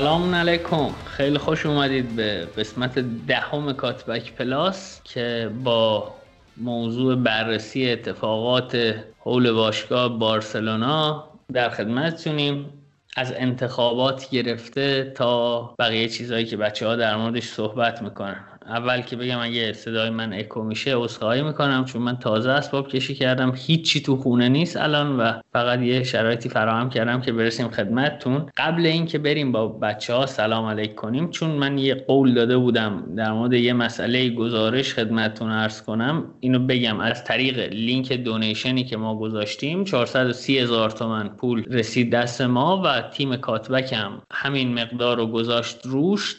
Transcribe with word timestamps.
سلام 0.00 0.34
علیکم. 0.34 0.88
خیلی 1.06 1.38
خوش 1.38 1.66
اومدید 1.66 2.16
به 2.16 2.48
قسمت 2.58 2.98
دهم 3.26 3.72
کاتبک 3.72 4.32
پلاس 4.32 5.00
که 5.04 5.50
با 5.64 6.14
موضوع 6.56 7.14
بررسی 7.14 7.90
اتفاقات 7.90 8.94
حول 9.18 9.52
باشگاه 9.52 10.18
بارسلونا 10.18 11.24
در 11.52 11.70
خدمتتونیم. 11.70 12.66
از 13.16 13.32
انتخابات 13.36 14.30
گرفته 14.30 15.12
تا 15.16 15.60
بقیه 15.78 16.08
چیزهایی 16.08 16.44
که 16.44 16.56
بچه 16.56 16.86
ها 16.86 16.96
در 16.96 17.16
موردش 17.16 17.44
صحبت 17.44 18.02
می‌کنن. 18.02 18.44
اول 18.68 19.00
که 19.00 19.16
بگم 19.16 19.38
اگه 19.38 19.72
صدای 19.72 20.10
من 20.10 20.32
اکو 20.32 20.62
میشه 20.62 20.96
عذرخواهی 20.96 21.42
می‌کنم 21.42 21.84
چون 21.84 22.02
من 22.02 22.16
تازه 22.16 22.50
اسباب 22.50 22.88
کشی 22.88 23.14
کردم. 23.14 23.52
هیچی 23.56 24.00
تو 24.00 24.16
خونه 24.16 24.48
نیست 24.48 24.76
الان 24.76 25.16
و 25.16 25.32
فقط 25.52 25.80
یه 25.80 26.02
شرایطی 26.02 26.48
فراهم 26.48 26.90
کردم 26.90 27.20
که 27.20 27.32
برسیم 27.32 27.68
خدمتتون. 27.68 28.46
قبل 28.56 28.86
اینکه 28.86 29.18
بریم 29.18 29.52
با 29.52 29.68
بچه 29.68 30.14
ها 30.14 30.26
سلام 30.26 30.64
علیک 30.66 30.94
کنیم 30.94 31.30
چون 31.30 31.50
من 31.50 31.78
یه 31.78 31.94
قول 31.94 32.34
داده 32.34 32.56
بودم 32.56 33.14
در 33.16 33.32
مورد 33.32 33.52
یه 33.52 33.72
مسئله 33.72 34.30
گزارش 34.30 34.94
خدمتتون 34.94 35.50
ارز 35.50 35.82
کنم. 35.82 36.34
اینو 36.40 36.58
بگم 36.58 37.00
از 37.00 37.24
طریق 37.24 37.58
لینک 37.72 38.12
دونیشنی 38.12 38.84
که 38.84 38.96
ما 38.96 39.18
گذاشتیم 39.18 39.84
430 39.84 40.58
هزار 40.58 40.90
تومن 40.90 41.28
پول 41.28 41.64
رسید 41.70 42.12
دست 42.12 42.40
ما 42.40 42.82
و 42.84 43.02
تیم 43.02 43.36
کاتبک 43.36 43.92
هم 43.92 44.22
همین 44.32 44.74
مقدار 44.74 45.16
رو 45.16 45.26
گذاشت 45.26 45.86
روش. 45.86 46.36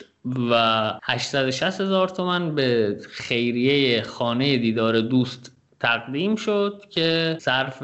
و 0.51 0.93
860 1.03 1.81
هزار 1.81 2.09
تومن 2.09 2.55
به 2.55 2.97
خیریه 3.09 4.01
خانه 4.01 4.57
دیدار 4.57 5.01
دوست 5.01 5.57
تقدیم 5.79 6.35
شد 6.35 6.83
که 6.89 7.37
صرف 7.39 7.83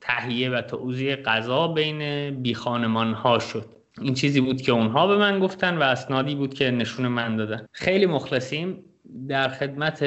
تهیه 0.00 0.50
و 0.50 0.62
توزیع 0.62 1.16
غذا 1.16 1.68
بین 1.68 2.30
بیخانمان 2.42 3.12
ها 3.12 3.38
شد. 3.38 3.64
این 4.00 4.14
چیزی 4.14 4.40
بود 4.40 4.62
که 4.62 4.72
اونها 4.72 5.06
به 5.06 5.16
من 5.16 5.40
گفتن 5.40 5.78
و 5.78 5.82
اسنادی 5.82 6.34
بود 6.34 6.54
که 6.54 6.70
نشون 6.70 7.08
من 7.08 7.36
دادن. 7.36 7.66
خیلی 7.72 8.06
مخلصیم. 8.06 8.84
در 9.28 9.48
خدمت 9.48 10.04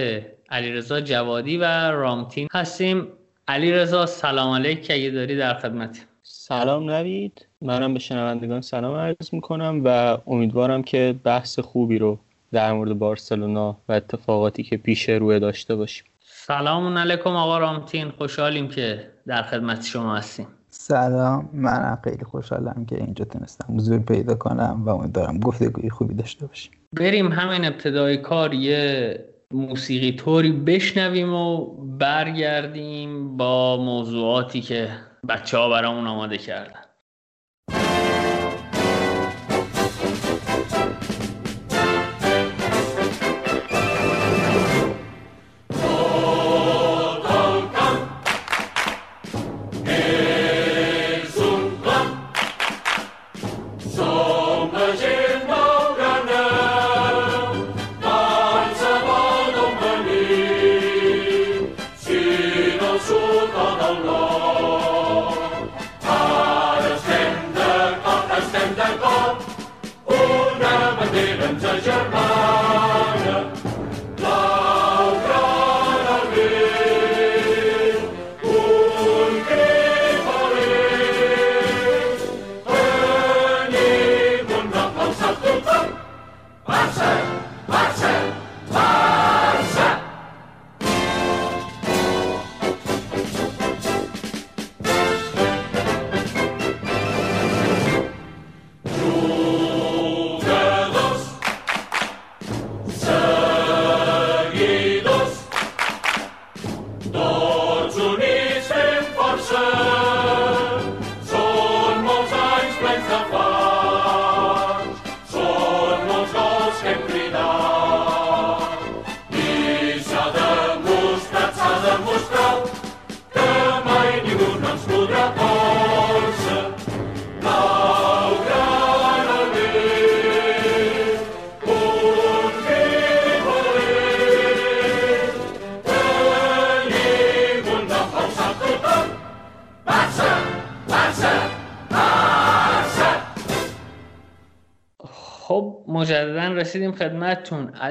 علیرضا 0.49 1.01
جوادی 1.01 1.57
و 1.57 1.63
رامتین 1.91 2.47
هستیم. 2.51 3.07
علیرضا 3.47 4.05
سلام 4.05 4.53
علیک. 4.53 4.87
اگه 4.91 5.09
داری 5.09 5.37
در 5.37 5.53
خدمت. 5.53 6.07
سلام 6.51 6.89
نوید 6.89 7.45
منم 7.61 7.93
به 7.93 7.99
شنوندگان 7.99 8.61
سلام 8.61 8.95
عرض 8.95 9.33
می‌کنم 9.33 9.81
و 9.85 10.17
امیدوارم 10.27 10.83
که 10.83 11.15
بحث 11.23 11.59
خوبی 11.59 11.97
رو 11.97 12.19
در 12.51 12.73
مورد 12.73 12.99
بارسلونا 12.99 13.77
و 13.89 13.93
اتفاقاتی 13.93 14.63
که 14.63 14.77
پیش 14.77 15.09
روی 15.09 15.39
داشته 15.39 15.75
باشیم. 15.75 16.05
سلام 16.19 16.97
علیکم 16.97 17.29
آقا 17.29 17.57
رامتین. 17.57 18.09
خوشحالیم 18.09 18.67
که 18.67 19.07
در 19.27 19.43
خدمت 19.43 19.85
شما 19.85 20.15
هستیم. 20.15 20.47
سلام. 20.69 21.49
من 21.53 21.97
خیلی 22.03 22.23
خوشحالم 22.23 22.85
که 22.89 22.95
اینجا 22.95 23.25
تونستم 23.25 23.77
حضور 23.77 23.99
پیدا 23.99 24.35
کنم 24.35 24.83
و 24.85 24.89
امیدوارم 24.89 25.39
گفتگوی 25.39 25.89
خوبی 25.89 26.13
داشته 26.13 26.47
باشیم. 26.47 26.71
بریم 26.93 27.31
همین 27.31 27.65
ابتدای 27.65 28.17
کار 28.17 28.53
یه 28.53 29.25
موسیقی 29.51 30.11
طوری 30.11 30.51
بشنویم 30.51 31.33
و 31.33 31.65
برگردیم 31.97 33.37
با 33.37 33.77
موضوعاتی 33.77 34.61
که 34.61 34.89
بچه 35.29 35.57
ها 35.57 35.69
برامون 35.69 36.07
آماده 36.07 36.37
کردن. 36.37 36.90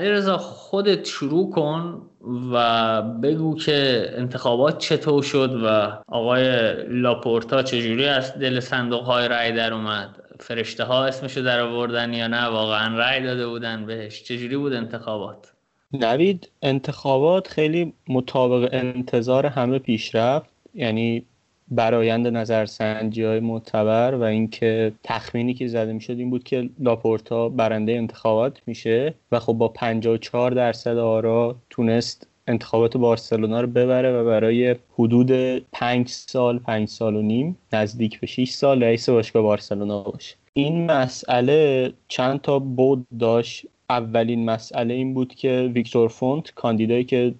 خدمتتون 0.00 0.12
علیرضا 0.12 0.38
خودت 0.38 1.04
شروع 1.04 1.50
کن 1.50 2.02
و 2.52 3.02
بگو 3.02 3.56
که 3.56 4.10
انتخابات 4.16 4.78
چطور 4.78 5.22
شد 5.22 5.60
و 5.64 5.98
آقای 6.06 6.72
لاپورتا 6.88 7.62
چجوری 7.62 8.06
از 8.06 8.34
دل 8.38 8.60
صندوق 8.60 9.02
های 9.02 9.28
رأی 9.28 9.52
در 9.52 9.72
اومد؟ 9.72 10.16
فرشته 10.40 10.84
ها 10.84 11.04
اسمشو 11.04 11.40
در 11.40 11.60
آوردن 11.60 12.12
یا 12.12 12.26
نه؟ 12.26 12.44
واقعا 12.44 12.98
رأی 12.98 13.22
داده 13.22 13.46
بودن 13.46 13.86
بهش. 13.86 14.22
چجوری 14.22 14.56
بود 14.56 14.72
انتخابات؟ 14.72 15.52
نوید 15.92 16.48
انتخابات 16.62 17.48
خیلی 17.48 17.92
مطابق 18.08 18.68
انتظار 18.72 19.46
همه 19.46 19.78
پیش 19.78 20.14
رفت. 20.14 20.50
یعنی 20.74 21.26
برایند 21.70 22.26
نظرسنجی 22.26 23.24
های 23.24 23.40
معتبر 23.40 24.14
و 24.14 24.22
اینکه 24.22 24.92
تخمینی 25.04 25.54
که 25.54 25.68
زده 25.68 25.92
می‌شد 25.92 26.18
این 26.18 26.30
بود 26.30 26.44
که 26.44 26.70
لاپورتا 26.78 27.48
برنده 27.48 27.92
انتخابات 27.92 28.60
میشه 28.66 29.14
و 29.32 29.38
خب 29.38 29.52
با 29.52 29.68
54 29.68 30.50
درصد 30.50 30.98
آرا 30.98 31.56
تونست 31.70 32.26
انتخابات 32.46 32.96
بارسلونا 32.96 33.60
رو 33.60 33.66
ببره 33.66 34.12
و 34.12 34.24
برای 34.24 34.76
حدود 34.98 35.32
5 35.72 36.08
سال 36.08 36.58
5 36.58 36.88
سال 36.88 37.16
و 37.16 37.22
نیم 37.22 37.58
نزدیک 37.72 38.20
به 38.20 38.26
6 38.26 38.50
سال 38.50 38.82
رئیس 38.82 39.08
باشگاه 39.08 39.42
بارسلونا 39.42 40.02
باشه. 40.02 40.36
این 40.52 40.90
مسئله 40.90 41.92
چند 42.08 42.40
تا 42.40 42.58
بود 42.58 43.06
داشت. 43.18 43.66
اولین 43.90 44.44
مسئله 44.44 44.94
این 44.94 45.14
بود 45.14 45.34
که 45.34 45.70
ویکتور 45.74 46.08
فونت 46.08 46.50
کاندیدایی 46.54 47.04
که 47.04 47.34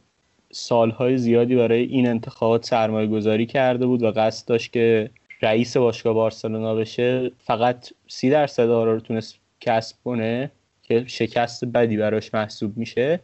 سالهای 0.52 1.18
زیادی 1.18 1.56
برای 1.56 1.82
این 1.82 2.08
انتخابات 2.08 2.64
سرمایه 2.66 3.06
گذاری 3.06 3.46
کرده 3.46 3.86
بود 3.86 4.02
و 4.02 4.10
قصد 4.10 4.48
داشت 4.48 4.72
که 4.72 5.10
رئیس 5.42 5.76
باشگاه 5.76 6.14
بارسلونا 6.14 6.74
بشه. 6.74 7.30
فقط 7.38 7.88
سی 8.08 8.30
درصد 8.30 8.68
آرا 8.68 8.94
رو 8.94 9.00
تونست 9.00 9.34
کسب 9.60 9.96
کنه 10.04 10.50
که 10.82 11.04
شکست 11.06 11.64
بدی 11.64 11.96
براش 11.96 12.34
محسوب 12.34 12.76
میشه. 12.76 13.20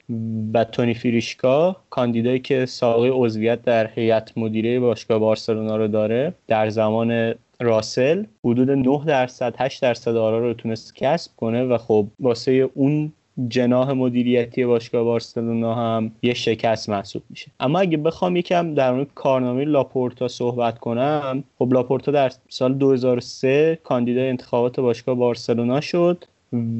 و 0.54 0.64
تونی 0.64 0.94
فیریشکا 0.94 1.76
کاندیدایی 1.90 2.38
که 2.38 2.66
سابقه 2.66 3.10
عضویت 3.12 3.62
در 3.62 3.86
هیئت 3.86 4.38
مدیره 4.38 4.80
باشگاه 4.80 5.18
بارسلونا 5.18 5.76
رو 5.76 5.88
داره 5.88 6.34
در 6.46 6.70
زمان 6.70 7.34
راسل 7.60 8.24
حدود 8.44 8.70
9 8.70 9.04
درصد 9.06 9.54
8 9.58 9.82
درصد 9.82 10.16
آرا 10.16 10.38
رو 10.38 10.54
تونست 10.54 10.96
کسب 10.96 11.30
کنه 11.36 11.64
و 11.64 11.78
خب 11.78 12.06
واسه 12.20 12.70
اون 12.74 13.12
جناح 13.48 13.92
مدیریتی 13.92 14.64
باشگاه 14.64 15.04
بارسلونا 15.04 15.74
هم 15.74 16.12
یه 16.22 16.34
شکست 16.34 16.88
محسوب 16.88 17.22
میشه. 17.30 17.50
اما 17.60 17.78
اگه 17.78 17.96
بخوام 17.96 18.36
یکم 18.36 18.74
در 18.74 18.92
مورد 18.92 19.08
کارنامه 19.14 19.64
لاپورتا 19.64 20.28
صحبت 20.28 20.78
کنم 20.78 21.44
خب 21.58 21.72
لاپورتا 21.72 22.12
در 22.12 22.32
سال 22.48 22.74
2003 22.74 23.78
کاندیدای 23.84 24.28
انتخابات 24.28 24.80
باشگاه 24.80 25.14
بارسلونا 25.14 25.80
شد 25.80 26.24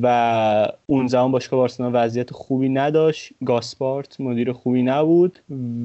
و 0.02 0.68
اون 0.86 1.06
زمان 1.06 1.32
باشگاه 1.32 1.58
بارسلونا 1.58 1.90
وضعیت 1.94 2.32
خوبی 2.32 2.68
نداشت. 2.68 3.32
گاسپارت 3.44 4.20
مدیر 4.20 4.52
خوبی 4.52 4.82
نبود 4.82 5.38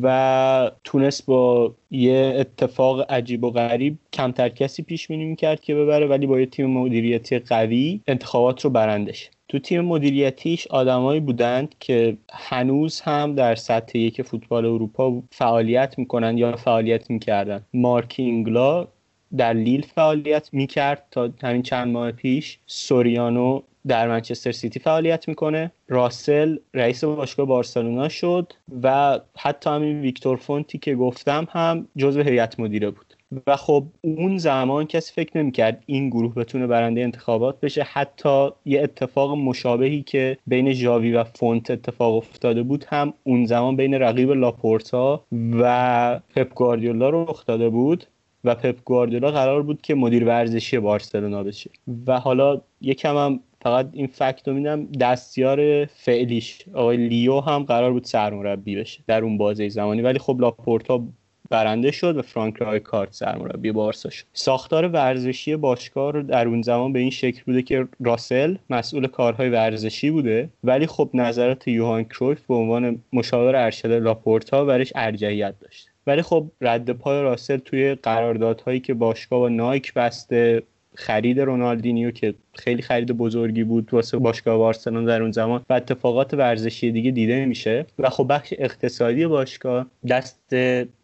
و 0.03 0.71
تونست 0.83 1.25
با 1.25 1.73
یه 1.91 2.35
اتفاق 2.37 3.11
عجیب 3.11 3.43
و 3.43 3.49
غریب 3.51 3.97
کمتر 4.13 4.49
کسی 4.49 4.83
پیش 4.83 5.07
بینی 5.07 5.25
می‌کرد 5.25 5.61
که 5.61 5.75
ببره 5.75 6.07
ولی 6.07 6.27
با 6.27 6.39
یه 6.39 6.45
تیم 6.45 6.69
مدیریتی 6.69 7.39
قوی 7.39 8.01
انتخابات 8.07 8.61
رو 8.61 8.69
برندش 8.69 9.29
تو 9.51 9.59
تیم 9.59 9.81
مدیریتیش 9.81 10.67
آدمایی 10.67 11.19
بودند 11.19 11.75
که 11.79 12.17
هنوز 12.33 13.01
هم 13.01 13.35
در 13.35 13.55
سطح 13.55 13.97
یک 13.97 14.21
فوتبال 14.21 14.65
اروپا 14.65 15.23
فعالیت 15.31 15.97
می‌کنن 15.97 16.37
یا 16.37 16.55
فعالیت 16.55 17.09
می‌کردن 17.09 17.65
مارک 17.73 18.15
اینگلا 18.17 18.87
در 19.37 19.53
لیل 19.53 19.81
فعالیت 19.81 20.49
می‌کرد 20.53 21.05
تا 21.11 21.29
همین 21.43 21.61
چند 21.61 21.87
ماه 21.87 22.11
پیش. 22.11 22.59
سوریانو 22.65 23.61
در 23.87 24.07
منچستر 24.07 24.51
سیتی 24.51 24.79
فعالیت 24.79 25.27
می‌کنه. 25.27 25.71
روسل 25.87 26.57
رئیس 26.73 27.03
باشگاه 27.03 27.45
بارسلونا 27.45 28.09
شد 28.09 28.53
و 28.83 29.19
حتی 29.37 29.69
همین 29.69 30.01
ویکتور 30.01 30.37
فونتی 30.37 30.77
که 30.77 30.95
گفتم 30.95 31.47
هم 31.51 31.87
جزو 31.97 32.21
هیئت 32.21 32.59
مدیره 32.59 32.89
بود. 32.89 33.10
و 33.47 33.55
خب 33.55 33.83
اون 34.01 34.37
زمان 34.37 34.85
کسی 34.85 35.13
فکر 35.13 35.37
نمی‌کرد 35.37 35.83
این 35.85 36.09
گروه 36.09 36.35
بتونه 36.35 36.67
برنده 36.67 37.01
انتخابات 37.01 37.59
بشه. 37.59 37.83
حتی 37.83 38.49
یه 38.65 38.81
اتفاق 38.83 39.37
مشابهی 39.37 40.03
که 40.03 40.37
بین 40.47 40.73
ژاوی 40.73 41.13
و 41.13 41.23
فونت 41.23 41.71
اتفاق 41.71 42.15
افتاده 42.15 42.63
بود 42.63 42.85
هم 42.87 43.13
اون 43.23 43.45
زمان 43.45 43.75
بین 43.75 43.93
رقیب 43.93 44.31
لاپورتا 44.31 45.23
و 45.31 46.19
پپ 46.35 46.53
گواردیولا 46.53 47.09
رو 47.09 47.25
افتاده 47.29 47.69
بود 47.69 48.05
و 48.43 48.55
پپ 48.55 48.75
گواردیولا 48.85 49.31
قرار 49.31 49.63
بود 49.63 49.81
که 49.81 49.95
مدیر 49.95 50.25
ورزشی 50.25 50.79
بارسلونا 50.79 51.43
بشه. 51.43 51.69
و 52.07 52.19
حالا 52.19 52.61
یکم 52.81 53.17
هم 53.17 53.39
فقط 53.61 53.89
این 53.93 54.07
fact 54.07 54.47
رو 54.47 54.53
میدم 54.53 54.85
دستیار 54.85 55.85
فعلیش 55.85 56.65
آقای 56.73 56.97
لیلو 56.97 57.39
هم 57.39 57.63
قرار 57.63 57.91
بود 57.91 58.03
سرمربی 58.03 58.75
بشه 58.75 58.99
در 59.07 59.23
اون 59.23 59.37
بازه 59.37 59.69
زمانی. 59.69 60.01
ولی 60.01 60.19
خب 60.19 60.37
لاپورتا 60.39 61.03
برنده 61.51 61.91
شد 61.91 62.17
و 62.17 62.21
فرانک 62.21 62.57
رایکارد 62.57 63.13
سرمربی 63.13 63.71
بارسا 63.71 64.09
شد. 64.09 64.25
ساختار 64.33 64.87
ورزشی 64.87 65.55
باشگاه 65.55 66.21
در 66.21 66.47
اون 66.47 66.61
زمان 66.61 66.93
به 66.93 66.99
این 66.99 67.09
شکل 67.09 67.41
بوده 67.45 67.61
که 67.61 67.87
روسل 67.99 68.55
مسئول 68.69 69.07
کارهای 69.07 69.49
ورزشی 69.49 70.11
بوده 70.11 70.49
ولی 70.63 70.87
خب 70.87 71.09
نظرات 71.13 71.67
یوهان 71.67 72.03
کرویف 72.03 72.41
به 72.47 72.53
عنوان 72.53 73.01
مشاور 73.13 73.55
ارشد 73.55 73.91
لاپورتا 73.91 74.65
برش 74.65 74.93
ارجحیت 74.95 75.59
داشت. 75.59 75.87
ولی 76.07 76.21
خب 76.21 76.51
رد 76.61 76.89
پای 76.89 77.21
روسل 77.21 77.57
توی 77.57 77.95
قراردادهایی 77.95 78.79
که 78.79 78.93
باشگاه 78.93 79.39
با 79.39 79.49
نایک 79.49 79.93
بسته 79.93 80.63
خرید 80.95 81.39
رونالدینیو 81.39 82.11
که 82.11 82.33
خیلی 82.53 82.81
خرید 82.81 83.11
بزرگی 83.11 83.63
بود 83.63 83.93
واسه 83.93 84.17
باشگاه 84.17 84.57
بارسلون 84.57 85.05
در 85.05 85.21
اون 85.21 85.31
زمان 85.31 85.65
و 85.69 85.73
اتفاقات 85.73 86.33
ورزشی 86.33 86.91
دیگه 86.91 87.11
دیده 87.11 87.45
میشه. 87.45 87.85
و 87.99 88.09
خب 88.09 88.25
بخش 88.29 88.53
اقتصادی 88.57 89.27
باشگاه 89.27 89.85
دست 90.09 90.55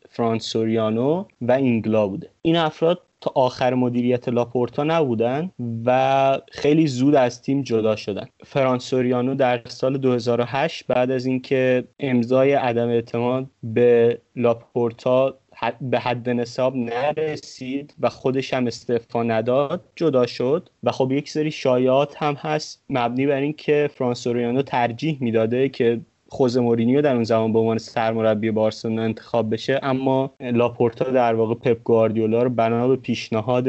فرانسوریانو 0.09 1.25
و 1.41 1.51
اینگلا 1.51 2.07
بوده. 2.07 2.29
این 2.41 2.55
افراد 2.55 3.01
تا 3.21 3.31
آخر 3.35 3.73
مدیریت 3.73 4.29
لاپورتا 4.29 4.83
نبودن 4.83 5.51
و 5.85 6.39
خیلی 6.51 6.87
زود 6.87 7.15
از 7.15 7.41
تیم 7.41 7.61
جدا 7.61 7.95
شدن. 7.95 8.27
فرانسوریانو 8.45 9.35
در 9.35 9.61
سال 9.67 9.97
2008 9.97 10.87
بعد 10.87 11.11
از 11.11 11.25
اینکه 11.25 11.83
امضای 11.99 12.53
عدم 12.53 12.87
اعتماد 12.87 13.45
به 13.63 14.21
لاپورتا 14.35 15.37
به 15.81 15.99
حد 15.99 16.29
نصاب 16.29 16.75
نرسید 16.75 17.93
و 17.99 18.09
خودش 18.09 18.53
هم 18.53 18.67
استعفا 18.67 19.23
نداد 19.23 19.83
جدا 19.95 20.25
شد. 20.25 20.69
و 20.83 20.91
خب 20.91 21.11
یک 21.11 21.29
سری 21.29 21.51
شایعات 21.51 22.23
هم 22.23 22.33
هست 22.33 22.83
مبنی 22.89 23.27
بر 23.27 23.41
اینکه 23.41 23.89
فرانسوریانو 23.93 24.61
ترجیح 24.61 25.17
می‌داده 25.21 25.69
که 25.69 26.01
خوز 26.29 26.57
مورینیو 26.57 27.01
در 27.01 27.15
اون 27.15 27.23
زمان 27.23 27.53
به 27.53 27.59
عنوان 27.59 27.77
سرمربی 27.77 28.51
بارسلونا 28.51 29.01
انتخاب 29.01 29.53
بشه 29.53 29.79
اما 29.83 30.33
لاپورتا 30.39 31.05
در 31.11 31.35
واقع 31.35 31.53
پپ 31.53 31.83
گواردیولا 31.83 32.43
رو 32.43 32.49
بنا 32.49 32.87
به 32.87 32.95
پیشنهاد 32.95 33.67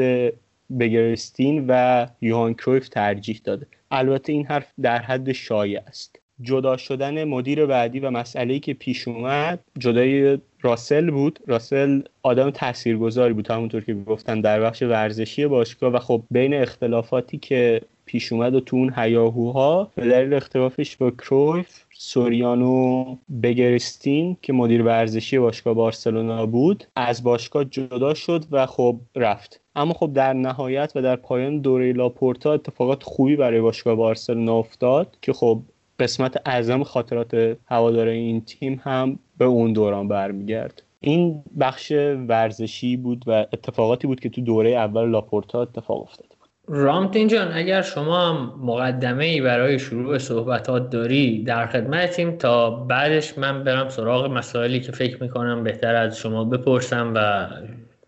بگرستین 0.79 1.65
و 1.67 2.07
یوهان 2.21 2.53
کرویف 2.53 2.89
ترجیح 2.89 3.41
داده. 3.43 3.67
البته 3.91 4.33
این 4.33 4.45
حرف 4.45 4.73
در 4.81 4.97
حد 4.97 5.31
شایع 5.31 5.81
است. 5.87 6.19
جدا 6.41 6.77
شدن 6.77 7.23
مدیر 7.23 7.65
بعدی 7.65 7.99
و 7.99 8.09
مسئله 8.09 8.59
که 8.59 8.73
پیش 8.73 9.07
اومد 9.07 9.59
جدای 9.79 10.37
راسل 10.61 11.11
بود. 11.11 11.39
راسل 11.47 12.01
آدم 12.23 12.49
تاثیرگذاری 12.49 13.33
بود 13.33 13.51
همونطور 13.51 13.81
که 13.81 13.93
گفتن 13.93 14.41
در 14.41 14.61
بخش 14.61 14.81
ورزشی 14.81 15.47
باشگاه. 15.47 15.93
و 15.93 15.99
خب 15.99 16.23
بین 16.31 16.53
اختلافاتی 16.53 17.37
که 17.37 17.81
پیش 18.05 18.33
اومد 18.33 18.55
و 18.55 18.59
تو 18.59 18.75
اون 18.75 18.93
هیاهوها 18.95 19.91
به 19.95 20.07
دلیل 20.07 20.33
اختلافش 20.33 20.97
با 20.97 21.11
کرویف 21.11 21.83
سوریانو 22.01 23.15
بگرستین 23.43 24.37
که 24.41 24.53
مدیر 24.53 24.83
ورزشی 24.83 25.39
باشگاه 25.39 25.73
بارسلونا 25.73 26.45
بود 26.45 26.83
از 26.95 27.23
باشگاه 27.23 27.65
جدا 27.65 28.13
شد 28.13 28.45
و 28.51 28.65
خب 28.65 28.99
رفت. 29.15 29.61
اما 29.75 29.93
خب 29.93 30.13
در 30.13 30.33
نهایت 30.33 30.91
و 30.95 31.01
در 31.01 31.15
پایان 31.15 31.59
دوره 31.59 31.93
لاپورتا 31.93 32.53
اتفاقات 32.53 33.03
خوبی 33.03 33.35
برای 33.35 33.61
باشگاه 33.61 33.95
بارسلونا 33.95 34.57
افتاد 34.57 35.17
که 35.21 35.33
خب 35.33 35.61
قسمت 35.99 36.41
اعظم 36.45 36.83
خاطرات 36.83 37.57
هواداره 37.65 38.11
این 38.11 38.41
تیم 38.41 38.81
هم 38.83 39.19
به 39.37 39.45
اون 39.45 39.73
دوران 39.73 40.07
برمیگرد. 40.07 40.83
این 40.99 41.43
بخش 41.59 41.91
ورزشی 42.27 42.97
بود 42.97 43.23
و 43.27 43.31
اتفاقاتی 43.53 44.07
بود 44.07 44.19
که 44.19 44.29
تو 44.29 44.41
دوره 44.41 44.69
اول 44.69 45.09
لاپورتا 45.09 45.61
اتفاق 45.61 46.01
افتاد. 46.01 46.38
رامتین 46.71 47.27
جان 47.27 47.47
اگر 47.53 47.81
شما 47.81 48.29
هم 48.29 48.53
مقدمه 48.61 49.25
ای 49.25 49.41
برای 49.41 49.79
شروع 49.79 50.17
صحبتات 50.17 50.89
داری 50.89 51.43
در 51.43 51.67
خدمتیم 51.67 52.31
تا 52.31 52.69
بعدش 52.69 53.37
من 53.37 53.63
برم 53.63 53.89
سراغ 53.89 54.31
مسائلی 54.31 54.79
که 54.79 54.91
فکر 54.91 55.23
می‌کنم 55.23 55.63
بهتر 55.63 55.95
از 55.95 56.17
شما 56.17 56.43
بپرسم 56.43 57.11
و 57.15 57.47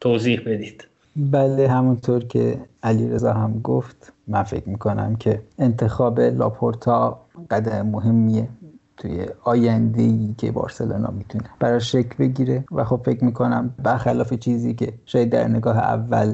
توضیح 0.02 0.42
بدید. 0.46 0.88
بله 1.16 1.68
همونطور 1.68 2.24
که 2.24 2.58
علی 2.84 3.10
رضا 3.10 3.34
هم 3.34 3.62
گفت 3.64 4.14
من 4.28 4.44
فکر 4.44 4.70
می‌کنم 4.70 5.16
که 5.16 5.42
انتخاب 5.60 6.20
لاپورتا 6.20 7.20
قدم 7.52 7.88
مهمیه 7.88 8.48
توی 8.98 9.26
آینده 9.44 10.02
ای 10.02 10.36
که 10.38 10.52
بارسلونا 10.52 11.12
می‌تونه 11.18 11.44
برای 11.60 11.82
شکل 11.82 12.16
بگیره. 12.20 12.64
و 12.72 12.84
خب 12.84 13.02
فکر 13.06 13.24
می‌کنم 13.24 13.76
برخلاف 13.84 14.34
چیزی 14.34 14.74
که 14.74 14.94
شاید 15.06 15.30
در 15.30 15.48
نگاه 15.48 15.78
اول 15.78 16.34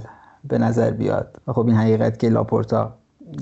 به 0.50 0.58
نظر 0.58 0.92
بیاد. 0.92 1.42
و 1.48 1.54
خب 1.54 1.68
این 1.68 1.76
حقیقت 1.76 2.20
که 2.20 2.30
لاپورتا 2.30 2.94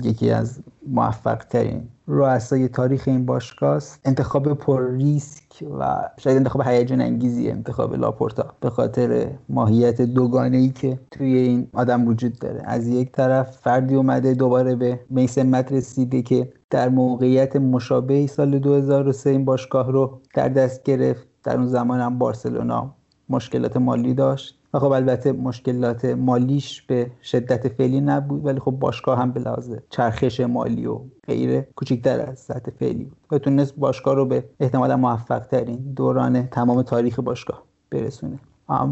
یکی 0.02 0.30
از 0.30 0.58
موفق 0.86 1.38
ترین 1.38 1.88
رؤسای 2.08 2.68
تاریخ 2.68 3.04
این 3.06 3.26
باشگاه 3.26 3.76
است. 3.76 4.00
انتخاب 4.04 4.54
پر 4.54 4.90
ریسک 4.90 5.64
و 5.78 6.10
شاید 6.18 6.36
انتخاب 6.36 6.62
هیجان 6.66 7.00
انگیزی 7.00 7.50
انتخاب 7.50 7.94
لاپورتا 7.94 8.54
به 8.60 8.70
خاطر 8.70 9.28
ماهیت 9.48 10.02
دوگانه 10.02 10.56
ای 10.56 10.68
که 10.68 10.98
توی 11.10 11.36
این 11.36 11.68
آدم 11.72 12.08
وجود 12.08 12.38
داره. 12.38 12.62
از 12.64 12.88
یک 12.88 13.12
طرف 13.12 13.56
فردی 13.56 13.94
اومده 13.94 14.34
دوباره 14.34 14.74
به 14.74 15.00
این 15.10 15.35
سمت 15.35 15.72
رسیده 15.72 16.22
که 16.22 16.52
در 16.70 16.88
موقعیت 16.88 17.56
مشابهی 17.56 18.26
سال 18.26 18.58
2003 18.58 19.30
این 19.30 19.44
باشگاه 19.44 19.92
رو 19.92 20.20
در 20.34 20.48
دست 20.48 20.82
گرفت. 20.82 21.26
در 21.44 21.56
اون 21.56 21.66
زمان 21.66 22.00
هم 22.00 22.18
بارسلونا 22.18 22.94
مشکلات 23.28 23.76
مالی 23.76 24.14
داشت. 24.14 24.55
و 24.74 24.78
خب 24.78 24.90
البته 24.90 25.32
مشکلات 25.32 26.04
مالیش 26.04 26.82
به 26.82 27.10
شدت 27.22 27.68
فعلی 27.68 28.00
نبود 28.00 28.46
ولی 28.46 28.60
خب 28.60 28.70
باشگاه 28.70 29.18
هم 29.18 29.32
به 29.32 29.40
لحاظ 29.40 29.70
چرخش 29.90 30.40
مالی 30.40 30.86
و 30.86 31.00
غیره 31.26 31.68
کوچکتر 31.76 32.20
از 32.20 32.38
سطح 32.38 32.70
فعلی 32.70 33.04
بود. 33.04 33.16
و 33.30 33.38
تونست 33.38 33.76
باشگاه 33.76 34.14
رو 34.14 34.24
به 34.24 34.44
احتمالا 34.60 34.96
موفق 34.96 35.38
ترین 35.46 35.76
دوران 35.96 36.46
تمام 36.46 36.82
تاریخ 36.82 37.20
باشگاه 37.20 37.62
برسونه. 37.90 38.38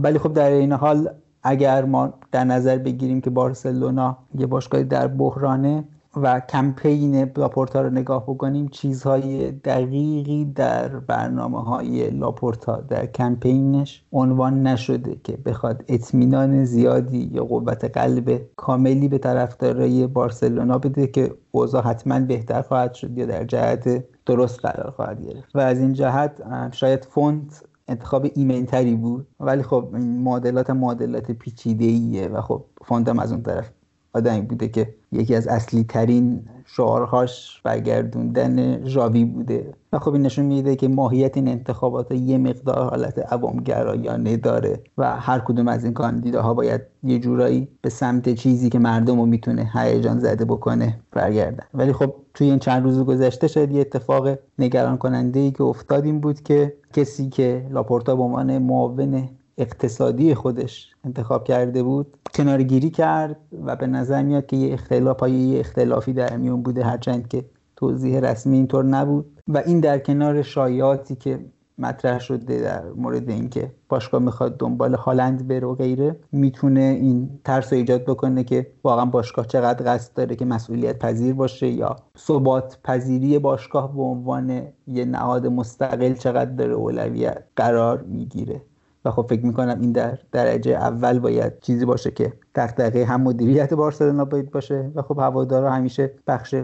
ولی 0.02 0.18
خب 0.18 0.32
در 0.32 0.50
این 0.50 0.72
حال 0.72 1.08
اگر 1.42 1.84
ما 1.84 2.12
در 2.32 2.44
نظر 2.44 2.78
بگیریم 2.78 3.20
که 3.20 3.30
بارسلونا 3.30 4.16
یه 4.38 4.46
باشگاه 4.46 4.82
در 4.82 5.06
بحرانه 5.06 5.84
و 6.16 6.40
کمپین 6.40 7.33
لاپورتا 7.37 7.80
رو 7.80 7.90
نگاه 7.90 8.23
بکنیم 8.23 8.68
چیزهای 8.68 9.50
دقیقی 9.50 10.44
در 10.44 10.88
برنامه 10.88 11.62
های 11.62 12.11
لاپورتا 12.11 12.80
در 12.80 13.06
کمپینش 13.06 14.04
عنوان 14.12 14.62
نشده 14.62 15.16
که 15.25 15.37
بخواد 15.37 15.85
اطمینان 15.88 16.64
زیادی 16.64 17.30
یا 17.33 17.44
قوت 17.44 17.85
قلب 17.85 18.40
کاملی 18.56 19.09
به 19.09 19.18
طرفدارای 19.18 20.06
بارسلونا 20.06 20.78
بده 20.78 21.06
که 21.06 21.35
اوضاع 21.50 21.83
حتما 21.83 22.21
بهتر 22.21 22.62
خواهد 22.62 22.94
شد 22.94 23.18
یا 23.18 23.26
در 23.26 23.44
جهت 23.44 24.04
درست 24.26 24.61
قرار 24.61 24.90
خواهد 24.90 25.26
گرفت. 25.26 25.56
و 25.56 25.59
از 25.59 25.78
این 25.78 25.92
جهت 25.92 26.42
شاید 26.73 27.04
فونت 27.04 27.64
انتخاب 27.88 28.26
ایمنتری 28.35 28.94
بود 28.94 29.26
ولی 29.40 29.62
خب 29.62 29.88
معادلات 29.94 30.71
معادلات 30.71 31.30
پیچیده 31.30 31.85
ایه 31.85 32.28
و 32.28 32.40
خب 32.40 32.64
فونتم 32.84 33.18
از 33.18 33.33
اون 33.33 33.42
طرف 33.42 33.71
آدمی 34.14 34.40
بوده 34.40 34.68
که 34.68 34.94
یکی 35.12 35.35
از 35.35 35.49
اصلی 35.49 35.85
ترین 35.85 36.42
شعارهاش 36.66 37.61
برگردوندن 37.64 38.85
ژاوی 38.87 39.25
بوده. 39.25 39.75
و 39.92 39.99
خب 39.99 40.12
این 40.12 40.23
نشون 40.23 40.44
میده 40.44 40.76
که 40.76 40.88
ماهیت 40.88 41.37
این 41.37 41.49
انتخابات 41.49 42.12
یه 42.12 42.38
مقدار 42.38 42.90
حالت 42.90 43.33
عوامگرایانه 43.33 44.37
داره 44.37 44.80
و 44.99 45.16
هر 45.16 45.38
کدوم 45.38 45.68
از 45.68 45.85
این 45.85 45.92
کاندیداها 45.92 46.54
باید 46.54 46.80
یه 47.02 47.18
جورایی 47.18 47.68
به 47.83 47.90
سمت 47.90 48.35
چیزی 48.35 48.71
که 48.71 48.78
مردم 48.78 49.21
رو 49.21 49.26
می‌تونه 49.26 49.71
هیجان 49.75 50.18
زده 50.18 50.44
بکنه 50.44 51.00
برگردن. 51.12 51.64
ولی 51.75 51.92
خب 51.92 52.14
توی 52.35 52.50
این 52.50 52.59
چند 52.59 52.83
روز 52.83 52.99
گذشته 52.99 53.49
شاید 53.49 53.73
یه 53.73 53.80
اتفاق 53.80 54.38
نگران 54.59 54.97
کننده 54.97 55.40
ای 55.40 55.50
که 55.50 55.62
افتاد 55.62 56.04
این 56.04 56.21
بود 56.21 56.42
که 56.42 56.75
کسی 56.92 57.28
که 57.28 57.66
لاپورتا 57.71 58.16
به 58.16 58.23
عنوان 58.23 58.59
معاون 58.59 59.28
اقتصادی 59.58 60.34
خودش 60.34 60.90
انتخاب 61.04 61.44
کرده 61.44 61.82
بود 61.82 62.16
کنارگیری 62.34 62.90
کرد 62.90 63.37
و 63.64 63.76
به 63.76 63.87
نظر 63.87 64.23
میاد 64.23 64.46
که 64.46 64.56
یه 64.56 64.75
اختلاف 64.75 65.28
یه 65.28 65.61
اختلافی 65.61 66.12
در 66.12 66.37
میون 66.37 66.62
بوده 66.62 66.84
هرچند 66.84 67.28
که 67.28 67.44
توضیح 67.76 68.20
رسمی 68.20 68.56
اینطور 68.56 68.84
نبود. 68.84 69.40
و 69.49 69.58
این 69.58 69.80
در 69.80 69.99
کنار 69.99 70.42
شایعاتی 70.42 71.14
که 71.14 71.44
مطرح 71.78 72.20
شده 72.20 72.62
در 72.62 72.82
مورد 72.96 73.30
اینکه 73.30 73.73
باشگاه 73.88 74.23
می‌خواد 74.23 74.56
دنبال 74.56 74.94
هالند 74.94 75.49
بره 75.49 75.66
و 75.66 75.75
غیره 75.75 76.16
می‌تونه 76.32 76.80
این 76.80 77.40
ترس 77.44 77.73
رو 77.73 77.78
ایجاد 77.78 78.04
بکنه 78.04 78.44
که 78.44 78.66
واقعا 78.84 79.04
باشگاه 79.04 79.46
چقدر 79.46 79.94
قصد 79.94 80.14
داره 80.14 80.37
که 80.37 80.44
مسئولیت 80.44 80.99
پذیر 80.99 81.34
باشه 81.34 81.68
یا 81.68 81.96
ثبات 82.18 82.78
پذیری 82.84 83.38
باشگاه 83.38 83.96
به 83.96 84.02
عنوان 84.02 84.62
یه 84.87 85.04
نهاد 85.04 85.46
مستقل 85.46 86.14
چقدر 86.14 86.50
داره 86.50 86.73
اولویت 86.73 87.44
قرار 87.56 88.02
می‌گیره. 88.02 88.62
و 89.04 89.11
خب 89.11 89.26
فکر 89.28 89.46
می‌کنم 89.46 89.80
این 89.80 89.92
در 89.92 90.18
درجه 90.32 90.73
اول 90.73 91.18
باید 91.18 91.61
چیزی 91.61 91.84
باشه 91.84 92.11
که 92.11 92.32
دغدغه 92.54 93.04
هم 93.04 93.23
مدیریت 93.23 93.75
بارسلونا 93.75 94.25
باید 94.25 94.50
باشه 94.50 94.90
و 94.94 95.02
خب 95.02 95.18
هوادارا 95.18 95.73
همیشه 95.73 96.11
بخش 96.26 96.54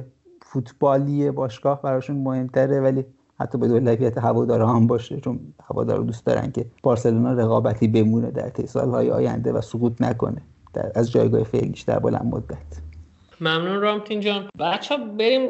فوتبالی 0.42 1.30
باشگاه 1.30 1.82
براشون 1.82 2.16
مهمتره 2.16 2.80
ولی 2.80 3.04
حتی 3.40 3.58
به 3.58 3.66
اولویت 3.66 4.18
هوادارا 4.18 4.68
هم 4.68 4.86
باشه 4.86 5.20
چون 5.20 5.40
هوادارا 5.70 6.02
دوست 6.02 6.26
دارن 6.26 6.52
که 6.52 6.66
بارسلونا 6.82 7.32
رقابتی 7.32 7.88
بمونه 7.88 8.30
در 8.30 8.48
طی 8.48 8.66
سالهای 8.66 9.10
آینده 9.10 9.52
و 9.52 9.60
سقوط 9.60 10.02
نکنه 10.02 10.42
در 10.74 10.92
از 10.94 11.12
جایگاه 11.12 11.44
فعلیش 11.44 11.82
در 11.82 11.98
بلند 11.98 12.34
مدت. 12.34 12.80
ممنون 13.40 13.80
رامتین 13.80 14.20
جان. 14.20 14.48
بچه 14.58 14.96
بریم 15.18 15.48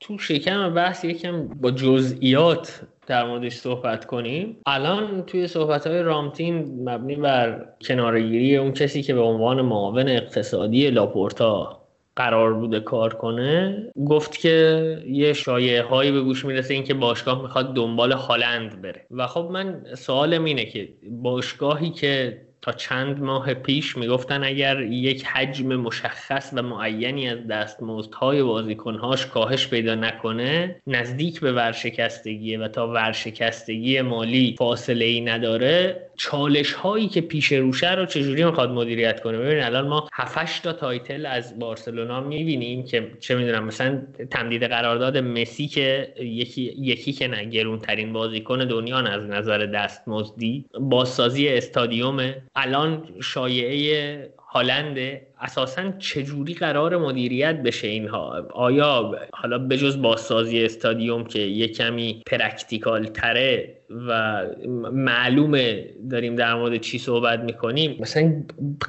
تو 0.00 0.18
شکم 0.18 0.74
بحث 0.74 1.04
یکم 1.04 1.48
با 1.48 1.70
جزئیات 1.70 2.80
در 3.10 3.26
موردش 3.26 3.52
صحبت 3.54 4.04
کنیم. 4.04 4.56
الان 4.66 5.22
توی 5.26 5.46
صحبت 5.46 5.86
های 5.86 6.02
رامتین 6.02 6.54
مبنی 6.88 7.16
بر 7.16 7.66
کنارگیری 7.88 8.56
اون 8.56 8.72
کسی 8.72 9.02
که 9.02 9.14
به 9.14 9.20
عنوان 9.20 9.62
معاون 9.62 10.08
اقتصادی 10.08 10.90
لاپورتا 10.90 11.80
قرار 12.16 12.54
بوده 12.54 12.80
کار 12.80 13.14
کنه 13.14 13.86
گفت 14.06 14.38
که 14.38 14.98
یه 15.06 15.32
شایعه 15.32 15.82
هایی 15.82 16.12
به 16.12 16.20
گوش 16.20 16.44
می‌رسه 16.44 16.74
اینکه 16.74 16.94
باشگاه 16.94 17.42
می‌خواد 17.42 17.74
دنبال 17.74 18.12
هالند 18.12 18.82
بره. 18.82 19.06
و 19.10 19.26
خب 19.26 19.48
من 19.52 19.84
سوالم 19.94 20.44
اینه 20.44 20.64
که 20.64 20.88
باشگاهی 21.10 21.90
که 21.90 22.40
تا 22.62 22.72
چند 22.72 23.22
ماه 23.22 23.54
پیش 23.54 23.96
می‌گفتن 23.96 24.44
اگر 24.44 24.80
یک 24.80 25.24
حجم 25.24 25.76
مشخص 25.76 26.50
و 26.52 26.62
معینی 26.62 27.28
از 27.28 27.46
دستمزدهای 27.46 28.42
بازیکنهاش 28.42 29.26
کاهش 29.26 29.68
پیدا 29.68 29.94
نکنه 29.94 30.76
نزدیک 30.86 31.40
به 31.40 31.52
ورشکستگیه 31.52 32.58
و 32.58 32.68
تا 32.68 32.88
ورشکستگی 32.88 34.00
مالی 34.00 34.54
فاصله 34.58 35.04
ای 35.04 35.20
نداره 35.20 36.06
چالش 36.16 36.72
هایی 36.72 37.08
که 37.08 37.20
پیش 37.20 37.52
روشه 37.52 37.94
رو 37.94 38.06
چجوری 38.06 38.44
می‌خواد 38.44 38.70
مدیریت 38.70 39.20
کنه؟ 39.20 39.38
ببینید 39.38 39.62
الان 39.62 39.88
ما 39.88 40.08
7 40.12 40.62
تا 40.62 40.72
title 40.72 41.26
از 41.26 41.58
بارسلونا 41.58 42.20
می‌بینیم 42.20 42.84
که 42.84 43.10
چه 43.20 43.34
می‌دونم 43.34 43.64
مثلا 43.64 44.02
تمدید 44.30 44.62
قرارداد 44.62 45.18
مسی 45.18 45.68
که 45.68 46.14
یکی 46.20 46.74
یکی 46.78 47.12
که 47.12 47.28
نه 47.28 47.44
گرونترین 47.44 48.12
بازیکن 48.12 48.58
دنیا 48.58 48.98
از 48.98 49.22
نظر 49.22 49.58
دستمزدی 49.58 50.64
بازسازی 50.80 51.48
استادیوم 51.48 52.34
الان 52.56 53.20
شایعه 53.20 54.30
هالند 54.52 55.20
اساسا 55.40 55.92
چجوری 55.98 56.54
قرار 56.54 56.96
مدیریت 56.96 57.62
بشه 57.62 57.88
اینها؟ 57.88 58.46
آیا 58.50 59.12
حالا 59.32 59.58
بجز 59.58 60.02
بازسازی 60.02 60.64
استادیوم 60.64 61.24
که 61.24 61.38
یه 61.38 61.68
کمی 61.68 62.22
practical 62.26 63.06
تره 63.06 63.76
و 64.08 64.42
معلومه 64.92 65.86
داریم 66.10 66.36
در 66.36 66.54
مورد 66.54 66.76
چی 66.80 66.98
صحبت 66.98 67.40
می‌کنیم 67.40 67.96
مثلا 68.00 68.42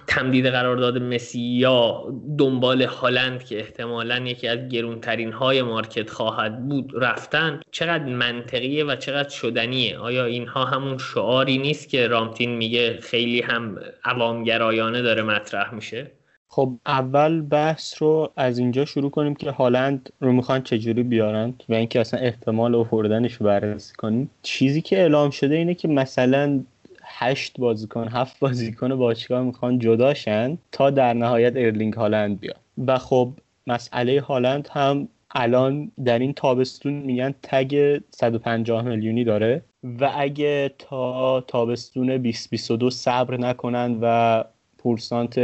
تمدید 0.08 0.46
قرارداد 0.46 0.98
مسی 0.98 1.40
یا 1.40 2.04
دنبال 2.38 2.82
هالند 2.82 3.44
که 3.44 3.60
احتمالا 3.60 4.18
یکی 4.18 4.48
از 4.48 4.70
گرونترین 4.70 5.32
های 5.32 5.62
مارکت 5.62 6.10
خواهد 6.10 6.70
بود 6.70 6.92
رفتن 6.96 7.60
چقدر 7.72 8.06
منطقیه 8.06 8.86
و 8.86 8.96
چقدر 8.96 9.30
شدنیه؟ 9.30 9.98
آیا 9.98 10.26
اینها 10.26 10.66
همون 10.66 10.98
شعاری 10.98 11.58
نیست 11.58 11.90
که 11.90 12.08
رامتین 12.08 12.56
میگه 12.56 13.00
خیلی 13.02 13.42
هم 13.42 13.80
عوامگرایانه 14.06 15.02
داره 15.02 15.24
مطرح 15.24 15.74
میشه؟ 15.74 16.12
خب 16.54 16.74
اول 16.86 17.42
بحث 17.42 18.02
رو 18.02 18.32
از 18.36 18.60
اینجا 18.60 18.86
شروع 18.86 19.12
کنیم 19.12 19.36
که 19.36 19.52
هالند 19.52 20.14
رو 20.20 20.32
می‌خوان 20.34 20.64
چجوری 20.64 21.04
بیارن 21.04 21.54
و 21.70 21.74
اینکه 21.74 22.00
اصلا 22.00 22.20
احتمال 22.20 22.76
آوردنش 22.76 23.34
رو 23.34 23.46
بررسی 23.46 23.96
کنیم. 23.96 24.30
چیزی 24.42 24.82
که 24.82 24.98
اعلام 24.98 25.30
شده 25.30 25.56
اینه 25.56 25.74
که 25.74 25.88
مثلا 25.88 26.60
هشت 27.04 27.60
بازیکن 27.60 28.08
هفت 28.08 28.40
بازیکن 28.40 28.96
باشگاه 28.96 29.44
می‌خوان 29.44 29.80
جداشن 29.80 30.58
تا 30.72 30.90
در 30.90 31.14
نهایت 31.14 31.54
ارلینگ 31.56 31.94
هالند 31.94 32.40
بیاد 32.40 32.60
و 32.88 32.98
خب 32.98 33.30
مسئله 33.68 34.22
هالند 34.22 34.70
هم 34.72 35.08
الان 35.32 35.92
در 36.06 36.20
این 36.20 36.34
تابستون 36.34 36.94
میگن 36.94 37.34
تگ 37.44 38.00
150 38.10 38.82
میلیونی 38.82 39.24
داره 39.24 39.62
و 39.84 40.12
اگه 40.16 40.72
تا 40.80 41.42
تابستون 41.42 42.08
2022 42.08 42.90
صبر 42.90 43.38
نکنن 43.38 43.98
و 44.02 44.44
پورسانت 44.84 45.40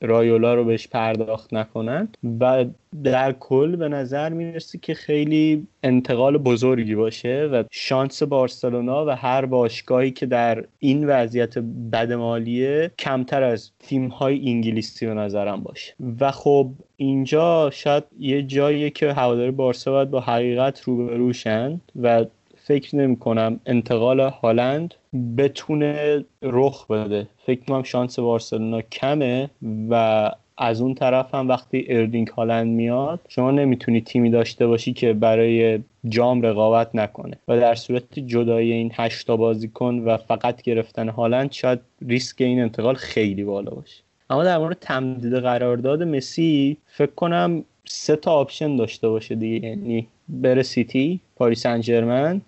رایولا 0.00 0.54
رو 0.54 0.64
بهش 0.64 0.88
پرداخت 0.88 1.54
نکنند 1.54 2.16
و 2.40 2.64
در 3.04 3.32
کل 3.32 3.76
به 3.76 3.88
نظر 3.88 4.28
می‌رسه 4.28 4.78
که 4.78 4.94
خیلی 4.94 5.66
انتقال 5.82 6.38
بزرگی 6.38 6.94
باشه 6.94 7.48
و 7.52 7.64
شانس 7.70 8.22
بارسلونا 8.22 9.06
و 9.06 9.10
هر 9.10 9.46
باشگاهی 9.46 10.10
که 10.10 10.26
در 10.26 10.64
این 10.78 11.08
وضعیت 11.08 11.58
بد 11.92 12.12
مالیه 12.12 12.90
کمتر 12.98 13.42
از 13.42 13.70
تیم 13.78 14.08
های 14.08 14.48
انگلیسی 14.48 15.06
به 15.06 15.14
نظرم 15.14 15.60
باشه. 15.60 15.94
و 16.20 16.30
خب 16.30 16.70
اینجا 16.96 17.70
شاید 17.72 18.04
یه 18.18 18.42
جاییه 18.42 18.90
که 18.90 19.12
هواداری 19.12 19.50
بارسا 19.50 19.92
باید 19.92 20.10
با 20.10 20.20
حقیقت 20.20 20.80
روبروشن 20.80 21.80
و 22.02 22.24
فکر 22.64 22.96
نمی 22.96 23.16
کنم 23.16 23.60
انتقال 23.66 24.20
هالند 24.20 24.94
بتونه 25.36 26.24
رخ 26.42 26.86
بده. 26.86 27.26
فکر 27.46 27.60
کنم 27.60 27.82
شانس 27.82 28.18
بارسلونا 28.18 28.80
کمه 28.80 29.50
و 29.90 30.30
از 30.56 30.80
اون 30.80 30.94
طرف 30.94 31.34
هم 31.34 31.48
وقتی 31.48 31.86
اردینگ 31.88 32.28
هالند 32.28 32.66
میاد 32.66 33.20
شما 33.28 33.50
نمی‌تونی 33.50 34.00
تیمی 34.00 34.30
داشته 34.30 34.66
باشی 34.66 34.92
که 34.92 35.12
برای 35.12 35.80
جام 36.08 36.42
رقابت 36.42 36.94
نکنه. 36.94 37.38
و 37.48 37.60
در 37.60 37.74
صورت 37.74 38.18
جدای 38.18 38.72
این 38.72 38.90
هشتا 38.94 39.36
بازیکن 39.36 39.98
و 39.98 40.16
فقط 40.16 40.62
گرفتن 40.62 41.08
هالند 41.08 41.52
شاید 41.52 41.80
ریسک 42.08 42.40
این 42.40 42.60
انتقال 42.60 42.94
خیلی 42.94 43.44
بالا 43.44 43.70
باشه. 43.70 44.02
اما 44.30 44.44
در 44.44 44.58
مورد 44.58 44.76
تمدید 44.80 45.34
قرارداد 45.34 46.02
مسی 46.02 46.76
فکر 46.86 47.10
کنم 47.16 47.64
سه 47.84 48.16
تا 48.16 48.32
option 48.32 48.76
داشته 48.76 49.08
باشه 49.08 49.34
دیگه. 49.34 49.68
یعنی 49.68 50.06
بره 50.28 50.62
سیتی 50.62 51.20
پاری 51.36 51.66
سن 51.66 51.91
ژرمن 51.91 52.40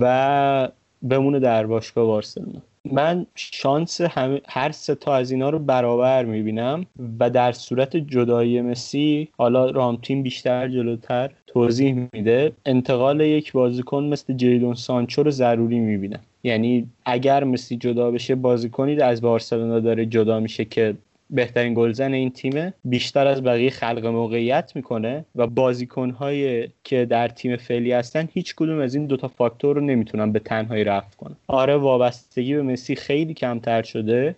و 0.00 0.68
بمونه 1.02 1.38
در 1.38 1.66
باشگاه 1.66 2.06
بارسلونا. 2.06 2.60
من 2.92 3.26
شانس 3.34 4.00
هر 4.48 4.72
سه 4.72 4.94
تا 4.94 5.14
از 5.14 5.30
اینا 5.30 5.50
رو 5.50 5.58
برابر 5.58 6.24
می‌بینم 6.24 6.86
و 7.20 7.30
در 7.30 7.52
صورت 7.52 7.96
جدایی 7.96 8.60
مسی 8.60 9.28
حالا 9.38 9.70
رامتین 9.70 10.22
بیشتر 10.22 10.68
جلوتر 10.68 11.30
توضیح 11.46 12.08
میده 12.12 12.52
انتقال 12.66 13.20
یک 13.20 13.52
بازیکن 13.52 14.04
مثل 14.04 14.34
جیدن 14.34 14.74
سانچو 14.74 15.22
رو 15.22 15.30
ضروری 15.30 15.78
می‌بینم. 15.78 16.20
یعنی 16.42 16.86
اگر 17.04 17.44
مسی 17.44 17.76
جدا 17.76 18.10
بشه 18.10 18.34
بازیکنی 18.34 19.00
از 19.00 19.20
بارسلونا 19.20 19.80
داره 19.80 20.06
جدا 20.06 20.40
میشه 20.40 20.64
که 20.64 20.94
بهترین 21.30 21.74
گلزن 21.74 22.12
این 22.12 22.30
تیمه 22.30 22.74
بیشتر 22.84 23.26
از 23.26 23.42
بقیه 23.42 23.70
خلق 23.70 24.06
موقعیت 24.06 24.72
می‌کنه 24.74 25.24
و 25.36 25.46
بازیکنهایی 25.46 26.68
که 26.84 27.04
در 27.04 27.28
تیم 27.28 27.56
فعلی 27.56 27.92
هستن 27.92 28.28
هیچ 28.32 28.54
کدوم 28.54 28.78
از 28.78 28.94
این 28.94 29.06
دوتا 29.06 29.28
فاکتور 29.28 29.76
رو 29.76 29.82
نمی‌تونن 29.82 30.32
به 30.32 30.38
تنهایی 30.38 30.84
رفت 30.84 31.14
کنن. 31.14 31.36
آره 31.46 31.76
وابستگی 31.76 32.54
به 32.54 32.62
مسی 32.62 32.96
خیلی 32.96 33.34
کمتر 33.34 33.82
شده 33.82 34.36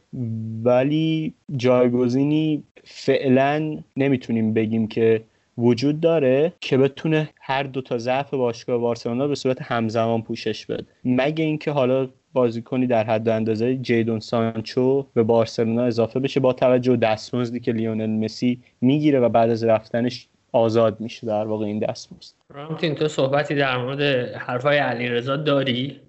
ولی 0.65 1.35
جایگزینی 1.57 2.63
فعلا 2.85 3.79
نمی‌تونیم 3.97 4.55
بگیم 4.55 4.89
که 4.89 5.23
وجود 5.59 6.01
داره 6.01 6.53
که 6.61 6.79
بتونه 6.79 7.29
هر 7.41 7.63
دو 7.63 7.81
تا 7.81 7.99
ضعف 7.99 8.35
باشگاه 8.35 8.79
بارسلونا 8.79 9.29
به 9.29 9.35
صورت 9.35 9.63
همزمان 9.63 10.23
پوشش 10.23 10.67
بده. 10.67 10.87
مگه 11.05 11.45
اینکه 11.45 11.71
حالا 11.71 12.09
بازیکنی 12.33 12.87
در 12.87 13.05
حد 13.05 13.29
اندازه 13.29 13.77
جیدون 13.77 14.21
سانچو 14.21 15.07
به 15.15 15.23
بارسلونا 15.23 15.83
اضافه 15.83 16.21
بشه 16.21 16.41
با 16.41 16.53
توجه 16.53 16.97
دستمزدی 16.97 17.61
که 17.61 17.73
لیونل 17.73 18.11
مسی 18.11 18.61
می‌گیره 18.81 19.21
و 19.21 19.29
بعد 19.29 19.51
از 19.51 19.65
رفتنش 19.65 20.29
آزاد 20.53 21.01
میشه 21.01 21.27
در 21.27 21.47
واقع 21.47 21.65
این 21.65 21.79
دستمزد. 21.79 22.35
رامتین 22.49 22.95
تو 22.95 23.09
صحبتی 23.09 23.55
در 23.55 23.77
مورد 23.77 24.01
حرفای 24.35 24.79
علیرضا 24.79 25.37
داری؟ 25.37 26.01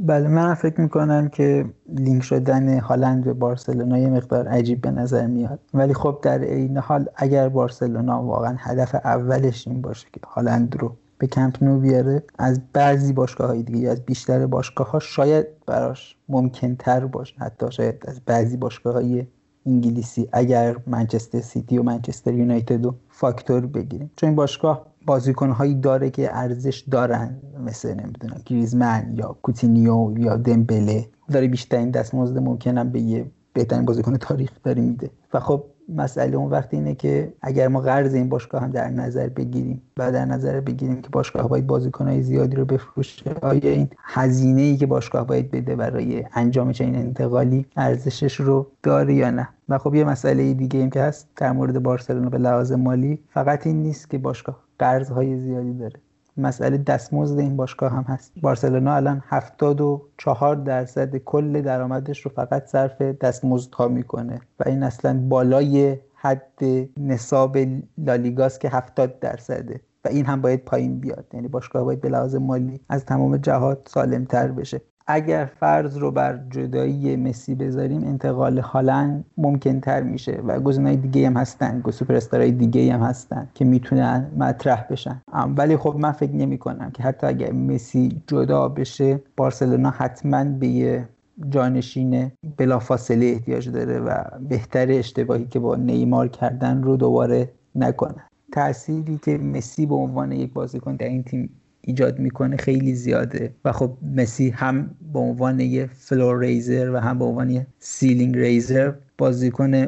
بله 0.00 0.28
من 0.28 0.54
فکر 0.54 0.80
می‌کنم 0.80 1.28
که 1.28 1.64
لینک 1.88 2.22
شدن 2.22 2.78
هالند 2.78 3.24
به 3.24 3.32
بارسلونا 3.32 3.98
یه 3.98 4.10
مقدار 4.10 4.48
عجیب 4.48 4.80
به 4.80 4.90
نظر 4.90 5.26
میاد. 5.26 5.58
ولی 5.74 5.94
خب 5.94 6.18
در 6.22 6.38
این 6.38 6.76
حال 6.76 7.08
اگر 7.16 7.48
بارسلونا 7.48 8.22
واقعا 8.22 8.56
هدف 8.58 8.94
اولش 8.94 9.68
این 9.68 9.80
باشه 9.82 10.06
که 10.12 10.20
هالند 10.26 10.76
رو 10.76 10.96
به 11.18 11.26
کمپ 11.26 11.62
نو 11.62 11.80
بیاره 11.80 12.22
از 12.38 12.60
بعضی 12.72 13.12
باشگاه 13.12 13.46
های 13.46 13.62
دیگه 13.62 13.88
از 13.88 14.00
بیشتر 14.00 14.46
باشگاه 14.46 14.90
ها 14.90 14.98
شاید 14.98 15.46
براش 15.66 16.16
ممکن 16.28 16.74
تر 16.74 17.06
باشه. 17.06 17.34
حتی 17.38 17.66
شاید 17.70 18.04
از 18.08 18.20
بعضی 18.26 18.56
باشگاه 18.56 18.94
های 18.94 19.26
انگلیسی 19.66 20.28
اگر 20.32 20.76
منچستر 20.86 21.40
سیتی 21.40 21.78
و 21.78 21.82
منچستر 21.82 22.32
یونایتد 22.34 22.86
و 22.86 22.94
فاکتور 23.08 23.66
بگیریم. 23.66 24.10
چون 24.16 24.28
این 24.28 24.36
باشگاه 24.36 24.86
بازیکن 25.06 25.50
هایی 25.50 25.74
داره 25.74 26.10
که 26.10 26.36
ارزش 26.36 26.84
دارن 26.90 27.36
مثل 27.66 27.94
نمی‌دونم 27.94 28.40
گریزمن 28.46 29.14
یا 29.14 29.36
کوتینیو 29.42 30.14
یا 30.18 30.36
دمبله. 30.36 31.08
داره 31.32 31.48
بیشترین 31.48 31.90
دستمزد 31.90 32.38
ممکنم 32.38 32.88
به 32.90 33.00
یه 33.00 33.30
بهترین 33.52 33.84
بازیکن 33.84 34.16
تاریخ 34.16 34.50
داره 34.64 34.82
میده. 34.82 35.10
و 35.32 35.40
خب 35.40 35.64
مسئله 35.88 36.36
اون 36.36 36.50
وقت 36.50 36.74
اینه 36.74 36.94
که 36.94 37.32
اگر 37.42 37.68
ما 37.68 37.80
قرض 37.80 38.14
این 38.14 38.28
باشگاه 38.28 38.62
هم 38.62 38.70
در 38.70 38.88
نظر 38.88 39.28
بگیریم 39.28 39.82
و 39.96 40.12
در 40.12 40.24
نظر 40.24 40.60
بگیریم 40.60 41.02
که 41.02 41.08
باشگاه 41.12 41.48
باید 41.48 41.66
بازیکنهای 41.66 42.22
زیادی 42.22 42.56
رو 42.56 42.64
بفروشه 42.64 43.34
آیا 43.42 43.70
این 43.70 43.88
هزینه 44.04 44.62
ای 44.62 44.76
که 44.76 44.86
باشگاه 44.86 45.26
باید 45.26 45.50
بده 45.50 45.76
برای 45.76 46.24
انجام 46.32 46.72
چنین 46.72 46.96
انتقالی 46.96 47.66
ارزشش 47.76 48.40
رو 48.40 48.66
داره 48.82 49.14
یا 49.14 49.30
نه؟ 49.30 49.48
و 49.68 49.78
خب 49.78 49.94
یه 49.94 50.04
مسئله 50.04 50.54
دیگه 50.54 50.80
این 50.80 50.90
که 50.90 51.02
هست 51.02 51.28
در 51.36 51.52
مورد 51.52 51.82
بارسلونا 51.82 52.28
به 52.28 52.38
لحاظ 52.38 52.72
مالی 52.72 53.18
فقط 53.30 53.66
این 53.66 53.82
نیست 53.82 54.10
که 54.10 54.18
باشگاه 54.18 54.67
قرضهای 54.78 55.38
زیادی 55.38 55.74
داره. 55.74 56.00
مسئله 56.36 56.78
دستمزد 56.78 57.38
این 57.38 57.56
باشگاه 57.56 57.92
هم 57.92 58.02
هست. 58.02 58.32
بارسلونا 58.42 58.94
الان 58.94 59.22
74 59.26 60.56
درصد 60.56 61.16
کل 61.16 61.62
درآمدش 61.62 62.20
رو 62.20 62.30
فقط 62.34 62.66
صرف 62.66 63.02
دستمزدها 63.02 63.88
می‌کنه 63.88 64.40
و 64.60 64.64
این 64.66 64.82
اصلا 64.82 65.20
بالای 65.28 65.96
حد 66.14 66.62
نصاب 66.96 67.58
لالیگاست 67.98 68.60
که 68.60 68.68
70 68.68 69.18
درصده 69.20 69.80
و 70.04 70.08
این 70.08 70.26
هم 70.26 70.40
باید 70.40 70.64
پایین 70.64 71.00
بیاد. 71.00 71.26
یعنی 71.32 71.48
باشگاه 71.48 71.84
باید 71.84 72.00
به 72.00 72.08
لحاظ 72.08 72.34
مالی 72.34 72.80
از 72.88 73.04
تمام 73.04 73.36
جهات 73.36 73.88
سالمتر 73.88 74.48
بشه. 74.48 74.80
اگر 75.10 75.44
فرض 75.60 75.96
رو 75.96 76.10
بر 76.10 76.40
جدایی 76.50 77.16
مسی 77.16 77.54
بذاریم 77.54 78.04
انتقال 78.04 78.58
هالند 78.58 79.24
ممکن 79.36 79.80
تر 79.80 80.02
میشه 80.02 80.40
و 80.46 80.60
گزینه‌های 80.60 80.96
دیگه 80.96 81.26
هم 81.26 81.36
هستن 81.36 81.82
سوپر 81.90 82.18
دیگه 82.38 82.94
هم 82.94 83.00
هستن 83.00 83.48
که 83.54 83.64
می‌تونن 83.64 84.30
مطرح 84.36 84.86
بشن. 84.90 85.22
ولی 85.56 85.76
خب 85.76 85.96
من 85.98 86.12
فکر 86.12 86.32
نمی 86.32 86.58
کنم 86.58 86.90
که 86.90 87.02
حتی 87.02 87.26
اگر 87.26 87.52
مسی 87.52 88.22
جدا 88.26 88.68
بشه 88.68 89.20
بارسلونا 89.36 89.90
حتما 89.90 90.44
به 90.44 90.66
یه 90.66 91.08
جانشین 91.48 92.32
بلافاصله 92.56 93.26
احتیاج 93.26 93.68
داره 93.68 93.98
و 93.98 94.24
بهتر 94.48 94.86
اشتباهی 94.90 95.44
که 95.44 95.58
با 95.58 95.76
نیمار 95.76 96.28
کردن 96.28 96.82
رو 96.82 96.96
دوباره 96.96 97.50
نکنه. 97.74 98.24
تأثیری 98.52 99.18
که 99.18 99.38
مسی 99.38 99.86
به 99.86 99.94
عنوان 99.94 100.32
یک 100.32 100.52
بازیکن 100.52 100.96
در 100.96 101.08
این 101.08 101.22
تیم 101.22 101.50
ایجاد 101.80 102.18
می‌کنه 102.18 102.56
خیلی 102.56 102.94
زیاده. 102.94 103.54
و 103.64 103.72
خب 103.72 103.96
مسی 104.16 104.50
هم 104.50 104.90
به 105.12 105.18
عنوان 105.18 105.60
یه 105.60 105.90
floor 105.92 106.38
raiser 106.38 106.90
و 106.90 106.96
هم 106.96 107.18
به 107.18 107.24
عنوان 107.24 107.50
یه 107.50 107.66
ceiling 107.78 108.36
raiser 108.36 108.92
بازیکن 109.18 109.86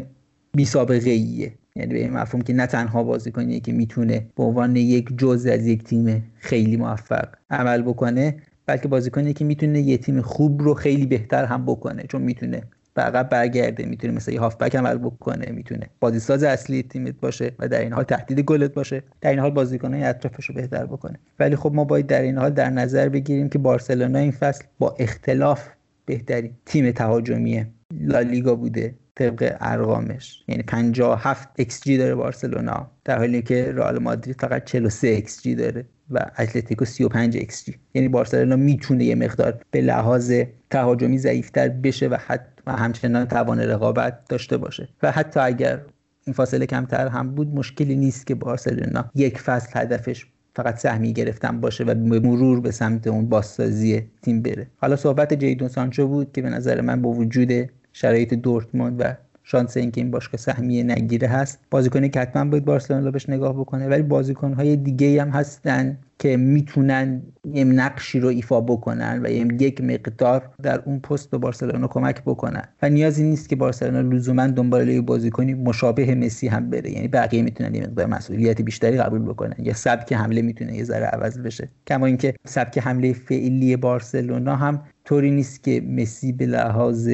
بی 0.55 0.64
سابقه 0.64 1.11
ایه 1.11 1.53
یعنی 1.76 1.92
به 1.92 1.98
این 1.98 2.12
مفهوم 2.12 2.42
که 2.42 2.53
نه 2.53 2.66
تنها 2.66 3.05
بازیکنیه 3.05 3.61
که 3.61 3.72
می‌تونه 3.72 4.26
به 4.37 4.42
عنوان 4.42 4.76
یک 4.76 5.18
جزء 5.18 5.53
از 5.53 5.66
یک 5.66 5.85
تیم 5.85 6.24
خیلی 6.38 6.76
موفق 6.76 7.29
عمل 7.50 7.83
بکنه 7.83 8.37
بلکه 8.66 8.88
بازیکنیه 8.88 9.33
که 9.33 9.44
می‌تونه 9.44 9.81
یه 9.81 9.98
تیم 9.98 10.20
خوب 10.20 10.62
رو 10.62 10.74
خیلی 10.74 11.07
بهتر 11.07 11.44
هم 11.44 11.66
بکنه 11.66 12.03
چون 12.09 12.22
می‌تونه 12.22 12.62
به 12.94 13.03
عقب 13.03 13.29
برگرده 13.29 13.85
می‌تونه 13.85 14.12
مثل 14.12 14.33
یه 14.33 14.40
هافبک 14.40 14.76
عمل 14.76 14.98
بکنه 14.98 15.53
می‌تونه 15.53 15.90
بازیساز 16.00 16.42
اصلی 16.42 16.83
تیمت 16.83 17.14
باشه 17.20 17.53
و 17.59 17.68
در 17.68 17.81
این 17.81 17.92
حال 17.92 18.05
تهدید 18.05 18.40
گلت 18.40 18.74
باشه 18.74 19.03
در 19.20 19.31
این 19.31 19.38
حال 19.38 19.50
بازیکنای 19.50 20.05
اطرافش 20.05 20.44
رو 20.46 20.55
بهتر 20.55 20.87
بکنه. 20.87 21.18
ولی 21.38 21.57
خب 21.57 21.72
ما 21.74 21.85
باید 21.85 22.07
در 22.07 22.22
این 22.22 22.38
حال 22.38 22.50
در 22.50 22.70
نظر 22.70 23.09
بگیریم 23.09 23.48
که 23.48 23.59
بارسلونا 23.59 24.18
این 24.18 24.31
فصل 24.31 24.64
با 24.79 24.96
اختلاف 24.98 25.68
بهترین 26.07 26.53
تیم 26.66 26.90
تهاجمی 26.90 27.66
لالیگا 28.00 28.55
بوده 28.55 28.94
طبق 29.14 29.57
ارقامش. 29.61 30.44
یعنی 30.48 30.62
57 30.62 31.48
ایکس 31.57 31.81
جی 31.83 31.98
داره 31.98 32.14
بارسلونا 32.14 32.90
در 33.05 33.18
حالی 33.18 33.42
که 33.42 33.72
رئال 33.72 33.98
مادرید 33.98 34.40
فقط 34.40 34.64
43 34.64 35.09
ایکس 35.09 35.42
جی 35.42 35.55
داره. 35.55 35.85
و 36.11 36.27
اتلتیکو 36.38 36.85
35 36.85 37.37
ایکس 37.37 37.64
جی. 37.64 37.75
یعنی 37.94 38.09
بارسلونا 38.09 38.57
می‌تونه 38.57 39.05
یه 39.05 39.14
مقدار 39.14 39.61
به 39.70 39.81
لحاظ 39.81 40.33
تهاجمی 40.70 41.18
ضعیفتر 41.18 41.68
بشه 41.68 42.09
و 42.09 42.16
حتی 42.27 42.51
همچنان 42.66 43.27
توان 43.27 43.61
رقابت 43.61 44.29
داشته 44.29 44.57
باشه. 44.57 44.88
و 45.03 45.11
حتی 45.11 45.40
اگر 45.40 45.81
این 46.25 46.35
فاصله 46.35 46.66
کمتر 46.66 47.09
هم 47.09 47.35
بود 47.35 47.55
مشکلی 47.55 47.96
نیست 47.96 48.27
که 48.27 48.35
بارسلونا 48.35 49.11
یک 49.14 49.38
فصل 49.38 49.81
هدفش 49.81 50.27
فقط 50.57 50.79
سهمیه 50.79 51.12
گرفتن 51.12 51.61
باشه 51.61 51.85
و 51.85 51.94
به 51.94 52.20
مرور 52.20 52.61
به 52.61 52.70
سمت 52.70 53.07
اون 53.07 53.29
بازسازی 53.29 54.03
تیم 54.23 54.42
بره. 54.42 54.66
حالا 54.77 54.96
صحبت 54.96 55.35
جیدون 55.35 55.68
سانچو 55.68 56.09
بود 56.09 56.33
که 56.33 56.42
به 56.42 56.51
نظر 56.51 56.81
من 56.81 57.03
با 57.03 57.11
وجود 57.11 57.70
شرایط 57.92 58.35
دورتموند 58.35 59.01
و 59.01 59.14
شانس 59.51 59.77
اینکه 59.77 60.01
این 60.01 60.11
باشگاه 60.11 60.41
سهمیه 60.41 60.83
نگیره 60.83 61.29
هست. 61.29 61.59
بازیکنی 61.71 62.09
که 62.09 62.21
حتما 62.21 62.51
باید 62.51 62.65
بارسلونا 62.65 63.11
بهش 63.11 63.29
نگاه 63.29 63.53
بکنه 63.53 63.89
ولی 63.89 64.03
بازیکنهای 64.03 64.77
دیگه 64.77 65.23
هم 65.23 65.29
هستن 65.29 65.99
که 66.19 66.37
می‌تونن 66.37 67.23
یه 67.53 67.65
نقشی 67.65 68.21
رو 68.21 68.29
ایفا 68.29 68.61
بکنن 68.61 69.21
و 69.25 69.31
یک 69.31 69.81
مقدار 69.81 70.51
در 70.63 70.83
اون 70.85 71.01
پست 71.01 71.31
به 71.31 71.39
بارسلونا 71.39 71.87
کمک 71.87 72.23
بکنن. 72.23 72.65
و 72.83 72.89
نیازی 72.89 73.25
نیست 73.25 73.49
که 73.49 73.57
بارسلونا 73.57 74.01
لزوما 74.01 74.47
دنبال 74.47 74.89
یه 74.89 75.01
بازیکنی 75.01 75.55
مشابه 75.55 76.15
مسی 76.15 76.49
هم 76.49 76.71
بره. 76.71 76.91
یعنی 76.91 77.09
بقیه 77.09 77.43
می‌تونن 77.43 77.75
یه 77.75 77.83
مقدار 77.83 78.07
مسئولیت 78.07 78.63
بیشتری 78.63 78.99
قبول 78.99 79.23
بکنن. 79.23 79.57
یا 79.59 79.75
سبک 79.75 80.13
حمله 80.13 80.43
می‌تونه 80.43 80.77
یه 80.77 80.85
ذره 80.85 81.07
عوض 81.07 81.39
بشه. 81.39 81.69
کما 81.87 82.07
اینکه 82.07 82.35
سبک 82.45 82.79
حمله 82.79 83.13
فعلی 83.13 83.77
بارسلونا 83.77 84.57
هم 84.57 84.83
طوری 85.05 85.31
نیست 85.31 85.65
که 85.65 85.81
مسی 85.81 86.33
به 86.33 86.47
لحاظ 86.47 87.11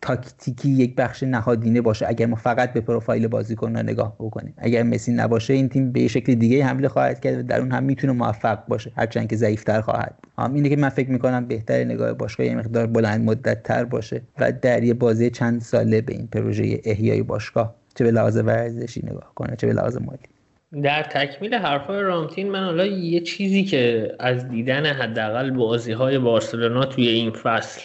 تاکتیکی 0.00 0.70
یک 0.70 0.94
بخش 0.94 1.22
نهادینه 1.22 1.80
باشه. 1.80 2.08
اگر 2.08 2.26
ما 2.26 2.36
فقط 2.36 2.72
به 2.72 2.80
پروفایل 2.80 3.28
بازیکن 3.28 3.76
نگاه 3.76 4.14
بکنیم. 4.18 4.54
اگر 4.56 4.82
مسی 4.82 5.12
نباشه 5.12 5.54
این 5.54 5.68
تیم 5.68 5.92
به 5.92 6.08
شکل 6.08 6.34
دیگه 6.34 6.64
حمله 6.64 6.88
خواهد 6.88 7.20
کرد 7.20 7.38
و 7.38 7.42
در 7.42 7.60
اون 7.60 7.72
هم 7.72 7.82
می‌تونه 7.82 8.12
موفق 8.12 8.66
باشه. 8.66 8.92
هرچند 8.96 9.28
که 9.30 9.36
ضعیفتر 9.36 9.80
خواهد 9.80 10.14
بود. 10.22 10.56
اینه 10.56 10.68
که 10.68 10.76
من 10.76 10.88
فکر 10.88 11.10
می‌کنم 11.10 11.46
بهتر 11.46 11.84
نگاه 11.84 12.12
باشگاه 12.12 12.46
یه 12.46 12.54
مقدار 12.54 12.86
بلند 12.86 13.24
مدت 13.24 13.62
تر 13.62 13.84
باشه 13.84 14.22
و 14.38 14.52
در 14.52 14.82
یه 14.82 14.94
بازی 14.94 15.30
چند 15.30 15.60
ساله 15.60 16.00
به 16.00 16.12
این 16.14 16.26
پروژه 16.26 16.80
احیای 16.84 17.22
باشگاه 17.22 17.74
چه 17.94 18.04
به 18.04 18.10
لحاظ 18.10 18.36
ورزشی 18.36 19.00
نگاه 19.06 19.32
کنه 19.34 19.56
چه 19.56 19.66
به 19.66 19.72
لحاظ 19.72 19.96
مالی. 19.96 20.18
در 20.82 21.02
تکمیل 21.02 21.54
حرفای 21.54 22.02
رامتین 22.02 22.50
من 22.50 22.64
حالا 22.64 22.86
یه 22.86 23.20
چیزی 23.20 23.64
که 23.64 24.12
از 24.20 24.48
دیدن 24.48 24.86
حداقل 24.86 25.50
بازی 25.50 25.92
های 25.92 26.18
بارسلونا 26.18 26.84
توی 26.84 27.08
این 27.08 27.30
فصل 27.30 27.80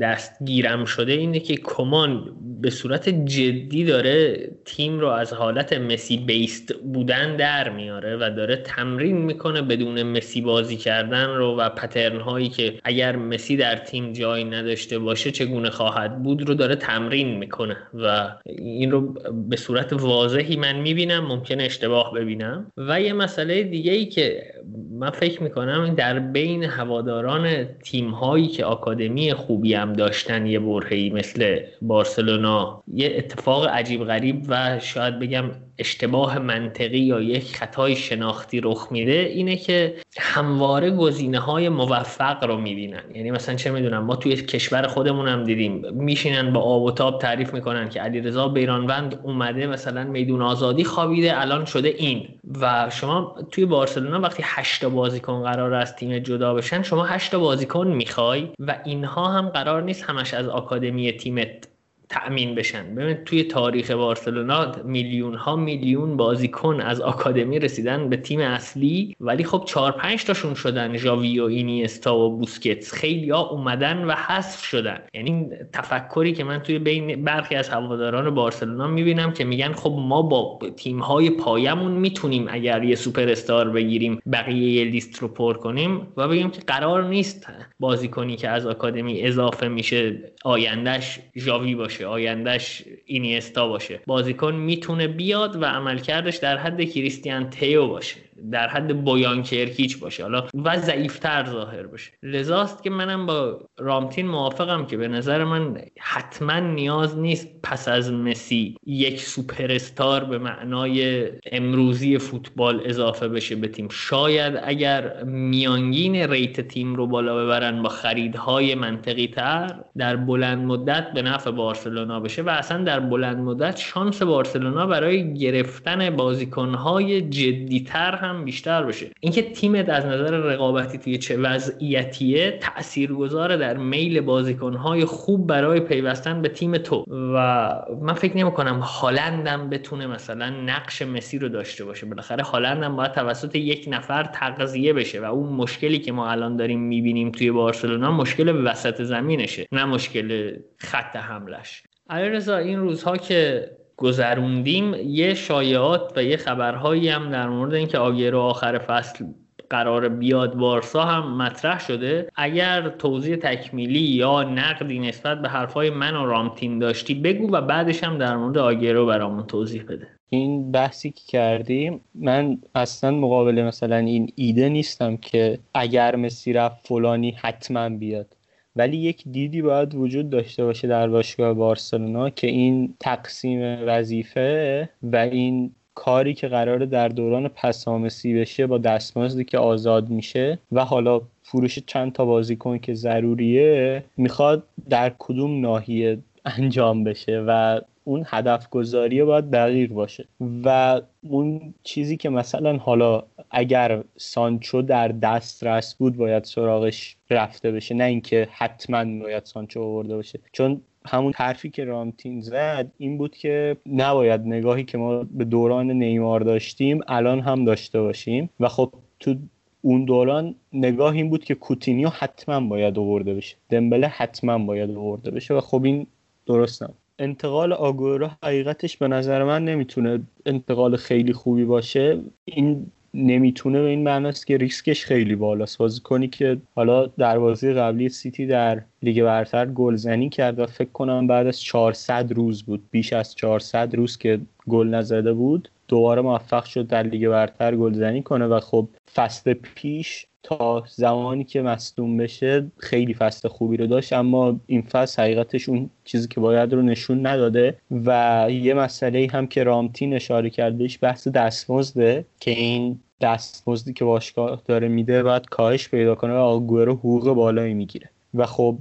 دستگیرم 0.00 0.84
شده 0.84 1.12
اینه 1.12 1.40
که 1.40 1.56
کمان 1.56 2.36
به 2.60 2.70
صورت 2.70 3.08
جدی 3.08 3.84
داره 3.84 4.50
تیم 4.64 5.00
رو 5.00 5.08
از 5.08 5.32
حالت 5.32 5.72
مسی 5.72 6.16
بیست 6.16 6.74
بودن 6.74 7.36
در 7.36 7.68
میاره 7.68 8.16
و 8.16 8.30
داره 8.36 8.56
تمرین 8.56 9.16
می‌کنه 9.16 9.62
بدون 9.62 10.02
مسی 10.02 10.40
بازی 10.40 10.76
کردن 10.76 11.26
رو 11.26 11.56
و 11.56 11.68
پترن 11.68 12.20
هایی 12.20 12.48
که 12.48 12.74
اگر 12.84 13.16
مسی 13.16 13.56
در 13.56 13.76
تیم 13.76 14.12
جایی 14.12 14.44
نداشته 14.44 14.98
باشه 14.98 15.30
چگونه 15.30 15.70
خواهد 15.70 16.22
بود 16.22 16.48
رو 16.48 16.54
داره 16.54 16.76
تمرین 16.76 17.38
می‌کنه 17.38 17.76
و 17.94 18.32
این 18.46 18.90
رو 18.90 19.14
به 19.48 19.56
صورت 19.56 19.92
واضحی 19.92 20.56
من 20.56 20.80
می‌بینم 20.80 21.26
ممکن 21.26 21.60
اشتباه 21.60 22.12
ببینم. 22.14 22.72
و 22.76 23.00
یه 23.00 23.12
مسئله 23.12 23.62
دیگه 23.62 23.92
ای 23.92 24.06
که 24.06 24.42
من 24.90 25.10
فکر 25.10 25.42
می‌کنم 25.42 25.94
در 25.94 26.18
بین 26.18 26.64
هواداران 26.64 27.64
تیم 27.64 28.10
هایی 28.10 28.46
که 28.46 28.64
آکادمی 28.64 29.32
خوبی 29.32 29.77
هم 29.78 29.92
داشتن 29.92 30.46
یه 30.46 30.58
برهی 30.58 31.10
مثل 31.10 31.60
بارسلونا. 31.82 32.82
یه 32.86 33.14
اتفاق 33.16 33.66
عجیب 33.68 34.04
غریب 34.04 34.46
و 34.48 34.78
شاید 34.80 35.18
بگم 35.18 35.50
اشتباه 35.78 36.38
منطقی 36.38 36.98
یا 36.98 37.20
یک 37.20 37.56
خطای 37.56 37.96
شناختی 37.96 38.60
رخ 38.60 38.88
میده 38.90 39.12
اینه 39.12 39.56
که 39.56 39.94
همواره 40.18 40.90
گزینه 40.90 41.38
های 41.38 41.68
موفق 41.68 42.44
رو 42.44 42.56
می‌بینن. 42.56 43.02
یعنی 43.14 43.30
مثلا 43.30 43.54
چه 43.54 43.70
می‌دونم 43.70 44.04
ما 44.04 44.16
توی 44.16 44.36
کشور 44.36 44.86
خودمون 44.86 45.28
هم 45.28 45.44
دیدیم 45.44 45.82
میشینن 45.94 46.52
با 46.52 46.60
آب 46.60 46.82
و 46.82 46.90
تاب 46.90 47.20
تعریف 47.20 47.54
می‌کنن 47.54 47.88
که 47.88 48.00
علیرضا 48.00 48.48
بیرانوند 48.48 49.20
اومده 49.22 49.66
مثلا 49.66 50.04
میدون 50.04 50.42
آزادی 50.42 50.84
خوابیده 50.84 51.40
الان 51.40 51.64
شده 51.64 51.88
این. 51.88 52.28
و 52.60 52.90
شما 52.90 53.36
توی 53.50 53.64
بارسلونا 53.64 54.20
وقتی 54.20 54.42
هشت 54.46 54.84
بازیکن 54.84 55.42
قرار 55.42 55.74
از 55.74 55.96
تیم 55.96 56.18
جدا 56.18 56.54
بشن 56.54 56.82
شما 56.82 57.04
هشت 57.04 57.34
بازیکن 57.34 57.86
می‌خوای 57.86 58.48
و 58.58 58.76
اینها 58.84 59.32
هم 59.32 59.48
قرار 59.48 59.82
نیست 59.82 60.02
همش 60.02 60.34
از 60.34 60.48
آکادمی 60.48 61.12
تیمت 61.12 61.68
تأمین 62.08 62.54
بشن. 62.54 62.94
ببین 62.94 63.14
توی 63.14 63.44
تاریخ 63.44 63.90
بارسلونا 63.90 64.72
میلیون 64.84 65.34
ها 65.34 65.56
میلیون 65.56 66.16
بازیکن 66.16 66.80
از 66.80 67.00
آکادمی 67.00 67.58
رسیدن 67.58 68.08
به 68.08 68.16
تیم 68.16 68.40
اصلی 68.40 69.16
ولی 69.20 69.44
خب 69.44 69.64
چهار 69.66 69.92
پنج 69.92 70.24
تاشون 70.24 70.54
شدن 70.54 70.96
ژاوی 70.96 71.40
و 71.40 71.44
اینیستا 71.44 72.18
و 72.18 72.36
بوسکتس. 72.36 72.92
خیلی 72.92 73.30
ها 73.30 73.40
اومدن 73.40 74.04
و 74.04 74.12
حذف 74.12 74.64
شدن. 74.64 74.98
یعنی 75.14 75.48
تفکری 75.72 76.32
که 76.32 76.44
من 76.44 76.58
توی 76.58 76.78
بین 76.78 77.24
برخی 77.24 77.54
از 77.54 77.68
هواداران 77.68 78.34
بارسلونا 78.34 78.86
می‌بینم 78.86 79.32
که 79.32 79.44
میگن 79.44 79.72
خب 79.72 79.96
ما 79.98 80.22
با 80.22 80.58
تیم 80.76 80.98
های 80.98 81.30
پایمون 81.30 81.92
می‌تونیم 81.92 82.46
اگر 82.48 82.84
یه 82.84 82.94
سوپر 82.94 83.28
استار 83.28 83.70
بگیریم 83.70 84.20
بقیه 84.32 84.84
لیست 84.84 85.18
رو 85.18 85.28
پر 85.28 85.54
کنیم 85.54 86.06
و 86.16 86.28
بگیم 86.28 86.50
که 86.50 86.60
قرار 86.66 87.04
نیست 87.04 87.46
بازیکنی 87.80 88.36
که 88.36 88.48
از 88.48 88.66
آکادمی 88.66 89.22
اضافه 89.22 89.68
میشه 89.68 90.32
آینده‌ش 90.44 91.18
ژاوی 91.36 91.74
باشه. 91.74 91.97
آینده‌ش 92.04 92.82
اینیستا 93.06 93.68
باشه. 93.68 94.00
بازیکن 94.06 94.54
می‌تونه 94.54 95.08
بیاد 95.08 95.62
و 95.62 95.64
عملکردش 95.64 96.36
در 96.36 96.56
حد 96.56 96.84
کریستیان 96.84 97.50
تیو 97.50 97.86
باشه. 97.86 98.27
در 98.50 98.68
حد 98.68 99.04
بویان 99.04 99.42
کرکیچ 99.42 99.98
باشه. 99.98 100.22
حالا 100.22 100.46
و 100.54 100.76
ضعیفتر 100.76 101.44
ظاهر 101.44 101.86
بشه 101.86 102.10
لذاست 102.22 102.82
که 102.82 102.90
منم 102.90 103.26
با 103.26 103.68
رامتین 103.78 104.28
موافقم 104.28 104.86
که 104.86 104.96
به 104.96 105.08
نظر 105.08 105.44
من 105.44 105.82
حتما 105.98 106.58
نیاز 106.58 107.18
نیست 107.18 107.48
پس 107.62 107.88
از 107.88 108.12
مسی 108.12 108.76
یک 108.86 109.20
سوپر 109.20 109.72
استار 109.72 110.24
به 110.24 110.38
معنای 110.38 111.28
امروزی 111.52 112.18
فوتبال 112.18 112.82
اضافه 112.84 113.28
بشه 113.28 113.56
به 113.56 113.68
تیم. 113.68 113.88
شاید 113.90 114.60
اگر 114.64 115.24
میانگین 115.24 116.16
rate 116.16 116.60
تیم 116.60 116.94
رو 116.94 117.06
بالا 117.06 117.44
ببرن 117.44 117.82
با 117.82 117.88
خریدهای 117.88 118.74
منطقی 118.74 119.26
تر 119.26 119.80
در 119.96 120.16
بلند 120.16 120.66
مدت 120.66 121.12
به 121.12 121.22
نفع 121.22 121.50
بارسلونا 121.50 122.20
بشه 122.20 122.42
و 122.42 122.48
اصلا 122.48 122.84
در 122.84 123.00
بلند 123.00 123.36
مدت 123.36 123.76
شانس 123.76 124.22
بارسلونا 124.22 124.86
برای 124.86 125.34
گرفتن 125.34 126.10
بازیکنهای 126.10 127.20
جدیتر 127.20 128.14
هم 128.14 128.27
بیشتر 128.44 128.82
بشه 128.82 129.10
اینکه 129.20 129.42
تیمت 129.42 129.88
از 129.88 130.06
نظر 130.06 130.30
رقابتی 130.30 130.98
توی 130.98 131.18
چه 131.18 131.36
وضعیتیه 131.36 132.58
تاثیرگذاره 132.62 133.56
در 133.56 133.76
میل 133.76 134.20
بازیکنهای 134.20 135.04
خوب 135.04 135.46
برای 135.46 135.80
پیوستن 135.80 136.42
به 136.42 136.48
تیم 136.48 136.78
تو. 136.78 137.04
و 137.08 137.72
من 138.00 138.14
فکر 138.14 138.36
نمی 138.36 138.52
کنم 138.52 138.78
هالندم 138.78 139.70
بتونه 139.70 140.06
مثلا 140.06 140.50
نقش 140.50 141.02
مسی 141.02 141.38
رو 141.38 141.48
داشته 141.48 141.84
باشه. 141.84 142.06
بالاخره 142.06 142.44
هالندم 142.44 142.96
باید 142.96 143.12
توسط 143.12 143.54
یک 143.54 143.88
نفر 143.90 144.24
تغذیه 144.24 144.92
بشه 144.92 145.20
و 145.20 145.24
اون 145.24 145.52
مشکلی 145.52 145.98
که 145.98 146.12
ما 146.12 146.30
الان 146.30 146.56
داریم 146.56 146.80
می‌بینیم 146.80 147.30
توی 147.30 147.50
بارسلونا 147.50 148.12
مشکل 148.12 148.66
وسط 148.66 149.02
زمینشه 149.02 149.66
نه 149.72 149.84
مشکل 149.84 150.56
خط 150.78 151.16
حملش 151.16 151.82
علیرضا 152.10 152.56
این 152.56 152.78
روزها 152.78 153.16
که 153.16 153.70
گذروندیم 153.98 154.94
یه 154.94 155.34
شایعات 155.34 156.12
و 156.16 156.22
یه 156.24 156.36
خبرهایی 156.36 157.08
هم 157.08 157.30
در 157.30 157.48
مورد 157.48 157.74
اینکه 157.74 157.98
آگیرو 157.98 158.40
آخر 158.40 158.78
فصل 158.78 159.24
قرار 159.70 160.08
بیاد 160.08 160.54
بارسا 160.54 161.04
هم 161.04 161.36
مطرح 161.36 161.80
شده. 161.80 162.28
اگر 162.36 162.88
توضیح 162.88 163.36
تکمیلی 163.36 164.00
یا 164.00 164.42
نقدی 164.42 164.98
نسبت 164.98 165.42
به 165.42 165.48
حرفای 165.48 165.90
من 165.90 166.16
و 166.16 166.26
رامتین 166.26 166.78
داشتی 166.78 167.14
بگو 167.14 167.52
و 167.52 167.60
بعدش 167.60 168.04
هم 168.04 168.18
در 168.18 168.36
مورد 168.36 168.58
آگیرو 168.58 169.06
برامون 169.06 169.46
توضیح 169.46 169.82
بده. 169.82 170.08
این 170.30 170.72
بحثی 170.72 171.10
که 171.10 171.22
کردیم 171.28 172.00
من 172.14 172.58
اصلا 172.74 173.10
مقابل 173.10 173.62
مثلا 173.62 173.96
این 173.96 174.32
ایده 174.34 174.68
نیستم 174.68 175.16
که 175.16 175.58
اگر 175.74 176.16
مسی 176.16 176.52
رفت 176.52 176.86
فلانی 176.86 177.30
حتما 177.30 177.88
بیاد. 177.88 178.37
ولی 178.78 178.96
یک 178.96 179.22
دیدی 179.30 179.62
باید 179.62 179.94
وجود 179.94 180.30
داشته 180.30 180.64
باشه 180.64 180.88
در 180.88 181.08
باشگاه 181.08 181.54
بارسلونا 181.54 182.30
که 182.30 182.46
این 182.46 182.94
تقسیم 183.00 183.60
وظیفه 183.86 184.88
و 185.02 185.16
این 185.16 185.72
کاری 185.94 186.34
که 186.34 186.48
قراره 186.48 186.86
در 186.86 187.08
دوران 187.08 187.48
پسامسی 187.48 188.34
بشه 188.34 188.66
با 188.66 188.78
دستمزدی 188.78 189.44
که 189.44 189.58
آزاد 189.58 190.08
میشه 190.10 190.58
و 190.72 190.84
حالا 190.84 191.20
فروش 191.42 191.78
چند 191.78 192.12
تا 192.12 192.24
بازیکن 192.24 192.78
که 192.78 192.94
ضروریه 192.94 194.04
می‌خواد 194.16 194.62
در 194.90 195.12
کدوم 195.18 195.60
ناحیه 195.60 196.18
انجام 196.44 197.04
بشه 197.04 197.44
و 197.46 197.80
اون 198.08 198.24
هدف 198.26 198.68
گذاری 198.68 199.24
باید 199.24 199.50
دقیق 199.50 199.92
باشه. 199.92 200.28
و 200.64 201.00
اون 201.22 201.74
چیزی 201.82 202.16
که 202.16 202.28
مثلا 202.28 202.76
حالا 202.76 203.22
اگر 203.50 204.04
سانچو 204.16 204.82
در 204.82 205.08
دسترس 205.08 205.94
بود 205.94 206.16
باید 206.16 206.44
سراغش 206.44 207.16
رفته 207.30 207.72
بشه. 207.72 207.94
نه 207.94 208.04
اینکه 208.04 208.48
حتما 208.50 209.04
باید 209.22 209.44
سانچو 209.44 209.82
آورده 209.82 210.16
باشه. 210.16 210.40
چون 210.52 210.80
همون 211.06 211.32
حرفی 211.36 211.70
که 211.70 211.84
رامتین 211.84 212.40
زد 212.40 212.90
این 212.98 213.18
بود 213.18 213.36
که 213.36 213.76
نباید 213.86 214.40
نگاهی 214.40 214.84
که 214.84 214.98
ما 214.98 215.26
به 215.30 215.44
دوران 215.44 215.90
نیمار 215.90 216.40
داشتیم 216.40 217.00
الان 217.08 217.40
هم 217.40 217.64
داشته 217.64 218.00
باشیم. 218.00 218.50
و 218.60 218.68
خب 218.68 218.92
تو 219.20 219.34
اون 219.82 220.04
دوران 220.04 220.54
نگاه 220.72 221.14
این 221.14 221.30
بود 221.30 221.44
که 221.44 221.54
کوتینیو 221.54 222.08
حتما 222.08 222.60
باید 222.68 222.98
آورده 222.98 223.34
بشه. 223.34 223.56
دمبله 223.70 224.06
حتما 224.06 224.58
باید 224.58 224.90
آورده 224.90 225.30
بشه. 225.30 225.54
و 225.54 225.60
خب 225.60 225.84
این 225.84 226.06
درست 226.46 226.82
انتقال 227.18 227.72
آگورو 227.72 228.30
حقیقتش 228.42 228.96
به 228.96 229.08
نظر 229.08 229.44
من 229.44 229.64
نمی‌تونه 229.64 230.20
انتقال 230.46 230.96
خیلی 230.96 231.32
خوبی 231.32 231.64
باشه. 231.64 232.20
این 232.44 232.86
نمی‌تونه 233.14 233.82
به 233.82 233.88
این 233.88 234.02
معناست 234.02 234.46
که 234.46 234.56
ریسکش 234.56 235.04
خیلی 235.04 235.36
بالاست. 235.36 235.78
بازیکنی 235.78 236.28
که 236.28 236.58
حالا 236.74 237.06
در 237.06 237.38
بازی 237.38 237.72
قبلی 237.72 238.08
سیتی 238.08 238.46
در 238.46 238.82
لیگ 239.02 239.22
برتر 239.22 239.66
گلزنی 239.66 240.28
کرد 240.28 240.58
و 240.58 240.66
فکر 240.66 240.90
کنم 240.90 241.26
بعد 241.26 241.46
از 241.46 241.60
400 241.60 242.32
روز 242.32 242.62
بود. 242.62 242.82
بیش 242.90 243.12
از 243.12 243.34
400 243.34 243.94
روز 243.94 244.18
که 244.18 244.40
گل 244.68 244.88
نزده 244.88 245.32
بود 245.32 245.68
دوباره 245.88 246.22
موفق 246.22 246.64
شد 246.64 246.86
در 246.86 247.02
لیگ 247.02 247.28
برتر 247.28 247.76
گلزنی 247.76 248.22
کنه 248.22 248.46
و 248.46 248.60
خب 248.60 248.88
فصل 249.14 249.52
پیش 249.52 250.26
تا 250.42 250.84
زمانی 250.88 251.44
که 251.44 251.62
مصدوم 251.62 252.16
بشه 252.16 252.70
خیلی 252.78 253.14
فصل 253.14 253.48
خوبی 253.48 253.76
رو 253.76 253.86
داشت 253.86 254.12
اما 254.12 254.60
این 254.66 254.82
فصل 254.82 255.22
حقیقتش 255.22 255.68
اون 255.68 255.90
چیزی 256.04 256.28
که 256.28 256.40
باید 256.40 256.72
رو 256.72 256.82
نشون 256.82 257.26
نداده 257.26 257.76
و 257.90 258.46
یه 258.50 258.74
مسئله 258.74 259.28
هم 259.32 259.46
که 259.46 259.64
رامتین 259.64 260.14
اشاره 260.14 260.50
کردهش 260.50 260.98
بحث 261.02 261.28
دستمزده 261.28 262.24
که 262.40 262.50
این 262.50 263.00
دستمزدی 263.20 263.92
که 263.92 264.04
باشگاه 264.04 264.62
داره 264.66 264.88
میده 264.88 265.22
باید 265.22 265.46
کاهش 265.46 265.88
پیدا 265.88 266.14
کنه 266.14 266.32
و 266.32 266.36
آگوئرو 266.36 266.94
حقوق 266.94 267.32
بالایی 267.32 267.74
می‌گیره. 267.74 268.10
و 268.34 268.46
خب 268.46 268.78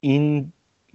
این 0.00 0.52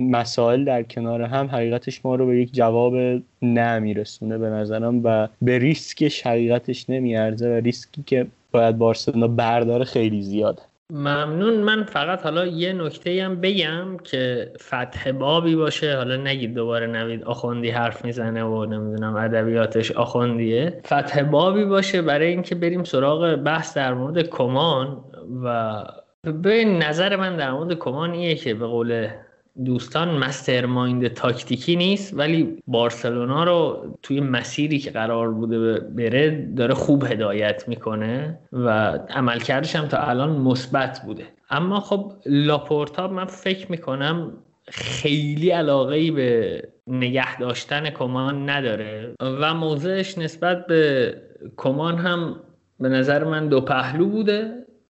مسائل 0.09 0.63
در 0.63 0.83
کنار 0.83 1.21
هم 1.21 1.47
حقیقتش 1.47 2.05
ما 2.05 2.15
رو 2.15 2.27
به 2.27 2.41
یک 2.41 2.53
جواب 2.53 2.93
نه 3.41 3.79
میرسونه 3.79 4.37
به 4.37 4.49
نظرم 4.49 5.01
و 5.03 5.27
به 5.41 5.59
ریسکش 5.59 6.27
حقیقتش 6.27 6.89
نمیارزه 6.89 7.49
و 7.49 7.53
ریسکی 7.53 8.03
که 8.03 8.27
باید 8.51 8.77
بارسلونا 8.77 9.27
برداره 9.27 9.85
خیلی 9.85 10.21
زیاده 10.21 10.61
ممنون. 10.91 11.53
من 11.53 11.83
فقط 11.83 12.23
حالا 12.23 12.45
یه 12.45 12.73
نکته 12.73 13.23
هم 13.23 13.41
بگم 13.41 13.97
که 14.03 14.51
فتح 14.59 15.11
بابی 15.11 15.55
باشه. 15.55 15.95
حالا 15.95 16.15
نگید 16.15 16.53
دوباره 16.53 16.87
نوید 16.87 17.23
آخوندی 17.23 17.69
حرف 17.69 18.05
می‌زنه 18.05 18.43
و 18.43 18.65
نمی‌دونم 18.65 19.15
ادبیاتش 19.15 19.91
آخوندیه. 19.91 20.81
فتح 20.85 21.23
بابی 21.23 21.65
باشه 21.65 22.01
برای 22.01 22.27
اینکه 22.27 22.55
بریم 22.55 22.83
سراغ 22.83 23.35
بحث 23.35 23.77
در 23.77 23.93
مورد 23.93 24.27
کمان 24.27 25.03
و 25.43 25.83
به 26.43 26.65
نظر 26.65 27.15
من 27.15 27.37
در 27.37 27.51
مورد 27.51 27.73
کمان 27.73 28.11
ایه 28.11 28.35
که 28.35 28.53
به 28.53 28.67
قول 28.67 29.07
دوستان 29.65 30.17
مسترمایند 30.17 31.07
تاکتیکی 31.07 31.75
نیست 31.75 32.13
ولی 32.13 32.57
بارسلونا 32.67 33.43
رو 33.43 33.85
توی 34.03 34.19
مسیری 34.19 34.79
که 34.79 34.91
قرار 34.91 35.31
بوده 35.31 35.79
بره 35.79 36.53
داره 36.57 36.73
خوب 36.73 37.03
هدایت 37.03 37.67
می‌کنه 37.67 38.39
و 38.53 38.69
عملکردش 39.09 39.75
هم 39.75 39.87
تا 39.87 39.97
الان 39.97 40.29
مثبت 40.29 41.01
بوده. 41.05 41.23
اما 41.49 41.79
خب 41.79 42.13
لاپورتا 42.25 43.07
من 43.07 43.25
فکر 43.25 43.71
می‌کنم 43.71 44.33
خیلی 44.67 45.49
علاقه 45.49 45.95
ای 45.95 46.11
به 46.11 46.61
نگه 46.87 47.37
داشتن 47.37 47.89
کمان 47.89 48.49
نداره 48.49 49.15
و 49.19 49.53
موضعش 49.53 50.17
نسبت 50.17 50.67
به 50.67 51.13
کمان 51.57 51.97
هم 51.97 52.35
به 52.79 52.89
نظر 52.89 53.23
من 53.23 53.47
دو 53.47 53.61
پهلو 53.61 54.05
بوده. 54.05 54.51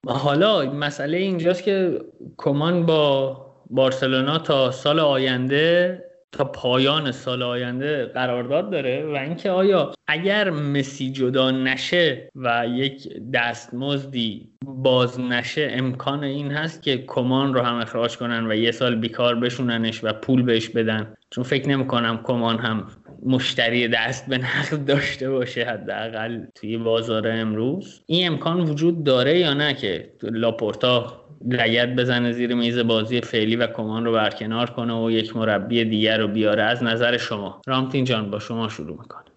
حالا 0.07 0.73
مسئله 0.73 1.17
اینجاست 1.17 1.63
که 1.63 2.01
کمان 2.37 2.85
با 2.85 3.46
بارسلونا 3.69 4.37
تا 4.37 4.71
سال 4.71 4.99
آینده 4.99 6.03
تا 6.31 6.43
پایان 6.43 7.11
سال 7.11 7.43
آینده 7.43 8.05
قرارداد 8.05 8.71
داره 8.71 9.05
و 9.05 9.15
اینکه 9.15 9.49
آیا 9.51 9.93
اگر 10.07 10.49
مسی 10.49 11.11
جدا 11.11 11.51
نشه 11.51 12.29
و 12.35 12.67
یک 12.67 13.13
دستمزدی 13.33 14.49
باز 14.65 15.19
نشه 15.19 15.67
امکان 15.71 16.23
این 16.23 16.51
هست 16.51 16.83
که 16.83 17.03
کمان 17.07 17.53
رو 17.53 17.61
هم 17.61 17.75
اخراج 17.75 18.17
کنن 18.17 18.51
و 18.51 18.55
یه 18.55 18.71
سال 18.71 18.95
بیکار 18.95 19.35
بشوننش 19.35 20.03
و 20.03 20.13
پول 20.13 20.41
بهش 20.41 20.69
بدن؟ 20.69 21.13
چون 21.29 21.43
فکر 21.43 21.69
نمی 21.69 21.87
کنم 21.87 22.19
کمان 22.23 22.59
هم 22.59 22.87
مشتری 23.25 23.87
دست 23.87 24.25
به 24.25 24.37
نقد 24.37 24.85
داشته 24.85 25.29
باشه 25.29 25.65
حداقل 25.65 26.45
توی 26.55 26.77
بازار 26.77 27.27
امروز. 27.27 28.01
این 28.05 28.27
امکان 28.27 28.59
وجود 28.59 29.03
داره 29.03 29.39
یا 29.39 29.53
نه 29.53 29.73
که 29.73 30.09
لاپورتا 30.23 31.21
لگت 31.45 31.95
بزنه 31.95 32.31
زیر 32.31 32.55
میز 32.55 32.77
بازی 32.77 33.21
فعلی 33.21 33.55
و 33.55 33.67
کمان 33.67 34.05
رو 34.05 34.13
برکنار 34.13 34.69
کنه 34.69 34.93
و 34.93 35.11
یک 35.11 35.35
مربی 35.35 35.85
دیگر 35.85 36.17
رو 36.17 36.27
بیاره؟ 36.27 36.63
از 36.63 36.83
نظر 36.83 37.17
شما. 37.17 37.61
رامتین 37.67 38.05
جان 38.05 38.31
با 38.31 38.39
شما 38.39 38.69
شروع 38.69 38.97
می‌کنه 39.01 39.27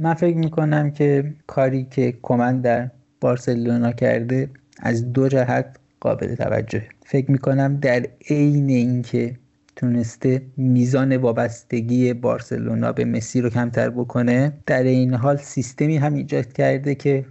من 0.00 0.14
فکر 0.14 0.36
می‌کنم 0.36 0.90
که 0.90 1.34
کاری 1.46 1.86
که 1.90 2.14
کمان 2.22 2.60
در 2.60 2.90
بارسلونا 3.20 3.92
کرده 3.92 4.50
از 4.78 5.12
دو 5.12 5.28
جهت 5.28 5.76
قابل 6.00 6.34
توجه 6.34 6.82
فکر 7.04 7.30
می‌کنم 7.30 7.76
در 7.76 8.06
عین 8.30 8.68
اینکه 8.68 9.34
تونسته 9.82 10.42
میزان 10.56 11.16
وابستگی 11.16 12.12
بارسلونا 12.12 12.92
به 12.92 13.04
مسی 13.04 13.40
رو 13.40 13.50
کمتر 13.50 13.90
بکنه. 13.90 14.52
در 14.66 14.82
این 14.82 15.14
حال 15.14 15.36
سیستمی 15.36 15.96
هم 15.96 16.14
ایجاد 16.14 16.52
کرده 16.52 16.94
که 16.94 17.24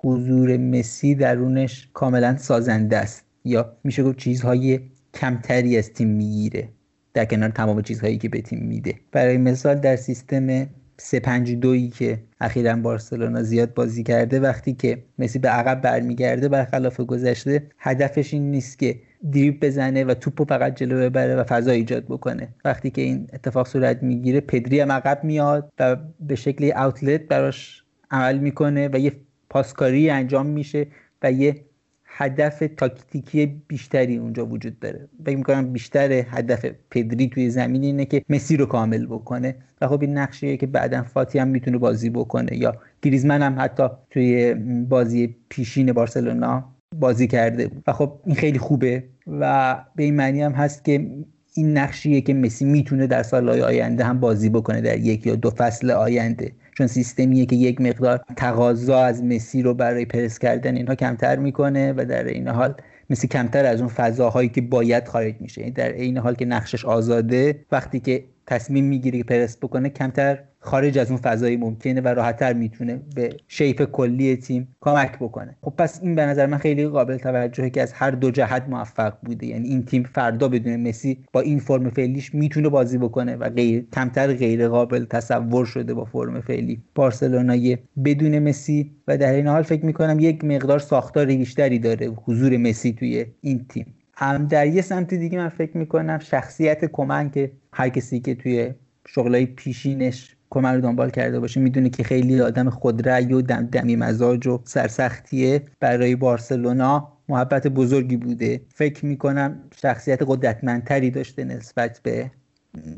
حضور 0.00 0.56
مسی 0.56 1.14
درونش 1.14 1.88
کاملا 1.92 2.36
سازنده 2.36 2.96
است. 2.96 3.24
یا 3.44 3.76
میشه 3.84 4.02
گفت 4.02 4.16
چیزهای 4.16 4.80
کمتری 5.14 5.78
از 5.78 5.92
تیم 5.92 6.08
می‌گیره. 6.08 6.68
در 7.14 7.24
کنار 7.24 7.48
تمام 7.48 7.82
چیزهایی 7.82 8.18
که 8.18 8.28
به 8.28 8.40
تیم 8.40 8.58
میده. 8.58 8.94
برای 9.12 9.36
مثال 9.36 9.74
در 9.74 9.96
سیستم 9.96 10.66
352 10.98 11.88
که 11.88 12.18
اخیرا 12.40 12.76
بارسلونا 12.76 13.42
زیاد 13.42 13.74
بازی 13.74 14.02
کرده 14.02 14.40
وقتی 14.40 14.72
که 14.72 15.04
مسی 15.18 15.38
به 15.38 15.48
عقب 15.48 15.80
برمیگرده 15.80 16.48
برخلاف 16.48 17.00
گذشته 17.00 17.66
هدفش 17.78 18.34
این 18.34 18.50
نیست 18.50 18.78
که 18.78 19.00
دریب 19.32 19.64
بزنه 19.66 20.04
و 20.04 20.14
توپو 20.14 20.44
فقط 20.44 20.76
جلو 20.76 20.96
ببره 21.00 21.36
و 21.36 21.44
فضا 21.44 21.70
ایجاد 21.70 22.04
بکنه. 22.04 22.48
وقتی 22.64 22.90
که 22.90 23.02
این 23.02 23.28
اتفاق 23.32 23.66
صورت 23.66 24.02
می‌گیره 24.02 24.40
پدری 24.40 24.80
هم 24.80 24.92
عقب 24.92 25.24
میاد 25.24 25.72
و 25.78 25.96
به 26.20 26.34
شکل 26.34 26.72
اوتلت 26.76 27.20
براش 27.20 27.82
عمل 28.10 28.38
می‌کنه 28.38 28.88
و 28.92 28.98
یه 28.98 29.12
پاسکاری 29.50 30.10
انجام 30.10 30.46
میشه 30.46 30.86
و 31.22 31.32
یه 31.32 31.60
هدف 32.04 32.62
تاکتیکی 32.76 33.46
بیشتری 33.68 34.16
اونجا 34.16 34.46
وجود 34.46 34.80
داره. 34.80 35.08
فکر 35.26 35.36
می‌کنم 35.36 35.72
بیشتر 35.72 36.12
هدف 36.12 36.66
پدری 36.90 37.28
توی 37.28 37.50
زمین 37.50 37.82
اینه 37.82 38.04
که 38.04 38.24
مسی 38.28 38.56
رو 38.56 38.66
کامل 38.66 39.06
بکنه. 39.06 39.54
و 39.80 39.88
خب 39.88 40.02
این 40.02 40.18
نقشیه 40.18 40.56
که 40.56 40.66
بعدا 40.66 41.02
فاتی 41.02 41.38
هم 41.38 41.48
می‌تونه 41.48 41.78
بازی 41.78 42.10
بکنه 42.10 42.56
یا 42.56 42.76
گریزمن 43.02 43.42
هم 43.42 43.56
حتی 43.58 43.88
توی 44.10 44.54
بازی 44.88 45.36
پیشین 45.48 45.92
بارسلونا 45.92 46.73
بازی 47.00 47.26
کرده. 47.26 47.70
و 47.86 47.92
خب 47.92 48.20
این 48.24 48.36
خیلی 48.36 48.58
خوبه. 48.58 49.04
و 49.26 49.76
به 49.96 50.02
این 50.02 50.14
معنی 50.16 50.42
هم 50.42 50.52
هست 50.52 50.84
که 50.84 51.10
این 51.54 51.78
نقشیه 51.78 52.20
که 52.20 52.34
مسی 52.34 52.64
می‌تونه 52.64 53.06
در 53.06 53.22
سالهای 53.22 53.62
آینده 53.62 54.04
هم 54.04 54.20
بازی 54.20 54.48
بکنه 54.48 54.80
در 54.80 54.98
یک 54.98 55.26
یا 55.26 55.34
دو 55.34 55.50
فصل 55.50 55.90
آینده. 55.90 56.52
چون 56.78 56.86
سیستمیه 56.86 57.46
که 57.46 57.56
یک 57.56 57.80
مقدار 57.80 58.20
تقاضا 58.36 58.98
از 59.04 59.24
مسی 59.24 59.62
رو 59.62 59.74
برای 59.74 60.04
پرس 60.04 60.38
کردن 60.38 60.76
اینها 60.76 60.94
کمتر 60.94 61.36
می‌کنه 61.36 61.92
و 61.92 62.04
در 62.04 62.24
این 62.24 62.48
حال 62.48 62.74
مسی 63.10 63.28
کمتر 63.28 63.64
از 63.64 63.80
اون 63.80 63.88
فضاهایی 63.88 64.48
که 64.48 64.60
باید 64.60 65.08
خارج 65.08 65.34
میشه. 65.40 65.60
یعنی 65.60 65.72
در 65.72 65.92
این 65.92 66.18
حال 66.18 66.34
که 66.34 66.44
نقشش 66.44 66.84
آزاده 66.84 67.64
وقتی 67.72 68.00
که 68.00 68.24
تصمیم 68.46 68.84
می‌گیره 68.84 69.18
که 69.18 69.24
پرس 69.24 69.56
بکنه 69.56 69.88
کمتر 69.88 70.38
خارج 70.60 70.98
از 70.98 71.10
اون 71.10 71.20
فضایی 71.20 71.56
ممکنه 71.56 72.00
و 72.00 72.08
راحتتر 72.08 72.52
می‌تونه 72.52 73.00
به 73.14 73.36
شیپ 73.48 73.84
کلی 73.84 74.36
تیم 74.36 74.68
کمک 74.80 75.18
بکنه. 75.18 75.56
خب 75.62 75.72
پس 75.78 76.00
این 76.02 76.14
به 76.14 76.26
نظر 76.26 76.46
من 76.46 76.58
خیلی 76.58 76.86
قابل 76.86 77.16
توجهه 77.16 77.70
که 77.70 77.82
از 77.82 77.92
هر 77.92 78.10
دو 78.10 78.30
جهت 78.30 78.64
موفق 78.68 79.14
بوده. 79.22 79.46
یعنی 79.46 79.68
این 79.68 79.84
تیم 79.84 80.02
فردا 80.02 80.48
بدون 80.48 80.88
مسی 80.88 81.18
با 81.32 81.40
این 81.40 81.58
فرم 81.58 81.90
فعلیش 81.90 82.34
می‌تونه 82.34 82.68
بازی 82.68 82.98
بکنه 82.98 83.36
و 83.36 83.50
غیر 83.50 83.86
کمتر 83.92 84.32
غیر 84.32 84.68
قابل 84.68 85.04
تصور 85.04 85.66
شده 85.66 85.94
با 85.94 86.04
فرم 86.04 86.40
فعلی. 86.40 86.82
بارسلونای 86.94 87.78
بدون 88.04 88.38
مسی 88.38 88.90
و 89.08 89.18
در 89.18 89.32
این 89.32 89.46
حال 89.46 89.62
فکر 89.62 89.84
می‌کنم 89.84 90.16
یک 90.20 90.44
مقدار 90.44 90.78
ساختار 90.78 91.26
بیشتری 91.26 91.78
داره 91.78 92.06
حضور 92.06 92.56
مسی 92.56 92.92
توی 92.92 93.26
این 93.40 93.66
تیم. 93.68 93.94
هم 94.16 94.46
در 94.46 94.66
یه 94.66 94.82
سمت 94.82 95.14
دیگه 95.14 95.38
من 95.38 95.48
فکر 95.48 95.76
می‌کنم 95.76 96.18
شخصیت 96.18 96.84
کمن 96.84 97.30
که 97.30 97.52
هر 97.72 97.88
کسی 97.88 98.20
که 98.20 98.34
توی 98.34 98.74
شغلای 99.06 99.46
پیشینش 99.46 100.36
کمر 100.50 100.74
رو 100.74 100.80
دنبال 100.80 101.10
کرده 101.10 101.40
باشه 101.40 101.60
می‌دونه 101.60 101.90
که 101.90 102.02
خیلی 102.02 102.40
آدم 102.40 102.70
خودرأی 102.70 103.32
و 103.32 103.42
دم 103.42 103.66
دمی 103.66 103.96
مزاج 103.96 104.46
و 104.46 104.60
سرسختیه. 104.64 105.62
برای 105.80 106.16
بارسلونا 106.16 107.12
محبت 107.28 107.66
بزرگی 107.66 108.16
بوده. 108.16 108.60
فکر 108.68 109.06
می‌کنم 109.06 109.60
شخصیت 109.76 110.22
قدرتمندتری 110.26 111.10
داشته 111.10 111.44
نسبت 111.44 112.00
به 112.02 112.30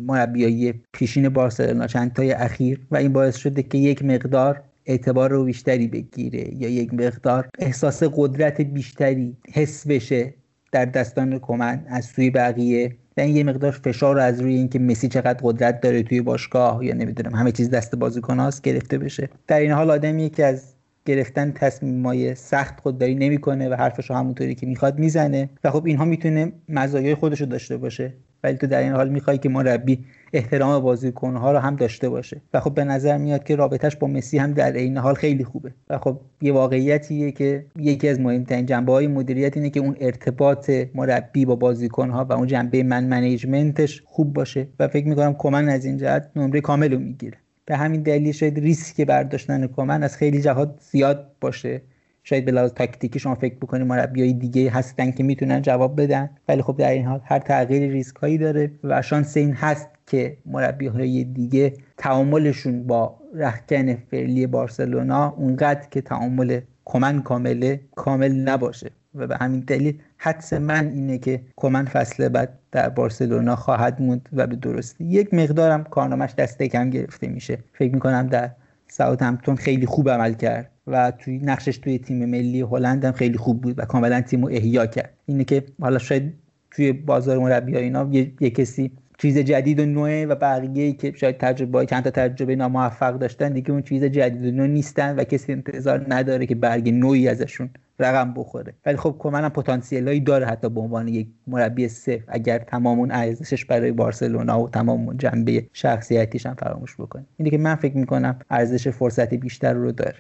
مربیای 0.00 0.74
پیشین 0.92 1.28
بارسلونا 1.28 1.86
چند 1.86 2.12
تای 2.12 2.32
اخیر 2.32 2.86
و 2.90 2.96
این 2.96 3.12
باعث 3.12 3.36
شده 3.36 3.62
که 3.62 3.78
یک 3.78 4.04
مقدار 4.04 4.62
اعتبار 4.86 5.30
رو 5.30 5.44
بیشتری 5.44 5.86
بگیره 5.88 6.54
یا 6.54 6.68
یک 6.68 6.94
مقدار 6.94 7.48
احساس 7.58 8.02
قدرت 8.02 8.60
بیشتری 8.60 9.36
حس 9.52 9.86
بشه. 9.86 10.34
در 10.76 10.84
دستان 10.84 11.38
کمن 11.38 11.84
از 11.88 12.04
سوی 12.04 12.30
بقیه. 12.30 12.96
و 13.16 13.20
این 13.20 13.36
یه 13.36 13.44
مقدار 13.44 13.70
فشار 13.70 14.14
رو 14.14 14.20
از 14.20 14.40
روی 14.40 14.54
اینکه 14.54 14.78
مسی 14.78 15.08
چقدر 15.08 15.38
قدرت 15.42 15.80
داره 15.80 16.02
توی 16.02 16.20
باشگاه 16.20 16.84
یا 16.84 16.94
نمی‌دونم 16.94 17.34
همه 17.34 17.52
چیز 17.52 17.70
دست 17.70 17.94
بازیکن 17.94 18.38
هاست 18.38 18.62
گرفته 18.62 18.98
بشه. 18.98 19.28
در 19.46 19.60
این 19.60 19.70
حال 19.70 19.90
آدمی 19.90 20.30
که 20.30 20.44
از 20.44 20.74
گرفتن 21.04 21.52
تصمیم 21.52 22.34
سخت 22.34 22.80
خودداری 22.80 23.14
نمی‌کنه 23.14 23.68
و 23.68 23.74
حرفش 23.74 24.10
رو 24.10 24.16
همونطوری 24.16 24.54
که 24.54 24.66
می‌خواد 24.66 24.98
می‌زنه. 24.98 25.50
و 25.64 25.70
خب 25.70 25.86
اینها 25.86 26.04
می‌تونه 26.04 26.52
مزایای 26.68 27.14
خودش 27.14 27.40
رو 27.40 27.46
داشته 27.46 27.76
باشه. 27.76 28.12
ولی 28.44 28.56
تو 28.56 28.66
در 28.66 28.80
این 28.80 28.92
حال 28.92 29.08
می‌خوای 29.08 29.38
که 29.38 29.48
مربی 29.48 30.04
احترام 30.36 30.82
بازیکنها 30.82 31.52
رو 31.52 31.58
هم 31.58 31.76
داشته 31.76 32.08
باشه. 32.08 32.40
و 32.54 32.60
خب 32.60 32.74
به 32.74 32.84
نظر 32.84 33.16
میاد 33.16 33.44
که 33.44 33.56
رابطش 33.56 33.96
با 33.96 34.06
مسی 34.06 34.38
هم 34.38 34.52
در 34.52 34.72
این 34.72 34.96
حال 34.98 35.14
خیلی 35.14 35.44
خوبه. 35.44 35.72
و 35.90 35.98
خب 35.98 36.20
یه 36.42 36.52
واقعیتیه 36.52 37.32
که 37.32 37.64
یکی 37.76 38.08
از 38.08 38.20
مهمترین 38.20 38.66
جنبه 38.66 38.92
های 38.92 39.06
مدیریت 39.06 39.56
اینه 39.56 39.70
که 39.70 39.80
اون 39.80 39.96
ارتباط 40.00 40.70
مربی 40.94 41.44
با 41.44 41.56
بازیکنها 41.56 42.24
و 42.24 42.32
اون 42.32 42.46
جنبه 42.46 42.82
من 42.82 43.04
منیجمنتش 43.04 44.02
خوب 44.04 44.32
باشه 44.32 44.68
و 44.80 44.88
فکر 44.88 45.06
می‌کنم 45.06 45.34
کمن 45.34 45.68
از 45.68 45.84
این 45.84 45.96
جهت 45.96 46.30
نمره 46.36 46.60
کامل 46.60 46.92
رو 46.92 46.98
می‌گیره. 46.98 47.38
به 47.66 47.76
همین 47.76 48.02
دلیل 48.02 48.32
شاید 48.32 48.58
ریسک 48.58 49.00
برداشتن 49.00 49.66
کمن 49.66 50.02
از 50.02 50.16
خیلی 50.16 50.40
جهات 50.40 50.78
زیاد 50.90 51.26
باشه. 51.40 51.82
شاید 52.22 52.44
به 52.44 52.52
لحاظ 52.52 52.72
تاکتیکی 52.72 53.18
شما 53.18 53.34
فکر 53.34 53.54
بکنید 53.54 53.86
مربیای 53.86 54.32
دیگه 54.32 54.70
هستن 54.70 55.10
که 55.10 55.22
می‌تونن 55.22 55.62
جواب 55.62 56.00
بدن. 56.00 56.30
ولی 56.48 56.62
خب 56.62 56.76
در 56.76 56.90
این 56.90 57.04
حال 57.04 57.20
هر 57.24 57.38
تغییر 57.38 57.92
ریسک 57.92 58.16
هایی 58.16 58.38
داره 58.38 58.70
و 58.84 59.02
شانس 59.02 59.36
این 59.36 59.52
هست 59.52 59.88
که 60.06 60.36
مربی 60.46 60.86
های 60.86 61.24
دیگه 61.24 61.74
تعاملشون 61.96 62.86
با 62.86 63.18
رخکن 63.34 63.94
فعلی 63.94 64.46
بارسلونا 64.46 65.34
اونقدر 65.36 65.88
که 65.90 66.00
تعامل 66.00 66.60
کمن 66.84 67.22
کامله 67.22 67.80
کامل 67.94 68.32
نباشه. 68.32 68.90
و 69.14 69.26
به 69.26 69.36
همین 69.36 69.60
دلیل 69.60 69.98
حدس 70.18 70.52
من 70.52 70.88
اینه 70.88 71.18
که 71.18 71.40
کمن 71.56 71.84
فصل 71.84 72.28
بعد 72.28 72.58
در 72.72 72.88
بارسلونا 72.88 73.56
خواهد 73.56 74.02
موند 74.02 74.28
و 74.32 74.46
به 74.46 74.56
درستی. 74.56 75.04
یک 75.04 75.34
مقدارم 75.34 75.84
کارنامش 75.84 76.34
دسته 76.34 76.68
کم 76.68 76.90
گرفته 76.90 77.28
میشه. 77.28 77.58
فکر 77.72 77.94
می‌کنم 77.94 78.26
در 78.26 78.50
ساوت 78.88 79.22
همتون 79.22 79.56
خیلی 79.56 79.86
خوب 79.86 80.10
عمل 80.10 80.32
کرد 80.32 80.70
و 80.86 81.10
توی 81.18 81.38
نقشش 81.38 81.78
توی 81.78 81.98
تیم 81.98 82.24
ملی 82.24 82.60
هلند 82.60 83.04
هم 83.04 83.12
خیلی 83.12 83.38
خوب 83.38 83.60
بود 83.60 83.78
و 83.78 83.84
کاملا 83.84 84.20
تیم 84.20 84.42
رو 84.42 84.48
احیا 84.52 84.86
کرد. 84.86 85.12
اینه 85.26 85.44
که 85.44 85.64
حالا 85.80 85.98
شاید 85.98 86.34
توی 86.70 86.92
بازار 86.92 87.38
مربی 87.38 87.76
اینا 87.76 88.08
یه،, 88.12 88.32
یه 88.40 88.50
کسی 88.50 88.90
چیز 89.18 89.38
جدید 89.38 89.80
و 89.80 89.86
نوعه 89.86 90.26
و 90.26 90.34
بقیه 90.34 90.92
که 90.92 91.12
شاید 91.16 91.38
تجربه 91.38 91.86
چند 91.86 92.04
تا 92.04 92.10
تجربه 92.10 92.56
ناموفق 92.56 93.18
داشتن 93.18 93.52
دیگه 93.52 93.70
اون 93.70 93.82
چیز 93.82 94.04
جدید 94.04 94.44
و 94.46 94.50
نو 94.50 94.66
نیستن 94.66 95.16
و 95.16 95.24
کسی 95.24 95.52
انتظار 95.52 96.06
نداره 96.08 96.46
که 96.46 96.54
برگ 96.54 96.88
نوعی 96.88 97.28
ازشون 97.28 97.70
رقم 97.98 98.34
بخوره. 98.34 98.74
ولی 98.86 98.96
خب 98.96 99.16
کمن 99.18 99.44
هم 99.44 99.48
پتانسیلایی 99.48 100.20
داره 100.20 100.46
حتی 100.46 100.68
به 100.68 100.80
عنوان 100.80 101.08
یک 101.08 101.26
مربی 101.46 101.88
صفر. 101.88 102.24
اگر 102.28 102.58
تمام 102.58 102.98
اون 102.98 103.10
ارزشش 103.10 103.64
برای 103.64 103.92
بارسلونا 103.92 104.62
و 104.62 104.68
تمام 104.68 105.06
اون 105.06 105.18
جنبه 105.18 105.66
شخصیتیش 105.72 106.46
هم 106.46 106.54
فراموش 106.54 106.94
بکنه 106.94 107.24
اینه 107.36 107.50
که 107.50 107.58
من 107.58 107.74
فکر 107.74 107.96
می‌کنم 107.96 108.38
ارزش 108.50 108.88
فرصت 108.88 109.34
بیشتر 109.34 109.72
رو 109.72 109.92
داره. 109.92 110.16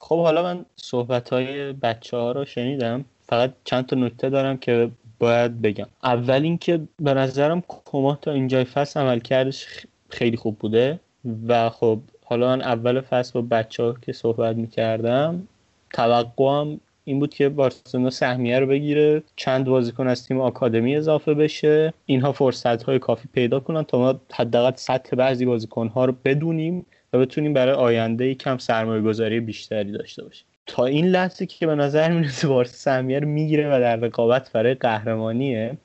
خب 0.00 0.22
حالا 0.22 0.42
من 0.42 0.64
صحبت 0.76 1.28
های 1.28 1.72
بچه 1.72 2.16
ها 2.16 2.32
رو 2.32 2.44
شنیدم. 2.44 3.04
فقط 3.22 3.52
چند 3.64 3.86
تا 3.86 3.96
نکته 3.96 4.30
دارم 4.30 4.56
که 4.56 4.90
باید 5.18 5.62
بگم. 5.62 5.86
اول 6.04 6.42
اینکه 6.42 6.80
به 7.00 7.14
نظرم 7.14 7.62
کما 7.68 8.18
تا 8.22 8.32
اینجای 8.32 8.64
فصل 8.64 9.00
عمل 9.00 9.18
کردش 9.18 9.66
خیلی 10.08 10.36
خوب 10.36 10.58
بوده 10.58 11.00
و 11.48 11.70
خب 11.70 12.00
حالا 12.24 12.48
من 12.48 12.62
اول 12.62 13.00
فصل 13.00 13.32
با 13.34 13.42
بچه 13.42 13.82
ها 13.82 13.94
که 14.02 14.12
صحبت 14.12 14.56
می‌کردم 14.56 15.48
توقعم 15.92 16.80
این 17.04 17.18
بود 17.18 17.34
که 17.34 17.48
بارسلونا 17.48 18.10
سهمیه 18.10 18.58
رو 18.58 18.66
بگیره 18.66 19.22
چند 19.36 19.66
بازیکن 19.66 20.06
از 20.06 20.26
تیم 20.26 20.40
آکادمی 20.40 20.96
اضافه 20.96 21.34
بشه. 21.34 21.94
اینها 22.06 22.32
فرصت 22.32 22.82
های 22.82 22.98
کافی 22.98 23.28
پیدا 23.32 23.60
کنن 23.60 23.82
تا 23.82 23.98
ما 23.98 24.20
حداقل 24.32 24.76
سطح 24.76 25.16
بعضی 25.16 25.46
بازیکن 25.46 25.88
ها 25.88 26.04
رو 26.04 26.14
بدونیم 26.24 26.86
و 27.12 27.18
بتونیم 27.18 27.52
برای 27.52 27.74
آینده 27.74 28.34
کم 28.34 28.58
سرمایه 28.58 29.02
گذاری 29.02 29.40
بیشتری 29.40 29.92
داشته 29.92 30.24
باشیم. 30.24 30.47
تا 30.68 30.84
این 30.84 31.06
لحظه 31.06 31.46
که 31.46 31.66
به 31.66 31.74
نظر 31.74 32.12
می‌رسه 32.12 32.48
بارسا 32.48 32.72
سهمیه 32.76 33.18
رو 33.18 33.28
می‌گیره 33.28 33.76
و 33.76 33.80
در 33.80 33.96
رقابت 33.96 34.52
برای 34.52 34.74
قهرمانیه. 34.74 35.76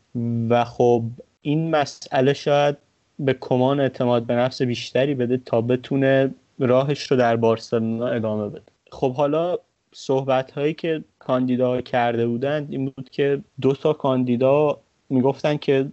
و 0.50 0.65
خب 0.65 1.04
این 1.41 1.69
مسئله 1.69 2.34
شاید 2.34 2.78
به 3.19 3.36
کمان 3.39 3.80
اعتماد 3.80 4.24
به 4.24 4.36
نفس 4.36 4.62
بیشتری 4.62 5.15
بده 5.15 5.38
تا 5.38 5.62
بتونه 5.62 6.32
راهش 6.60 7.12
رو 7.12 7.17
در 7.17 7.36
بارسلونا 7.36 8.08
ادامه 8.08 8.50
بده. 8.50 8.72
خب 8.91 9.13
حالا 9.13 9.58
صحبت 9.93 10.52
هایی 10.52 10.74
که 10.74 11.04
کاندیدا 11.19 11.82
کرده 11.82 12.28
بودند 12.28 12.67
این 12.72 12.86
بود 12.86 13.10
که 13.10 13.41
دو 13.62 13.74
تا 13.74 13.93
کاندیدا 13.93 14.80
می‌گفتن 15.10 15.58
که 15.58 15.86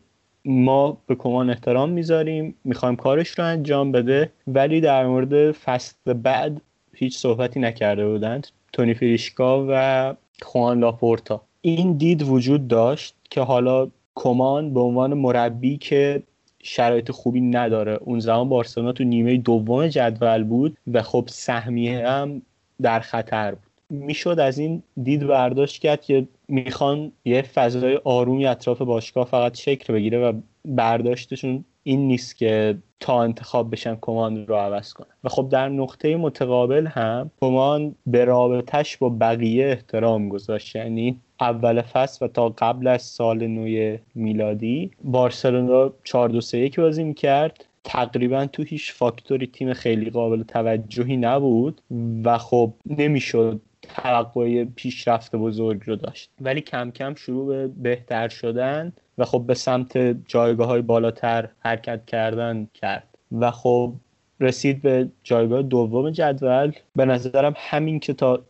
ما 0.45 0.97
به 1.07 1.15
کمان 1.15 1.51
احترام 1.51 1.91
می‌ذاریم 1.91 2.55
می‌خوایم 2.65 2.97
کارش 2.97 3.29
رو 3.29 3.45
انجام 3.45 3.93
بده 3.93 4.31
ولی 4.47 4.81
در 4.81 5.07
مورد 5.07 5.53
فصل 5.53 6.13
بعد 6.13 6.61
هیچ 6.95 7.19
صحبتی 7.19 7.61
نکرده 7.61 8.09
بودند. 8.09 8.47
تونی 8.73 8.95
فریشکا 8.95 9.67
و 9.69 10.15
خوان 10.43 10.81
لاپورتا. 10.81 11.41
این 11.61 11.97
دید 11.97 12.23
وجود 12.23 12.69
داشت 12.69 13.15
که 13.31 13.41
حالا 13.41 13.89
کمان 14.15 14.75
به 14.75 14.81
عنوان 14.81 15.15
مربی 15.15 15.77
که 15.77 16.23
شرایط 16.63 17.11
خوبی 17.11 17.41
نداره. 17.41 17.99
اون 18.01 18.21
زمان 18.21 18.49
بارسلونا 18.49 18.93
تو 18.93 19.05
نیمه 19.05 19.37
دوم 19.37 19.87
جدول 19.87 20.45
بود 20.45 20.77
و 20.93 21.03
خب 21.03 21.25
سهمیه 21.29 22.09
هم 22.09 22.43
در 22.83 23.01
خطر 23.01 23.51
بود. 23.51 23.71
می‌شد 23.91 24.41
از 24.41 24.59
این 24.59 24.83
دید 25.03 25.27
برداشت 25.27 25.83
کرد 25.83 26.03
که 26.03 26.29
می‌خوان 26.49 27.13
یه 27.25 27.43
فضای 27.43 28.01
آرومی 28.05 28.47
اطراف 28.47 28.83
باشگاه 28.83 29.27
فقط 29.27 29.57
شکل 29.59 29.93
بگیره 29.93 30.19
و 30.19 30.33
برداشتشون 30.65 31.65
این 31.91 32.07
نیست 32.07 32.37
که 32.37 32.79
تا 33.01 33.23
انتخاب 33.23 33.71
بشن 33.71 33.99
کمان 34.01 34.47
رو 34.47 34.55
عوض 34.55 34.93
کنن. 34.93 35.07
و 35.25 35.29
خب 35.29 35.49
در 35.49 35.69
نقطه 35.69 36.17
متقابل 36.17 36.87
هم 36.87 37.31
کمان 37.41 37.95
به 38.07 38.25
رابطش 38.25 38.97
با 38.97 39.09
بقیه 39.09 39.67
احترام 39.67 40.29
گذاشت. 40.29 40.77
یعنی 40.77 41.21
اول 41.41 41.83
فصل 41.83 42.25
و 42.25 42.29
تا 42.29 42.49
قبل 42.49 42.87
از 42.87 43.03
سال 43.03 43.47
نو 43.47 43.97
میلادی 44.15 44.91
بارسلونا 45.05 45.93
4 46.05 46.29
2 46.29 46.41
3 46.41 46.59
1 46.59 46.81
بازی 46.81 47.05
می‌کرد. 47.05 47.65
تقریبا 47.85 48.47
تو 48.47 48.63
هیچ 48.63 48.93
فاکتوری 48.93 49.47
تیم 49.47 49.73
خیلی 49.73 50.11
قابل 50.11 50.43
توجهی 50.43 51.17
نبود. 51.17 51.81
و 52.25 52.39
خب 52.39 52.73
نمی‌شد 52.87 53.61
توقع 53.97 54.65
پیشرفت 54.65 55.37
بزرگ 55.37 55.83
رو 55.87 55.97
داشت. 55.97 56.31
ولی 56.41 56.61
کم 56.61 56.91
کم 56.91 57.15
شروع 57.15 57.47
به 57.47 57.69
بهتر 57.69 58.29
شدن 58.29 58.93
و 59.19 59.25
خب 59.25 59.45
به 59.47 59.55
سمت 59.55 59.99
جایگاه 60.27 60.69
های 60.69 60.83
بالاتر 60.83 61.49
حرکت 61.59 62.07
کردن 62.07 62.69
کرد. 62.75 63.09
و 63.33 63.51
خب 63.51 63.93
رسید 64.41 64.83
به 64.83 65.09
جایگاه 65.23 65.63
دوم 65.63 66.11
جدول. 66.11 66.73
به 66.97 67.05
نظرم 67.05 67.55
همین 67.57 68.01
که 68.01 68.13
تا 68.13 68.43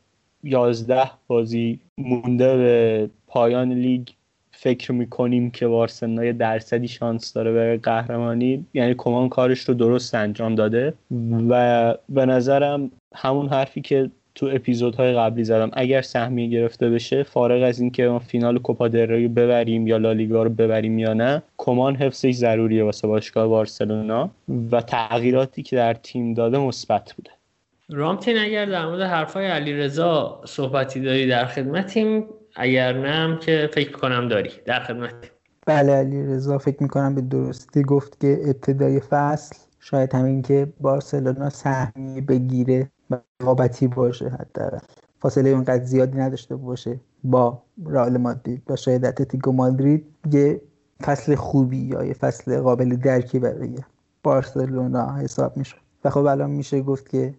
یازده 0.43 1.11
بازی 1.27 1.81
مونده 1.99 2.57
به 2.57 3.11
پایان 3.27 3.73
لیگ 3.73 4.09
فکر 4.51 4.93
می‌کنیم 4.93 5.51
که 5.51 5.67
بارسلونا 5.67 6.33
درصدی 6.33 6.89
شانس 6.89 7.33
داره 7.33 7.53
به 7.53 7.81
قهرمانی. 7.83 8.67
یعنی 8.75 8.95
کمان 8.99 9.29
کارش 9.29 9.61
رو 9.61 9.75
درست 9.75 10.15
انجام 10.15 10.55
داده. 10.55 10.95
و 11.49 11.95
به 12.09 12.27
نظرم 12.27 12.91
همون 13.15 13.49
حرفی 13.49 13.81
که 13.81 14.11
تو 14.41 14.51
اپیزودهای 14.53 15.13
قبلی 15.13 15.45
زدم. 15.45 15.71
اگر 15.73 16.03
سهمیه 16.03 16.49
گرفته 16.49 16.91
بشه 16.91 17.23
فارغ 17.23 17.63
از 17.63 17.81
اینکه 17.81 18.09
ما 18.09 18.19
فینال 18.19 18.59
کوپا 18.59 18.87
رو 18.87 19.29
ببریم 19.29 19.87
یا 19.87 19.97
لالیگا 19.97 20.43
رو 20.43 20.51
ببریم 20.51 20.99
یا 20.99 21.15
نه 21.15 21.43
کمان 21.59 21.97
حفظش 21.97 22.33
ضروریه 22.35 22.85
واسه 22.85 23.09
باشگاه 23.09 23.49
بارسلونا 23.49 24.31
و 24.73 24.81
تغییراتی 24.81 25.63
که 25.63 25.77
در 25.77 25.95
تیم 25.95 26.35
داده 26.35 26.59
مثبت 26.59 27.13
بوده. 27.13 27.31
رامتین 27.91 28.39
اگر 28.39 28.65
در 28.65 28.87
مورد 28.87 29.01
حرفای 29.01 29.47
علیرضا 29.47 30.41
صحبتی 30.45 31.01
داری 31.01 31.27
در 31.27 31.47
خدمتیم 31.47 32.25
اگر 32.57 32.93
نه 32.93 33.11
هم 33.11 33.39
که 33.39 33.71
فکر 33.73 33.91
کنم 33.91 34.29
داری 34.29 34.51
در 34.65 34.81
خدمت 34.81 35.15
بله 35.67 35.93
علیرضا 35.93 36.59
فکر 36.59 36.83
می‌کنم 36.83 37.15
به 37.15 37.21
درستی 37.21 37.83
گفت 37.83 38.21
که 38.21 38.39
ابتدای 38.47 39.01
فصل 39.01 39.57
شاید 39.81 40.15
همین 40.15 40.43
که 40.43 40.67
بارسلونا 40.81 41.51
سهمیه 41.51 42.21
بگیره. 42.21 42.91
رقابتی 43.43 43.89
باشه 43.89 44.29
حتی 44.29 44.63
فاصله 45.21 45.51
اونقدر 45.51 45.85
زیادی 45.85 46.19
نداشته 46.19 46.57
باشه 46.57 47.01
با 47.25 47.63
رئال 47.87 48.17
مادرید. 48.17 48.65
با 48.65 48.77
شاید 48.77 49.05
اتلتیکو 49.05 49.53
مادرید 49.53 50.07
یه 50.33 50.61
فصل 51.03 51.35
خوبی 51.35 51.79
یا 51.79 52.05
یه 52.05 52.15
فصل 52.15 52.61
قابل 52.61 52.97
درکی 52.97 53.39
برای 53.39 53.75
بارسلونا 54.23 55.17
حساب 55.17 55.57
میشه. 55.57 55.77
و 56.05 56.11
خب 56.11 56.25
الان 56.25 56.51
میشه 56.51 56.81
گفت 56.83 57.09
که 57.09 57.35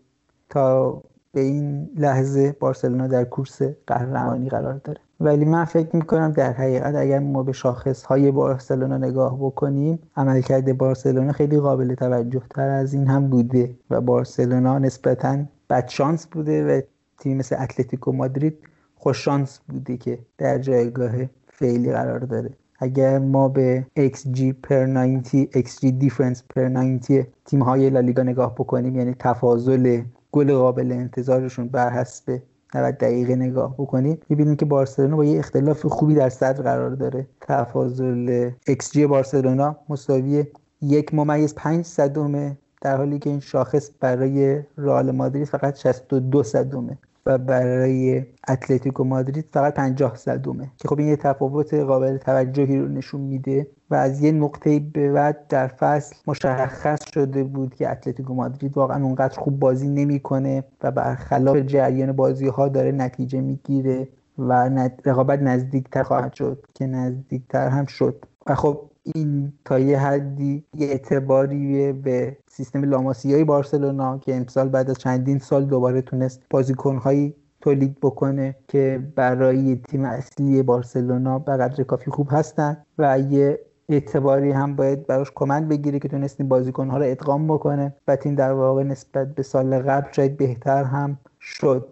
تا 0.49 1.01
به 1.33 1.41
این 1.41 1.89
لحظه 1.97 2.55
بارسلونا 2.59 3.07
در 3.07 3.23
کورس 3.23 3.61
قهرمانی 3.87 4.49
قرار 4.49 4.73
داره. 4.73 4.99
ولی 5.19 5.45
من 5.45 5.65
فکر 5.65 5.95
می‌کنم 5.95 6.31
در 6.31 6.53
حقیقت 6.53 6.95
اگر 6.95 7.19
ما 7.19 7.43
به 7.43 7.51
شاخص 7.51 8.03
های 8.03 8.31
بارسلونا 8.31 8.97
نگاه 8.97 9.37
بکنیم 9.39 9.99
عملکرد 10.15 10.77
بارسلونا 10.77 11.31
خیلی 11.31 11.59
قابل 11.59 11.95
توجه 11.95 12.41
تر 12.49 12.69
از 12.69 12.93
این 12.93 13.07
هم 13.07 13.27
بوده 13.27 13.75
و 13.89 14.01
بارسلونا 14.01 14.79
نسبتا 14.79 15.37
بدشانس 15.71 16.27
بوده 16.27 16.65
و 16.65 16.81
تیم 17.19 17.37
مثل 17.37 17.55
اتلتیکو 17.59 18.11
مادرید 18.11 18.57
خوششانس 18.95 19.59
بوده 19.69 19.97
که 19.97 20.19
در 20.37 20.57
جایگاه 20.57 21.11
فعلی 21.47 21.91
قرار 21.91 22.19
داره. 22.19 22.49
اگر 22.79 23.19
ما 23.19 23.47
به 23.47 23.85
XG 23.97 24.39
per 24.67 24.71
90 24.71 25.25
XG 25.53 25.83
difference 26.01 26.39
per 26.53 26.57
90 26.57 27.27
تیم 27.45 27.63
های 27.63 27.89
لالیگا 27.89 28.23
نگاه 28.23 28.55
بکنیم 28.55 28.95
یعنی 28.95 29.15
تفاضل 29.19 30.01
گل 30.31 30.53
قابل 30.53 30.91
انتظارشون 30.91 31.67
بر 31.67 31.89
حسب 31.89 32.41
90 32.75 32.97
دقیقه 32.97 33.35
نگاه 33.35 33.73
بکنیم 33.73 34.17
می‌بینیم 34.29 34.55
که 34.55 34.65
بارسلونا 34.65 35.15
با 35.15 35.25
یه 35.25 35.39
اختلاف 35.39 35.85
خوبی 35.85 36.15
در 36.15 36.29
صدر 36.29 36.63
قرار 36.63 36.89
داره. 36.89 37.27
تفاضل 37.41 38.49
XG 38.69 38.97
بارسلونا 38.99 39.75
مساوی 39.89 40.45
یک 40.81 41.13
ممیز 41.13 41.55
پنج 41.55 41.85
صدومه 41.85 42.57
در 42.81 42.97
حالی 42.97 43.19
که 43.19 43.29
این 43.29 43.39
شاخص 43.39 43.89
برای 43.99 44.61
رئال 44.77 45.11
مادرید 45.11 45.47
فقط 45.47 45.77
62 45.77 46.43
صدومه 46.43 46.97
و 47.25 47.37
برای 47.37 48.25
اتلتیکو 48.47 49.03
مادرید 49.03 49.45
فقط 49.53 49.73
50 49.73 50.15
صدومه. 50.15 50.71
که 50.77 50.87
خب 50.87 50.99
این 50.99 51.07
یه 51.07 51.15
تفاوت 51.15 51.73
قابل 51.73 52.17
توجهی 52.17 52.77
رو 52.77 52.87
نشون 52.87 53.21
میده 53.21 53.67
و 53.89 53.95
از 53.95 54.23
یه 54.23 54.31
نقطه 54.31 54.79
به 54.79 55.11
بعد 55.11 55.47
در 55.49 55.67
فصل 55.67 56.15
مشخص 56.27 56.99
شده 57.13 57.43
بود 57.43 57.75
که 57.75 57.91
اتلتیکو 57.91 58.33
مادرید 58.33 58.77
واقعا 58.77 59.03
اونقدر 59.03 59.39
خوب 59.39 59.59
بازی 59.59 59.87
نمی‌کنه 59.87 60.63
و 60.83 60.91
برخلاف 60.91 61.57
جریان 61.57 62.11
بازی 62.11 62.47
ها 62.47 62.67
داره 62.67 62.91
نتیجه 62.91 63.41
می‌گیره 63.41 64.07
و 64.37 64.69
رقابت 65.05 65.41
نزدیکتر 65.41 66.03
خواهد 66.03 66.33
شد 66.33 66.65
که 66.73 66.85
نزدیکتر 66.87 67.67
هم 67.67 67.85
شد. 67.85 68.25
و 68.47 68.55
خب 68.55 68.89
این 69.03 69.53
تا 69.65 69.79
یه 69.79 69.99
حدی 69.99 70.63
یه 70.73 70.87
اعتباری 70.87 71.91
به 71.93 72.37
سیستم 72.47 72.83
لاماسیای 72.83 73.43
بارسلونا 73.43 74.17
که 74.17 74.35
امسال 74.35 74.69
بعد 74.69 74.89
از 74.89 74.97
چندین 74.97 75.39
سال 75.39 75.65
دوباره 75.65 76.01
تونست 76.01 76.41
بازیکنهایی 76.49 77.35
تولید 77.61 77.97
بکنه 78.01 78.55
که 78.67 79.03
برای 79.15 79.75
تیم 79.75 80.05
اصلی 80.05 80.63
بارسلونا 80.63 81.39
به 81.39 81.51
قدر 81.51 81.83
کافی 81.83 82.11
خوب 82.11 82.27
هستن 82.31 82.77
و 82.97 83.19
یه 83.19 83.59
اعتباری 83.89 84.51
هم 84.51 84.75
باید 84.75 85.07
براش 85.07 85.31
کمک 85.35 85.63
بگیره 85.63 85.99
که 85.99 86.07
تونست 86.07 86.39
این 86.39 86.49
بازیکنها 86.49 86.97
رو 86.97 87.03
ادغام 87.07 87.47
بکنه 87.47 87.95
و 88.07 88.15
تیم 88.15 88.35
در 88.35 88.51
واقع 88.53 88.83
نسبت 88.83 89.35
به 89.35 89.43
سال 89.43 89.79
قبل 89.79 90.11
شاید 90.11 90.37
بهتر 90.37 90.83
هم 90.83 91.17
شد. 91.39 91.87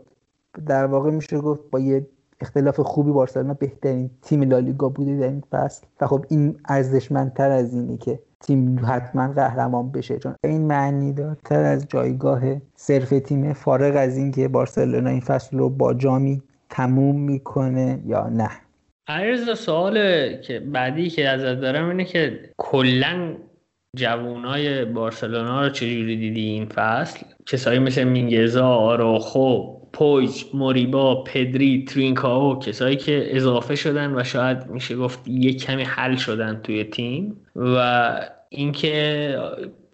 در 0.65 0.85
واقع 0.85 1.11
میشه 1.11 1.39
گفت 1.39 1.69
با 1.71 1.79
یه 1.79 2.07
اختلاف 2.41 2.79
خوبی 2.79 3.11
بارسلونا 3.11 3.53
بهترین 3.53 4.09
تیم 4.21 4.41
لالیگا 4.41 4.89
بوده 4.89 5.17
در 5.17 5.27
این 5.27 5.43
فصل. 5.51 5.85
و 6.01 6.07
خب 6.07 6.25
این 6.29 6.59
ارزشمندتر 6.65 7.51
از 7.51 7.73
اینه 7.73 7.97
که 7.97 8.19
تیم 8.39 8.79
حتما 8.85 9.33
قهرمان 9.33 9.91
بشه 9.91 10.19
چون 10.19 10.35
این 10.43 10.67
معنی 10.67 11.13
دارتر 11.13 11.63
از 11.63 11.87
جایگاه 11.87 12.41
صرف 12.75 13.09
تیم 13.09 13.53
فارغ 13.53 13.95
از 13.97 14.17
اینکه 14.17 14.47
بارسلونا 14.47 15.09
این 15.09 15.19
فصل 15.19 15.57
رو 15.57 15.69
با 15.69 15.93
جامی 15.93 16.41
تموم 16.69 17.19
می‌کنه 17.21 18.01
یا 18.05 18.29
نه. 18.29 18.49
عرض 19.07 19.59
سوال 19.59 19.95
که 20.41 20.59
بعدی 20.59 21.09
که 21.09 21.29
ازت 21.29 21.61
دارم 21.61 21.89
اینه 21.89 22.05
که 22.05 22.39
کلا 22.57 23.35
جوانای 23.95 24.85
بارسلونا 24.85 25.63
رو 25.63 25.69
چجوری 25.69 26.17
دیدی 26.17 26.41
این 26.41 26.65
فصل؟ 26.65 27.19
کسایی 27.45 27.79
مثل 27.79 28.03
مینگزا 28.03 28.67
آراخو 28.67 29.78
پویج 29.93 30.43
موریبا 30.53 31.23
پدری 31.23 31.85
ترینکاو 31.85 32.59
کسایی 32.59 32.95
که 32.95 33.27
اضافه 33.35 33.75
شدن 33.75 34.19
و 34.19 34.23
شاید 34.23 34.67
میشه 34.67 34.95
گفت 34.95 35.27
یه 35.27 35.53
کمی 35.53 35.83
حل 35.83 36.15
شدن 36.15 36.61
توی 36.63 36.83
تیم 36.83 37.37
و 37.55 38.29
اینکه 38.49 39.35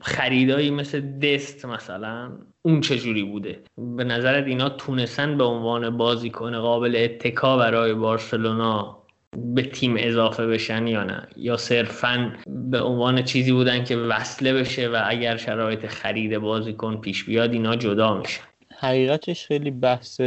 خریدایی 0.02 0.72
مثل 0.72 1.20
دست 1.20 1.66
مثلا 1.66 2.32
اون 2.62 2.82
چجوری 2.82 3.24
بوده. 3.24 3.64
به 3.78 4.04
نظرت 4.04 4.46
اینا 4.46 4.70
تونستن 4.70 5.38
به 5.38 5.43
عنوان 5.43 5.98
بازیکن 5.98 6.60
قابل 6.60 6.96
اتکا 6.96 7.58
برای 7.58 7.93
بارسلونا 7.93 9.06
به 9.38 9.62
تیم 9.62 9.96
اضافه 9.98 10.48
بشن 10.48 10.88
یا 10.88 11.04
نه؟ 11.04 11.28
یا 11.36 11.58
صرفا 11.58 12.34
به 12.48 12.82
عنوان 12.82 13.24
چیزی 13.24 13.52
بودن 13.52 13.84
که 13.84 13.98
وصله 13.98 14.54
بشه 14.54 14.89
و 14.89 15.04
اگر 15.06 15.38
شرایط 15.38 15.86
خرید 15.86 16.38
بازیکن 16.38 16.98
پیش 16.98 17.24
بیاد 17.24 17.54
اینا 17.54 17.76
جدا 17.76 18.18
میشن؟ 18.18 18.43
حقیقتش 18.86 19.46
خیلی 19.46 19.72
بحث 19.72 20.22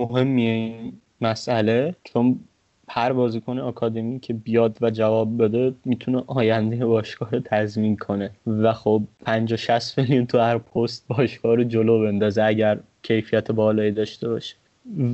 مهمیه 0.00 0.50
این 0.50 0.92
مسئله 1.20 1.94
چون 2.04 2.40
هر 2.88 3.12
بازیکن 3.12 3.58
آکادمی 3.58 4.20
که 4.20 4.34
بیاد 4.34 4.78
و 4.80 4.90
جواب 4.90 5.42
بده 5.42 5.74
می‌تونه 5.84 6.22
آینده 6.26 6.86
باشگاه 6.86 7.30
رو 7.30 7.40
تضمین 7.44 7.96
کنه. 7.96 8.30
و 8.46 8.72
خب 8.72 9.02
50 9.24 9.56
60 9.56 9.98
میلیون 9.98 10.26
تو 10.26 10.38
هر 10.38 10.58
پست 10.58 11.08
باشگاه 11.08 11.54
رو 11.54 11.64
جلو 11.64 12.02
بندازه 12.02 12.42
اگر 12.42 12.78
کیفیت 13.02 13.50
بالایی 13.50 13.90
داشته 13.90 14.28
باشه. 14.28 14.56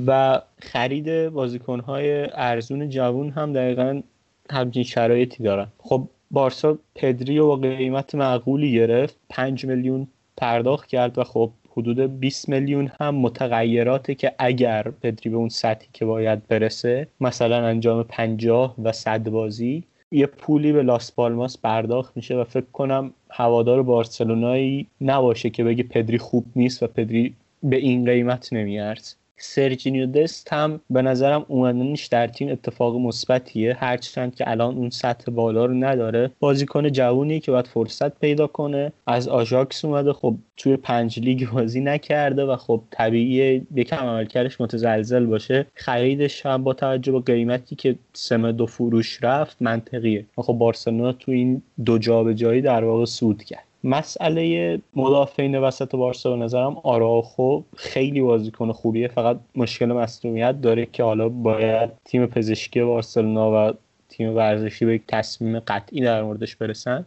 و 0.07 0.41
خرید 0.61 1.29
بازیکنهای 1.29 2.27
ارزون 2.33 2.89
جوون 2.89 3.29
هم 3.29 3.53
دقیقا 3.53 4.01
همچین 4.49 4.83
شرایطی 4.83 5.43
دارن. 5.43 5.67
خب 5.77 6.07
بارسا 6.31 6.77
پدری 6.95 7.39
و 7.39 7.47
با 7.47 7.55
قیمت 7.55 8.15
معقولی 8.15 8.73
گرفت 8.73 9.17
5 9.29 9.65
میلیون 9.65 10.07
پرداخت 10.37 10.87
کرد 10.87 11.17
و 11.17 11.23
خب 11.23 11.51
حدود 11.77 12.19
20 12.19 12.49
میلیون 12.49 12.91
هم 13.01 13.15
متغیراته 13.15 14.15
که 14.15 14.33
اگر 14.39 14.83
پدری 15.01 15.29
به 15.29 15.37
اون 15.37 15.49
سطحی 15.49 15.87
که 15.93 16.05
باید 16.05 16.47
برسه 16.47 17.07
مثلا 17.21 17.65
انجام 17.65 18.03
50 18.03 18.75
و 18.83 18.91
100 18.91 19.29
بازی 19.29 19.83
یه 20.11 20.25
پولی 20.25 20.71
به 20.71 20.83
لاس 20.83 21.11
پالماس 21.11 21.57
پرداخت 21.57 22.17
میشه 22.17 22.35
و 22.35 22.43
فکر 22.43 22.65
کنم 22.73 23.11
هوادار 23.29 23.83
بارسلونایی 23.83 24.87
نباشه 25.01 25.49
که 25.49 25.63
بگه 25.63 25.83
پدری 25.83 26.17
خوب 26.17 26.45
نیست 26.55 26.83
و 26.83 26.87
پدری 26.87 27.35
به 27.63 27.75
این 27.75 28.05
قیمت 28.05 28.53
نمیارزه 28.53 29.15
سرجینیو 29.37 30.05
دست 30.05 30.53
هم 30.53 30.79
به 30.89 31.01
نظرم 31.01 31.45
اومدنش 31.47 32.05
در 32.05 32.27
تیم 32.27 32.49
اتفاق 32.49 32.95
مثبتیه. 32.95 33.73
هرچند 33.79 34.35
که 34.35 34.49
الان 34.49 34.75
اون 34.75 34.89
سطح 34.89 35.31
بالا 35.31 35.65
رو 35.65 35.73
نداره. 35.73 36.31
بازیکن 36.39 36.89
جوونی 36.89 37.39
که 37.39 37.51
باید 37.51 37.67
فرصت 37.67 38.19
پیدا 38.19 38.47
کنه. 38.47 38.91
از 39.07 39.27
آژاکس 39.27 39.85
اومده. 39.85 40.13
خب 40.13 40.35
توی 40.57 40.77
پنج 40.77 41.19
لیگ 41.19 41.49
بازی 41.49 41.81
نکرده 41.81 42.45
و 42.45 42.55
خب 42.55 42.81
طبیعی 42.91 43.67
یکم 43.75 43.95
عملکردش 43.97 44.61
متزلزل 44.61 45.25
باشه. 45.25 45.65
خریدش 45.73 46.45
هم 46.45 46.63
با 46.63 46.73
توجه 46.73 47.11
به 47.11 47.19
قیمتی 47.19 47.75
که 47.75 47.95
سم 48.13 48.51
دو 48.51 48.65
فروش 48.65 49.23
رفت 49.23 49.57
منطقیه. 49.61 50.25
خب 50.37 50.53
بارسلونا 50.53 51.11
تو 51.11 51.31
این 51.31 51.61
دو 51.85 51.97
جابجایی 51.97 52.61
در 52.61 52.83
واقع 52.83 53.05
سود 53.05 53.43
کرد. 53.43 53.65
مسئله 53.85 54.79
مدافعین 54.95 55.57
وسط 55.57 55.95
بارسا 55.95 56.29
به 56.29 56.43
نظرم 56.43 56.77
آراخو 56.83 57.61
خیلی 57.75 58.21
بازیکن 58.21 58.71
خوبیه. 58.71 59.07
فقط 59.07 59.39
مشکل 59.55 59.85
مصدومیت 59.85 60.61
داره 60.61 60.85
که 60.85 61.03
حالا 61.03 61.29
باید 61.29 61.89
تیم 62.05 62.25
پزشکی 62.25 62.83
بارسلونا 62.83 63.69
و 63.69 63.73
تیم 64.09 64.35
ورزشی 64.35 64.85
به 64.85 64.95
یک 64.95 65.01
تصمیم 65.07 65.59
قطعی 65.59 66.01
در 66.01 66.23
موردش 66.23 66.55
برسن. 66.55 67.05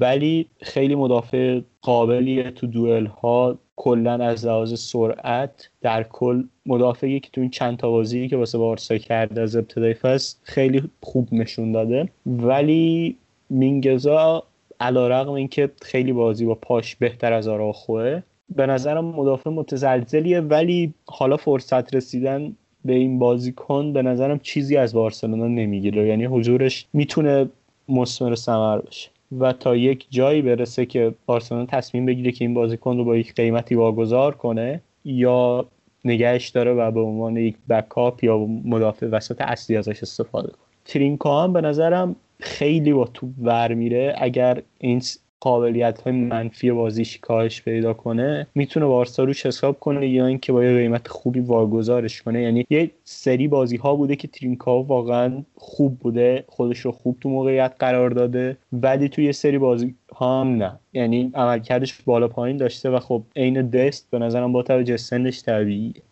ولی 0.00 0.46
خیلی 0.62 0.94
مدافع 0.94 1.60
قابلیه 1.82 2.50
تو 2.50 2.66
دوئل 2.66 3.06
ها 3.06 3.58
کلا 3.76 4.12
از 4.12 4.46
لحاظ 4.46 4.80
سرعت 4.80 5.68
در 5.80 6.02
کل 6.02 6.44
مدافعی 6.66 7.20
که 7.20 7.30
تو 7.32 7.40
این 7.40 7.50
چند 7.50 7.76
تا 7.76 7.90
بازی 7.90 8.28
که 8.28 8.36
واسه 8.36 8.58
بارسا 8.58 8.98
کرده 8.98 9.40
از 9.40 9.56
ابتدای 9.56 9.94
فصل 9.94 10.36
خیلی 10.42 10.82
خوب 11.02 11.28
نشون 11.32 11.72
داده. 11.72 12.08
ولی 12.26 13.16
مینگزا 13.50 14.42
علا 14.80 15.08
رقم 15.08 15.32
اینکه 15.32 15.70
خیلی 15.82 16.12
بازی 16.12 16.44
با 16.44 16.54
پاش 16.54 16.96
بهتر 16.96 17.32
از 17.32 17.48
آراخوه 17.48 18.22
به 18.56 18.66
نظرم 18.66 19.04
مدافع 19.04 19.50
متزلزلیه 19.50 20.40
ولی 20.40 20.94
حالا 21.06 21.36
فرصت 21.36 21.94
رسیدن 21.94 22.56
به 22.84 22.92
این 22.92 23.18
بازیکن 23.18 23.92
به 23.92 24.02
نظرم 24.02 24.38
چیزی 24.38 24.76
از 24.76 24.94
بارسلونا 24.94 25.46
نمی‌گیره. 25.46 26.06
یعنی 26.06 26.24
حضورش 26.24 26.86
می‌تونه 26.92 27.48
مسمر 27.88 28.34
ثمر 28.34 28.78
باشه 28.78 29.10
و 29.38 29.52
تا 29.52 29.76
یک 29.76 30.06
جایی 30.10 30.42
برسه 30.42 30.86
که 30.86 31.14
بارسلونا 31.26 31.66
تصمیم 31.66 32.06
بگیره 32.06 32.32
که 32.32 32.44
این 32.44 32.54
بازیکن 32.54 32.96
رو 32.96 33.04
با 33.04 33.16
یک 33.16 33.34
قیمتی 33.34 33.74
واگذار 33.74 34.34
کنه 34.34 34.80
یا 35.04 35.66
نگهش 36.04 36.48
داره 36.48 36.72
و 36.72 36.90
به 36.90 37.00
عنوان 37.00 37.36
یک 37.36 37.56
بکاپ 37.68 38.24
یا 38.24 38.38
مدافع 38.64 39.06
وسط 39.06 39.40
اصلی 39.40 39.76
ازش 39.76 40.02
استفاده 40.02 40.48
کنه. 40.48 40.58
ترینکا 40.84 41.42
هم 41.42 41.52
به 41.52 41.60
نظرم 41.60 42.16
خیلی 42.40 42.92
با 42.92 43.04
توپ 43.04 43.30
ور 43.42 43.74
میره. 43.74 44.14
اگر 44.18 44.62
این 44.78 45.02
قابلیت 45.40 46.00
های 46.00 46.12
منفی 46.12 46.70
بازیش 46.70 47.18
کاهش 47.18 47.62
پیدا 47.62 47.92
کنه 47.92 48.46
می‌تونه 48.54 48.86
بارسا 48.86 49.24
روش 49.24 49.46
حساب 49.46 49.80
کنه 49.80 50.08
یا 50.08 50.26
اینکه 50.26 50.52
با 50.52 50.64
یه 50.64 50.76
قیمت 50.76 51.08
خوبی 51.08 51.40
واگذارش 51.40 52.22
کنه. 52.22 52.42
یعنی 52.42 52.66
یه 52.70 52.90
سری 53.04 53.48
بازی 53.48 53.76
ها 53.76 53.96
بوده 53.96 54.16
که 54.16 54.28
ترینکاو 54.28 54.86
واقعا 54.86 55.42
خوب 55.56 55.98
بوده 55.98 56.44
خودش 56.48 56.78
رو 56.78 56.92
خوب 56.92 57.16
تو 57.20 57.28
موقعیت 57.28 57.74
قرار 57.78 58.10
داده 58.10 58.56
ولی 58.72 59.08
توی 59.08 59.24
یه 59.24 59.32
سری 59.32 59.58
بازی 59.58 59.94
ها 60.16 60.40
هم 60.40 60.48
نه. 60.48 60.78
یعنی 60.92 61.30
عملکردش 61.34 62.02
بالا 62.02 62.28
پایین 62.28 62.56
داشته 62.56 62.90
و 62.90 62.98
خب 62.98 63.22
عین 63.36 63.68
دست 63.68 64.10
به 64.10 64.18
نظرم 64.18 64.52
با 64.52 64.62
توجه 64.62 64.96
سنش 64.96 65.42
طبیعیه. 65.42 66.02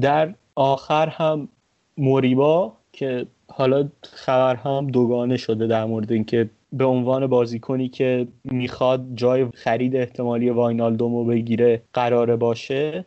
در 0.00 0.34
آخر 0.54 1.08
هم 1.08 1.48
موریبا 1.98 2.72
که 2.92 3.26
حالا 3.48 3.88
خبر 4.02 4.56
هم 4.56 4.86
دوگانه 4.86 5.36
شده 5.36 5.66
در 5.66 5.84
مورد 5.84 6.12
اینکه 6.12 6.50
به 6.72 6.84
عنوان 6.84 7.26
بازیکنی 7.26 7.88
که 7.88 8.28
می‌خواد 8.44 9.06
جای 9.14 9.46
خرید 9.54 9.96
احتمالی 9.96 10.50
واینالدومو 10.50 11.24
بگیره 11.24 11.82
قراره 11.92 12.36
باشه 12.36 13.04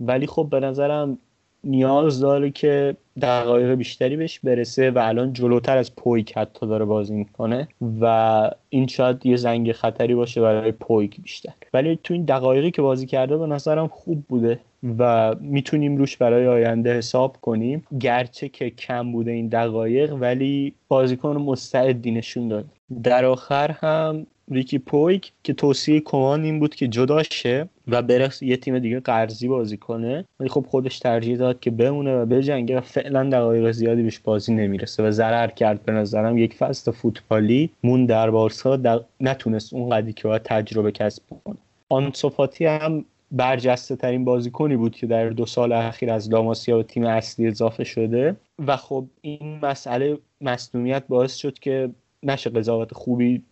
ولی 0.00 0.26
خب 0.26 0.48
به 0.50 0.60
نظرم 0.60 1.18
نیاز 1.64 2.20
داره 2.20 2.50
که 2.50 2.96
دقایق 3.22 3.74
بیشتری 3.74 4.16
بهش 4.16 4.38
برسه 4.38 4.90
و 4.90 4.98
الان 4.98 5.32
جلوتر 5.32 5.78
از 5.78 5.96
پویک 5.96 6.38
حتی 6.38 6.66
داره 6.66 6.84
بازی 6.84 7.14
می‌کنه 7.14 7.68
و 8.00 8.50
این 8.68 8.86
شاید 8.86 9.26
یه 9.26 9.36
زنگ 9.36 9.72
خطری 9.72 10.14
باشه 10.14 10.40
برای 10.40 10.72
پویک 10.72 11.20
بیشتر. 11.20 11.52
ولی 11.74 11.98
تو 12.04 12.14
این 12.14 12.24
دقایقی 12.24 12.70
که 12.70 12.82
بازی 12.82 13.06
کرده 13.06 13.36
به 13.36 13.46
نظرم 13.46 13.88
خوب 13.88 14.24
بوده 14.28 14.60
و 14.98 15.34
می‌تونیم 15.40 15.96
روش 15.96 16.16
برای 16.16 16.46
آینده 16.46 16.96
حساب 16.96 17.36
کنیم. 17.42 17.86
گرچه 18.00 18.48
که 18.48 18.70
کم 18.70 19.12
بوده 19.12 19.30
این 19.30 19.48
دقایق 19.48 20.14
ولی 20.14 20.74
بازیکن 20.88 21.36
مستعدی 21.36 22.10
نشون 22.10 22.48
داد. 22.48 22.64
در 23.02 23.24
آخر 23.24 23.70
هم 23.70 24.26
ریکی 24.50 24.78
پویک 24.78 25.32
که 25.42 25.52
توصیه 25.52 26.00
کمان 26.00 26.44
این 26.44 26.60
بود 26.60 26.74
که 26.74 26.88
جدا 26.88 27.22
شه 27.22 27.68
و 27.88 28.02
بره 28.02 28.30
یه 28.40 28.56
تیم 28.56 28.78
دیگه 28.78 29.00
قرضی 29.00 29.48
بازی 29.48 29.76
کنه. 29.76 30.24
ولی 30.40 30.48
خب 30.48 30.66
خودش 30.68 30.98
ترجیح 30.98 31.36
داد 31.36 31.60
که 31.60 31.70
بمونه 31.70 32.16
و 32.16 32.26
بجنگه 32.26 32.78
و 32.78 32.80
فعلا 32.80 33.30
دقایق 33.30 33.70
زیادی 33.70 34.02
بهش 34.02 34.18
بازی 34.18 34.54
نمی‌رسه 34.54 35.02
و 35.02 35.10
ضرر 35.10 35.46
کرد 35.46 35.82
به 35.82 35.92
نظرم. 35.92 36.38
یک 36.38 36.54
فصل 36.54 36.90
فوتبالی 36.90 37.70
مون 37.84 38.06
در 38.06 38.30
بارسا 38.30 39.02
نتونست 39.20 39.74
اون 39.74 39.88
قدی 39.88 40.12
که 40.12 40.28
باید 40.28 40.42
تجربه 40.42 40.92
کسب 40.92 41.22
کنه. 41.44 41.56
آنسوفاتی 41.88 42.66
هم 42.66 43.04
برجسته 43.32 43.96
ترین 43.96 44.24
بازیکنی 44.24 44.76
بود 44.76 44.96
که 44.96 45.06
در 45.06 45.28
دو 45.28 45.46
سال 45.46 45.72
اخیر 45.72 46.12
از 46.12 46.30
لاماسیا 46.30 46.76
به 46.76 46.82
تیم 46.82 47.06
اصلی 47.06 47.46
اضافه 47.46 47.84
شده 47.84 48.36
و 48.66 48.76
خب 48.76 49.06
این 49.20 49.58
مسئله 49.62 50.18
مصنومیت 50.40 51.02
باعث 51.08 51.34
شد 51.34 51.58
که 51.58 51.90
نشه 52.22 52.50
قضاوت 52.50 52.94
خوبی 52.94 53.42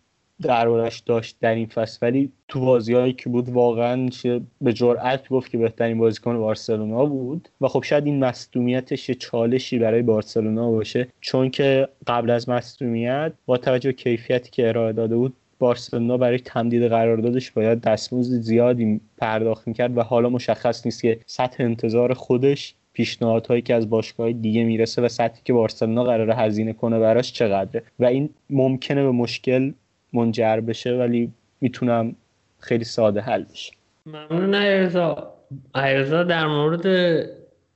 دربارش 0.43 1.01
داشت 1.01 1.37
در 1.41 1.55
این 1.55 1.67
فصل. 1.67 1.99
ولی 2.03 2.33
تو 2.49 2.61
بازیهایی 2.61 3.13
که 3.13 3.29
بود 3.29 3.49
واقعا 3.49 3.97
میشه 3.97 4.41
به 4.61 4.73
جرأت 4.73 5.29
گفت 5.29 5.51
که 5.51 5.59
بهترین 5.59 5.99
بازیکن 5.99 6.39
بارسلونا 6.39 7.07
بود. 7.07 7.49
و 7.61 7.69
خب 7.69 7.83
شاید 7.83 8.07
این 8.07 8.25
مصدومیتش 8.25 9.11
چالشی 9.11 9.79
برای 9.79 10.03
بارسلونا 10.03 10.71
باشه. 10.71 11.09
چون 11.21 11.51
که 11.51 11.89
قبل 12.07 12.31
از 12.31 12.49
مصدومیت 12.49 13.33
با 13.47 13.57
توجه 13.57 13.89
به 13.89 13.93
کیفیتی 13.93 14.51
که 14.51 14.69
ارائه 14.69 14.93
داده 14.93 15.17
بود 15.17 15.35
بارسلونا 15.59 16.17
برای 16.17 16.39
تمدید 16.39 16.83
قراردادش 16.83 17.51
باید 17.51 17.81
دستمزد 17.81 18.41
زیادی 18.41 19.01
پرداخت 19.19 19.69
می‌کرد 19.69 19.99
و 19.99 20.03
حالا 20.03 20.29
مشخص 20.29 20.87
نیست 20.87 21.03
که 21.03 21.21
سطح 21.27 21.65
انتظار 21.65 22.15
خودش 22.15 22.75
پیشنهادهایی 22.93 23.63
که 23.63 23.75
از 23.75 23.91
باشگاه 23.91 24.33
دیگه 24.33 24.65
می‌رسه 24.65 25.03
و 25.03 25.09
سطحی 25.09 25.41
که 25.45 25.53
بارسلونا 25.53 26.05
قراره 26.05 26.35
هزینه 26.35 26.73
کنه 26.73 26.99
براش 26.99 27.33
چقدره. 27.33 27.83
و 27.99 28.05
این 28.05 28.31
ممکنه 28.51 29.03
به 29.03 29.11
مشکل 29.11 29.73
منجر 30.13 30.61
بشه 30.61 30.93
ولی 30.93 31.33
می‌تونم 31.61 32.17
خیلی 32.59 32.85
ساده 32.85 33.21
حل 33.21 33.43
بشه. 33.43 33.73
ممنون 34.07 34.55
ایرزا. 34.55 35.35
ایرزا 35.75 36.23
در 36.23 36.47
مورد 36.47 36.87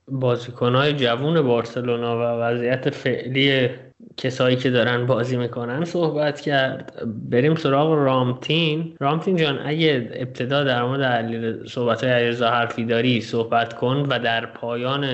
بازیکنهای 0.07 0.93
جوون 0.93 1.41
بارسلونا 1.41 2.17
و 2.17 2.41
وضعیت 2.41 2.89
فعلی 2.89 3.69
کسایی 4.17 4.55
که 4.55 4.69
دارن 4.69 5.05
بازی 5.05 5.37
می‌کنن 5.37 5.85
صحبت 5.85 6.41
کرد. 6.41 6.93
بریم 7.29 7.55
سراغ 7.55 7.93
رامتین. 7.93 8.95
رامتین 8.99 9.35
جان 9.35 9.59
اگه 9.65 10.09
ابتدا 10.13 10.63
در 10.63 10.83
مورد 10.83 11.67
صحبت 11.67 12.03
های 12.03 12.13
علیرضا 12.13 12.49
حرفی 12.49 12.85
داری 12.85 13.21
صحبت 13.21 13.73
کن 13.73 14.05
و 14.09 14.19
در 14.19 14.45
پایان 14.45 15.05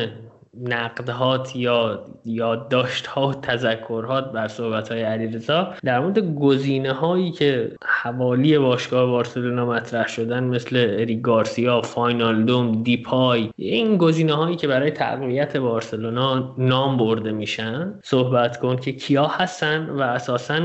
نقدهات 0.62 1.56
یا 1.56 2.06
یادداشت 2.26 3.08
ها 3.08 3.28
و 3.28 3.34
تذکرات 3.34 4.32
بر 4.32 4.48
صحبت 4.48 4.92
های 4.92 5.02
علیرضا 5.02 5.74
در 5.84 6.00
مورد 6.00 6.36
گزینه 6.36 6.94
هایی 6.94 7.32
که 7.32 7.72
حوالی 7.86 8.58
باشگاه 8.58 9.06
بارسلونا 9.06 9.66
مطرح 9.66 10.08
شدن 10.08 10.44
مثل 10.44 10.76
اری 11.00 11.22
گارسیا 11.22 11.82
فاینالدوم 11.82 12.84
دیپای 12.84 13.50
این 13.56 13.98
گزینه 13.98 14.34
هایی 14.34 14.56
که 14.56 14.68
برای 14.68 14.92
تقویت 14.92 15.58
بارسلونا 15.58 16.56
نام 16.58 16.98
برده 16.98 17.32
میشن 17.32 18.00
صحبت 18.04 18.60
کن 18.60 18.76
که 18.76 18.92
کیا 18.92 19.28
هستن 19.28 19.90
و 19.90 20.02
اساسا 20.02 20.60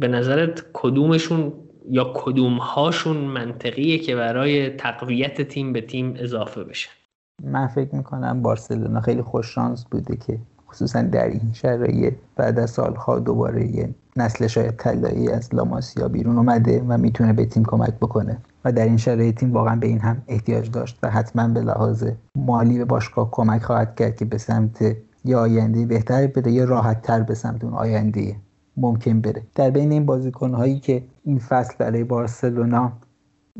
به 0.00 0.08
نظرت 0.08 0.64
کدومشون 0.72 1.52
یا 1.90 2.12
کدوم 2.14 2.56
هاشون 2.56 3.16
منطقیه 3.16 3.98
که 3.98 4.16
برای 4.16 4.70
تقویت 4.70 5.42
تیم 5.42 5.72
به 5.72 5.80
تیم 5.80 6.14
اضافه 6.18 6.64
بشن. 6.64 6.90
من 7.44 7.66
فکر 7.66 7.94
می‌کنم 7.94 8.42
بارسلونا 8.42 9.00
خیلی 9.00 9.22
خوش 9.22 9.54
شانس 9.54 9.84
بوده 9.84 10.16
که 10.16 10.38
خصوصا 10.70 11.02
در 11.02 11.26
این 11.26 11.52
شرایط 11.52 12.14
بعد 12.36 12.58
از 12.58 12.70
سالها 12.70 13.18
دوباره 13.18 13.66
یه 13.66 13.94
نسل 14.16 14.46
شاید 14.46 14.76
طلایی 14.76 15.28
از 15.28 15.54
لاماسیا 15.54 16.08
بیرون 16.08 16.36
اومده 16.36 16.84
و 16.88 16.98
می‌تونه 16.98 17.32
به 17.32 17.44
تیم 17.46 17.64
کمک 17.64 17.94
بکنه. 17.94 18.38
و 18.64 18.72
در 18.72 18.84
این 18.84 18.96
شرایط 18.96 19.38
تیم 19.38 19.52
واقعا 19.52 19.76
به 19.76 19.86
این 19.86 19.98
هم 19.98 20.22
احتیاج 20.28 20.70
داشت 20.70 20.98
و 21.02 21.10
حتما 21.10 21.48
به 21.48 21.60
لحاظ 21.60 22.04
مالی 22.36 22.78
به 22.78 22.84
باشگاه 22.84 23.30
کمک 23.30 23.62
خواهد 23.62 23.94
کرد 23.94 24.16
که 24.16 24.24
به 24.24 24.38
سمت 24.38 24.96
یا 25.24 25.40
آینده 25.40 25.86
بهتر 25.86 26.26
بره 26.26 26.52
یا 26.52 26.64
راحت 26.64 27.02
تر 27.02 27.22
به 27.22 27.34
سمت 27.34 27.64
اون 27.64 27.74
آینده 27.74 28.36
ممکن 28.76 29.20
بره. 29.20 29.42
در 29.54 29.70
بین 29.70 29.92
این 29.92 30.06
بازیکن 30.06 30.54
هایی 30.54 30.80
که 30.80 31.02
این 31.24 31.38
فصل 31.38 31.74
برای 31.78 32.04
بارسلونا 32.04 32.92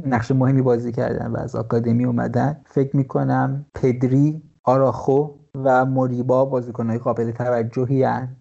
نقش 0.07 0.31
مهمی 0.31 0.63
بازی 0.63 0.93
کردن 0.93 1.27
و 1.27 1.37
از 1.37 1.57
آکادمی 1.57 2.05
اومدن. 2.05 2.61
فکر 2.65 2.97
می‌کنم 2.97 3.67
پدری 3.75 4.43
آراخو 4.65 5.29
و 5.55 5.85
موریبا 5.85 6.45
بازیکن 6.45 6.91
های 6.91 6.99
قابل 6.99 7.31
توجهی 7.31 8.03
هن 8.03 8.37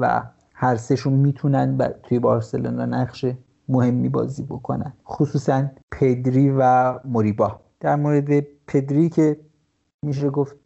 و 0.00 0.22
هر 0.54 0.76
سهشون 0.76 1.12
می‌تونن 1.12 1.94
توی 2.02 2.18
بارسلونا 2.18 2.86
نقش 2.86 3.26
مهمی 3.68 4.08
بازی 4.08 4.42
بکنن. 4.42 4.92
خصوصا 5.06 5.64
پدری 5.90 6.50
و 6.58 6.94
موریبا. 7.04 7.60
در 7.80 7.96
مورد 7.96 8.46
پدری 8.66 9.08
که 9.08 9.40
میشه 10.02 10.30
گفت 10.30 10.56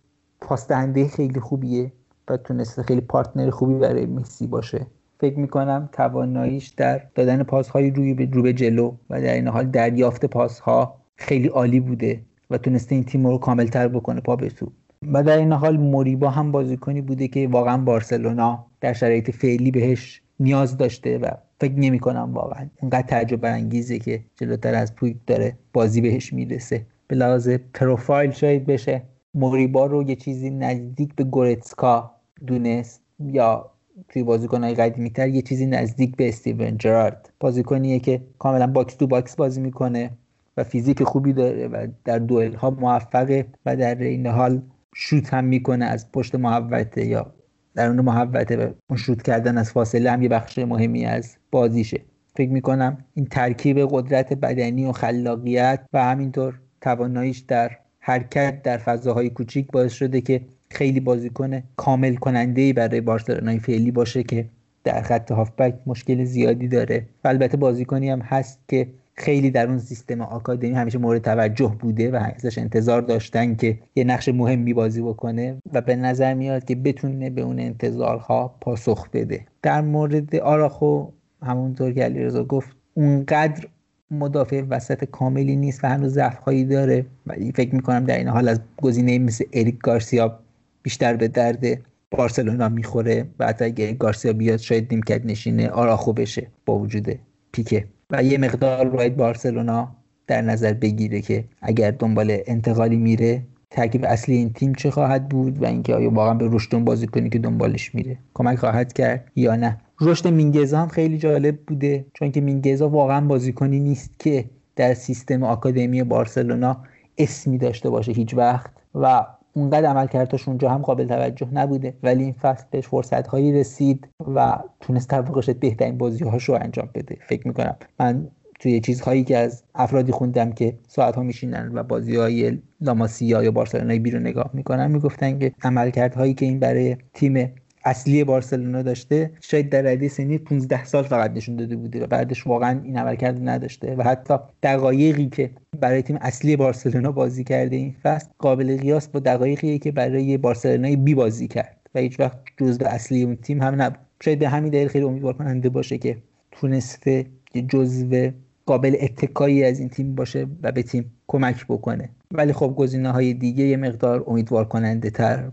پاسدهنده 0.40 1.08
خیلی 1.08 1.40
خوبیه 1.40 1.92
و 2.28 2.36
تونسته 2.36 2.82
خیلی 2.82 3.00
پارتنر 3.00 3.50
خوبی 3.50 3.74
برای 3.74 4.06
مسی 4.06 4.46
باشه. 4.46 4.86
فکر 5.20 5.38
می‌کنم 5.38 5.88
تواناییش 5.92 6.68
در 6.68 7.02
دادن 7.14 7.42
پاسهایی 7.42 7.90
روی 7.90 8.14
به 8.14 8.28
رو 8.32 8.42
به 8.42 8.52
جلو 8.52 8.92
و 9.10 9.20
در 9.20 9.34
این 9.34 9.48
حال 9.48 9.66
دریافت 9.66 10.26
پاسها 10.26 11.00
خیلی 11.16 11.48
عالی 11.48 11.80
بوده 11.80 12.20
و 12.50 12.58
تونسته 12.58 12.94
این 12.94 13.04
تیم 13.04 13.26
رو 13.26 13.38
کاملتر 13.38 13.88
بکنه 13.88 14.20
پا 14.20 14.36
به 14.36 14.48
تو 14.48 14.72
و 15.12 15.22
در 15.22 15.38
این 15.38 15.52
حال 15.52 15.76
موریبا 15.76 16.30
هم 16.30 16.52
بازیکنی 16.52 17.00
بوده 17.00 17.28
که 17.28 17.48
واقعا 17.48 17.78
بارسلونا 17.78 18.66
در 18.80 18.92
شرایط 18.92 19.30
فعلی 19.30 19.70
بهش 19.70 20.22
نیاز 20.40 20.76
داشته 20.76 21.18
و 21.18 21.30
فکر 21.60 21.72
نمی 21.72 21.98
کنم 21.98 22.30
واقعا 22.34 22.68
اونقدر 22.80 23.06
تعجب 23.06 23.40
برانگیزه 23.40 23.98
که 23.98 24.24
جلوتر 24.36 24.74
از 24.74 24.94
پویگ 24.94 25.16
داره 25.26 25.58
بازی 25.72 26.00
بهش 26.00 26.32
می‌رسه. 26.32 26.86
به 27.08 27.16
لحاظ 27.16 27.48
پروفایل 27.74 28.30
شاید 28.30 28.66
بشه 28.66 29.02
موریبا 29.34 29.86
رو 29.86 30.02
یه 30.02 30.16
چیزی 30.16 30.50
نزدیک 30.50 31.14
به 31.14 31.24
گورتسکا 31.24 32.10
دونست 32.46 33.02
یا 33.20 33.70
توی 34.08 34.22
بازیکنهای 34.22 34.74
قدیمی 34.74 35.10
تر 35.10 35.28
یه 35.28 35.42
چیزی 35.42 35.66
نزدیک 35.66 36.16
به 36.16 36.28
استیون 36.28 36.78
جرارد. 36.78 37.32
بازیکنیه 37.40 37.98
که 37.98 38.22
کاملا 38.38 38.66
box 38.66 38.94
to 38.94 39.06
box 39.06 39.36
بازی 39.36 39.60
می‌کنه 39.60 40.10
و 40.56 40.64
فیزیک 40.64 41.02
خوبی 41.02 41.32
داره 41.32 41.68
و 41.68 41.86
در 42.04 42.18
دوئل 42.18 42.54
ها 42.54 42.70
موفقه 42.70 43.46
و 43.66 43.76
در 43.76 43.94
این 43.94 44.26
حال 44.26 44.62
شوت 44.94 45.34
هم 45.34 45.44
می‌کنه 45.44 45.84
از 45.84 46.12
پشت 46.12 46.34
محوطه 46.34 47.06
یا 47.06 47.32
درون 47.74 48.00
محوطه 48.00 48.56
و 48.56 48.72
اون 48.90 48.98
شوت 48.98 49.22
کردن 49.22 49.58
از 49.58 49.72
فاصله 49.72 50.10
هم 50.10 50.22
یه 50.22 50.28
بخش 50.28 50.58
مهمی 50.58 51.04
از 51.04 51.36
بازیشه. 51.50 52.00
فکر 52.34 52.50
می‌کنم 52.50 53.04
این 53.14 53.26
ترکیب 53.26 53.88
قدرت 53.90 54.32
بدنی 54.32 54.84
و 54.84 54.92
خلاقیت 54.92 55.80
و 55.92 56.04
همینطور 56.04 56.60
تواناییش 56.80 57.38
در 57.38 57.70
حرکت 58.00 58.62
در 58.62 58.78
فضاهای 58.78 59.30
کوچیک 59.30 59.70
باعث 59.72 59.92
شده 59.92 60.20
که 60.20 60.40
خیلی 60.70 61.00
بازیکن 61.00 61.62
کامل 61.76 62.14
کننده 62.14 62.62
ای 62.62 62.72
برای 62.72 63.00
بارسلونای 63.00 63.58
فعلی 63.58 63.90
باشه 63.90 64.22
که 64.22 64.44
در 64.84 65.02
خط 65.02 65.32
هافبک 65.32 65.74
مشکل 65.86 66.24
زیادی 66.24 66.68
داره. 66.68 67.06
و 67.24 67.28
البته 67.28 67.56
بازیکنی 67.56 68.10
هم 68.10 68.20
هست 68.20 68.58
که 68.68 68.88
خیلی 69.14 69.50
در 69.50 69.66
اون 69.66 69.78
سیستم 69.78 70.20
آکادمی 70.20 70.70
همیشه 70.70 70.98
مورد 70.98 71.22
توجه 71.22 71.76
بوده 71.80 72.10
و 72.10 72.16
ازش 72.36 72.58
انتظار 72.58 73.02
داشتن 73.02 73.54
که 73.54 73.78
یه 73.96 74.04
نقش 74.04 74.28
مهمی 74.28 74.74
بازی 74.74 75.02
بکنه 75.02 75.56
و 75.72 75.80
به 75.80 75.96
نظر 75.96 76.34
میاد 76.34 76.64
که 76.64 76.74
بتونه 76.74 77.30
به 77.30 77.42
اون 77.42 77.60
انتظارها 77.60 78.54
پاسخ 78.60 79.08
بده. 79.12 79.46
در 79.62 79.80
مورد 79.80 80.36
آراخو 80.36 81.06
همونطور 81.42 81.92
که 81.92 82.04
علیرضا 82.04 82.44
گفت 82.44 82.76
اونقدر 82.94 83.66
مدافع 84.10 84.62
وسط 84.68 85.04
کاملی 85.04 85.56
نیست 85.56 85.84
و 85.84 85.88
هنوز 85.88 86.12
ضعفهایی 86.12 86.64
داره. 86.64 87.06
و 87.26 87.34
فکر 87.54 87.74
می‌کنم 87.74 88.04
در 88.04 88.18
این 88.18 88.28
حال 88.28 88.48
از 88.48 88.60
گزینه 88.82 89.18
مثل 89.18 89.44
اریک 89.52 89.78
گارسیا 89.78 90.38
بیشتر 90.82 91.16
به 91.16 91.28
درد 91.28 91.64
بارسلونا 92.10 92.68
می‌خوره 92.68 93.26
و 93.38 93.46
حتی 93.46 93.64
اگه 93.64 93.92
گارسیا 93.92 94.32
بیاد 94.32 94.56
شاید 94.56 94.88
نیمکت 94.90 95.26
نشینه 95.26 95.68
آراخو 95.68 96.12
بشه 96.12 96.46
با 96.66 96.78
وجود 96.78 97.18
پیکه. 97.52 97.84
و 98.10 98.22
یه 98.22 98.38
مقدار 98.38 98.88
باید 98.88 99.16
بارسلونا 99.16 99.96
در 100.26 100.42
نظر 100.42 100.72
بگیره 100.72 101.20
که 101.20 101.44
اگر 101.62 101.90
دنبال 101.90 102.38
انتقالی 102.46 102.96
میره 102.96 103.42
ترکیب 103.70 104.04
اصلی 104.04 104.36
این 104.36 104.52
تیم 104.52 104.74
چه 104.74 104.90
خواهد 104.90 105.28
بود 105.28 105.62
و 105.62 105.66
اینکه 105.66 105.94
آیا 105.94 106.10
واقعا 106.10 106.34
به 106.34 106.48
رشد 106.52 106.78
بازی 106.78 107.06
کنی 107.06 107.30
که 107.30 107.38
دنبالش 107.38 107.94
میره. 107.94 108.18
کمک 108.34 108.58
خواهد 108.58 108.92
کرد 108.92 109.30
یا 109.36 109.56
نه. 109.56 109.78
رشد 110.00 110.28
مینگزا 110.28 110.78
هم 110.78 110.88
خیلی 110.88 111.18
جالب 111.18 111.58
بوده 111.66 112.06
چون 112.14 112.32
که 112.32 112.40
مینگزا 112.40 112.88
واقعا 112.88 113.20
بازیکنی 113.20 113.80
نیست 113.80 114.10
که 114.18 114.44
در 114.76 114.94
سیستم 114.94 115.42
آکادمی 115.42 116.02
بارسلونا 116.02 116.82
اسمی 117.18 117.58
داشته 117.58 117.90
باشه 117.90 118.12
هیچ 118.12 118.34
وقت. 118.34 118.70
و 118.94 119.26
اونقدر 119.52 119.86
عملکردش 119.86 120.48
اونجا 120.48 120.68
هم 120.70 120.82
قابل 120.82 121.06
توجه 121.06 121.48
نبوده. 121.52 121.94
ولی 122.02 122.24
این 122.24 122.32
فصل 122.32 122.64
بهش 122.70 122.86
فرصت 122.86 123.26
هایی 123.26 123.52
رسید 123.52 124.08
و 124.34 124.58
تونست 124.80 125.08
طبقش 125.08 125.50
بهترین 125.50 125.98
بازی 125.98 126.24
هاش 126.24 126.44
رو 126.44 126.54
انجام 126.54 126.88
بده. 126.94 127.16
فکر 127.28 127.48
می‌کنم. 127.48 127.76
من 128.00 128.28
توی 128.60 128.80
چیزهایی 128.80 129.24
که 129.24 129.38
از 129.38 129.62
افرادی 129.74 130.12
خوندم 130.12 130.52
که 130.52 130.78
ساعت 130.88 131.16
ها 131.16 131.22
میشینن 131.22 131.70
و 131.74 131.82
بازی 131.82 132.16
های 132.16 132.58
لاماسیا 132.80 133.42
یا 133.42 133.50
بارسلونای 133.50 133.98
بیرون 133.98 134.22
نگاه 134.22 134.50
می‌کنن 134.54 134.90
می‌گفتن 134.90 135.38
که 135.38 135.52
عملکردهایی 135.62 136.34
که 136.34 136.46
این 136.46 136.58
برای 136.58 136.96
تیم 137.14 137.52
اصلی 137.84 138.24
بارسلونا 138.24 138.82
داشته 138.82 139.30
شاید 139.40 139.70
در 139.70 139.82
رده 139.82 140.08
سنی 140.08 140.38
15 140.38 140.84
سال 140.84 141.02
فقط 141.02 141.30
نشون 141.30 141.56
داده 141.56 141.76
بوده 141.76 142.04
و 142.04 142.06
بعدش 142.06 142.46
واقعا 142.46 142.80
این 142.84 142.98
عملکرد 142.98 143.48
نداشته 143.48 143.94
و 143.94 144.02
حتی 144.02 144.34
دقایقی 144.62 145.28
که 145.28 145.50
برای 145.80 146.02
تیم 146.02 146.18
اصلی 146.20 146.56
بارسلونا 146.56 147.12
بازی 147.12 147.44
کرده 147.44 147.76
این 147.76 147.94
فصل 148.02 148.28
قابل 148.38 148.76
قیاس 148.76 149.08
با 149.08 149.20
دقایقی 149.20 149.78
که 149.78 149.92
برای 149.92 150.36
بارسلونای 150.36 150.96
بی 150.96 151.14
بازی 151.14 151.48
کرد 151.48 151.76
و 151.94 151.98
هیچ 151.98 152.20
وقت 152.20 152.38
جزء 152.56 152.84
اصلی 152.86 153.22
اون 153.22 153.36
تیم 153.36 153.62
هم 153.62 153.82
نبود. 153.82 153.98
شاید 154.20 154.38
به 154.38 154.48
همین 154.48 154.70
دلیل 154.70 154.88
خیلی 154.88 155.04
امیدوار 155.04 155.32
کننده 155.32 155.68
باشه 155.68 155.98
که 155.98 156.18
تونسته 156.52 157.26
جزو 157.68 158.30
قابل 158.66 158.96
اتکایی 159.00 159.64
از 159.64 159.80
این 159.80 159.88
تیم 159.88 160.14
باشه 160.14 160.46
و 160.62 160.72
به 160.72 160.82
تیم 160.82 161.12
کمک 161.26 161.66
بکنه. 161.68 162.08
ولی 162.30 162.52
خب 162.52 162.74
گزینه 162.76 163.10
های 163.10 163.34
دیگه 163.34 163.64
یه 163.64 163.76
مقدار 163.76 164.24
امیدوار 164.26 164.64
کننده 164.64 165.10
تر 165.10 165.50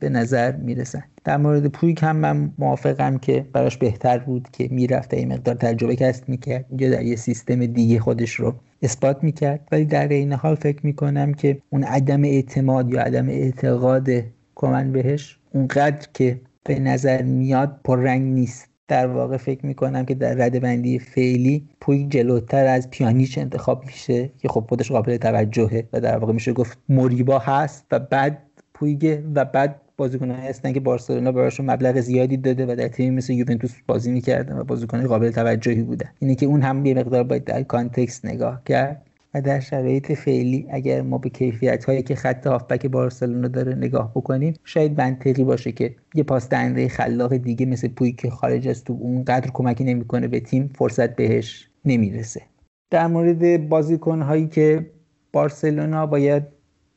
به 0.00 0.08
نظر 0.08 0.56
می‌رسن. 0.56 1.04
در 1.24 1.36
مورد 1.36 1.66
پویک 1.66 2.02
هم 2.02 2.16
من 2.16 2.52
موافقم 2.58 3.18
که 3.18 3.46
براش 3.52 3.76
بهتر 3.76 4.18
بود 4.18 4.48
که 4.52 4.68
می‌رفت 4.70 5.14
این 5.14 5.32
مقدار 5.32 5.54
تجربه 5.54 5.96
کسب 5.96 6.28
می‌کرد. 6.28 6.64
اینجا 6.68 6.90
در 6.90 7.02
یه 7.02 7.16
سیستم 7.16 7.66
دیگه 7.66 8.00
خودش 8.00 8.34
رو 8.34 8.54
اثبات 8.82 9.24
می‌کرد. 9.24 9.68
ولی 9.72 9.84
در 9.84 10.08
این 10.08 10.32
حال 10.32 10.54
فکر 10.54 10.86
می‌کنم 10.86 11.34
که 11.34 11.58
اون 11.70 11.84
عدم 11.84 12.24
اعتماد 12.24 12.90
یا 12.90 13.00
عدم 13.00 13.28
اعتقاد 13.28 14.08
کمن 14.54 14.92
بهش 14.92 15.38
اونقدر 15.52 16.08
که 16.14 16.40
به 16.64 16.78
نظر 16.78 17.22
میاد 17.22 17.80
پررنگ 17.84 18.32
نیست. 18.32 18.68
در 18.88 19.06
واقع 19.06 19.36
فکر 19.36 19.66
می‌کنم 19.66 20.04
که 20.04 20.14
در 20.14 20.34
رده 20.34 20.60
بندی 20.60 20.98
فعلی 20.98 21.68
پویگ 21.80 22.10
جلوتر 22.10 22.66
از 22.66 22.90
پیانیچ 22.90 23.38
انتخاب 23.38 23.84
میشه 23.86 24.30
که 24.38 24.48
خب 24.48 24.64
خودش 24.68 24.92
قابل 24.92 25.16
توجهه 25.16 25.88
و 25.92 26.00
در 26.00 26.18
واقع 26.18 26.32
میشه 26.32 26.52
گفت 26.52 26.78
موریبا 26.88 27.38
هست 27.38 27.86
و 27.92 27.98
بعد 27.98 28.42
پویگه 28.74 29.24
و 29.34 29.44
بعد 29.44 29.80
بازیکنان 29.96 30.36
هستن 30.36 30.72
که 30.72 30.80
بارسلونا 30.80 31.32
براشون 31.32 31.70
مبلغ 31.70 32.00
زیادی 32.00 32.36
داده 32.36 32.66
و 32.66 32.76
در 32.76 32.88
تیم 32.88 33.14
مثل 33.14 33.32
یوونتوس 33.32 33.74
بازی 33.86 34.10
می‌کردن 34.12 34.58
و 34.58 34.64
بازیکنان 34.64 35.06
قابل 35.06 35.30
توجهی 35.30 35.82
بودن. 35.82 36.08
اینه 36.18 36.34
که 36.34 36.46
اون 36.46 36.62
هم 36.62 36.86
یه 36.86 36.94
مقدار 36.94 37.22
باید 37.22 37.44
در 37.44 37.62
context 37.62 38.26
نگاه 38.26 38.62
کرد 38.64 39.02
و 39.34 39.40
در 39.40 39.60
شرایط 39.60 40.12
فعلی 40.12 40.66
اگر 40.70 41.02
ما 41.02 41.18
به 41.18 41.28
کیفیت 41.28 41.84
هایی 41.84 42.02
که 42.02 42.14
خط 42.14 42.46
هافبک 42.46 42.86
بارسلونا 42.86 43.48
داره 43.48 43.74
نگاه 43.74 44.10
بکنیم 44.14 44.54
شاید 44.64 45.00
منطقی 45.00 45.44
باشه 45.44 45.72
که 45.72 45.94
یه 46.14 46.22
پاس 46.22 46.48
دهنده 46.48 46.88
خلاق 46.88 47.36
دیگه 47.36 47.66
مثل 47.66 47.88
پوی 47.88 48.12
که 48.12 48.30
خارج 48.30 48.68
از 48.68 48.84
تو 48.84 48.98
اونقدر 49.00 49.50
کمکی 49.50 49.84
نمی‌کنه 49.84 50.28
به 50.28 50.40
تیم 50.40 50.70
فرصت 50.74 51.16
بهش 51.16 51.68
نمی‌رسه. 51.84 52.42
در 52.90 53.06
مورد 53.06 53.68
بازیکن 53.68 54.22
هایی 54.22 54.46
که 54.46 54.90
بارسلونا 55.32 56.06
باید 56.06 56.42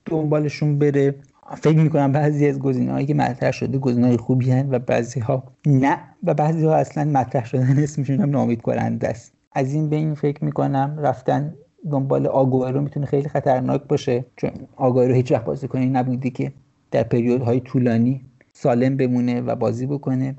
دنبالشون 0.05 0.79
بره 0.79 1.15
فکر 1.55 1.77
می‌کنم 1.77 2.11
بعضی 2.11 2.47
از 2.47 2.59
هایی 2.89 3.05
که 3.05 3.13
مطرح 3.13 3.51
شده 3.51 3.79
های 3.79 4.17
خوبی 4.17 4.51
هن 4.51 4.69
و 4.69 4.79
بعضی 4.79 5.19
ها 5.19 5.43
نه 5.65 5.97
و 6.23 6.33
بعضی 6.33 6.65
ها 6.65 6.75
اصلا 6.75 7.03
مطرح 7.03 7.45
شدن 7.45 7.83
اسمشون 7.83 8.19
هم 8.19 8.29
نامید 8.29 8.61
کننده 8.61 9.07
است. 9.07 9.33
از 9.51 9.73
این 9.73 9.89
به 9.89 9.95
این 9.95 10.15
فکر 10.15 10.45
می‌کنم 10.45 10.95
رفتن 10.99 11.53
دنبال 11.91 12.27
آگوئرو 12.27 12.81
می‌تونه 12.81 13.05
خیلی 13.05 13.29
خطرناک 13.29 13.81
باشه 13.83 14.25
چون 14.35 14.51
آگوئرو 14.75 15.13
هیچ 15.13 15.31
وقت 15.31 15.45
بازیکنی 15.45 15.85
نبودی 15.85 16.29
که 16.29 16.51
در 16.91 17.03
پریودهای 17.03 17.59
طولانی 17.59 18.21
سالم 18.53 18.97
بمونه 18.97 19.41
و 19.41 19.55
بازی 19.55 19.85
بکنه. 19.85 20.35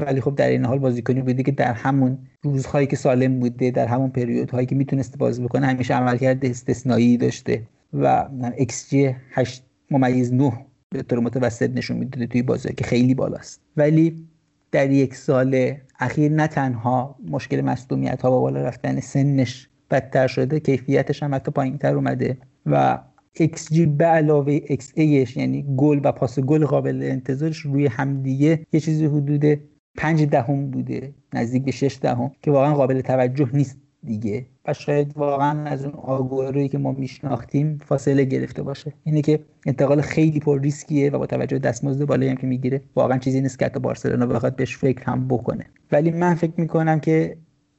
ولی 0.00 0.20
خب 0.20 0.34
در 0.34 0.48
این 0.48 0.64
حال 0.64 0.78
بازیکنی 0.78 1.22
بودی 1.22 1.42
که 1.42 1.52
در 1.52 1.72
همون 1.72 2.18
روزهایی 2.42 2.86
که 2.86 2.96
سالم 2.96 3.40
بوده 3.40 3.70
در 3.70 3.86
همون 3.86 4.10
پریودهایی 4.10 4.66
که 4.66 4.74
می‌تونسته 4.74 5.16
بازی 5.16 5.42
بکنه 5.42 5.66
همیشه 5.66 5.94
عملکرد 5.94 6.44
استثنایی 6.44 7.16
داشته 7.16 7.62
و 7.92 8.28
XG 8.58 8.94
8 9.30 9.67
ممیز 9.90 10.32
9 10.32 10.52
به 10.90 11.02
طور 11.02 11.18
متوسط 11.18 11.70
نشون 11.70 11.96
می‌داده 11.96 12.26
توی 12.26 12.42
بازی 12.42 12.74
که 12.74 12.84
خیلی 12.84 13.14
بالاست. 13.14 13.60
ولی 13.76 14.28
در 14.72 14.90
یک 14.90 15.14
سال 15.14 15.74
اخیر 16.00 16.32
نه 16.32 16.46
تنها 16.46 17.16
مشکل 17.28 17.60
مصدومیت 17.60 18.22
ها 18.22 18.30
با 18.30 18.40
بالا 18.40 18.62
رفتن 18.62 19.00
سنش 19.00 19.68
بدتر 19.90 20.26
شده 20.26 20.60
کیفیتش 20.60 21.22
هم 21.22 21.34
حتی 21.34 21.50
پایین 21.50 21.78
تر 21.78 21.94
اومده 21.94 22.38
و 22.66 22.98
XG 23.38 23.80
به 23.80 24.04
علاوه 24.04 24.58
XAش 24.58 25.36
یعنی 25.36 25.74
گل 25.76 26.00
و 26.04 26.12
پاس 26.12 26.40
گل 26.40 26.66
قابل 26.66 27.02
انتظارش 27.02 27.58
روی 27.58 27.86
همدیگه 27.86 28.66
یه 28.72 28.80
چیزی 28.80 29.04
حدود 29.04 29.60
پنج 29.96 30.22
دهم 30.22 30.70
بوده 30.70 31.14
نزدیک 31.32 31.64
به 31.64 31.70
شش 31.70 31.98
دهم 32.02 32.30
که 32.42 32.50
واقعا 32.50 32.74
قابل 32.74 33.00
توجه 33.00 33.48
نیست. 33.52 33.78
دیگه. 34.04 34.46
و 34.66 34.72
شاید 34.72 35.16
واقعا 35.16 35.64
از 35.64 35.84
اون 35.84 35.94
آگورویی 35.94 36.68
که 36.68 36.78
ما 36.78 36.92
میشناختیم 36.92 37.78
فاصله 37.86 38.24
گرفته 38.24 38.62
باشه. 38.62 38.92
اینه 39.04 39.22
که 39.22 39.40
انتقال 39.66 40.00
خیلی 40.00 40.40
پر 40.40 40.60
ریسکیه 40.60 41.10
و 41.10 41.18
با 41.18 41.26
توجه 41.26 41.58
دستمزد 41.58 42.04
بالایی 42.04 42.30
هم 42.30 42.36
که 42.36 42.46
می‌گیره 42.46 42.82
واقعا 42.96 43.18
چیزی 43.18 43.40
نیست 43.40 43.58
که 43.58 43.64
حتی 43.64 43.80
بارسلونا 43.80 44.26
بخواد 44.26 44.56
بهش 44.56 44.76
فکر 44.76 45.04
هم 45.04 45.28
بکنه. 45.28 45.66
ولی 45.92 46.10
من 46.10 46.34
فکر 46.34 46.52
می‌کنم 46.56 47.00
که 47.00 47.36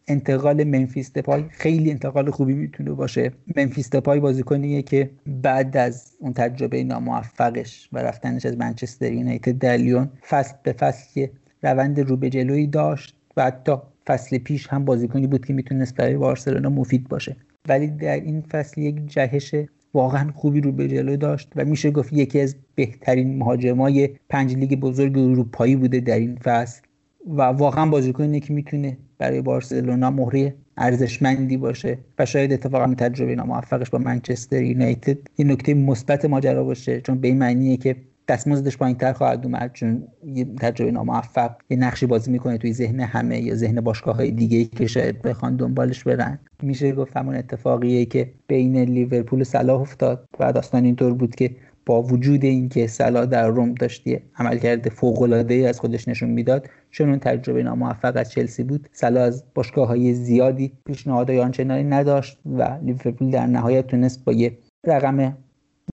انتقال 0.08 0.64
منفیس 0.64 1.14
دپای 1.14 1.46
خیلی 1.50 1.92
انتقال 1.92 2.32
خوبی 2.32 2.54
می‌تونه 2.54 2.92
باشه. 2.92 3.32
منفیس 3.56 3.90
دپای 3.90 4.20
بازیکنیه 4.20 4.82
که 4.82 5.10
بعد 5.28 5.78
از 5.78 6.16
اون 6.20 6.34
تجربه 6.34 6.84
ناموفقش 6.84 7.90
و 7.94 8.00
رفتنش 8.00 8.46
از 8.46 8.58
منچستر 8.58 9.14
یونایتد 9.14 9.58
در 9.58 9.78
لیون 9.78 10.10
فصل 10.30 10.56
به 10.64 10.74
فصل 10.74 11.28
روند 11.64 12.00
رو 12.00 12.18
به 12.18 12.30
جلویی 12.30 12.68
داشت 12.68 13.16
و 13.38 13.44
حتی 13.44 13.72
فصل 14.10 14.38
پیش 14.38 14.68
هم 14.68 14.86
بازیکنی 14.86 15.28
بود 15.28 15.46
که 15.46 15.54
می‌تونست 15.54 15.96
برای 15.96 16.18
بارسلونا 16.18 16.70
مفید 16.70 17.08
باشه. 17.08 17.36
ولی 17.68 17.88
در 17.88 18.20
این 18.20 18.42
فصل 18.42 18.82
یک 18.82 18.96
جهش 19.08 19.56
واقعا 19.94 20.32
خوبی 20.36 20.62
رو 20.62 20.72
به 20.72 20.88
جلو 20.88 21.18
داشت 21.18 21.52
و 21.56 21.66
میشه 21.66 21.92
گفت 21.92 22.14
یکی 22.14 22.40
از 22.40 22.56
بهترین 22.76 23.38
مهاجمای 23.38 24.10
پنج 24.30 24.56
لیگ 24.56 24.80
بزرگ 24.80 25.18
اروپایی 25.18 25.76
بوده 25.76 26.00
در 26.00 26.20
این 26.20 26.36
فصل. 26.36 26.82
و 27.28 27.42
واقعا 27.42 27.86
بازیکنی 27.86 28.40
که 28.40 28.54
می‌تونه 28.54 28.98
برای 29.18 29.42
بارسلونا 29.42 30.12
مهره 30.12 30.56
ارزشمندی 30.78 31.58
باشه 31.58 31.98
و 32.20 32.26
شاید 32.26 32.54
اتفاقا 32.54 32.94
تجربه 32.94 33.36
ناموفقش 33.36 33.90
با 33.90 34.00
منچستر 34.00 34.64
یونایتد 34.64 35.18
این 35.36 35.52
نکته 35.52 35.74
مثبت 35.74 36.26
ماجرا 36.26 36.64
باشه 36.64 37.02
چون 37.02 37.20
به 37.20 37.28
این 37.28 37.38
معنیه 37.38 37.78
که 37.78 37.96
دستمزدش 38.30 38.78
تر 39.00 39.14
خواهد 39.14 39.46
اومد 39.46 39.72
چون 39.74 40.08
یه 40.26 40.46
تجربه 40.46 40.92
ناموفق 40.92 41.52
یه 41.70 41.78
نقشی 41.78 42.06
بازی 42.06 42.32
می‌کنه 42.32 42.58
توی 42.58 42.74
ذهن 42.74 43.00
همه 43.00 43.42
یا 43.42 43.56
ذهن 43.56 43.82
باشگاه 43.82 44.16
های 44.16 44.32
دیگه 44.32 44.66
که 44.66 44.88
شاید 44.88 45.22
بخوان 45.22 45.56
دنبالش 45.56 46.04
برن. 46.04 46.40
میشه 46.64 46.92
گفت 46.92 47.18
همون 47.18 47.36
اتفاقیه 47.36 48.06
که 48.06 48.34
بین 48.48 48.78
لیورپول 48.78 49.42
و 49.42 49.44
صلاح 49.44 49.82
افتاد 49.82 50.26
و 50.40 50.54
داستان 50.54 50.86
اینطور 50.86 51.14
بود 51.14 51.36
که 51.36 51.56
با 51.86 52.02
وجود 52.02 52.44
اینکه 52.44 52.88
سلا 52.88 53.26
در 53.26 53.48
روم 53.48 53.74
داشتی 53.74 54.20
عملکرد 54.36 54.90
فوق 54.90 55.22
العاده 55.22 55.56
از 55.56 55.80
خودش 55.80 56.08
نشون 56.08 56.30
می‌داد 56.30 56.70
چون 56.92 57.10
اون 57.10 57.20
تجربه 57.20 57.64
ناموفق 57.64 58.14
از 58.16 58.32
چلسی 58.32 58.64
بود 58.64 58.90
سلا 58.92 59.24
از 59.24 59.44
باشگاه 59.56 59.88
های 59.88 60.14
زیادی 60.14 60.74
پیشنهادهای 60.86 61.40
آنچنانی 61.40 61.84
نداشت 61.84 62.40
و 62.46 62.78
لیورپول 62.84 63.32
در 63.32 63.46
نهایت 63.46 63.88
تونست 63.88 64.26
با 64.26 64.34
یه 64.34 64.58
رقم 64.88 65.38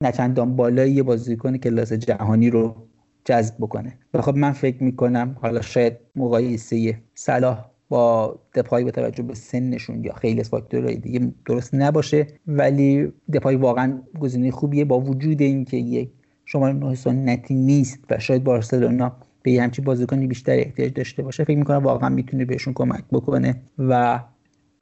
نچندان 0.02 0.56
بالایی 0.56 0.92
یه 0.92 1.02
بازیکن 1.02 1.56
کلاس 1.56 1.92
جهانی 1.92 2.50
رو 2.50 2.74
جذب 3.24 3.54
بکنه. 3.60 3.98
و 4.14 4.22
خب 4.22 4.36
من 4.36 4.52
فکر 4.52 4.82
می‌کنم 4.82 5.36
حالا 5.40 5.60
شاید 5.60 5.96
مقایسه 6.16 6.98
صلاح 7.14 7.64
با 7.88 8.38
دپای 8.54 8.84
به 8.84 8.90
توجه 8.90 9.22
به 9.22 9.34
سنشون 9.34 10.04
یا 10.04 10.14
خیلی 10.14 10.40
از 10.40 10.48
فاکتورهای 10.48 10.96
دیگه 10.96 11.32
درست 11.46 11.74
نباشه 11.74 12.26
ولی 12.46 13.12
دپای 13.32 13.56
واقعا 13.56 14.02
گزینه 14.20 14.50
خوبیه 14.50 14.84
با 14.84 15.00
وجود 15.00 15.42
اینکه 15.42 15.76
یک 15.76 16.10
شماره 16.44 16.72
نه 16.72 16.94
سنتی 16.94 17.54
نیست 17.54 17.98
و 18.10 18.18
شاید 18.18 18.44
بارسلونا 18.44 19.16
به 19.42 19.50
یه 19.50 19.62
همچی 19.62 19.82
بازیکنی 19.82 20.26
بیشتر 20.26 20.52
احتیاج 20.52 20.92
داشته 20.92 21.22
باشه. 21.22 21.44
فکر 21.44 21.58
می‌کنم 21.58 21.84
واقعا 21.84 22.08
می‌تونه 22.08 22.44
بهشون 22.44 22.74
کمک 22.74 23.04
بکنه 23.12 23.62
و 23.78 24.20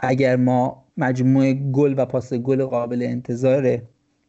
اگر 0.01 0.37
ما 0.37 0.85
مجموعه 0.97 1.55
گل 1.55 1.95
و 1.99 2.05
پاس 2.05 2.35
گل 2.35 2.65
قابل 2.65 3.03
انتظار 3.03 3.83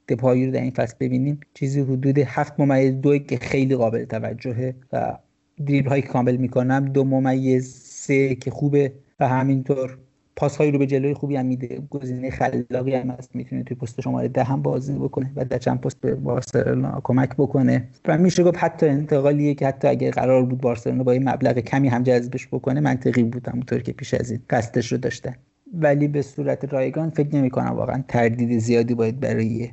دپایی 0.09 0.45
رو 0.45 0.51
در 0.51 0.61
این 0.61 0.71
فصل 0.71 0.95
ببینیم. 0.99 1.39
چیزی 1.53 1.81
حدود 1.81 2.17
هفت 2.17 2.59
ممیز 2.59 2.93
دو 3.01 3.17
که 3.17 3.37
خیلی 3.37 3.75
قابل 3.75 4.05
توجهه 4.05 4.75
و 4.93 5.17
دریبل 5.65 5.89
هایی 5.89 6.01
کامل 6.01 6.35
می‌کنم. 6.37 6.85
دو 6.85 7.03
ممیز 7.03 7.73
سه 7.73 8.35
که 8.35 8.51
خوبه 8.51 8.93
و 9.19 9.27
همینطور 9.27 9.97
پاس 10.35 10.61
رو 10.61 10.79
به 10.79 10.85
جلوی 10.85 11.13
خوبی 11.13 11.35
هم 11.35 11.45
میده. 11.45 11.81
گزینه 11.89 12.29
خلاقی 12.29 12.95
هم 12.95 13.09
هست. 13.09 13.35
می‌تونه 13.35 13.63
توی 13.63 13.77
پست 13.77 14.01
شماره 14.01 14.27
ده 14.27 14.43
هم 14.43 14.61
بازی 14.61 14.93
بکنه 14.93 15.31
و 15.35 15.45
در 15.45 15.57
چند 15.57 15.81
پست 15.81 16.01
به 16.01 16.15
بارسلونا 16.15 17.01
کمک 17.03 17.29
بکنه. 17.37 17.87
و 18.07 18.17
میشه 18.17 18.43
گفت 18.43 18.57
حتی 18.57 18.85
انتقالیه 18.85 19.53
که 19.53 19.67
حتی 19.67 19.87
اگر 19.87 20.11
قرار 20.11 20.45
بود 20.45 20.61
بارسلونا 20.61 21.03
با 21.03 21.11
این 21.11 21.29
مبلغ 21.29 21.59
کمی 21.59 21.87
هم 21.87 22.03
جذبش 22.03 22.47
بکنه 22.47 22.79
منطقی 22.79 23.23
بود 23.23 23.47
همونطور 23.47 23.81
که 23.81 23.93
پیش 23.93 24.13
از 24.13 24.31
این 24.31 24.39
قصدش 24.49 24.91
رو 24.91 24.97
داشتن. 24.97 25.35
ولی 25.73 26.07
به 26.07 26.21
صورت 26.21 26.73
رایگان 26.73 27.09
فکر 27.09 27.35
نمی 27.35 27.49
کنم 27.49 27.71
واقعا 27.71 28.03
تردید 28.07 28.59
زیادی 28.59 28.93
باید 28.93 29.19
برای 29.19 29.69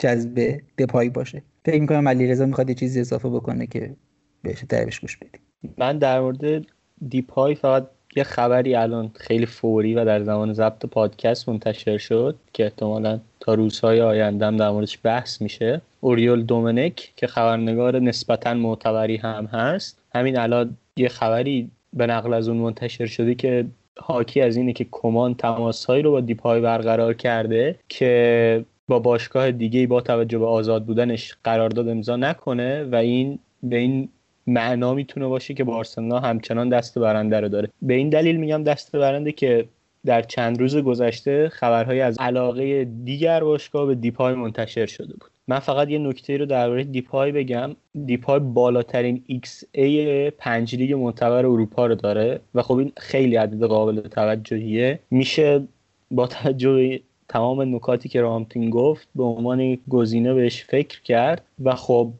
جذب 0.00 0.60
دپایی 0.78 1.10
باشه. 1.10 1.42
فکر 1.64 1.80
می‌کنم 1.80 2.08
علیرضا 2.08 2.46
می‌خواد 2.46 2.68
یه 2.68 2.74
چیزی 2.74 3.00
اضافه 3.00 3.28
بکنه 3.28 3.66
که 3.66 3.90
بهش 4.42 4.64
تعریفش 4.68 5.00
گوش 5.00 5.16
بدیم. 5.16 5.40
من 5.78 5.98
در 5.98 6.20
مورد 6.20 6.66
دیپای 7.08 7.54
فقط 7.54 7.86
یه 8.16 8.24
خبری 8.24 8.74
الان 8.74 9.10
خیلی 9.14 9.46
فوری 9.46 9.94
و 9.94 10.04
در 10.04 10.22
زمان 10.22 10.52
ضبط 10.52 10.86
پادکست 10.86 11.48
منتشر 11.48 11.98
شد 11.98 12.36
که 12.52 12.64
احتمالا 12.64 13.20
تا 13.40 13.54
روزهای 13.54 14.00
آیندهم 14.00 14.56
در 14.56 14.70
موردش 14.70 14.98
بحث 15.02 15.42
میشه. 15.42 15.80
اوریول 16.00 16.42
دومنک 16.42 17.12
که 17.16 17.26
خبرنگار 17.26 17.98
نسبتا 17.98 18.54
معتبری 18.54 19.16
هم 19.16 19.46
هست. 19.46 19.98
همین 20.14 20.38
الان 20.38 20.76
یه 20.96 21.08
خبری 21.08 21.70
به 21.92 22.06
نقل 22.06 22.34
از 22.34 22.48
اون 22.48 22.56
منتشر 22.56 23.06
شده 23.06 23.34
که 23.34 23.66
حاکی 23.98 24.40
از 24.40 24.56
اینه 24.56 24.72
که 24.72 24.86
کمان 24.90 25.34
تماسهایی 25.34 26.02
رو 26.02 26.10
با 26.10 26.20
دیپای 26.20 26.60
برقرار 26.60 27.14
کرده 27.14 27.78
که 27.88 28.64
با 28.88 28.98
باشگاه 28.98 29.50
دیگه 29.50 29.86
با 29.86 30.00
توجه 30.00 30.38
به 30.38 30.46
آزاد 30.46 30.84
بودنش 30.84 31.34
قرارداد 31.44 31.88
امضا 31.88 32.16
نکنه 32.16 32.84
و 32.84 32.94
این 32.94 33.38
به 33.62 33.76
این 33.76 34.08
معنا 34.46 34.94
می‌تونه 34.94 35.26
باشه 35.26 35.54
که 35.54 35.64
بارسلونا 35.64 36.20
همچنان 36.20 36.68
دست 36.68 36.98
برنده 36.98 37.40
رو 37.40 37.48
داره. 37.48 37.68
به 37.82 37.94
این 37.94 38.08
دلیل 38.08 38.36
میگم 38.36 38.62
دست 38.64 38.96
برنده 38.96 39.32
که 39.32 39.68
در 40.06 40.22
چند 40.22 40.60
روز 40.60 40.76
گذشته 40.76 41.48
خبرهایی 41.48 42.00
از 42.00 42.16
علاقه 42.18 42.84
دیگر 42.84 43.44
باشگاه 43.44 43.86
به 43.86 43.94
دیپای 43.94 44.34
منتشر 44.34 44.86
شده 44.86 45.12
بود. 45.12 45.30
من 45.48 45.58
فقط 45.58 45.88
یه 45.88 45.98
نکته 45.98 46.36
رو 46.36 46.46
درباره 46.46 46.84
دیپای 46.84 47.32
بگم. 47.32 47.76
دیپای 48.06 48.40
بالاترین 48.40 49.22
XA 49.30 49.80
پنج 50.38 50.76
لیگ 50.76 50.92
معتبر 50.92 51.46
اروپا 51.46 51.86
رو 51.86 51.94
داره 51.94 52.40
و 52.54 52.62
خب 52.62 52.74
این 52.74 52.92
خیلی 52.96 53.36
عدد 53.36 53.64
قابل 53.64 54.00
توجهیه. 54.00 54.98
میشه 55.10 55.62
با 56.10 56.26
توجه 56.26 57.00
تمام 57.34 57.74
نکاتی 57.74 58.08
که 58.08 58.20
رامتین 58.20 58.70
گفت 58.70 59.08
به 59.14 59.24
عنوان 59.24 59.78
گزینه 59.88 60.34
بهش 60.34 60.64
فکر 60.64 61.02
کرد 61.02 61.42
و 61.64 61.74
خب 61.74 62.12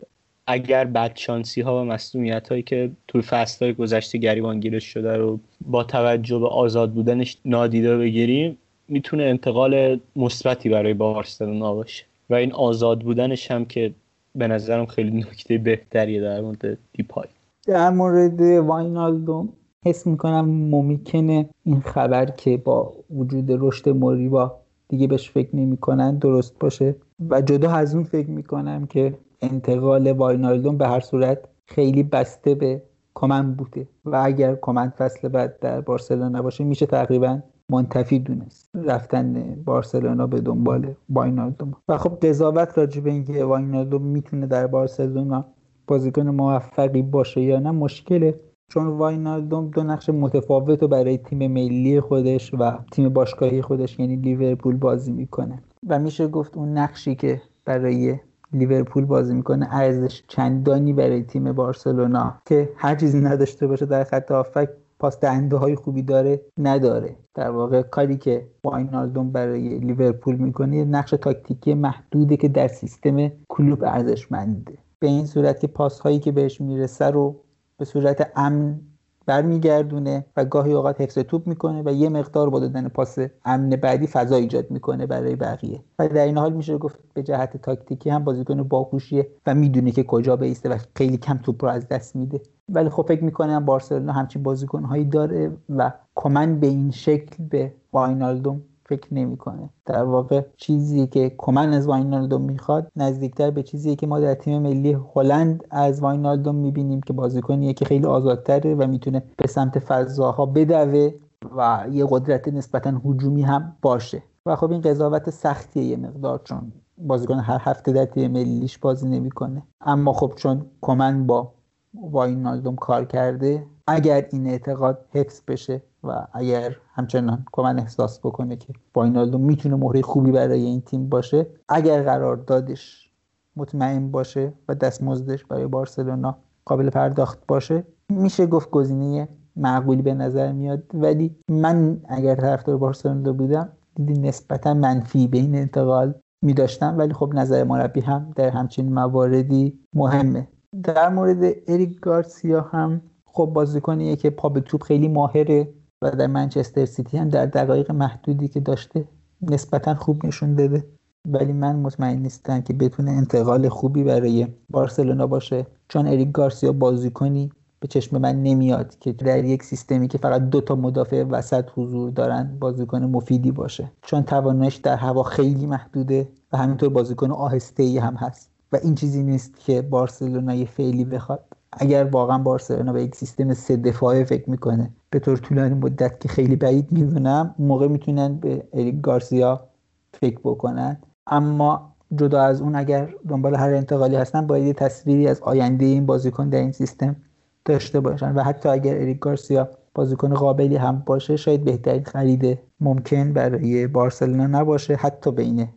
اگر 0.47 0.85
بدشانسی 0.85 1.61
ها 1.61 1.81
و 1.81 1.85
مسئولیت 1.85 2.49
هایی 2.49 2.62
که 2.62 2.91
توی 3.09 3.23
فصل 3.23 3.65
های 3.65 3.75
گذشته 3.75 4.19
گریبانگیرش 4.19 4.85
شده 4.85 5.17
رو 5.17 5.41
با 5.61 5.85
توجه 5.85 6.39
به 6.39 6.49
آزاد 6.49 6.93
بودنش 6.93 7.37
نادیده 7.45 7.97
بگیریم 7.97 8.59
می‌تونه 8.89 9.23
انتقال 9.23 10.01
مثبتی 10.17 10.69
برای 10.69 10.95
بارسلونا 10.95 11.75
باشه. 11.75 12.05
و 12.31 12.35
این 12.35 12.53
آزاد 12.53 13.01
بودنش 13.01 13.51
هم 13.51 13.65
که 13.65 13.95
به 14.35 14.49
نظرم 14.49 14.87
خیلی 14.87 15.11
نکته 15.11 15.59
بهتریه 15.59 16.21
در 16.21 16.41
مورد 16.41 16.79
دیپای. 16.93 17.29
در 17.67 17.91
مورد 17.91 18.41
واینالدوم 18.41 19.49
حس 19.87 20.07
می‌کنم 20.07 20.49
ممکنه 20.49 21.49
این 21.65 21.81
خبر 21.81 22.27
که 22.27 22.57
با 22.57 22.93
وجود 23.11 23.47
رشد 23.49 23.89
موریبا 23.89 24.64
دیگه 24.95 25.07
بهش 25.07 25.30
فکر 25.30 25.57
نمی‌کنن 25.57 26.18
درست 26.18 26.59
باشه. 26.59 26.95
و 27.30 27.40
جدا 27.40 27.70
از 27.70 27.95
اون 27.95 28.05
فکر 28.05 28.30
می‌کنم 28.30 28.86
که 28.86 29.14
انتقال 29.42 30.12
واینالدون 30.12 30.78
به 30.78 30.88
هر 30.88 31.01
صورت 31.01 31.38
خیلی 31.66 32.03
بسته 32.03 32.55
به 32.55 32.82
کمن 33.14 33.55
بوده. 33.55 33.88
و 34.05 34.20
اگر 34.24 34.55
کمن 34.62 34.88
فصل 34.99 35.28
بعد 35.28 35.59
در 35.61 35.80
بارسلونا 35.80 36.42
باشه 36.42 36.64
میشه 36.64 36.86
تقریبا 36.86 37.40
منتفی 37.68 38.18
دونست 38.18 38.70
رفتن 38.74 39.57
بارسلونا 39.64 40.26
به 40.26 40.40
دنبال 40.40 40.95
واینالدوم 41.09 41.74
و 41.88 41.99
خب 41.99 42.18
قضاوت 42.22 42.78
راجع 42.78 43.01
به 43.01 43.11
اینکه 43.11 43.45
واینالدوم 43.45 44.03
می‌تونه 44.03 44.47
در 44.47 44.66
بارسلونا 44.66 45.45
بازیکن 45.86 46.28
موفقی 46.28 47.03
باشه 47.03 47.40
یا 47.40 47.59
نه 47.59 47.70
مشکله. 47.70 48.34
چون 48.75 48.87
واینالدوم 48.87 49.68
دو 49.68 49.83
نقش 49.83 50.09
متفاوت 50.09 50.83
رو 50.83 50.89
برای 50.89 51.18
تیم 51.18 51.53
ملی 51.53 52.01
خودش 52.01 52.55
و 52.55 52.79
تیم 52.93 53.09
باشگاهی 53.09 53.62
خودش 53.62 53.99
یعنی 53.99 54.16
لیورپول 54.16 54.77
بازی 54.77 55.12
می‌کنه. 55.12 55.62
و 55.89 55.99
میشه 55.99 56.27
گفت 56.29 56.57
اون 56.57 56.79
نقشی 56.79 57.14
که 57.14 57.43
برای 57.64 58.18
لیورپول 58.53 59.05
بازی 59.05 59.35
می‌کنه 59.35 59.68
ارزش 59.70 60.22
چندانی 60.29 60.93
برای 60.93 61.22
تیم 61.22 61.53
بارسلونا 61.53 62.35
که 62.47 62.68
هر 62.77 62.95
چیزی 62.95 63.20
نداشته 63.20 63.66
باشه 63.66 63.87
در 63.87 64.05
خط 64.05 64.31
آفک 64.33 64.68
پاس 64.99 65.20
دهنده 65.20 65.57
های 65.57 65.75
خوبی 65.75 66.03
داره 66.03 66.41
نداره. 66.59 67.16
در 67.35 67.51
واقع 67.51 67.83
کاری 67.83 68.16
که 68.16 68.47
واینالدوم 68.64 69.33
برای 69.33 69.79
لیورپول 69.79 70.37
می‌کنه 70.37 70.85
نقش 70.85 71.11
تاکتیکی 71.11 71.75
محدوده 71.75 72.37
که 72.37 72.49
در 72.49 72.68
سیستم 72.68 73.33
کلوب 73.49 73.85
ارزشمنده. 73.85 74.79
به 74.99 75.07
این 75.07 75.27
صورت 75.27 75.61
که 75.61 75.66
پاس 75.66 76.01
هایی 76.01 76.18
که 76.18 76.33
بهش 76.33 76.61
می‌رسه 76.61 77.05
رو 77.05 77.37
به 77.79 77.85
صورت 77.85 78.33
امن 78.37 78.81
برمیگردونه 79.27 80.25
و 80.37 80.45
گاهی 80.45 80.72
اوقات 80.72 81.01
حفظ 81.01 81.18
توپ 81.18 81.47
می‌کنه 81.47 81.83
و 81.87 81.93
یه 81.93 82.09
مقدار 82.09 82.51
با 82.51 82.61
دادن 82.61 82.89
پاس 82.89 83.18
امن 83.45 83.70
بعدی 83.70 84.07
فضا 84.07 84.37
ایجاد 84.37 84.70
می‌کنه 84.70 85.07
برای 85.07 85.37
بقیه. 85.37 85.81
و 85.99 86.09
در 86.09 86.25
این 86.25 86.39
حال 86.39 86.53
میشه 86.53 86.79
گفت 86.79 86.99
به 87.14 87.22
جهت 87.22 87.57
تاکتیکی 87.57 88.11
هم 88.11 88.25
بازیکن 88.25 88.62
باهوشیه 88.62 89.29
و 89.47 89.55
می‌دونه 89.55 89.91
که 89.91 90.03
کجا 90.03 90.37
بیسته 90.37 90.68
و 90.68 90.79
خیلی 90.97 91.16
کم 91.16 91.39
توپ 91.39 91.64
رو 91.64 91.70
از 91.70 91.89
دست 91.89 92.16
میده. 92.16 92.41
ولی 92.68 92.89
خب 92.89 93.05
فکر 93.09 93.25
می‌کنم 93.25 93.64
بارسلونا 93.64 94.12
همچین 94.12 94.43
بازیکنهایی 94.43 95.05
داره 95.05 95.53
و 95.68 95.93
کمن 96.14 96.61
به 96.61 96.66
این 96.66 96.91
شکل 96.91 97.45
به 97.45 97.72
واینالدوم 97.93 98.62
فکر 98.87 99.14
نمی‌کنه. 99.14 99.70
در 99.87 100.05
واقع 100.05 100.43
چیزی 100.57 101.07
که 101.07 101.32
کمن 101.39 101.72
از 101.72 101.87
واینالدوم 101.87 102.43
می‌خواد 102.43 102.91
نزدیکتر 102.97 103.51
به 103.51 103.62
چیزی 103.62 103.97
که 103.97 104.07
ما 104.07 104.20
در 104.20 104.35
تیم 104.35 104.62
ملی 104.62 104.97
هلند 105.14 105.64
از 105.70 106.03
واینالدوم 106.03 106.55
می‌بینیم 106.55 107.01
که 107.01 107.12
بازیکنیه 107.12 107.72
که 107.72 107.85
خیلی 107.85 108.07
آزادتره 108.07 108.74
و 108.74 108.87
می‌تونه 108.87 109.22
به 109.37 109.47
سمت 109.47 109.78
فضاها 109.78 110.47
بدوه 110.47 111.11
و 111.57 111.87
یه 111.91 112.07
قدرت 112.11 112.49
نسبتا 112.49 112.91
هجومی 113.05 113.43
هم 113.43 113.76
باشه. 113.82 114.22
و 114.47 114.57
خب 114.57 114.70
این 114.70 114.80
قضاوت 114.80 115.30
سختیه 115.30 115.85
یه 115.85 115.97
مقدار 115.97 116.41
چون 116.45 116.72
بازیکن 116.99 117.39
هر 117.39 117.59
هفته 117.61 117.93
در 117.93 118.05
تیم 118.05 118.30
ملیش 118.30 118.78
بازی 118.78 119.09
نمی‌کنه. 119.09 119.62
اما 119.80 120.12
خب 120.12 120.32
چون 120.37 120.66
کمن 120.82 121.26
با 121.26 121.53
واینالدوم 121.95 122.76
کار 122.76 123.05
کرده 123.05 123.66
اگر 123.87 124.26
این 124.32 124.47
اعتقاد 124.47 125.07
حفظ 125.11 125.41
بشه 125.49 125.82
و 126.05 126.26
اگر 126.32 126.76
همچنان 126.95 127.45
کمن 127.53 127.78
احساس 127.78 128.18
بکنه 128.18 128.57
که 128.57 128.72
واینالدوم 128.95 129.41
می‌تونه 129.41 129.76
مهره 129.76 130.03
خوبی 130.03 130.32
برای 130.32 130.64
این 130.64 130.80
تیم 130.80 131.09
باشه 131.09 131.47
اگر 131.68 132.03
قرار 132.03 132.37
دادش 132.37 133.11
مطمئن 133.57 134.11
باشه 134.11 134.53
و 134.68 134.74
دستمزدش 134.74 135.45
برای 135.45 135.66
بارسلونا 135.66 136.37
قابل 136.64 136.91
پرداخت 136.91 137.39
باشه 137.49 137.85
میشه 138.09 138.47
گفت 138.47 138.70
گزینه 138.70 139.28
معقولی 139.57 140.03
به 140.03 140.14
نظر 140.14 140.53
میاد. 140.53 140.82
ولی 140.95 141.37
من 141.49 142.01
اگر 142.09 142.35
طرفدار 142.35 142.76
بارسلونا 142.76 143.32
بودم 143.32 143.68
دیدی 143.95 144.20
نسبتا 144.20 144.74
منفی 144.74 145.28
به 145.28 145.39
این 145.39 145.55
انتقال 145.55 146.14
می 146.43 146.55
ولی 146.97 147.12
خب 147.12 147.32
نظر 147.35 147.64
مربی 147.64 148.01
هم 148.01 148.32
در 148.37 148.51
همچین 148.51 148.93
مواردی 148.93 149.78
مهمه. 149.95 150.49
در 150.82 151.09
مورد 151.09 151.55
اریک 151.68 152.01
گارسیا 152.01 152.61
هم 152.61 153.01
خب 153.35 153.51
بازیکنیه 153.55 154.16
که 154.16 154.30
پا 154.30 154.49
به 154.49 154.61
توپ 154.61 154.82
خیلی 154.82 155.09
ماهره 155.09 155.68
و 156.03 156.11
در 156.11 156.26
منچستر 156.26 156.85
سیتی 156.85 157.18
هم 157.18 157.28
در 157.28 157.47
دقایق 157.47 157.91
محدودی 157.91 158.49
که 158.49 158.61
داشته 158.61 159.05
نسبتا 159.43 159.95
خوب 159.95 160.26
نشون 160.26 160.55
داده. 160.55 160.85
ولی 161.28 161.53
من 161.53 161.76
مطمئن 161.76 162.18
نیستم 162.18 162.61
که 162.61 162.72
بتونه 162.72 163.11
انتقال 163.11 163.68
خوبی 163.68 164.05
برای 164.05 164.47
بارسلونا 164.70 165.26
باشه. 165.26 165.66
چون 165.89 166.07
اریک 166.07 166.32
گارسیا 166.32 166.72
بازیکنی 166.72 167.51
به 167.80 167.89
چشم 167.89 168.18
من 168.18 168.43
نمیاد 168.43 168.99
که 168.99 169.12
در 169.12 169.45
یک 169.45 169.62
سیستمی 169.62 170.09
که 170.09 170.18
فقط 170.18 170.43
دو 170.43 170.61
تا 170.61 170.74
مدافع 170.74 171.22
وسط 171.22 171.64
حضور 171.74 172.11
دارن 172.11 172.57
بازیکن 172.61 173.03
مفیدی 173.03 173.51
باشه. 173.51 173.93
چون 174.03 174.22
توانش 174.22 174.76
در 174.76 174.97
هوا 174.97 175.22
خیلی 175.22 175.66
محدوده 175.66 176.28
و 176.53 176.57
همینطور 176.57 176.89
بازیکن 176.89 177.30
آهسته 177.30 177.82
ای 177.82 177.99
هم 177.99 178.14
هست. 178.14 178.51
و 178.72 178.78
این 178.85 178.95
چیزی 178.95 179.22
نیست 179.22 179.61
که 179.61 179.82
بارسلونای 179.82 180.66
فعلی 180.66 181.05
بخواد. 181.05 181.53
اگر 181.79 182.05
واقعا 182.05 182.39
بارسلونا 182.39 182.93
به 182.93 183.03
یک 183.03 183.14
سیستم 183.14 183.55
سه 183.55 183.77
دفاعه 183.77 184.25
فکر 184.25 184.51
می‌کنه 184.51 184.91
به 185.11 185.18
طور 185.18 185.37
طولانی 185.37 185.75
مدت 185.75 186.20
که 186.20 186.29
خیلی 186.29 186.57
بعید 186.57 186.93
می‌دونم 186.93 187.55
موقع 187.59 187.89
می‌تونن 187.89 188.35
به 188.35 188.68
اریک 188.72 189.01
گارسیا 189.01 189.68
فکر 190.12 190.39
بکنن. 190.45 190.97
اما 191.27 191.95
جدا 192.16 192.43
از 192.43 192.61
اون 192.61 192.77
اگر 192.77 193.14
دنبال 193.29 193.55
هر 193.55 193.75
انتقالی 193.75 194.16
هستن 194.16 194.47
باید 194.47 194.66
یه 194.66 194.72
تصویری 194.72 195.29
از 195.29 195.41
آینده 195.41 195.85
این 195.85 196.07
بازیکن 196.07 196.49
در 196.49 196.59
این 196.59 196.72
سیستم 196.72 197.16
داشته 197.64 198.01
باشن. 198.01 198.35
و 198.35 198.43
حتی 198.43 198.68
اگر 198.68 198.95
اریک 198.95 199.18
گارسیا 199.18 199.68
بازیکن 199.95 200.35
قابلی 200.35 200.77
هم 200.77 201.03
باشه 201.07 201.37
شاید 201.37 201.64
بهترین 201.64 202.05
خرید 202.05 202.59
ممکن 202.81 203.33
برای 203.33 203.87
بارسلونا 203.87 204.47
نباشه 204.47 204.95
حتی 204.95 205.33
بین 205.33 205.68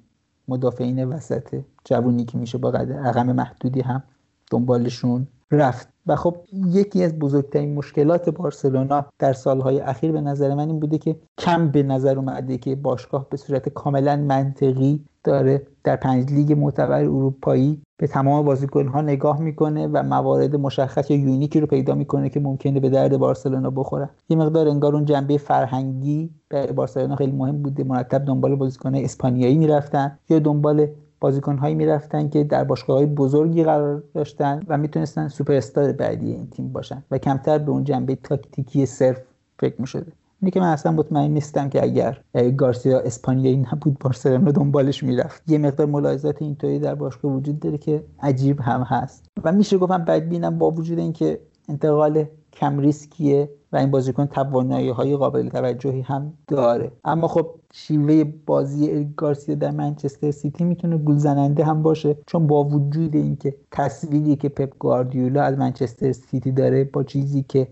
مدافعین 0.47 1.03
وسط 1.03 1.61
جوونی 1.85 2.25
که 2.25 2.37
میشه 2.37 2.57
با 2.57 2.69
رقم 2.69 3.31
محدودی 3.31 3.81
هم 3.81 4.03
دنبالشون 4.51 5.27
رفت. 5.51 5.87
و 6.07 6.15
خب 6.15 6.35
یکی 6.65 7.03
از 7.03 7.19
بزرگترین 7.19 7.75
مشکلات 7.75 8.29
بارسلونا 8.29 9.05
در 9.19 9.33
سالهای 9.33 9.79
اخیر 9.79 10.11
به 10.11 10.21
نظر 10.21 10.53
من 10.53 10.67
این 10.67 10.79
بوده 10.79 10.97
که 10.97 11.15
کم 11.37 11.67
به 11.67 11.83
نظر 11.83 12.17
اومده 12.17 12.57
که 12.57 12.75
باشگاه 12.75 13.27
به 13.29 13.37
صورت 13.37 13.69
کاملا 13.69 14.15
منطقی 14.15 15.05
داره 15.23 15.67
در 15.83 15.95
پنج 15.95 16.31
لیگ 16.33 16.53
معتبر 16.53 17.03
اروپایی 17.03 17.81
به 17.97 18.07
تمام 18.07 18.45
بازیکنها 18.45 19.01
نگاه 19.01 19.41
می‌کنه 19.41 19.87
و 19.87 20.03
موارد 20.03 20.55
مشخص 20.55 21.11
یا 21.11 21.17
یونیکی 21.17 21.59
رو 21.59 21.67
پیدا 21.67 21.95
می‌کنه 21.95 22.29
که 22.29 22.39
ممکنه 22.39 22.79
به 22.79 22.89
درد 22.89 23.17
بارسلونا 23.17 23.69
بخوره. 23.69 24.09
یه 24.29 24.37
مقدار 24.37 24.67
انگار 24.67 24.95
اون 24.95 25.05
جنبه 25.05 25.37
فرهنگی 25.37 26.29
برای 26.49 26.71
بارسلونا 26.71 27.15
خیلی 27.15 27.31
مهم 27.31 27.61
بوده. 27.61 27.83
مرتب 27.83 28.25
دنبال 28.25 28.55
بازیکن 28.55 28.95
اسپانیایی 28.95 29.57
می‌رفتن 29.57 30.19
یا 30.29 30.39
دنبال 30.39 30.87
بازیکن 31.19 31.57
هایی 31.57 31.75
می‌رفتن 31.75 32.29
که 32.29 32.43
در 32.43 32.63
باشگاه 32.63 32.97
های 32.97 33.05
بزرگی 33.05 33.63
قرار 33.63 34.03
داشتن 34.13 34.59
و 34.67 34.77
می‌تونستن 34.77 35.27
سوپر 35.27 35.53
استار 35.53 35.91
بعدی 35.91 36.31
این 36.31 36.47
تیم 36.49 36.71
باشن 36.71 37.03
و 37.11 37.17
کمتر 37.17 37.57
به 37.57 37.71
اون 37.71 37.83
جنبه 37.83 38.15
تاکتیکی 38.15 38.85
صرف 38.85 39.21
فکر 39.59 39.81
می‌شده. 39.81 40.11
اینه 40.41 40.51
که 40.51 40.59
من 40.59 40.67
اصلا 40.67 40.91
مطمئن 40.91 41.31
نیستم 41.31 41.69
که 41.69 41.83
اگر 41.83 42.21
گارسیا 42.57 42.99
اسپانیایی 42.99 43.57
نبود 43.57 43.99
بارسلونا 43.99 44.51
دنبالش 44.51 45.03
می‌رفت. 45.03 45.51
یه 45.51 45.57
مقدار 45.57 45.87
ملاحظات 45.87 46.41
اینطوری 46.41 46.79
در 46.79 46.95
باشگاه 46.95 47.31
وجود 47.31 47.59
داره 47.59 47.77
که 47.77 48.03
عجیب 48.21 48.61
هم 48.61 48.81
هست. 48.81 49.25
و 49.43 49.51
میشه 49.51 49.77
گفتم 49.77 50.05
بدبینم 50.05 50.57
با 50.57 50.71
وجود 50.71 50.99
اینکه 50.99 51.39
انتقال 51.69 52.25
کم 52.53 52.79
ریسکیه. 52.79 53.49
و 53.71 53.77
این 53.77 53.91
بازیکن 53.91 54.25
توانایی 54.25 54.89
های 54.89 55.15
قابل 55.15 55.49
توجهی 55.49 56.01
هم 56.01 56.33
داره. 56.47 56.91
اما 57.05 57.27
خب 57.27 57.49
شیوه 57.73 58.23
بازی 58.45 59.13
گارسیا 59.17 59.55
در 59.55 59.71
منچستر 59.71 60.31
سیتی 60.31 60.63
می‌تونه 60.63 60.97
گل 60.97 61.17
زننده 61.17 61.63
هم 61.63 61.83
باشه 61.83 62.17
چون 62.25 62.47
با 62.47 62.63
وجود 62.63 63.15
اینکه 63.15 63.55
تصویری 63.71 64.35
که 64.35 64.49
پپ 64.49 64.73
گواردیولا 64.79 65.41
از 65.43 65.57
منچستر 65.57 66.11
سیتی 66.11 66.51
داره 66.51 66.83
با 66.83 67.03
چیزی 67.03 67.43
که 67.43 67.67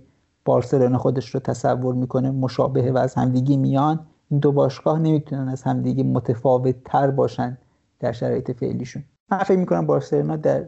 بارسلونا 0.45 0.97
خودش 0.97 1.29
رو 1.29 1.39
تصور 1.39 1.95
می‌کنه 1.95 2.31
مشابه 2.31 2.91
و 2.91 2.97
از 2.97 3.15
همدیگه 3.15 3.57
میان 3.57 3.99
این 4.29 4.39
دو 4.39 4.51
باشگاه 4.51 4.99
نمی‌تونن 4.99 5.47
از 5.47 5.63
همدیگه 5.63 6.03
متفاوت 6.03 6.75
تر 6.85 7.11
باشن 7.11 7.57
در 7.99 8.11
شرایط 8.11 8.51
فعلیشون. 8.51 9.03
من 9.31 9.37
فکر 9.37 9.57
می‌کنم 9.57 9.85
بارسلونا 9.85 10.35
در 10.35 10.65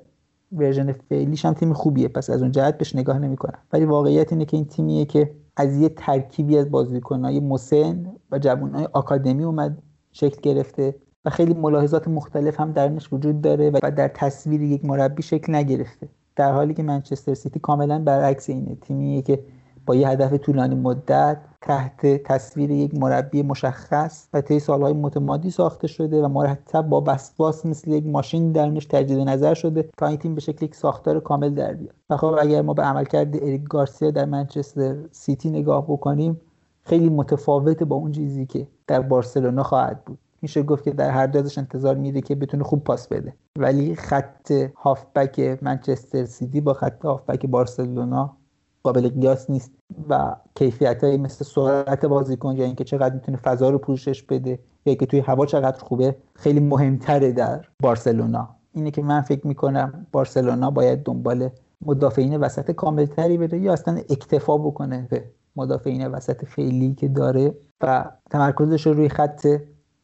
ورژن 0.52 0.92
فعلیش 0.92 1.46
هم 1.46 1.54
تیم 1.54 1.74
خوبیه. 1.74 2.08
پس 2.08 2.30
از 2.30 2.42
اون 2.42 2.52
جهت 2.52 2.78
بهش 2.78 2.96
نگاه 2.96 3.20
نمی‌کنم. 3.20 3.60
ولی 3.74 3.86
واقعیت 3.86 4.34
اینه 4.34 4.46
که 4.46 4.58
این 4.58 4.66
تیمیه 4.66 5.06
که 5.06 5.32
از 5.58 5.78
یه 5.78 5.90
ترکیبی 5.90 6.58
از 6.58 6.72
بازیکنهای 6.72 7.40
مسن 7.40 8.12
و 8.32 8.40
جوانهای 8.40 8.88
آکادمی 8.94 9.44
اومد 9.44 9.78
شکل 10.12 10.42
گرفته 10.42 10.96
و 11.26 11.30
خیلی 11.30 11.54
ملاحظات 11.54 12.08
مختلف 12.08 12.60
هم 12.60 12.72
درنش 12.72 13.14
وجود 13.14 13.42
داره 13.42 13.70
و 13.70 13.92
در 13.92 14.08
تصویر 14.08 14.62
یک 14.62 14.86
مربی 14.86 15.24
شکل 15.24 15.56
نگرفته. 15.56 16.10
در 16.36 16.52
حالی 16.52 16.74
که 16.74 16.84
منچستر 16.84 17.34
سیتی 17.34 17.60
کاملا 17.60 18.00
برعکس 18.00 18.50
اینه. 18.50 18.76
تیمیه 18.76 19.22
که 19.22 19.44
با 19.86 19.96
یه 19.96 20.08
هدف 20.08 20.34
طولانی 20.34 20.76
مدت 20.76 21.38
تحت 21.62 22.06
تصویر 22.06 22.72
یک 22.72 22.96
مربی 22.96 23.44
مشخص 23.44 24.28
و 24.34 24.42
طی 24.42 24.60
سالهای 24.60 24.94
متمادی 24.94 25.52
ساخته 25.52 25.88
شده 25.88 26.24
و 26.24 26.28
مرتب 26.28 26.82
با 26.82 27.04
وسواس 27.08 27.66
مثل 27.66 27.92
یک 27.92 28.06
ماشین 28.06 28.52
درونش 28.52 28.86
تجدید 28.86 29.20
نظر 29.20 29.54
شده 29.54 29.90
تا 29.98 30.08
این 30.08 30.18
تیم 30.18 30.36
به 30.36 30.42
شکل 30.42 30.66
یک 30.66 30.76
ساختار 30.76 31.20
کامل 31.20 31.50
در 31.50 31.74
بیاد. 31.74 31.96
و 32.10 32.18
خب 32.18 32.36
اگر 32.40 32.62
ما 32.62 32.74
به 32.74 32.84
عملکرد 32.84 33.36
اریک 33.36 33.64
گارسیا 33.64 34.12
در 34.12 34.26
منچستر 34.26 34.96
سیتی 35.12 35.50
نگاه 35.50 35.84
بکنیم 35.84 36.42
خیلی 36.84 37.10
متفاوته 37.10 37.86
با 37.86 37.96
اون 37.96 38.12
چیزی 38.12 38.46
که 38.46 38.68
در 38.88 39.02
بارسلونا 39.02 39.64
خواهد 39.64 40.06
بود. 40.06 40.18
میشه 40.42 40.64
گفت 40.64 40.84
که 40.84 40.92
در 40.92 41.10
هر 41.10 41.28
دازش 41.28 41.58
انتظار 41.58 41.96
میره 41.96 42.22
که 42.22 42.36
بتونه 42.36 42.64
خوب 42.64 42.84
پاس 42.84 43.08
بده. 43.08 43.34
ولی 43.60 43.96
خط 43.96 44.52
هافبک 44.76 45.60
منچستر 45.62 46.26
سیتی 46.26 46.62
با 46.62 46.74
خط 46.74 47.06
هافبک 47.06 47.46
بارسلونا 47.46 48.38
قابل 48.84 49.10
قیاس 49.10 49.50
نیست 49.50 49.72
و 50.10 50.36
کیفیت 50.56 51.04
های 51.04 51.18
مثل 51.18 51.46
سرعت 51.46 52.06
بازیکن 52.06 52.56
یا 52.56 52.66
اینکه 52.66 52.84
چقدر 52.84 53.16
می‌تونه 53.16 53.38
فضا 53.38 53.70
رو 53.70 53.78
پوشش 53.78 54.24
بده 54.24 54.50
یا 54.50 54.60
اینکه 54.86 55.06
توی 55.06 55.20
هوا 55.20 55.46
چقدر 55.46 55.80
خوبه 55.80 56.16
خیلی 56.36 56.60
مهمتره 56.60 57.32
در 57.32 57.66
بارسلونا. 57.80 58.50
اینه 58.74 58.92
که 58.92 59.02
من 59.02 59.22
فکر 59.22 59.48
می‌کنم 59.48 60.08
بارسلونا 60.12 60.72
باید 60.72 61.04
دنبال 61.04 61.50
مدافعین 61.82 62.38
وسط 62.38 62.72
کاملتری 62.72 63.38
بره 63.38 63.60
یا 63.60 63.74
اصلا 63.74 63.98
اکتفا 64.10 64.58
بکنه 64.58 65.08
به 65.10 65.24
مدافعین 65.56 66.08
وسط 66.08 66.46
فعلی 66.46 66.94
که 66.94 67.08
داره 67.08 67.56
و 67.82 68.12
تمرکزش 68.30 68.88
رو 68.88 68.94
روی 68.94 69.10
خط 69.10 69.48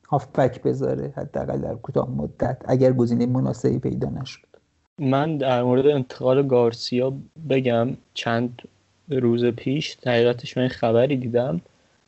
هافبک 0.10 0.64
بذاره 0.64 1.14
حداقل 1.18 1.62
در 1.62 1.76
کوتاه 1.76 2.10
مدت 2.10 2.62
اگر 2.66 2.94
گزینه 2.94 3.26
مناسبی 3.26 3.80
پیدا 3.80 4.10
نشد. 4.10 4.53
من 5.00 5.38
در 5.38 5.64
مورد 5.64 5.88
انتقال 5.88 6.48
گارسیا 6.48 7.14
بگم 7.50 7.90
چند 8.14 8.62
روز 9.10 9.46
پیش 9.46 9.98
حقیقتش 10.06 10.58
من 10.58 10.68
خبری 10.68 11.18
دیدم 11.18 11.62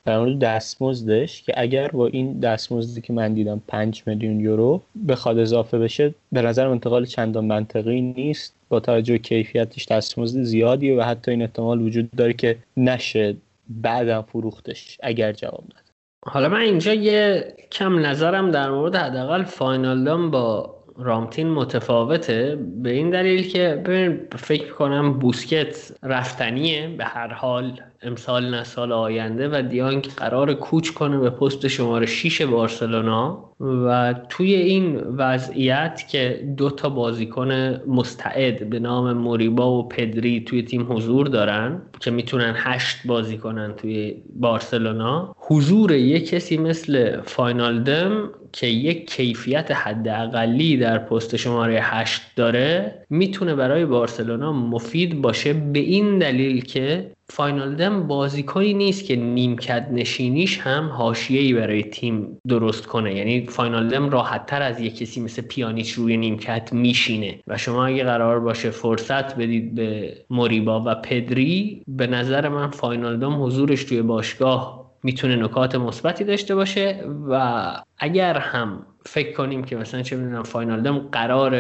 در 0.05 0.19
مورد 0.19 0.39
دستمزدش 0.39 1.41
که 1.41 1.53
اگر 1.57 1.87
با 1.87 2.07
این 2.07 2.39
دستمزدی 2.39 3.01
که 3.01 3.13
من 3.13 3.33
دیدم 3.33 3.61
5 3.67 4.03
میلیون 4.05 4.39
یورو 4.39 4.81
بخواد 5.07 5.39
اضافه 5.39 5.79
بشه 5.79 6.13
به 6.31 6.41
نظر 6.41 6.67
انتقال 6.67 7.05
چندان 7.05 7.45
منطقی 7.45 8.01
نیست. 8.01 8.53
با 8.69 8.79
توجه 8.79 9.17
کیفیتش 9.17 9.85
دستمزد 9.85 10.41
زیادیه 10.41 10.97
و 10.97 11.01
حتی 11.01 11.31
این 11.31 11.41
احتمال 11.41 11.81
وجود 11.81 12.11
داره 12.11 12.33
که 12.33 12.57
نشه 12.77 13.35
بعدم 13.69 14.21
فروختش 14.21 14.97
اگر 15.03 15.31
جواب 15.31 15.63
داد 15.69 15.83
حالا 16.27 16.49
من 16.49 16.59
اینجا 16.59 16.93
یه 16.93 17.53
کم 17.71 18.05
نظرم 18.05 18.51
در 18.51 18.69
مورد 18.69 18.95
حداقل 18.95 19.43
فاینال 19.43 20.29
با 20.29 20.74
رامتین 20.97 21.49
متفاوته 21.49 22.57
به 22.83 22.91
این 22.91 23.09
دلیل 23.09 23.47
که 23.47 23.81
ببین 23.85 24.19
فکر 24.35 24.73
کنم 24.73 25.13
بوسکت 25.13 25.91
رفتنیه 26.03 26.87
به 26.97 27.05
هر 27.05 27.33
حال. 27.33 27.79
امسال 28.01 28.49
نه 28.49 28.63
سال 28.63 28.91
آینده 28.91 29.49
و 29.49 29.61
دیانگ 29.61 30.07
قرار 30.17 30.53
کوچ 30.53 30.89
کنه 30.89 31.17
به 31.17 31.29
پست 31.29 31.67
شماره 31.67 32.05
6 32.05 32.41
بارسلونا. 32.41 33.45
و 33.59 34.15
توی 34.29 34.55
این 34.55 34.97
وضعیت 34.97 36.05
که 36.09 36.53
دو 36.57 36.69
تا 36.69 36.89
بازیکن 36.89 37.51
مستعد 37.87 38.69
به 38.69 38.79
نام 38.79 39.13
موریبا 39.13 39.79
و 39.79 39.87
پدری 39.87 40.43
توی 40.43 40.63
تیم 40.63 40.93
حضور 40.93 41.27
دارن 41.27 41.81
که 41.99 42.11
می‌تونن 42.11 42.53
هشت 42.57 42.97
بازی 43.07 43.37
کنن 43.37 43.73
توی 43.73 44.15
بارسلونا 44.35 45.35
حضور 45.37 45.91
یک 45.91 46.29
کسی 46.29 46.57
مثل 46.57 47.21
فاینالدم 47.21 48.29
که 48.55 48.67
یک 48.67 49.11
کیفیت 49.11 49.71
حداقلی 49.71 50.77
در 50.77 50.97
پست 50.97 51.35
شماره 51.35 51.79
8 51.81 52.21
داره 52.35 52.95
می‌تونه 53.09 53.55
برای 53.55 53.85
بارسلونا 53.85 54.53
مفید 54.53 55.21
باشه 55.21 55.53
به 55.53 55.79
این 55.79 56.19
دلیل 56.19 56.63
که 56.63 57.11
فاینالدم 57.29 58.07
بازیکنی 58.07 58.73
نیست 58.73 59.05
که 59.05 59.15
نیمکت 59.15 59.87
نشینیش 59.91 60.59
هم 60.59 60.89
حاشیه‌ای 60.89 61.53
برای 61.53 61.83
تیم 61.83 62.37
درست 62.47 62.85
کنه. 62.85 63.15
یعنی 63.15 63.45
فاینالدم 63.45 64.09
راحت 64.09 64.45
تر 64.45 64.61
از 64.61 64.79
یک 64.79 64.97
کسی 64.97 65.21
مثل 65.21 65.41
پیانیچ 65.41 65.91
روی 65.91 66.17
نیمکت 66.17 66.73
میشینه. 66.73 67.39
و 67.47 67.57
شما 67.57 67.85
اگه 67.85 68.03
قرار 68.03 68.39
باشه 68.39 68.69
فرصت 68.69 69.35
بدید 69.35 69.75
به 69.75 70.17
موریبا 70.29 70.83
و 70.85 70.95
پدری 70.95 71.83
به 71.87 72.07
نظر 72.07 72.49
من 72.49 72.71
فاینالدم 72.71 73.43
حضورش 73.43 73.83
توی 73.83 74.01
باشگاه 74.01 74.84
می‌تونه 75.05 75.35
نکات 75.35 75.75
مثبتی 75.75 76.23
داشته 76.23 76.55
باشه 76.55 77.05
و 77.29 77.61
اگر 77.97 78.37
هم 78.37 78.85
فکر 79.07 79.33
کنیم 79.33 79.63
که 79.63 79.75
مثلا 79.75 80.01
چه 80.01 80.15
می‌دونم 80.15 80.43
فاینالدم 80.43 80.97
قرار 80.97 81.55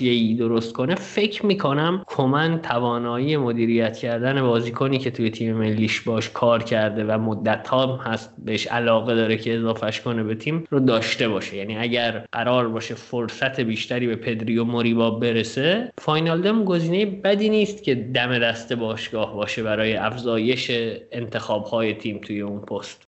ای 0.00 0.34
درست 0.34 0.72
کنه 0.72 0.94
فکر 0.94 1.46
می‌کنم 1.46 2.04
کمن 2.06 2.62
توانایی 2.62 3.36
مدیریت 3.36 3.96
کردن 3.96 4.42
بازیکنی 4.42 4.98
که 4.98 5.10
توی 5.10 5.30
تیم 5.30 5.56
ملیش 5.56 6.00
باش 6.00 6.30
کار 6.30 6.62
کرده 6.62 7.04
و 7.04 7.18
مدت 7.18 7.68
ها 7.68 7.96
هست 7.96 8.34
بهش 8.44 8.66
علاقه 8.66 9.14
داره 9.14 9.36
که 9.36 9.56
اضافهش 9.56 10.00
کنه 10.00 10.22
به 10.22 10.34
تیم 10.34 10.64
رو 10.70 10.80
داشته 10.80 11.28
باشه. 11.28 11.56
یعنی 11.56 11.76
اگر 11.76 12.24
قرار 12.32 12.68
باشه 12.68 12.94
فرصت 12.94 13.60
بیشتری 13.60 14.06
به 14.06 14.16
پدری 14.16 14.58
و 14.58 14.64
موریبا 14.64 15.10
برسه 15.10 15.92
فاینالدم 15.98 16.64
گزینه 16.64 17.06
بدی 17.06 17.48
نیست 17.48 17.82
که 17.82 17.94
دم 17.94 18.38
دست 18.38 18.72
باشگاه 18.72 19.34
باشه 19.34 19.62
برای 19.62 19.96
افزایش 19.96 20.70
انتخاب 21.12 21.64
های 21.64 21.94
تیم 21.94 22.18
توی 22.18 22.40
اون 22.40 22.60
پست. 22.60 23.09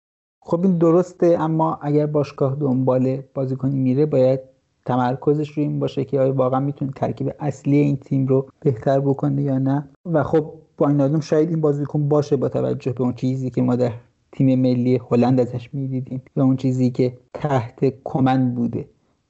خب 0.51 0.63
این 0.63 0.77
درسته 0.77 1.37
اما 1.39 1.79
اگر 1.81 2.05
باشگاه 2.05 2.55
دنبال 2.59 3.21
بازیکنی 3.33 3.79
میره 3.79 4.05
باید 4.05 4.39
تمرکزش 4.85 5.49
روی 5.49 5.65
این 5.65 5.79
باشه 5.79 6.05
که 6.05 6.19
آیا 6.19 6.33
واقعا 6.33 6.59
می‌تونه 6.59 6.91
ترکیب 6.95 7.31
اصلی 7.39 7.77
این 7.77 7.97
تیم 7.97 8.27
رو 8.27 8.47
بهتر 8.59 8.99
بکنه 8.99 9.41
یا 9.41 9.57
نه. 9.57 9.89
و 10.05 10.23
خب 10.23 10.53
با 10.77 10.87
این 10.89 11.19
شاید 11.19 11.49
این 11.49 11.61
بازیکن 11.61 12.09
باشه 12.09 12.35
با 12.35 12.49
توجه 12.49 12.91
به 12.91 13.01
اون 13.01 13.13
چیزی 13.13 13.49
که 13.49 13.61
ما 13.61 13.75
در 13.75 13.91
تیم 14.31 14.59
ملی 14.59 15.01
هلند 15.11 15.39
ازش 15.39 15.69
می‌دیدیم 15.73 16.21
و 16.35 16.41
اون 16.41 16.55
چیزی 16.55 16.89
که 16.89 17.17
تحت 17.33 17.93
کمن 18.03 18.55
بوده. 18.55 18.85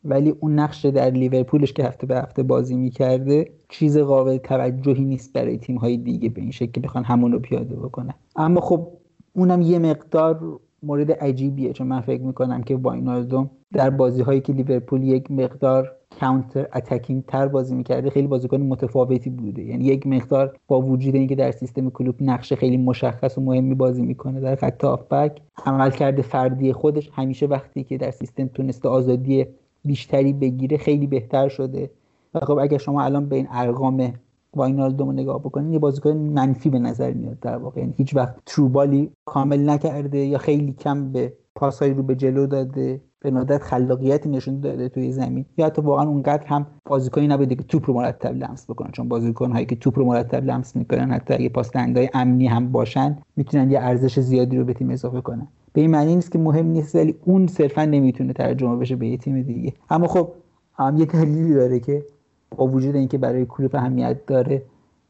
ولی 0.06 0.30
اون 0.40 0.60
نقش 0.60 0.86
در 0.86 1.10
لیورپولش 1.10 1.74
که 1.74 1.84
هفته 1.84 2.08
به 2.08 2.16
هفته 2.16 2.44
بازی 2.44 2.76
می‌کرده 2.76 3.52
چیز 3.70 3.98
قابل 3.98 4.38
توجهی 4.38 5.04
نیست 5.04 5.34
برای 5.34 5.58
تیم 5.58 5.76
های 5.78 5.98
دیگه 5.98 6.30
به 6.30 6.42
این 6.42 6.52
شکل 6.52 6.72
که 6.72 6.80
بخوان 6.80 7.04
همون 7.04 7.32
رو 7.32 7.40
پیاده 7.40 7.76
بکنن. 7.76 8.14
اما 8.36 8.62
خب 8.62 8.88
اونم 9.34 9.62
یه 9.62 9.80
مقدار 9.80 10.60
مورد 10.84 11.12
عجیبیه. 11.12 11.74
چون 11.74 11.88
من 11.88 12.02
فکر 12.02 12.22
می‌کنم 12.22 12.64
که 12.64 12.76
واینالدوم 12.76 13.50
در 13.74 13.90
بازی 13.90 14.22
هایی 14.22 14.42
که 14.42 14.54
لیورپول 14.54 15.04
یک 15.04 15.32
مقدار 15.32 15.92
کانتر 16.20 16.68
اتکینگ 16.76 17.26
تر 17.26 17.48
بازی 17.48 17.76
می‌کرده 17.76 18.10
خیلی 18.10 18.28
بازیکن 18.28 18.58
متفاوتی 18.62 19.30
بوده. 19.30 19.64
یعنی 19.64 19.86
یک 19.86 20.08
مقدار 20.08 20.58
با 20.68 20.82
وجود 20.82 21.16
اینکه 21.16 21.36
در 21.36 21.52
سیستم 21.52 21.90
کلوب 21.90 22.16
نقش 22.22 22.54
خیلی 22.54 22.78
مشخص 22.78 23.38
و 23.38 23.42
مهمی 23.42 23.76
بازی 23.76 24.02
می‌کنه 24.02 24.40
در 24.40 24.56
خط 24.56 24.84
هافبک 24.84 25.42
عمل 25.66 25.92
کرده 25.92 26.22
فردی 26.22 26.74
خودش 26.74 27.10
همیشه 27.14 27.46
وقتی 27.46 27.84
که 27.84 27.98
در 27.98 28.12
سیستم 28.12 28.48
تونسته 28.48 28.90
آزادی 28.90 29.46
بیشتری 29.86 30.34
بگیره 30.34 30.78
خیلی 30.78 31.08
بهتر 31.08 31.48
شده. 31.48 31.90
و 32.34 32.40
خب 32.40 32.58
اگر 32.58 32.78
شما 32.78 33.04
الان 33.04 33.26
به 33.26 33.36
این 33.36 33.48
ارقام 33.52 34.14
واینالدوم 34.56 35.12
نگاه 35.12 35.40
بکنین 35.40 35.74
یه 35.74 35.80
بازیکن 35.80 36.12
منفی 36.12 36.70
به 36.70 36.80
نظر 36.80 37.12
میاد 37.14 37.40
در 37.40 37.58
واقع. 37.58 37.82
یعنی 37.82 37.94
هیچ 37.98 38.16
وقت 38.16 38.36
تروبالی 38.46 39.12
کامل 39.26 39.70
نکرده 39.70 40.18
یا 40.18 40.38
خیلی 40.38 40.74
کم 40.74 41.12
به 41.12 41.34
پاسهای 41.56 41.94
رو 41.94 42.04
به 42.04 42.16
جلو 42.16 42.48
داده. 42.48 43.02
به 43.24 43.32
ندرت 43.32 43.64
خلاقیتی 43.64 44.30
نشون 44.30 44.60
داده 44.60 44.90
توی 44.90 45.12
زمین. 45.12 45.46
یا 45.58 45.66
حتی 45.66 45.82
واقعا 45.82 46.08
اونقدر 46.08 46.48
هم 46.48 46.66
بازیکنی 46.86 47.28
نبوده 47.28 47.56
که 47.56 47.64
توپ 47.64 47.88
رو 47.88 47.94
مرتب 47.94 48.36
لمس 48.36 48.70
بکنه. 48.70 48.90
چون 48.92 49.08
بازیکن 49.08 49.52
هایی 49.52 49.66
که 49.66 49.76
توپ 49.76 50.00
رو 50.00 50.06
مرتب 50.06 50.46
لمس 50.46 50.76
می‌کنن 50.76 51.12
حتی 51.12 51.34
اگه 51.34 51.50
پاس 51.50 51.76
های 51.76 52.10
امنی 52.14 52.48
هم 52.48 52.72
باشن 52.72 53.18
می‌تونن 53.36 53.72
یه 53.72 53.80
ارزش 53.80 54.20
زیادی 54.20 54.58
رو 54.58 54.66
به 54.66 54.74
تیم 54.74 54.90
اضافه 54.90 55.22
کنن. 55.22 55.48
به 55.74 55.82
این 55.82 55.92
معنی 55.92 56.16
نیست 56.16 56.32
که 56.32 56.40
مهم 56.40 56.66
نیست 56.66 56.96
ولی 56.96 57.16
اون 57.26 57.48
صرفا 57.48 57.86
نمی‌تونه 57.86 58.34
ترجمه 58.34 58.76
بشه 58.76 58.96
به 58.96 59.08
یه 59.08 59.18
تیم 59.18 59.42
دیگه. 59.42 59.74
اما 59.90 60.08
خب 60.08 60.30
هم 60.74 60.98
یه 60.98 61.06
دلیلی 61.06 61.54
داره 61.54 61.80
که 61.80 62.06
با 62.58 62.68
وجود 62.68 62.96
اینکه 62.96 63.18
برای 63.18 63.46
کلوب 63.46 63.76
اهمیت 63.76 64.26
داره 64.26 64.62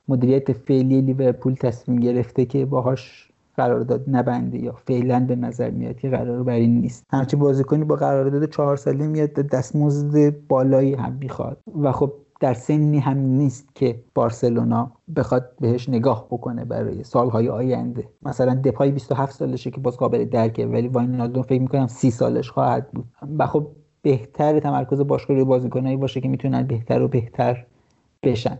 مدیریت 0.07 0.53
فعلی 0.53 1.01
لیورپول 1.01 1.53
تصمیم 1.53 1.99
گرفته 1.99 2.45
که 2.45 2.65
باهاش 2.65 3.31
قرارداد 3.57 4.03
نبنده 4.07 4.57
یا 4.57 4.71
فعلا 4.71 5.19
به 5.19 5.35
نظر 5.35 5.69
میاد 5.69 5.95
که 5.95 6.09
قرار 6.09 6.43
بر 6.43 6.53
این 6.53 6.81
نیست. 6.81 7.05
همچه 7.09 7.37
بازیکنی 7.37 7.83
با 7.83 7.95
قرارداد 7.95 8.49
چهار 8.49 8.77
ساله 8.77 9.07
میاد 9.07 9.33
دستمزد 9.33 10.47
بالایی 10.47 10.93
هم 10.93 11.17
می‌خواد. 11.19 11.57
و 11.81 11.91
خب 11.91 12.13
در 12.39 12.53
سنی 12.53 12.99
هم 12.99 13.17
نیست 13.17 13.75
که 13.75 14.03
بارسلونا 14.15 14.91
بخواد 15.15 15.51
بهش 15.59 15.89
نگاه 15.89 16.27
بکنه 16.31 16.65
برای 16.65 17.03
سالهای 17.03 17.49
آینده. 17.49 18.07
مثلا 18.23 18.55
دپای 18.55 18.91
27 18.91 19.35
سالشه 19.35 19.71
که 19.71 19.81
باز 19.81 19.97
قابل 19.97 20.25
درکه 20.25 20.65
ولی 20.65 20.87
واینالدوم 20.87 21.43
فکر 21.43 21.61
می‌کنم 21.61 21.87
30 21.87 22.11
سالش 22.11 22.49
خواهد 22.51 22.91
بود. 22.91 23.05
و 23.37 23.47
خب 23.47 23.67
بهتر 24.01 24.59
تمرکز 24.59 25.01
باشگاه 25.01 25.35
روی 25.35 25.45
بازیکنایی 25.45 25.97
باشه 25.97 26.21
که 26.21 26.27
می‌تونن 26.27 26.63
بهتر 26.63 27.01
و 27.01 27.07
بهتر 27.07 27.65
بشن. 28.23 28.57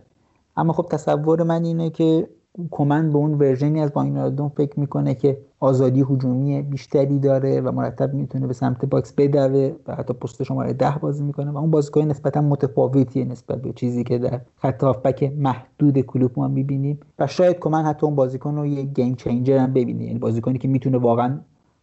اما 0.56 0.72
خب 0.72 0.86
تصور 0.90 1.42
من 1.42 1.64
اینه 1.64 1.90
که 1.90 2.28
کمن 2.70 3.12
به 3.12 3.18
اون 3.18 3.34
ورژنی 3.34 3.80
از 3.80 3.92
واینالدوم 3.92 4.48
فکر 4.48 4.80
می‌کنه 4.80 5.14
که 5.14 5.38
آزادی 5.60 6.00
هجومی 6.00 6.62
بیشتری 6.62 7.18
داره 7.18 7.60
و 7.60 7.72
مرتب 7.72 8.14
می‌تونه 8.14 8.46
به 8.46 8.52
سمت 8.52 8.84
box 8.84 9.12
بدوه 9.12 9.72
و 9.86 9.94
حتی 9.94 10.14
پست 10.14 10.42
شماره 10.42 10.72
ده 10.72 10.98
بازی 11.00 11.24
می‌کنه 11.24 11.50
و 11.50 11.56
اون 11.58 11.70
بازیکن 11.70 12.00
نسبتا 12.00 12.40
متفاوتیه 12.40 13.24
نسبت 13.24 13.62
به 13.62 13.72
چیزی 13.72 14.04
که 14.04 14.18
در 14.18 14.40
خط 14.56 14.84
هافبک 14.84 15.32
محدود 15.36 16.00
کلوب 16.00 16.30
ما 16.36 16.48
می‌بینیم. 16.48 17.00
و 17.18 17.26
شاید 17.26 17.58
کمن 17.58 17.84
حتی 17.84 18.06
اون 18.06 18.14
بازیکن 18.14 18.56
رو 18.56 18.66
یه 18.66 18.82
game 18.82 19.14
changer 19.14 19.58
هم 19.58 19.72
ببینه. 19.72 20.04
یعنی 20.04 20.18
بازیکنی 20.18 20.58
که 20.58 20.68
می‌تونه 20.68 20.98
واقعا 20.98 21.38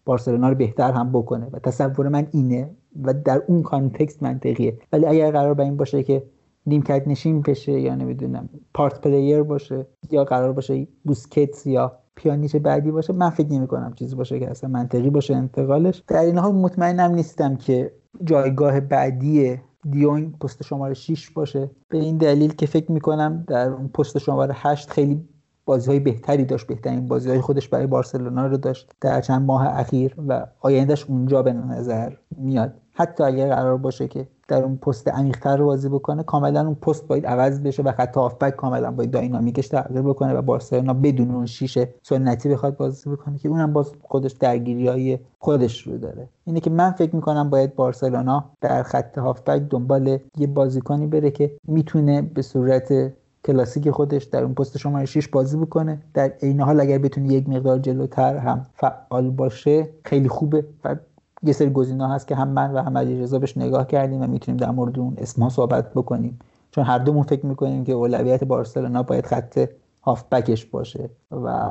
بارسلونا 0.10 0.50
رو 0.50 0.56
بهتر 0.56 0.92
هم 0.92 1.12
بکنه. 1.12 1.48
و 1.54 1.60
تصور 1.60 2.10
من 2.10 2.28
اینه 2.32 2.70
و 3.04 3.14
در 3.14 3.42
اون 3.48 3.62
context 3.62 4.24
منطقیه. 4.24 4.78
ولی 4.94 5.06
اگر 5.06 5.32
قرار 5.32 5.54
به 5.54 5.64
این 5.64 5.78
باشه 5.78 6.04
که 6.04 6.24
نیمکت 6.66 7.08
نشین 7.08 7.42
بشه 7.42 7.80
یا 7.80 7.96
نمی‌دونم 7.96 8.50
part 8.74 9.02
player 9.02 9.44
باشه 9.44 9.88
یا 10.12 10.24
قرار 10.24 10.54
باشه 10.54 10.88
بوسکتس 11.04 11.68
یا 11.68 11.92
پیانیچ 12.16 12.56
بعدی 12.56 12.92
باشه 12.92 13.14
من 13.14 13.30
فکر 13.30 13.52
نمی 13.52 13.68
کنم 13.68 13.94
چیزی 13.94 14.16
باشه 14.16 14.40
که 14.40 14.50
اصلا 14.50 14.70
منطقی 14.70 15.10
باشه 15.10 15.36
انتقالش. 15.36 16.04
در 16.08 16.26
این 16.26 16.38
حال 16.38 16.56
مطمئنم 16.56 17.12
نیستم 17.12 17.56
که 17.56 17.92
جایگاه 18.24 18.80
بعدی 18.80 19.58
دیونگ 19.90 20.38
پست 20.40 20.64
شماره 20.64 20.94
6 20.94 21.30
باشه. 21.30 21.72
به 21.90 21.98
این 21.98 22.18
دلیل 22.18 22.54
که 22.54 22.66
فکر 22.66 22.92
می‌کنم 22.92 23.46
در 23.48 23.70
اون 23.70 23.88
پست 23.88 24.18
شماره 24.18 24.54
8 24.58 24.90
خیلی 24.90 25.30
بازی 25.70 25.92
های 25.92 26.00
بهتری 26.00 26.46
داشت 26.46 26.68
بهترین 26.68 27.08
بازی 27.08 27.30
های 27.30 27.42
خودش 27.42 27.68
برای 27.68 27.88
بارسلونا 27.88 28.48
رو 28.48 28.58
داشت 28.58 28.92
در 29.02 29.22
چند 29.22 29.46
ماه 29.46 29.80
اخیر 29.80 30.16
و 30.28 30.46
آیندهش 30.60 31.06
اونجا 31.06 31.44
به 31.44 31.54
نظر 31.54 32.14
میاد. 32.38 32.74
حتی 32.94 33.24
اگر 33.24 33.56
قرار 33.56 33.78
باشه 33.78 34.08
که 34.08 34.28
در 34.48 34.64
اون 34.64 34.78
پست 34.78 35.08
عمیق‌تر 35.08 35.58
رو 35.58 35.66
بازی 35.66 35.90
بکنه 35.90 36.24
کاملا 36.24 36.66
اون 36.66 36.76
پست 36.76 37.08
باید 37.08 37.26
عوض 37.26 37.62
بشه 37.62 37.84
و 37.84 37.92
خط 37.92 38.18
هافبک 38.18 38.56
کاملا 38.56 38.92
باید 38.92 39.12
داینامیکش 39.12 39.68
تغییر 39.68 40.02
بکنه 40.02 40.34
و 40.34 40.42
بارسلونا 40.42 40.94
بدون 40.94 41.32
اون 41.32 41.46
شیشه 41.46 41.90
سنتی 42.04 42.50
بخواد 42.50 42.78
بازی 42.78 43.10
بکنه 43.10 43.38
که 43.38 43.50
اونم 43.50 43.74
باز 43.74 43.92
خودش 44.02 44.32
درگیری 44.32 44.88
های 44.88 45.20
خودش 45.40 45.88
رو 45.88 45.98
داره. 45.98 46.30
اینه 46.46 46.60
که 46.60 46.70
من 46.70 46.92
فکر 46.92 47.16
می‌کنم 47.16 47.50
باید 47.50 47.76
بارسلونا 47.76 48.46
در 48.62 48.84
خط 48.84 49.18
هافبک 49.18 49.62
دنبال 49.62 50.20
یه 50.38 50.48
بازیکنی 50.48 51.08
بره 51.08 51.32
که 51.32 51.52
می‌تونه 51.68 52.22
به 52.22 52.42
صورت 52.42 53.12
کلاسیک 53.46 53.90
خودش 53.90 54.24
در 54.24 54.44
اون 54.44 54.54
پست 54.54 54.78
شماره 54.78 55.06
6 55.06 55.28
بازی 55.28 55.58
بکنه. 55.58 56.02
در 56.14 56.34
عین 56.42 56.62
حال 56.62 56.82
اگر 56.82 56.98
بتونه 56.98 57.34
یک 57.34 57.50
مقدار 57.50 57.80
جلوتر 57.80 58.38
هم 58.38 58.66
فعال 58.74 59.30
باشه 59.30 59.90
خیلی 60.06 60.28
خوبه 60.28 60.66
و 60.84 60.96
یه 61.44 61.54
سری 61.54 61.70
گزینه 61.70 62.10
هست 62.10 62.28
که 62.28 62.36
هم 62.36 62.48
من 62.48 62.72
و 62.72 62.82
هم 62.82 62.98
علیرضا 62.98 63.40
بهش 63.40 63.58
نگاه 63.58 63.88
کردیم 63.88 64.22
و 64.22 64.28
می‌تونیم 64.28 64.58
در 64.58 64.72
مورد 64.72 65.00
اون 65.00 65.14
اسما 65.18 65.50
صحبت 65.50 65.94
بکنیم. 65.94 66.40
چون 66.72 66.84
هر 66.84 66.98
دومون 66.98 67.24
فکر 67.24 67.46
می‌کنیم 67.46 67.84
که 67.84 67.94
اولویت 67.94 68.44
بارسلونا 68.44 69.04
باید 69.04 69.26
خط 69.26 69.70
هافبکش 70.04 70.66
باشه 70.66 71.10
و 71.32 71.70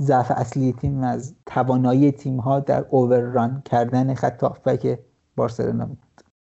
ضعف 0.00 0.30
اصلی 0.30 0.72
تیم 0.72 1.02
از 1.02 1.34
توانایی 1.46 2.12
تیم 2.12 2.36
ها 2.36 2.60
در 2.60 2.84
اوورران 2.90 3.62
کردن 3.64 4.14
خط 4.14 4.42
هافبک 4.42 4.98
بارسلونا 5.36 5.88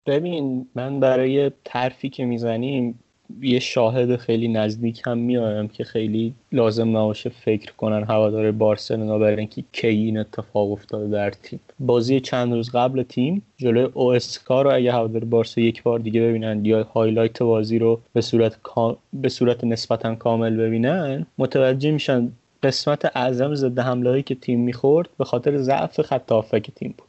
ببین 0.07 0.69
من 0.75 1.01
برای 1.01 1.53
ترفی 1.65 2.09
که 2.09 2.25
می‌زنیم 2.25 2.99
یه 3.43 3.59
شاهد 3.59 4.17
خیلی 4.17 4.49
نزدیک 4.49 5.03
هم 5.07 5.19
میایم 5.19 5.69
که 5.69 5.85
خیلی 5.85 6.35
لازم 6.53 6.89
نباشه 6.89 7.31
فکر 7.31 7.73
کنن 7.73 8.05
هوادار 8.05 8.53
بارسلونا 8.53 9.19
برای 9.19 9.37
اینکه 9.37 9.65
کی 9.73 9.87
این 9.87 10.19
اتفاق 10.19 10.73
افتاده 10.73 11.09
در 11.09 11.31
تیم. 11.31 11.61
بازی 11.81 12.21
چند 12.21 12.53
روز 12.53 12.71
قبل 12.71 13.03
تیم 13.03 13.43
جلوی 13.57 13.89
او 13.95 14.19
رو 14.49 14.75
اگه 14.75 14.93
هوادار 14.93 15.25
بارسا 15.25 15.61
یک 15.61 15.83
بار 15.83 15.99
دیگه 15.99 16.21
ببینن 16.21 16.65
یا 16.65 16.83
هایلایت 16.83 17.43
بازی 17.43 17.79
رو 17.79 18.01
به 18.13 18.21
صورت 18.21 18.57
به 19.13 19.29
صورت 19.29 19.65
نسبتا 19.65 20.15
کامل 20.15 20.57
ببینن 20.57 21.27
متوجه 21.39 21.91
میشن 21.91 22.33
قسمت 22.63 23.17
اعظم 23.17 23.55
ضد 23.55 23.79
حمله 23.79 24.23
که 24.23 24.35
تیم 24.35 24.61
می‌خورد 24.61 25.09
به 25.19 25.25
خاطر 25.25 25.57
ضعف 25.57 26.01
خط 26.01 26.33
تیم 26.75 26.95
بود. 26.99 27.07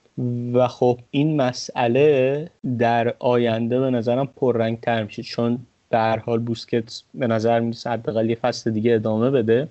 و 0.53 0.67
خب 0.67 0.99
این 1.11 1.41
مسئله 1.41 2.49
در 2.79 3.13
آینده 3.19 3.79
به 3.79 3.89
نظرم 3.89 4.27
پررنگ 4.27 4.79
تر 4.79 5.03
میشه 5.03 5.23
چون 5.23 5.59
به 5.89 5.97
هر 5.97 6.17
حال 6.17 6.39
بوسکتس 6.39 7.03
به 7.13 7.27
نظر 7.27 7.59
می‌رسه 7.59 7.89
حداقل 7.89 8.29
یه 8.29 8.35
فصل 8.35 8.71
دیگه 8.71 8.93
ادامه 8.93 9.31
بده 9.31 9.67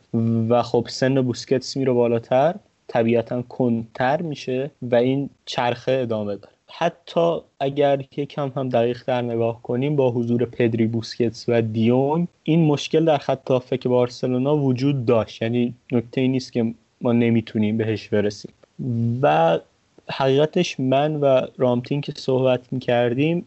و 0.48 0.62
خب 0.62 0.86
سن 0.88 1.22
بوسکتس 1.22 1.76
میره 1.76 1.92
بالاتر 1.92 2.54
طبیعتا 2.88 3.42
کنتر 3.42 4.22
میشه 4.22 4.70
و 4.82 4.94
این 4.94 5.30
چرخه 5.46 5.92
ادامه 5.92 6.36
داره. 6.36 6.54
حتی 6.68 7.38
اگر 7.60 8.02
کم 8.02 8.52
هم 8.56 8.68
دقیق 8.68 9.02
در 9.06 9.22
نگاه 9.22 9.62
کنیم 9.62 9.96
با 9.96 10.10
حضور 10.10 10.44
پدری 10.44 10.86
بوسکتس 10.86 11.44
و 11.48 11.62
دیون 11.62 12.28
این 12.42 12.64
مشکل 12.64 13.04
در 13.04 13.18
خط 13.18 13.50
هافک 13.50 13.86
بارسلونا 13.86 14.56
وجود 14.56 15.04
داشت. 15.04 15.42
یعنی 15.42 15.74
نکته 15.92 16.20
ای 16.20 16.28
نیست 16.28 16.52
که 16.52 16.74
ما 17.00 17.12
نمی‌تونیم 17.12 17.76
بهش 17.76 18.08
برسیم. 18.08 18.52
و 19.22 19.58
حقیقتش 20.10 20.80
من 20.80 21.16
و 21.16 21.40
رامتین 21.56 22.00
که 22.00 22.12
صحبت 22.16 22.72
می‌کردیم 22.72 23.46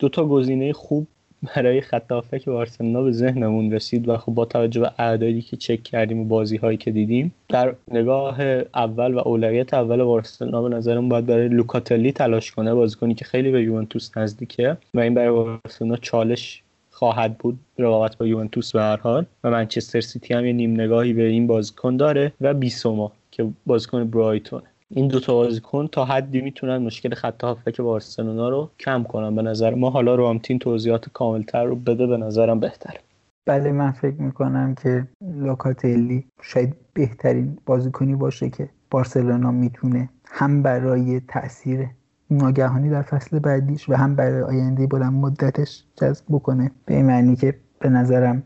دو 0.00 0.08
تا 0.08 0.24
گزینه 0.24 0.72
خوب 0.72 1.06
برای 1.42 1.80
خط 1.80 2.36
که 2.38 2.50
بارسلونا 2.50 3.02
به 3.02 3.12
ذهنمون 3.12 3.72
رسید 3.72 4.08
و 4.08 4.16
خب 4.16 4.34
با 4.34 4.44
توجه 4.44 4.80
به 4.80 4.92
اعدادی 4.98 5.42
که 5.42 5.56
چک 5.56 5.82
کردیم 5.82 6.20
و 6.20 6.24
بازی 6.24 6.56
هایی 6.56 6.76
که 6.76 6.90
دیدیم 6.90 7.34
در 7.48 7.74
نگاه 7.90 8.42
اول 8.74 9.14
و 9.14 9.18
اولویت 9.18 9.74
اول 9.74 10.04
بارسلونا 10.04 10.62
به 10.62 10.68
نظرم 10.68 11.08
باید 11.08 11.26
برای 11.26 11.48
لوکاتلی 11.48 12.12
تلاش 12.12 12.52
کنه 12.52 12.74
بازیکنی 12.74 13.14
که 13.14 13.24
خیلی 13.24 13.50
به 13.50 13.62
یوونتوس 13.62 14.16
نزدیکه 14.16 14.76
و 14.94 15.00
این 15.00 15.14
برای 15.14 15.30
بارسلونا 15.30 15.96
چالش 15.96 16.62
خواهد 16.90 17.38
بود 17.38 17.58
رقابت 17.78 18.18
با 18.18 18.26
یوونتوس 18.26 18.72
به 18.72 18.80
هر 18.80 18.96
حال 18.96 19.26
و 19.44 19.50
منچستر 19.50 20.00
سیتی 20.00 20.34
هم 20.34 20.46
یه 20.46 20.52
نیم 20.52 20.80
نگاهی 20.80 21.12
به 21.12 21.22
این 21.22 21.46
بازیکن 21.46 21.96
داره 21.96 22.32
و 22.40 22.54
بیسوما 22.54 23.12
که 23.30 23.46
بازیکن 23.66 24.04
برایتونه. 24.04 24.71
این 24.94 25.08
دو 25.08 25.20
تا 25.20 25.34
بازیکن 25.34 25.86
تا 25.86 26.04
حدی 26.04 26.40
می‌تونن 26.40 26.78
مشکل 26.78 27.14
خط 27.14 27.44
هافبک 27.44 27.80
بارسلونا 27.80 28.48
رو 28.48 28.70
کم 28.78 29.02
کنن. 29.02 29.36
به 29.36 29.42
نظر 29.42 29.74
ما 29.74 29.90
حالا 29.90 30.14
رامتین 30.14 30.58
توضیحات 30.58 31.08
کاملتر 31.08 31.64
رو 31.64 31.76
بده 31.76 32.06
به 32.06 32.16
نظرم 32.16 32.60
بهتره. 32.60 33.00
بله 33.46 33.72
من 33.72 33.90
فکر 33.90 34.22
می‌کنم 34.22 34.74
که 34.82 35.08
لوکاتلی 35.20 36.24
شاید 36.42 36.74
بهترین 36.94 37.58
بازیکنی 37.66 38.14
باشه 38.14 38.50
که 38.50 38.68
بارسلونا 38.90 39.50
می‌تونه 39.50 40.08
هم 40.26 40.62
برای 40.62 41.20
تاثیر 41.28 41.86
ناگهانی 42.30 42.90
در 42.90 43.02
فصل 43.02 43.38
بعدیش 43.38 43.88
و 43.88 43.94
هم 43.94 44.16
برای 44.16 44.42
آینده 44.42 44.86
بلند 44.86 45.12
مدتش 45.12 45.84
جذب 45.96 46.24
بکنه. 46.30 46.70
به 46.86 46.94
این 46.94 47.06
معنی 47.06 47.36
که 47.36 47.54
به 47.80 47.88
نظرم 47.88 48.42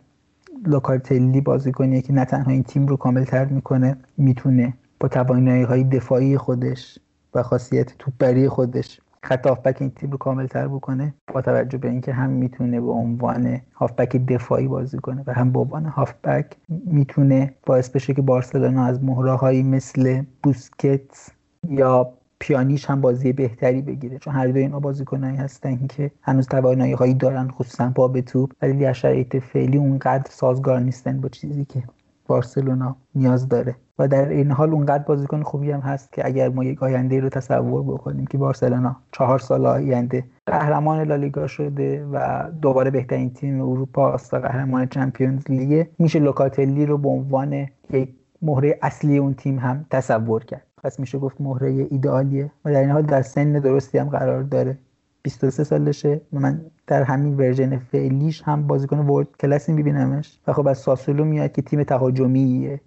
لوکاتلی 0.66 1.40
بازیکنیه 1.40 2.02
که 2.02 2.12
نه 2.12 2.24
تنها 2.24 2.50
این 2.50 2.62
تیم 2.62 2.86
رو 2.86 2.96
کاملتر 2.96 3.44
می‌کنه 3.44 3.96
می‌تونه 4.16 4.74
با 5.00 5.08
توانایی 5.08 5.62
های 5.62 5.84
دفاعی 5.84 6.38
خودش 6.38 6.98
و 7.34 7.42
خاصیت 7.42 7.98
توپبری 7.98 8.48
خودش 8.48 9.00
خط 9.22 9.46
هافبک 9.46 9.76
این 9.80 9.90
تیم 9.90 10.10
رو 10.10 10.18
کامل 10.18 10.46
تر 10.46 10.68
بکنه 10.68 11.14
با 11.34 11.42
توجه 11.42 11.78
به 11.78 11.88
اینکه 11.88 12.12
هم 12.12 12.30
می‌تونه 12.30 12.80
به 12.80 12.90
عنوان 12.90 13.60
هافبک 13.74 14.16
دفاعی 14.16 14.68
بازی 14.68 14.98
کنه 14.98 15.22
و 15.26 15.32
هم 15.32 15.52
به 15.52 15.58
عنوان 15.58 15.86
هافبک 15.86 16.56
می‌تونه 16.68 17.54
باعث 17.66 17.90
بشه 17.90 18.14
که 18.14 18.22
بارسلونا 18.22 18.84
از 18.86 19.04
مهره 19.04 19.62
مثل 19.62 20.22
بوسکت 20.42 21.30
یا 21.68 22.12
پیانیش 22.38 22.84
هم 22.84 23.00
بازی 23.00 23.32
بهتری 23.32 23.82
بگیره. 23.82 24.18
چون 24.18 24.34
هر 24.34 24.46
دو 24.46 24.58
اینا 24.58 24.80
بازیکنایی 24.80 25.36
هستن 25.36 25.86
که 25.86 26.10
هنوز 26.22 26.46
توانایی 26.46 26.92
هایی 26.92 27.14
دارن 27.14 27.48
خصوصا 27.48 27.92
با 27.94 28.08
به 28.08 28.22
توپ. 28.22 28.52
ولی 28.62 28.78
در 28.78 28.92
شرایط 28.92 29.36
فعلی 29.36 29.78
اونقدر 29.78 30.30
سازگار 30.30 30.80
نیستن 30.80 31.20
با 31.20 31.28
چیزی 31.28 31.64
که 31.64 31.82
بارسلونا 32.26 32.96
نیاز 33.14 33.48
داره. 33.48 33.76
و 33.98 34.08
در 34.08 34.28
این 34.28 34.50
حال 34.50 34.70
اونقدر 34.70 35.04
بازیکن 35.04 35.42
خوبی 35.42 35.70
هم 35.70 35.80
هست 35.80 36.12
که 36.12 36.26
اگر 36.26 36.48
ما 36.48 36.64
یک 36.64 36.82
آینده 36.82 37.20
رو 37.20 37.28
تصور 37.28 37.82
بکنیم 37.82 38.26
که 38.26 38.38
بارسلونا 38.38 38.96
چهار 39.12 39.38
سال 39.38 39.66
آینده 39.66 40.24
قهرمان 40.46 41.02
لالیگا 41.02 41.46
شده 41.46 42.06
و 42.12 42.44
دوباره 42.62 42.90
بهترین 42.90 43.30
تیم 43.30 43.60
اروپا 43.60 44.12
است 44.12 44.34
قهرمان 44.34 44.86
چمپیونز 44.86 45.50
لیگ 45.50 45.86
میشه 45.98 46.18
لوکاتلی 46.18 46.86
رو 46.86 46.98
به 46.98 47.08
عنوان 47.08 47.66
یک 47.90 48.14
مهره 48.42 48.78
اصلی 48.82 49.18
اون 49.18 49.34
تیم 49.34 49.58
هم 49.58 49.86
تصور 49.90 50.44
کرد. 50.44 50.66
پس 50.82 51.00
میشه 51.00 51.18
گفت 51.18 51.40
مهره 51.40 51.86
ایدئالیه 51.90 52.50
و 52.64 52.72
در 52.72 52.80
این 52.80 52.90
حال 52.90 53.02
در 53.02 53.22
سن 53.22 53.52
درستی 53.52 53.98
هم 53.98 54.08
قرار 54.08 54.42
داره. 54.42 54.78
23 55.22 55.64
سالشه 55.64 56.20
و 56.32 56.40
من 56.40 56.60
در 56.86 57.02
همین 57.02 57.36
ورژن 57.36 57.78
فعلیش 57.78 58.42
هم 58.42 58.66
بازیکن 58.66 58.98
world 58.98 59.28
class 59.40 59.67
ی 59.67 59.72
میبینمش. 59.72 60.38
و 60.46 60.52
خب 60.52 60.68
از 60.68 60.78
ساسولو 60.78 61.24
میاد 61.24 61.52
که 61.52 61.62
تیم 61.62 61.82
تهاجمیه. 61.82 62.80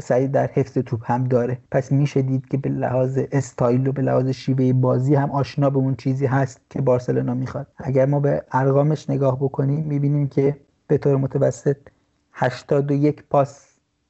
سعی 0.00 0.28
در 0.28 0.46
حفظ 0.46 0.72
توپ 0.72 1.10
هم 1.10 1.24
داره. 1.24 1.58
پس 1.70 1.92
میشه 1.92 2.22
دید 2.22 2.48
که 2.48 2.56
به 2.56 2.70
لحاظ 2.70 3.18
استایل 3.32 3.86
و 3.86 3.92
به 3.92 4.02
لحاظ 4.02 4.28
شیوه 4.28 4.72
بازی 4.72 5.14
هم 5.14 5.30
آشنا 5.30 5.70
به 5.70 5.78
اون 5.78 5.94
چیزی 5.94 6.26
هست 6.26 6.60
که 6.70 6.80
بارسلونا 6.80 7.34
می‌خواد. 7.34 7.66
اگر 7.76 8.06
ما 8.06 8.20
به 8.20 8.44
ارقامش 8.52 9.10
نگاه 9.10 9.36
بکنیم 9.36 9.84
می‌بینیم 9.84 10.28
که 10.28 10.56
به 10.86 10.98
طور 10.98 11.16
متوسط 11.16 11.76
81 12.32 13.22
پاس 13.30 13.66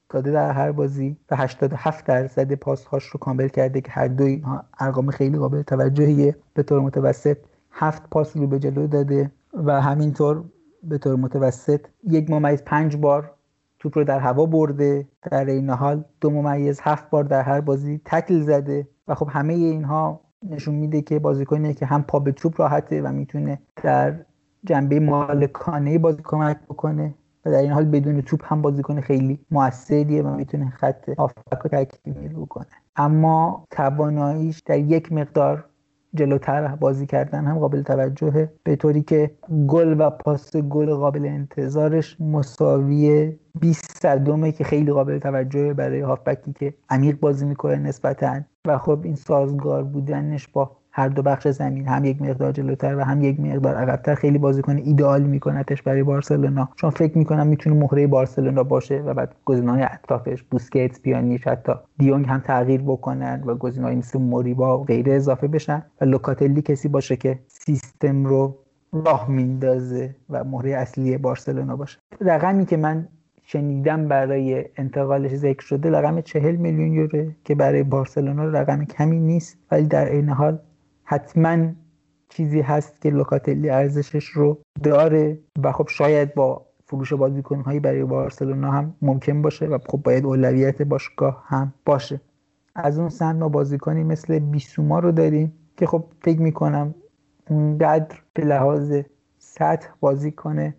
داده 0.08 0.30
در 0.30 0.52
هر 0.52 0.72
بازی 0.72 1.16
و 1.30 1.36
87 1.36 2.06
درصد 2.06 2.54
پاس 2.54 2.84
هاش 2.84 3.04
رو 3.04 3.20
کامل 3.20 3.48
کرده 3.48 3.80
که 3.80 3.90
هر 3.90 4.08
دو 4.08 4.24
اینها 4.24 4.64
ارقام 4.78 5.10
خیلی 5.10 5.38
قابل 5.38 5.62
توجهیه. 5.62 6.36
به 6.54 6.62
طور 6.62 6.80
متوسط 6.80 7.36
هفت 7.70 8.02
پاس 8.10 8.36
رو 8.36 8.46
به 8.46 8.58
جلو 8.58 8.86
داده 8.86 9.30
و 9.54 9.80
همینطور 9.80 10.44
به 10.82 10.98
طور 10.98 11.16
متوسط 11.16 11.80
یک 12.04 12.30
ممیز 12.30 12.62
پنج 12.62 12.96
بار 12.96 13.30
توپ 13.84 13.98
رو 13.98 14.04
در 14.04 14.20
هوا 14.20 14.46
برده 14.46 15.08
در 15.30 15.44
این 15.44 15.70
حال 15.70 16.04
دو 16.20 16.30
ممیز 16.30 16.80
هفت 16.82 17.10
بار 17.10 17.24
در 17.24 17.42
هر 17.42 17.60
بازی 17.60 18.00
تکل 18.04 18.40
زده 18.40 18.88
و 19.08 19.14
خب 19.14 19.28
همه 19.30 19.54
اینها 19.54 20.20
نشون 20.50 20.74
میده 20.74 21.02
که 21.02 21.18
بازیکنیه 21.18 21.74
که 21.74 21.86
هم 21.86 22.02
پا 22.02 22.18
به 22.18 22.32
توپ 22.32 22.60
راحته 22.60 23.02
و 23.02 23.12
می‌تونه 23.12 23.58
در 23.82 24.14
جنبه 24.64 25.00
مالکانه 25.00 25.98
بازی 25.98 26.22
کمک 26.24 26.58
بکنه 26.68 27.14
و 27.44 27.50
در 27.50 27.58
این 27.58 27.70
حال 27.70 27.84
بدون 27.84 28.20
توپ 28.22 28.52
هم 28.52 28.62
بازیکن 28.62 29.00
خیلی 29.00 29.40
موثریه 29.50 30.22
و 30.22 30.34
می‌تونه 30.34 30.70
خط 30.70 31.08
آفک 31.16 31.58
رو 31.62 31.84
تکمیل 31.84 32.32
بکنه. 32.32 32.66
اما 32.96 33.64
تواناییش 33.70 34.60
در 34.60 34.78
یک 34.78 35.12
مقدار 35.12 35.64
جلوتر 36.14 36.68
بازی 36.68 37.06
کردن 37.06 37.44
هم 37.44 37.58
قابل 37.58 37.82
توجهه 37.82 38.52
به 38.62 38.76
طوری 38.76 39.02
که 39.02 39.30
گل 39.66 39.96
و 39.98 40.10
پاس 40.10 40.56
گل 40.56 40.94
قابل 40.94 41.26
انتظارش. 41.26 42.20
مساوی 42.20 43.32
20 43.60 43.98
صدومه 44.02 44.52
که 44.52 44.64
خیلی 44.64 44.92
قابل 44.92 45.18
توجهه 45.18 45.74
برای 45.74 46.00
هافبکی 46.00 46.52
که 46.52 46.74
عمیق 46.90 47.20
بازی 47.20 47.46
می‌کنه 47.46 47.76
نسبتا. 47.76 48.40
و 48.66 48.78
خب 48.78 48.98
این 49.02 49.14
سازگار 49.14 49.82
بودنش 49.82 50.48
با 50.48 50.70
هر 50.96 51.08
دو 51.08 51.22
بخش 51.22 51.48
زمین 51.48 51.88
هم 51.88 52.04
یک 52.04 52.22
مقدار 52.22 52.52
جلوتر 52.52 52.96
و 52.96 53.00
هم 53.00 53.22
یک 53.22 53.40
مقدار 53.40 53.74
عقبتر 53.74 54.14
خیلی 54.14 54.38
بازیکن 54.38 54.76
ایدئال 54.76 55.22
میکنتش 55.22 55.82
برای 55.82 56.02
بارسلونا. 56.02 56.68
چون 56.76 56.90
فکر 56.90 57.18
می‌کنم 57.18 57.46
می‌تونه 57.46 57.76
مهره 57.76 58.06
بارسلونا 58.06 58.62
باشه 58.62 59.02
و 59.02 59.14
بعد 59.14 59.34
گزینه‌های 59.44 59.82
اطرافش 59.82 60.42
بوسکتس 60.42 61.00
پیانیش 61.00 61.48
حتی 61.48 61.72
دیونگ 61.98 62.26
هم 62.26 62.40
تغییر 62.40 62.82
بکنن 62.82 63.42
و 63.46 63.54
گزینه‌های 63.54 63.96
مثل 63.96 64.18
موریبا 64.18 64.78
و 64.78 64.84
غیره 64.84 65.12
اضافه 65.12 65.48
بشن 65.48 65.82
و 66.00 66.04
لوکاتلی 66.04 66.62
کسی 66.62 66.88
باشه 66.88 67.16
که 67.16 67.38
سیستم 67.46 68.24
رو 68.24 68.58
راه 68.92 69.30
میندازه 69.30 70.14
و 70.30 70.44
مهره 70.44 70.70
اصلی 70.70 71.18
بارسلونا 71.18 71.76
باشه. 71.76 71.98
رقمی 72.20 72.66
که 72.66 72.76
من 72.76 73.08
شنیدم 73.42 74.08
برای 74.08 74.64
انتقالش 74.76 75.34
ذکر 75.36 75.62
شده 75.62 75.90
رقم 75.90 76.20
چهل 76.20 76.56
میلیون 76.56 76.92
یوره 76.92 77.36
که 77.44 77.54
برای 77.54 77.82
بارسلونا 77.82 78.44
رقم 78.44 78.84
کمی 78.84 79.20
نیست 79.20 79.58
ولی 79.70 79.86
در 79.86 80.06
این 80.06 80.28
حال 80.28 80.58
حتما 81.04 81.72
چیزی 82.28 82.60
هست 82.60 83.00
که 83.00 83.10
لوکاتلی 83.10 83.70
ارزشش 83.70 84.24
رو 84.24 84.58
داره 84.82 85.38
و 85.62 85.72
خب 85.72 85.88
شاید 85.88 86.34
با 86.34 86.66
فروش 86.84 87.12
بازیکنهایی 87.12 87.80
برای 87.80 88.04
بارسلونا 88.04 88.70
هم 88.70 88.94
ممکن 89.02 89.42
باشه 89.42 89.66
و 89.66 89.78
خب 89.86 90.02
باید 90.02 90.24
اولویت 90.24 90.82
باشگاه 90.82 91.44
هم 91.46 91.74
باشه. 91.84 92.20
از 92.74 92.98
اون 92.98 93.08
سمت 93.08 93.36
ما 93.36 93.48
بازیکنی 93.48 94.04
مثل 94.04 94.38
بیسوما 94.38 94.98
رو 94.98 95.12
داریم 95.12 95.52
که 95.76 95.86
خب 95.86 96.04
فکر 96.22 96.40
می‌کنم 96.40 96.94
اونقدر 97.50 98.16
به 98.34 98.44
لحاظ 98.44 99.00
سطح 99.38 99.88
بازی 100.00 100.30
کنه 100.32 100.74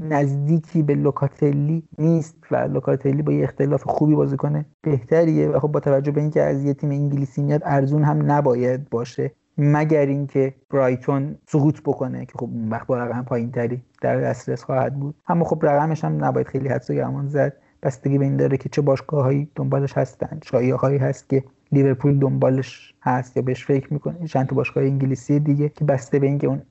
نزدیکی 0.00 0.82
به 0.82 0.94
لوکاتلی 0.94 1.82
نیست 1.98 2.36
و 2.50 2.56
لوکاتلی 2.56 3.22
با 3.22 3.32
یه 3.32 3.44
اختلاف 3.44 3.82
خوبی 3.86 4.14
بازی 4.14 4.36
کنه 4.36 4.64
بهتریه 4.82 5.48
و 5.48 5.58
خب 5.58 5.68
با 5.68 5.80
توجه 5.80 6.12
به 6.12 6.20
اینکه 6.20 6.42
از 6.42 6.64
یه 6.64 6.74
تیم 6.74 6.90
انگلیسی 6.90 7.42
میاد 7.42 7.62
ارزون 7.64 8.04
هم 8.04 8.32
نباید 8.32 8.90
باشه. 8.90 9.30
مگر 9.62 10.06
اینکه 10.06 10.54
برایتون 10.70 11.36
سقوط 11.46 11.80
بکنه 11.80 12.26
که 12.26 12.32
خب 12.34 12.44
اون 12.44 12.68
وقت 12.68 12.86
با 12.86 12.98
رقم 12.98 13.22
پایین 13.22 13.50
تری 13.50 13.82
در 14.02 14.20
دسترس 14.20 14.64
خواهد 14.64 15.00
بود. 15.00 15.14
اما 15.28 15.44
خب 15.44 15.58
رقمش 15.62 16.04
هم 16.04 16.24
نباید 16.24 16.46
خیلی 16.46 16.68
حدس 16.68 16.90
و 16.90 16.94
گمان 16.94 17.28
زد. 17.28 17.52
بستگی 17.82 18.18
به 18.18 18.24
این 18.24 18.36
داره 18.36 18.56
که 18.56 18.68
چه 18.68 18.82
باشگاه 18.82 19.24
هایی 19.24 19.48
دنبالش 19.54 19.98
هستن. 19.98 20.40
شایعه 20.44 20.74
هایی 20.74 20.98
هست 20.98 21.28
که 21.28 21.44
لیورپول 21.72 22.18
دنبالش 22.18 22.94
هست 23.02 23.36
یا 23.36 23.42
بهش 23.42 23.64
فکر 23.64 23.92
می‌کنه. 23.92 24.26
چند 24.26 24.46
تا 24.46 24.56
باشگاه 24.56 24.84
انگلیسی 24.84 25.40
دیگه 25.40 25.68
که 25.68 25.84
بسته 25.84 26.18
به 26.18 26.26
اینکه 26.26 26.46
اون 26.46 26.62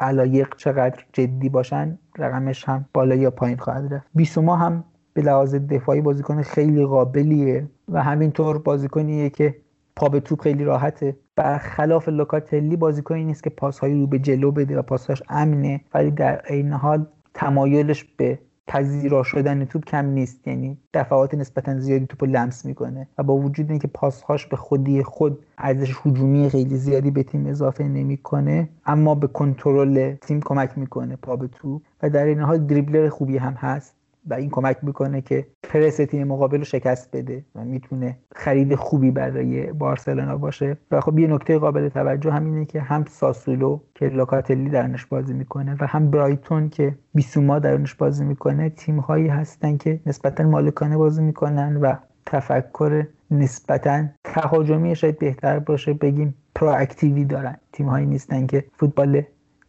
علایق 0.00 0.56
چقدر 0.56 1.04
جدی 1.12 1.48
باشن 1.48 1.98
رقمش 2.18 2.68
هم 2.68 2.84
بالا 2.94 3.14
یا 3.14 3.30
پایین 3.30 3.56
خواهد 3.58 3.94
رفت. 3.94 4.06
بیسوما 4.14 4.56
هم 4.56 4.84
به 5.14 5.22
لحاظ 5.22 5.54
دفاعی 5.54 6.00
بازیکن 6.00 6.42
خیلی 6.42 6.84
قابلیه 6.84 7.66
و 7.88 8.02
همینطور 8.02 8.58
بازیکنیه 8.58 9.30
که 9.30 9.54
پا 9.96 10.08
به 10.08 10.20
توپ 10.20 10.40
خیلی 10.40 10.64
راحته. 10.64 11.16
برخلاف 11.38 12.08
لوکاتلی 12.08 12.76
بازیکنی 12.76 13.24
نیست 13.24 13.42
که 13.42 13.50
پاسهایی 13.50 14.00
رو 14.00 14.06
به 14.06 14.18
جلو 14.18 14.50
بده 14.50 14.78
و 14.78 14.82
پاسهاش 14.82 15.22
امنه. 15.28 15.80
ولی 15.94 16.10
در 16.10 16.36
عین 16.36 16.72
حال 16.72 17.06
تمایلش 17.34 18.04
به 18.04 18.38
پذیرا 18.66 19.22
شدن 19.22 19.64
توپ 19.64 19.84
کم 19.84 20.06
نیست. 20.06 20.48
یعنی 20.48 20.78
دفعات 20.94 21.34
نسبتا 21.34 21.78
زیادی 21.80 22.06
توپ 22.06 22.24
لمس 22.24 22.64
می‌کنه 22.64 23.08
و 23.18 23.22
با 23.22 23.36
وجود 23.36 23.70
اینکه 23.70 23.88
پاسهاش 23.88 24.46
به 24.46 24.56
خودی 24.56 25.02
خود 25.02 25.44
ارزش 25.58 25.94
هجومی 26.06 26.50
خیلی 26.50 26.76
زیادی 26.76 27.10
به 27.10 27.22
تیم 27.22 27.46
اضافه 27.46 27.84
نمی‌کنه 27.84 28.68
اما 28.86 29.14
به 29.14 29.26
کنترل 29.26 30.14
تیم 30.14 30.40
کمک 30.40 30.78
می‌کنه 30.78 31.16
پا 31.16 31.36
به 31.36 31.48
توپ. 31.48 31.82
و 32.02 32.10
در 32.10 32.24
این 32.24 32.40
حال 32.40 32.66
دریبلر 32.66 33.08
خوبی 33.08 33.36
هم 33.36 33.52
هست. 33.52 33.97
و 34.30 34.34
این 34.34 34.50
کمک 34.50 34.76
می‌کنه 34.82 35.20
که 35.20 35.46
پرس 35.62 35.96
تیم 35.96 36.28
مقابل 36.28 36.58
رو 36.58 36.64
شکست 36.64 37.16
بده 37.16 37.44
و 37.54 37.64
می‌تونه 37.64 38.16
خرید 38.34 38.74
خوبی 38.74 39.10
برای 39.10 39.72
بارسلونا 39.72 40.36
باشه. 40.36 40.76
و 40.90 41.00
خب 41.00 41.18
یه 41.18 41.26
نکته 41.26 41.58
قابل 41.58 41.88
توجه 41.88 42.30
هم 42.30 42.44
اینه 42.44 42.64
که 42.64 42.80
هم 42.80 43.04
ساسولو 43.10 43.80
که 43.94 44.06
لوکاتلی 44.06 44.70
درنش 44.70 45.06
بازی 45.06 45.34
می‌کنه 45.34 45.76
و 45.80 45.86
هم 45.86 46.10
برایتون 46.10 46.68
که 46.68 46.94
بیسوما 47.14 47.58
درنش 47.58 47.94
بازی 47.94 48.24
می‌کنه 48.24 48.70
تیم 48.70 48.98
هایی 48.98 49.28
هستن 49.28 49.76
که 49.76 50.00
نسبتا 50.06 50.44
مالکانه 50.44 50.96
بازی 50.96 51.22
می‌کنن 51.22 51.76
و 51.76 51.94
تفکر 52.26 53.06
نسبتا 53.30 54.04
تهاجمی 54.24 54.96
شاید 54.96 55.18
بهتر 55.18 55.58
باشه. 55.58 55.92
بگیم 55.92 56.34
پرواکتیوی 56.54 57.24
دارن. 57.24 57.56
تیم 57.72 57.86
هایی 57.86 58.06
نیستن 58.06 58.46
که 58.46 58.64
فوتبال 58.72 59.22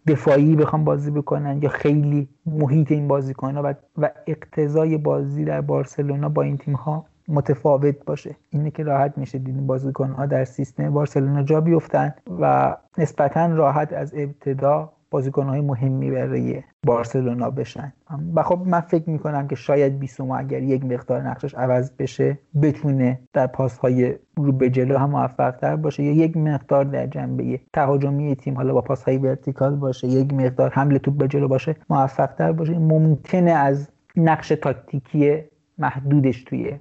دفاعی 0.10 0.56
بخوام 0.56 0.84
بازی 0.84 1.12
بکنن 1.12 1.62
یا 1.62 1.70
خیلی 1.70 2.30
محیط 2.46 2.92
این 2.92 3.08
بازیکن 3.08 3.58
و, 3.58 3.74
و 3.98 4.10
اقتضای 4.28 4.98
بازی 4.98 5.46
در 5.46 5.62
بارسلونا 5.62 6.30
با 6.30 6.42
این 6.42 6.58
تیم 6.58 6.74
ها 6.74 7.06
متفاوت 7.28 8.06
باشه. 8.06 8.36
اینه 8.50 8.72
که 8.72 8.84
راحت 8.84 9.18
میشه 9.18 9.38
دیدین 9.38 9.68
بازیکن 9.68 10.10
ها 10.10 10.26
در 10.26 10.46
سیستم 10.46 10.90
بارسلونا 10.90 11.44
جا 11.44 11.62
بیفتن 11.62 12.14
و 12.40 12.76
نسبتا 12.98 13.46
راحت 13.46 13.94
از 13.94 14.14
ابتدا 14.16 14.92
های 15.12 15.62
مهمی 15.62 16.12
برای 16.12 16.64
بارسلونا 16.86 17.50
بشن. 17.50 17.94
و 18.36 18.44
خب 18.44 18.60
من 18.66 18.80
فکر 18.80 19.10
می‌کنم 19.10 19.48
که 19.48 19.56
شاید 19.56 20.00
بیسوما 20.00 20.38
اگر 20.38 20.64
یک 20.64 20.86
مقدار 20.86 21.22
نقشش 21.22 21.56
عوض 21.56 21.92
بشه 22.00 22.40
بتونه 22.62 23.20
در 23.34 23.48
پاس 23.48 23.78
های 23.78 24.16
رو 24.38 24.52
به 24.52 24.70
جلو 24.70 24.98
هم 24.98 25.10
موفق 25.10 25.52
تر 25.52 25.76
باشه. 25.76 26.04
یا 26.04 26.12
یک 26.12 26.38
مقدار 26.38 26.84
در 26.86 27.08
جنبه 27.08 27.60
تهاجمی 27.74 28.36
تیم 28.36 28.56
حالا 28.56 28.74
با 28.74 28.82
پاس 28.82 29.04
های 29.04 29.18
ورتیکال 29.18 29.76
باشه 29.76 30.08
یک 30.08 30.34
مقدار 30.34 30.70
حمله 30.70 31.00
توپ 31.00 31.18
به 31.18 31.28
جلو 31.28 31.48
باشه 31.48 31.76
موفق 31.90 32.34
تر 32.34 32.52
باشه. 32.52 32.80
ممکنه 32.80 33.52
از 33.52 33.90
نقش 34.16 34.48
تاکتیکی 34.48 35.44
محدودش 35.78 36.44
توی 36.44 36.80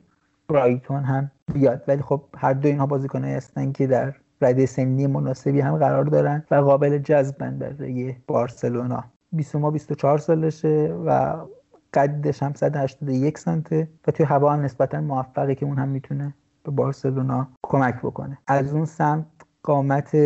برایتون 0.49 1.05
هم 1.05 1.31
بیاد. 1.55 1.83
ولی 1.89 2.03
خب 2.03 2.23
هر 2.37 2.53
دو 2.53 2.69
اینها 2.69 2.87
بازیکنایی 2.87 3.35
هستن 3.35 3.73
که 3.73 3.87
در 3.87 4.15
رده 4.41 4.67
سنی 4.67 5.07
مناسبی 5.07 5.61
هم 5.61 5.77
قرار 5.77 6.05
دارن 6.05 6.45
و 6.51 6.55
قابل 6.55 6.99
جذبن 6.99 7.59
برای 7.59 8.15
بارسلونا. 8.27 9.05
بیسوما 9.33 9.71
24 9.71 10.19
سالشه 10.19 10.95
و 11.07 11.37
قدش 11.95 12.43
هم 12.43 12.53
181 12.55 13.39
سانته 13.39 13.89
و 14.07 14.11
توی 14.11 14.27
هوا 14.27 14.53
هم 14.53 14.61
نسبتا 14.61 15.01
موفقه 15.01 15.55
که 15.55 15.67
اون 15.67 15.79
هم 15.79 15.89
می‌تونه 15.89 16.35
به 16.65 16.71
بارسلونا 16.71 17.49
کمک 17.63 17.99
بکنه. 18.03 18.39
از 18.47 18.75
اون 18.75 18.85
سمت 18.85 19.27
قامت 19.63 20.17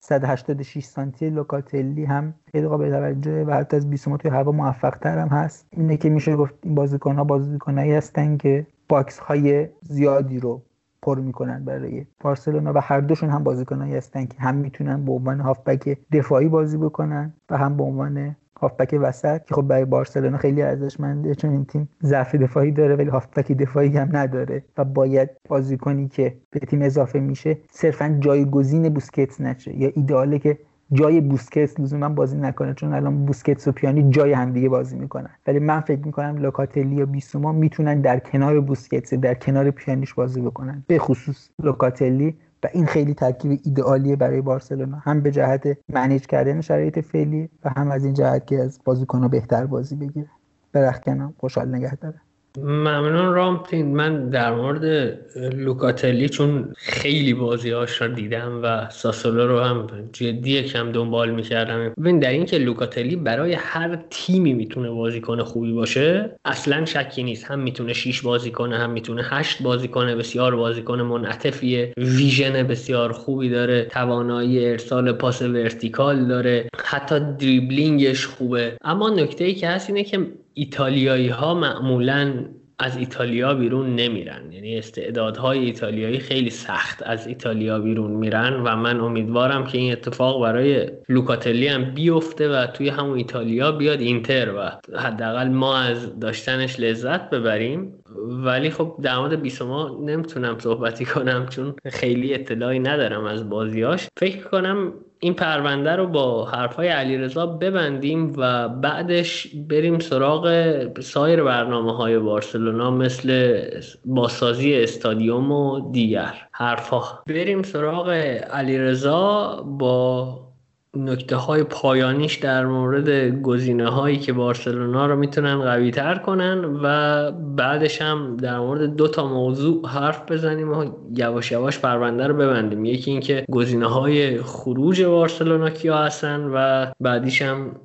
186 0.00 0.84
سانتی 0.84 1.30
لوکاتلی 1.30 2.04
هم 2.04 2.34
خیلی 2.52 2.68
قابل 2.68 2.90
توجه 2.90 3.44
و 3.44 3.52
حتی 3.52 3.76
از 3.76 3.90
بیسوما 3.90 4.16
توی 4.16 4.30
هوا 4.30 4.52
موفق 4.52 4.98
تر 4.98 5.18
هم 5.18 5.28
هست. 5.28 5.66
اینه 5.70 5.96
که 5.96 6.08
میشه 6.08 6.36
گفت 6.36 6.54
این 6.62 6.74
بازیکن 6.74 7.16
ها 7.16 7.24
بازیکنایی 7.24 7.92
هستن 7.92 8.36
که 8.36 8.66
box 8.88 9.18
های 9.18 9.68
زیادی 9.82 10.38
رو 10.38 10.62
پر 11.02 11.18
می‌کنن 11.18 11.64
برای 11.64 12.06
بارسلونا 12.20 12.72
و 12.74 12.78
هر 12.78 13.00
دوشون 13.00 13.30
هم 13.30 13.44
بازیکنایی 13.44 13.96
هستن 13.96 14.26
که 14.26 14.38
هم 14.38 14.54
می‌تونن 14.54 15.04
به 15.04 15.12
عنوان 15.12 15.40
هافبک 15.40 15.98
دفاعی 16.12 16.48
بازی 16.48 16.76
بکنن 16.76 17.34
و 17.50 17.56
هم 17.56 17.76
به 17.76 17.82
عنوان 17.82 18.36
هافبک 18.60 18.98
وسط 19.00 19.44
که 19.44 19.54
خب 19.54 19.62
برای 19.62 19.84
بارسلونا 19.84 20.38
خیلی 20.38 20.62
ارزشمنده 20.62 21.34
چون 21.34 21.50
این 21.50 21.64
تیم 21.64 21.88
ضعف 22.02 22.34
دفاعی 22.34 22.72
داره 22.72 22.96
ولی 22.96 23.08
هافبک 23.08 23.52
دفاعی 23.52 23.96
هم 23.96 24.16
نداره 24.16 24.64
و 24.78 24.84
باید 24.84 25.30
بازیکنی 25.48 26.08
که 26.08 26.36
به 26.50 26.60
تیم 26.60 26.82
اضافه 26.82 27.20
میشه 27.20 27.58
صرفا 27.70 28.18
جایگزین 28.20 28.88
بوسکتس 28.88 29.40
نشه 29.40 29.76
یا 29.76 29.90
ایداله 29.94 30.38
که 30.38 30.58
جای 30.92 31.20
بوسکتس 31.20 31.80
لزوما 31.80 32.08
بازی 32.08 32.36
نکنه 32.36 32.74
چون 32.74 32.92
الان 32.92 33.24
بوسکتس 33.24 33.68
و 33.68 33.72
پیانی 33.72 34.10
جای 34.10 34.32
همدیگه 34.32 34.68
بازی 34.68 34.96
می‌کنن. 34.96 35.30
ولی 35.46 35.58
من 35.58 35.80
فکر 35.80 36.06
می‌کنم 36.06 36.36
لوکاتلی 36.36 36.94
یا 36.94 37.06
بیسوما 37.06 37.52
می‌تونن 37.52 38.00
در 38.00 38.18
کنار 38.18 38.60
بوسکتس 38.60 39.14
در 39.14 39.34
کنار 39.34 39.70
پیانیش 39.70 40.14
بازی 40.14 40.40
بکنن. 40.40 40.84
به 40.86 40.98
خصوص 40.98 41.48
لوکاتلی 41.62 42.36
و 42.62 42.68
این 42.72 42.86
خیلی 42.86 43.14
ترکیب 43.14 43.60
ایدئالیه 43.64 44.16
برای 44.16 44.40
بارسلونا. 44.40 44.96
هم 44.96 45.20
به 45.20 45.30
جهت 45.30 45.78
منیج 45.88 46.26
کردن 46.26 46.60
شرایط 46.60 46.98
فعلی 46.98 47.48
و 47.64 47.70
هم 47.76 47.90
از 47.90 48.04
این 48.04 48.14
جهت 48.14 48.46
که 48.46 48.58
از 48.58 48.80
بازیکنها 48.84 49.28
بهتر 49.28 49.66
بازی 49.66 49.96
بگیره 49.96 50.26
برخکنم 50.72 51.34
خوشحال 51.38 51.74
نگه 51.74 51.94
داره 51.94 52.20
ممنون 52.58 53.32
رامتین 53.32 53.96
من 53.96 54.30
در 54.30 54.54
مورد 54.54 55.18
لوکاتلی 55.54 56.28
چون 56.28 56.72
خیلی 56.76 57.34
بازیهاش 57.34 58.02
رو 58.02 58.08
دیدم 58.08 58.60
و 58.62 58.90
ساسولو 58.90 59.46
رو 59.46 59.60
هم 59.60 59.86
جدی 60.12 60.62
کم 60.62 60.92
دنبال 60.92 61.30
می‌کردم. 61.30 61.92
ببین 62.00 62.18
در 62.18 62.30
اینکه 62.30 62.58
لوکاتلی 62.58 63.16
برای 63.16 63.52
هر 63.52 63.98
تیمی 64.10 64.54
می‌تونه 64.54 64.90
بازیکن 64.90 65.42
خوبی 65.42 65.72
باشه 65.72 66.36
اصلا 66.44 66.84
شکی 66.84 67.22
نیست. 67.22 67.44
هم 67.44 67.58
می‌تونه 67.58 67.92
6 67.92 68.22
بازی 68.22 68.50
کنه 68.50 68.78
هم 68.78 68.90
می‌تونه 68.90 69.22
8 69.24 69.62
بازی 69.62 69.88
کنه. 69.88 70.16
بسیار 70.16 70.56
بازیکن 70.56 71.00
منعطفیه. 71.02 71.92
vision 71.96 72.62
بسیار 72.62 73.12
خوبی 73.12 73.48
داره. 73.48 73.84
توانایی 73.84 74.66
ارسال 74.66 75.12
پاس 75.12 75.42
vertical 75.42 76.28
داره. 76.28 76.68
حتی 76.84 77.20
دریبلینگش 77.38 78.26
خوبه. 78.26 78.76
اما 78.84 79.10
نکته 79.10 79.44
ای 79.44 79.54
که 79.54 79.68
هست 79.68 79.90
اینه 79.90 80.04
که 80.04 80.26
ایتالیایی 80.54 81.28
ها 81.28 81.54
معمولا 81.54 82.44
از 82.82 82.96
ایتالیا 82.96 83.54
بیرون 83.54 83.96
نمیرن. 83.96 84.52
یعنی 84.52 84.78
استعدادهای 84.78 85.58
ایتالیایی 85.58 86.18
خیلی 86.18 86.50
سخت 86.50 87.02
از 87.02 87.26
ایتالیا 87.26 87.78
بیرون 87.78 88.10
میرن 88.10 88.62
و 88.62 88.76
من 88.76 89.00
امیدوارم 89.00 89.64
که 89.64 89.78
این 89.78 89.92
اتفاق 89.92 90.42
برای 90.42 90.90
لوکاتلی 91.08 91.68
هم 91.68 91.94
بیفته 91.94 92.48
و 92.48 92.66
توی 92.66 92.88
همون 92.88 93.18
ایتالیا 93.18 93.72
بیاد 93.72 94.00
اینتر 94.00 94.54
و 94.54 94.70
حداقل 94.98 95.48
ما 95.48 95.76
از 95.76 96.20
داشتنش 96.20 96.80
لذت 96.80 97.30
ببریم. 97.30 97.99
ولی 98.44 98.70
خب 98.70 98.96
در 99.02 99.18
مورد 99.18 99.42
بیسوما 99.42 99.98
نمی‌تونم 100.00 100.58
صحبتی 100.58 101.04
کنم 101.04 101.46
چون 101.46 101.74
خیلی 101.84 102.34
اطلاعی 102.34 102.78
ندارم 102.78 103.24
از 103.24 103.48
بازیاش. 103.50 104.08
فکر 104.18 104.48
کنم 104.48 104.92
این 105.20 105.34
پرونده 105.34 105.96
رو 105.96 106.06
با 106.06 106.44
حرفای 106.44 106.88
علیرضا 106.88 107.46
ببندیم 107.46 108.32
و 108.36 108.68
بعدش 108.68 109.46
بریم 109.68 109.98
سراغ 109.98 111.00
سایر 111.00 111.42
برنامه 111.42 111.96
های 111.96 112.18
بارسلونا 112.18 112.90
مثل 112.90 113.60
بازسازی 114.04 114.74
استادیوم 114.74 115.52
و 115.52 115.90
دیگر 115.92 116.34
حرفا 116.52 117.02
بریم 117.26 117.62
سراغ 117.62 118.10
علیرضا 118.50 119.56
با 119.78 120.49
نکته 120.96 121.36
های 121.36 121.62
پایانیش 121.62 122.36
در 122.36 122.66
مورد 122.66 123.40
گزینه 123.42 123.88
هایی 123.88 124.18
که 124.18 124.32
بارسلونا 124.32 125.06
رو 125.06 125.16
می‌تونن 125.16 125.62
قوی 125.62 125.90
تر 125.90 126.14
کنن 126.14 126.64
و 126.82 127.30
بعدش 127.32 128.02
هم 128.02 128.36
در 128.36 128.58
مورد 128.58 128.96
دو 128.96 129.08
تا 129.08 129.26
موضوع 129.26 129.88
حرف 129.88 130.32
بزنیم 130.32 130.72
و 130.72 130.84
یواش 131.16 131.52
یواش 131.52 131.78
پرونده 131.78 132.26
رو 132.26 132.34
ببندیم. 132.34 132.84
یکی 132.84 133.10
اینکه 133.10 133.44
گزینه 133.50 133.86
های 133.86 134.42
خروج 134.42 135.02
بارسلونا 135.02 135.70
کیا 135.70 135.98
هستن 135.98 136.50
و 136.54 136.86
بعدیش 137.00 137.42
هم 137.42 137.76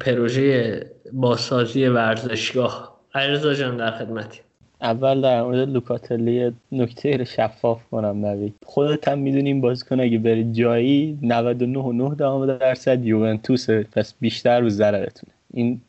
پروژه 0.00 0.80
بازسازی 1.12 1.86
ورزشگاه. 1.86 2.92
علیرضا 3.14 3.54
جان 3.54 3.76
در 3.76 3.90
خدمتی 3.90 4.40
اول 4.82 5.20
در 5.20 5.42
مورد 5.42 5.68
لوکاتلی 5.68 6.52
نکته 6.72 7.24
شفاف 7.24 7.80
کنم 7.90 8.26
نوید. 8.26 8.54
خودت 8.64 9.08
هم 9.08 9.18
می‌دونیم 9.18 9.60
بازیکن 9.60 10.00
اگه 10.00 10.18
بری 10.18 10.52
جایی 10.52 11.18
99.9 11.22 12.60
درصد 12.60 13.04
یوونتوسه 13.04 13.86
پس 13.92 14.14
بیشتر 14.20 14.60
رو 14.60 14.68
ضررتونه. 14.68 15.32
این 15.54 15.80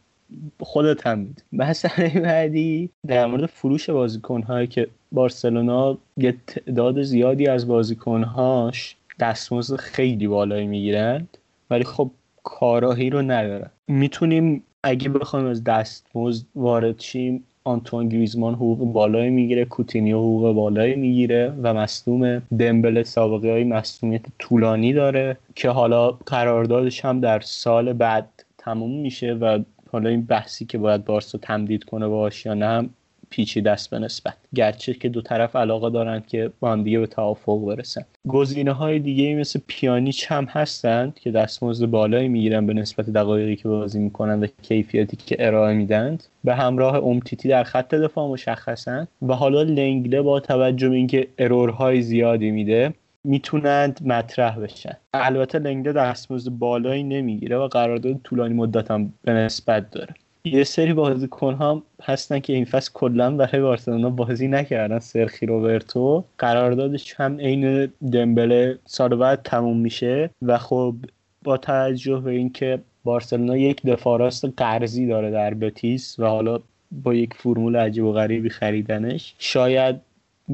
خودت 0.59 1.07
هم 1.07 1.19
می‌دونی. 1.19 1.37
مسئله 1.53 2.19
بعدی 2.19 2.89
در 3.07 3.25
مورد 3.25 3.45
فروش 3.45 3.89
بازیکنهایی 3.89 4.67
که 4.67 4.87
بارسلونا 5.11 5.97
یه 6.17 6.35
تعداد 6.47 7.01
زیادی 7.01 7.47
از 7.47 7.67
بازیکنهاش 7.67 8.95
دستمزد 9.19 9.75
خیلی 9.75 10.27
بالایی 10.27 10.67
می‌گیرند 10.67 11.37
ولی 11.69 11.83
خب 11.83 12.11
کارایی 12.43 13.09
رو 13.09 13.21
ندارن. 13.21 13.69
می‌تونیم 13.87 14.63
اگه 14.83 15.09
بخوایم 15.09 15.45
از 15.45 15.63
دستمزد 15.63 16.45
وارد 16.55 16.99
شیم 16.99 17.43
آنتوان 17.63 18.09
گریزمان 18.09 18.53
حقوق 18.53 18.93
بالایی 18.93 19.29
می‌گیره 19.29 19.65
کوتینیو 19.65 20.17
حقوق 20.17 20.53
بالایی 20.53 20.95
می‌گیره 20.95 21.53
و 21.61 21.73
عثمان 21.73 22.41
دمبله 22.59 23.03
سابقه 23.03 23.51
های 23.51 23.63
مصدومیت 23.63 24.21
طولانی 24.39 24.93
داره 24.93 25.37
که 25.55 25.69
حالا 25.69 26.11
قراردادش 26.11 27.05
هم 27.05 27.19
در 27.19 27.39
سال 27.39 27.93
بعد 27.93 28.45
تموم 28.57 29.01
میشه 29.01 29.33
و 29.33 29.59
حالا 29.91 30.09
این 30.09 30.21
بحثی 30.21 30.65
که 30.65 30.77
باید 30.77 31.05
بارسا 31.05 31.37
تمدید 31.37 31.83
کنه 31.83 32.07
باش 32.07 32.45
یا 32.45 32.53
نه 32.53 32.89
پیچیده 33.33 33.71
است 33.71 33.89
به 33.89 33.99
نسبت. 33.99 34.33
گرچه 34.55 34.93
که 34.93 35.09
دو 35.09 35.21
طرف 35.21 35.55
علاقه 35.55 35.89
دارند 35.89 36.27
که 36.27 36.51
با 36.59 36.71
هم 36.71 36.83
دیگه 36.83 36.99
به 36.99 37.07
توافق 37.07 37.65
برسن. 37.65 38.05
گزینه 38.27 38.71
های 38.71 38.99
دیگه 38.99 39.35
مثل 39.35 39.59
پیانیچ 39.67 40.31
هم 40.31 40.45
هستند 40.45 41.19
که 41.19 41.31
دستمزد 41.31 41.85
بالایی 41.85 42.27
می‌گیرن 42.27 42.65
به 42.65 42.73
نسبت 42.73 43.09
دقایقی 43.09 43.55
که 43.55 43.67
بازی 43.67 43.99
می‌کنن 43.99 44.39
و 44.43 44.47
کیفیتی 44.61 45.17
که 45.17 45.35
ارائه 45.39 45.75
میدند 45.75 46.23
به 46.43 46.55
همراه 46.55 46.95
اومتیتی 46.95 47.49
در 47.49 47.63
خط 47.63 47.95
دفاع 47.95 48.29
مشخصند 48.29 49.07
و 49.21 49.33
حالا 49.33 49.63
لنگله 49.63 50.21
با 50.21 50.39
توجه 50.39 50.89
به 50.89 50.95
اینکه 50.95 51.27
error 51.37 51.83
های 51.83 52.01
زیادی 52.01 52.51
میده 52.51 52.93
می‌تونند 53.23 53.99
مطرح 54.05 54.59
بشن. 54.59 54.97
البته 55.13 55.59
لنگله 55.59 55.93
دستمزد 55.93 56.49
بالایی 56.49 57.03
نمی‌گیره 57.03 57.57
و 57.57 57.67
قرارداد 57.67 58.19
طولانی 58.23 58.53
مدت 58.53 58.91
هم 58.91 59.13
به 59.23 59.33
نسبت 59.33 59.91
داره. 59.91 60.13
یه 60.45 60.63
سری 60.63 60.93
بازیکن 60.93 61.53
هم 61.53 61.83
هستن 62.01 62.39
که 62.39 62.53
این 62.53 62.65
فصل 62.65 62.91
کلا 62.93 63.31
برای 63.31 63.61
بارسلونا 63.61 64.09
بازی 64.09 64.47
نکردن. 64.47 64.99
سرخی 64.99 65.45
روبرتو. 65.45 66.23
قراردادش 66.37 67.13
هم 67.17 67.39
عین 67.39 67.91
دمبله 68.11 68.79
سال 68.85 69.15
بعد 69.15 69.41
تموم 69.43 69.77
میشه 69.77 70.29
و 70.41 70.57
خب 70.57 70.95
با 71.43 71.57
توجه 71.57 72.19
به 72.19 72.31
اینکه 72.31 72.79
بارسلونا 73.03 73.57
یک 73.57 73.85
دفاع 73.85 74.19
راست 74.19 74.45
قرضی 74.57 75.07
داره 75.07 75.31
در 75.31 75.53
بتیس 75.53 76.19
و 76.19 76.25
حالا 76.25 76.59
با 76.91 77.13
یک 77.13 77.33
فرمول 77.33 77.75
عجیب 77.75 78.03
و 78.03 78.11
غریبی 78.11 78.49
خریدنش 78.49 79.35
شاید 79.39 79.95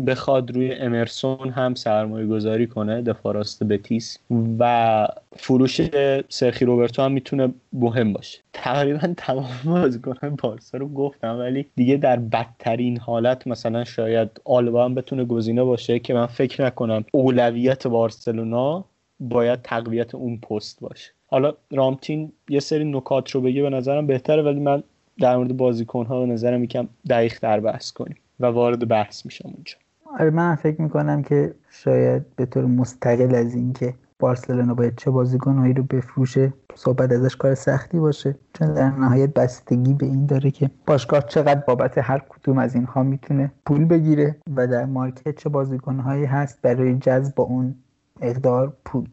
بخواد 0.08 0.52
روی 0.52 0.74
امرسون 0.74 1.50
هم 1.50 1.76
سرمایه 1.76 2.28
گذاری 2.28 2.68
کنه 2.68 3.02
دفاع 3.02 3.34
راست 3.34 3.64
بتیس 3.64 4.20
و 4.60 5.08
فروش 5.38 5.82
سرخی 6.30 6.66
روبرتو 6.66 7.02
هم 7.02 7.12
می‌تونه 7.12 7.54
مهم 7.74 8.14
باشه. 8.14 8.40
تقریبا 8.54 9.14
تمام 9.18 9.50
بازیکنان 9.66 10.36
بارسا 10.36 10.78
رو 10.78 10.88
گفتم 10.88 11.40
ولی 11.40 11.66
دیگه 11.76 11.98
در 11.98 12.20
بدترین 12.20 12.98
حالت 12.98 13.48
مثلا 13.48 13.84
شاید 13.84 14.42
آلبا 14.46 14.86
هم 14.86 14.96
بتونه 14.96 15.26
گزینه 15.26 15.64
باشه 15.64 16.00
که 16.00 16.14
من 16.14 16.26
فکر 16.26 16.66
نکنم 16.66 17.04
اولویت 17.12 17.88
بارسلونا 17.88 18.86
باید 19.20 19.62
تقویت 19.62 20.16
اون 20.16 20.38
پست 20.38 20.80
باشه. 20.80 21.12
حالا 21.28 21.54
رامتین 21.72 22.32
یه 22.50 22.60
سری 22.60 22.86
نکات 22.86 23.32
رو 23.32 23.42
بگه 23.42 23.62
به 23.62 23.70
نظرم 23.70 24.08
بهتره 24.08 24.42
ولی 24.42 24.60
من 24.60 24.84
در 25.20 25.38
مورد 25.38 25.58
بازیکن 25.58 26.06
ها 26.06 26.20
به 26.20 26.26
نظرم 26.26 26.64
یکم 26.64 26.88
دقیق 27.10 27.40
در 27.42 27.60
بحث 27.60 27.92
کنیم. 27.92 28.18
وارد 28.48 28.88
بحث 28.88 29.26
میشم 29.26 29.50
اونجا. 29.54 29.76
آره 30.20 30.30
من 30.30 30.56
فکر 30.56 30.82
می‌کنم 30.82 31.24
که 31.24 31.56
شاید 31.70 32.36
به 32.36 32.46
طور 32.46 32.66
مستقل 32.66 33.36
از 33.36 33.56
اینکه 33.56 33.94
بارسلونا 34.20 34.74
باید 34.74 34.96
چه 34.96 35.12
بازیکنهایی 35.12 35.74
رو 35.74 35.84
بفروشه 35.84 36.54
صحبت 36.76 37.12
ازش 37.12 37.36
کار 37.36 37.56
سختی 37.56 38.00
باشه. 38.00 38.36
چون 38.54 38.74
در 38.74 38.90
نهایت 38.90 39.34
بستگی 39.34 39.94
به 39.94 40.06
این 40.06 40.26
داره 40.26 40.52
که 40.52 40.70
باشگاه 40.88 41.22
چقدر 41.22 41.60
بابت 41.68 41.98
هر 41.98 42.22
کدوم 42.30 42.58
از 42.58 42.76
اینها 42.76 43.04
می‌تونه 43.04 43.52
پول 43.66 43.86
بگیره 43.86 44.36
و 44.56 44.68
در 44.68 44.86
مارکت 44.86 45.36
چه 45.36 45.50
بازیکنهایی 45.50 46.26
هست 46.26 46.62
برای 46.62 46.96
جذب 46.96 47.42
اون 47.42 47.76
اقدار 48.22 48.74
پول. 48.86 49.10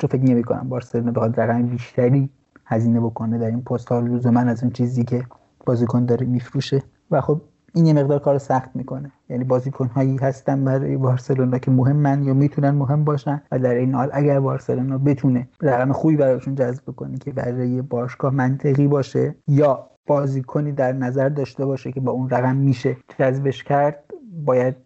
چون 0.00 0.10
فکر 0.10 0.22
نمی 0.22 0.42
کنم 0.42 0.68
بارسلونا 0.68 1.10
بخواد 1.10 1.40
رقم 1.40 1.62
بیشتری 1.62 2.30
هزینه 2.66 3.00
بکنه 3.00 3.38
در 3.38 3.46
این 3.46 3.62
پست 3.62 3.88
ها. 3.88 4.00
من 4.00 4.48
از 4.48 4.62
اون 4.62 4.72
چیزی 4.72 5.04
که 5.04 5.24
بازیکن 5.66 6.04
داره 6.04 6.26
میفروشه. 6.26 6.82
و 7.10 7.20
خب 7.20 7.40
این 7.74 7.86
یه 7.86 7.92
مقدار 7.92 8.18
کار 8.18 8.38
سخت 8.38 8.70
می‌کنه. 8.74 9.12
یعنی 9.28 9.44
بازیکن 9.44 9.86
هایی 9.86 10.16
هستن 10.16 10.64
برای 10.64 10.96
بارسلونا 10.96 11.58
که 11.58 11.70
مهمن 11.70 12.24
یا 12.24 12.34
می‌تونن 12.34 12.70
مهم 12.70 13.04
باشن 13.04 13.42
و 13.52 13.58
در 13.58 13.74
این 13.74 13.94
حال 13.94 14.10
اگر 14.12 14.40
بارسلونا 14.40 14.98
بتونه 14.98 15.48
رقم 15.62 15.92
خوبی 15.92 16.16
براشون 16.16 16.54
جذب 16.54 16.84
کنه 16.84 17.18
که 17.18 17.32
برای 17.32 17.82
باشگاه 17.82 18.34
منطقی 18.34 18.88
باشه 18.88 19.34
یا 19.48 19.90
بازیکنی 20.06 20.72
در 20.72 20.92
نظر 20.92 21.28
داشته 21.28 21.66
باشه 21.66 21.92
که 21.92 22.00
با 22.00 22.12
اون 22.12 22.30
رقم 22.30 22.56
میشه 22.56 22.96
جذبش 23.18 23.64
کرد 23.64 24.04
باید 24.44 24.76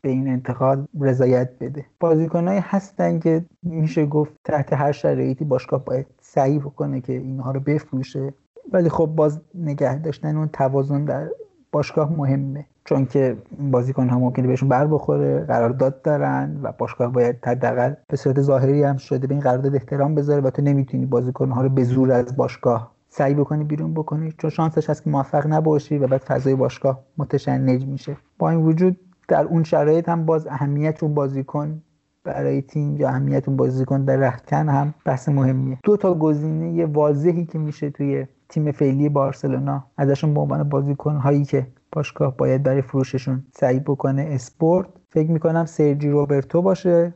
به 0.00 0.08
این 0.08 0.28
انتقال 0.28 0.86
رضایت 1.00 1.50
بده. 1.60 1.86
بازیکنهایی 2.00 2.60
هستن 2.62 3.18
که 3.18 3.44
میشه 3.62 4.06
گفت 4.06 4.32
تحت 4.44 4.72
هر 4.72 4.92
شرایطی 4.92 5.44
باشگاه 5.44 5.84
باید 5.84 6.06
سعی 6.20 6.58
بکنه 6.58 7.00
که 7.00 7.12
اینها 7.12 7.50
رو 7.50 7.60
بفروشه. 7.60 8.34
ولی 8.72 8.88
خب 8.88 9.06
باز 9.06 9.40
نگه 9.54 9.98
داشتن 9.98 10.36
اون 10.36 10.48
توازن 10.48 11.04
در 11.04 11.28
باشگاه 11.72 12.12
مهمه. 12.12 12.66
چون 12.84 13.06
که 13.06 13.36
بازیکن 13.60 14.08
ها 14.08 14.18
ممکنه 14.18 14.46
بهشون 14.46 14.68
بر 14.68 14.86
بخوره 14.86 15.40
قرارداد 15.40 16.02
دارن 16.02 16.60
و 16.62 16.72
باشگاه 16.78 17.12
باید 17.12 17.36
حداقل 17.46 17.94
به 18.08 18.16
صورت 18.16 18.40
ظاهری 18.40 18.82
هم 18.82 18.96
شده 18.96 19.26
به 19.26 19.34
این 19.34 19.42
قرارداد 19.42 19.74
احترام 19.74 20.14
بذاره 20.14 20.40
و 20.40 20.50
تو 20.50 20.62
نمی‌تونی 20.62 21.06
بازیکن 21.06 21.50
ها 21.50 21.62
رو 21.62 21.68
به 21.68 21.84
زور 21.84 22.12
از 22.12 22.36
باشگاه 22.36 22.92
سعی 23.08 23.34
بکنی 23.34 23.64
بیرون 23.64 23.94
بکنی. 23.94 24.32
چون 24.38 24.50
شانسش 24.50 24.90
هست 24.90 25.04
که 25.04 25.10
موفق 25.10 25.46
نباشی 25.46 25.98
و 25.98 26.06
بعد 26.06 26.20
فضای 26.20 26.54
باشگاه 26.54 27.00
متشنج 27.18 27.86
میشه. 27.86 28.16
با 28.38 28.50
این 28.50 28.60
وجود 28.60 28.96
در 29.28 29.44
اون 29.44 29.64
شرایط 29.64 30.08
هم 30.08 30.26
باز 30.26 30.46
اهمیت 30.46 31.02
اون 31.02 31.14
بازیکن 31.14 31.82
برای 32.24 32.62
تیم 32.62 32.96
یا 32.96 33.08
اهمیت 33.08 33.48
اون 33.48 33.56
بازیکن 33.56 34.04
در 34.04 34.16
رختکن 34.16 34.68
هم 34.68 34.94
بحث 35.04 35.28
مهمیه. 35.28 35.78
دو 35.84 35.96
تا 35.96 36.14
گزینه 36.14 36.86
واضحی 36.86 37.44
که 37.44 37.58
میشه 37.58 37.90
توی 37.90 38.26
تیم 38.52 38.72
فعلی 38.72 39.08
بارسلونا 39.08 39.84
ازشون 39.96 40.34
به 40.34 40.40
عنوان 40.40 40.68
بازیکن 40.68 41.16
هایی 41.16 41.44
که 41.44 41.66
باشگاه 41.92 42.36
باید 42.36 42.62
برای 42.62 42.82
فروششون 42.82 43.44
سعی 43.52 43.80
بکنه 43.80 44.28
اسپورت 44.30 44.88
فکر 45.10 45.30
می‌کنم 45.30 45.64
سرجی 45.64 46.10
روبرتو 46.10 46.62
باشه 46.62 47.14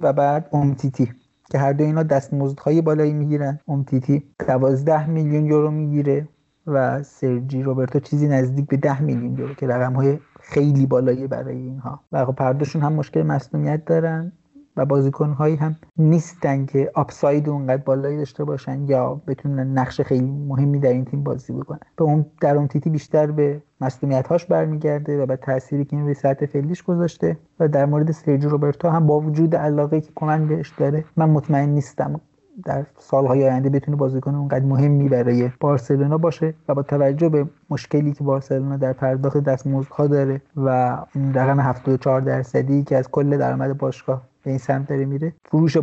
و 0.00 0.12
بعد 0.12 0.48
امتیتی 0.52 1.12
که 1.50 1.58
هر 1.58 1.72
دو 1.72 1.84
اینا 1.84 2.02
دستمزدهای 2.02 2.82
بالایی 2.82 3.12
می‌گیرن. 3.12 3.60
امتیتی 3.68 4.22
12 4.48 5.06
میلیون 5.06 5.46
یورو 5.46 5.70
می‌گیره 5.70 6.28
و 6.66 7.02
سرجی 7.02 7.62
روبرتو 7.62 8.00
چیزی 8.00 8.28
نزدیک 8.28 8.66
به 8.66 8.76
10 8.76 9.02
میلیون 9.02 9.38
یورو 9.38 9.54
که 9.54 9.66
رقم 9.66 9.92
های 9.92 10.18
خیلی 10.40 10.86
بالایی 10.86 11.26
برای 11.26 11.56
اینها. 11.56 12.00
و 12.12 12.24
خب 12.24 12.40
هر 12.40 12.64
هم 12.80 12.92
مشکل 12.92 13.22
مصونیت 13.22 13.84
دارن. 13.84 14.32
و 14.76 14.84
بازیکن 14.84 15.30
هایی 15.30 15.56
هم 15.56 15.76
نیستن 15.96 16.66
که 16.66 16.90
آپساید 16.94 17.48
اونقدر 17.48 17.82
بالایی 17.82 18.16
داشته 18.16 18.44
باشن 18.44 18.88
یا 18.88 19.20
بتونن 19.26 19.78
نقش 19.78 20.00
خیلی 20.00 20.30
مهمی 20.30 20.78
در 20.78 20.92
این 20.92 21.04
تیم 21.04 21.22
بازی 21.22 21.52
بکنن. 21.52 21.80
به 21.96 22.04
اون 22.04 22.26
در 22.40 22.56
اون 22.56 22.68
تیتی 22.68 22.90
بیشتر 22.90 23.30
به 23.30 23.62
مسئولیت 23.80 24.26
هاش 24.26 24.46
برمیگرده 24.46 25.22
و 25.22 25.26
به 25.26 25.36
تأثیری 25.36 25.84
که 25.84 25.96
این 25.96 26.04
روی 26.04 26.14
سطح 26.14 26.46
فعلیش 26.46 26.82
گذاشته 26.82 27.36
و 27.60 27.68
در 27.68 27.86
مورد 27.86 28.10
سرجی 28.10 28.46
روبرتو 28.46 28.88
هم 28.88 29.06
با 29.06 29.20
وجود 29.20 29.56
علاقه 29.56 30.00
که 30.00 30.12
کمن 30.14 30.48
بهش 30.48 30.72
داره 30.78 31.04
من 31.16 31.30
مطمئن 31.30 31.68
نیستم 31.68 32.20
در 32.64 32.86
سالهای 32.98 33.44
آینده 33.44 33.70
بتونه 33.70 33.96
بازیکن 33.96 34.34
اونقدر 34.34 34.64
مهمی 34.64 35.08
برای 35.08 35.50
بارسلونا 35.60 36.18
باشه 36.18 36.54
و 36.68 36.74
با 36.74 36.82
توجه 36.82 37.28
به 37.28 37.46
مشکلی 37.70 38.12
که 38.12 38.24
بارسلونا 38.24 38.76
در 38.76 38.92
پرداخت 38.92 39.38
دستمزدها 39.38 40.06
داره 40.06 40.42
و 40.56 40.98
رقم 41.34 41.60
74 41.60 42.20
درصدی 42.20 42.82
که 42.82 42.96
از 42.96 43.10
کل 43.10 43.36
درآمد 43.36 43.78
باشگاه 43.78 44.22
به 44.44 44.50
این 44.50 44.58
سمت 44.58 44.88
داره 44.88 45.04
میره. 45.04 45.32
فروش 45.44 45.76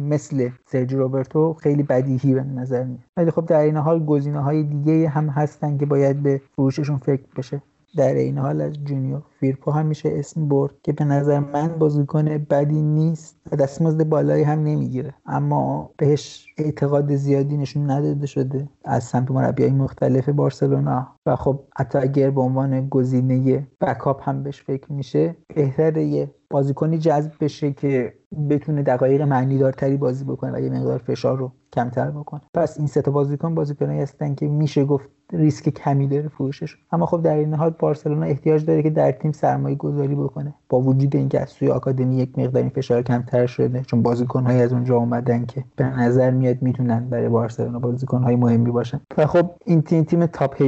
مثل 0.00 0.48
سرجی 0.66 0.96
روبرتو 0.96 1.54
خیلی 1.54 1.82
بدیهی 1.82 2.34
به 2.34 2.42
نظر 2.42 2.84
میاد. 2.84 3.04
ولی 3.16 3.30
خب 3.30 3.46
در 3.46 3.60
این 3.60 3.76
حال 3.76 4.04
گزینه 4.04 4.40
های 4.40 4.62
دیگه 4.62 5.08
هم 5.08 5.28
هستن 5.28 5.78
که 5.78 5.86
باید 5.86 6.22
به 6.22 6.40
فروششون 6.56 6.98
فکر 6.98 7.22
بشه. 7.36 7.62
در 7.98 8.14
این 8.14 8.38
حال 8.38 8.60
از 8.60 8.84
جونیور 8.84 9.22
فیرپو 9.40 9.70
هم 9.70 9.86
میشه 9.86 10.08
اسم 10.12 10.48
برد 10.48 10.72
که 10.82 10.92
به 10.92 11.04
نظر 11.04 11.38
من 11.38 11.68
بازیکن 11.68 12.24
بدی 12.50 12.82
نیست 12.82 13.36
و 13.52 13.56
دستمزد 13.56 14.04
بالایی 14.04 14.44
هم 14.44 14.58
نمی‌گیره. 14.58 15.14
اما 15.26 15.90
بهش 15.96 16.46
اعتقاد 16.58 17.14
زیادی 17.14 17.56
نشون 17.56 17.90
نداده 17.90 18.26
شده 18.26 18.68
از 18.84 19.04
سمت 19.04 19.30
مربیای 19.30 19.70
مختلف 19.70 20.28
بارسلونا. 20.28 21.06
و 21.26 21.36
خب 21.36 21.60
حتی 21.76 21.98
اگر 21.98 22.30
به 22.30 22.40
عنوان 22.40 22.88
گزینه 22.88 23.66
بکاپ 23.80 24.28
هم 24.28 24.42
بهش 24.42 24.62
فکر 24.62 24.92
میشه 24.92 25.36
بهتره 25.54 26.04
یه 26.04 26.30
بازیکنی 26.50 26.98
جذب 26.98 27.32
بشه 27.40 27.72
که 27.72 28.14
بتونه 28.50 28.82
دقایق 28.82 29.22
معنی 29.22 29.58
دارتری 29.58 29.96
بازی 29.96 30.24
بکنه 30.24 30.52
و 30.52 30.60
یه 30.60 30.70
مقدار 30.70 30.98
فشار 30.98 31.38
رو 31.38 31.52
کمتر 31.72 32.10
بکنه. 32.10 32.40
پس 32.54 32.78
این 32.78 32.86
سه 32.86 33.02
تا 33.02 33.10
بازیکن 33.10 33.54
بازیکنایی 33.54 34.00
هستن 34.00 34.34
که 34.34 34.48
میشه 34.48 34.84
گفت 34.84 35.08
ریسک 35.32 35.68
کمی 35.68 36.08
داره 36.08 36.28
فروشش. 36.28 36.76
اما 36.92 37.06
خب 37.06 37.22
در 37.22 37.36
این 37.36 37.54
حال 37.54 37.74
بارسلونا 37.78 38.26
احتیاج 38.26 38.64
داره 38.64 38.82
که 38.82 38.90
در 38.90 39.12
تیم 39.12 39.32
سرمایه 39.32 39.76
گذاری 39.76 40.14
بکنه. 40.14 40.54
با 40.68 40.80
وجود 40.80 41.16
اینکه 41.16 41.40
از 41.40 41.48
سوی 41.48 41.68
آکادمی 41.68 42.16
یک 42.16 42.38
مقداری 42.38 42.70
فشار 42.70 43.02
کمتر 43.02 43.46
شده 43.46 43.82
چون 43.82 44.02
بازیکنهایی 44.02 44.62
از 44.62 44.72
اونجا 44.72 44.96
اومدن 44.96 45.46
که 45.46 45.64
به 45.76 45.84
نظر 45.84 46.30
میاد 46.30 46.62
می‌تونن 46.62 47.08
برای 47.10 47.28
بارسلونا 47.28 47.78
بازیکنهای 47.78 48.36
مهمی 48.36 48.70
باشن. 48.70 49.00
و 49.18 49.26
خب 49.26 49.50
این 49.64 49.82
تیم 49.82 50.04
تیم 50.04 50.26
تاپ 50.26 50.62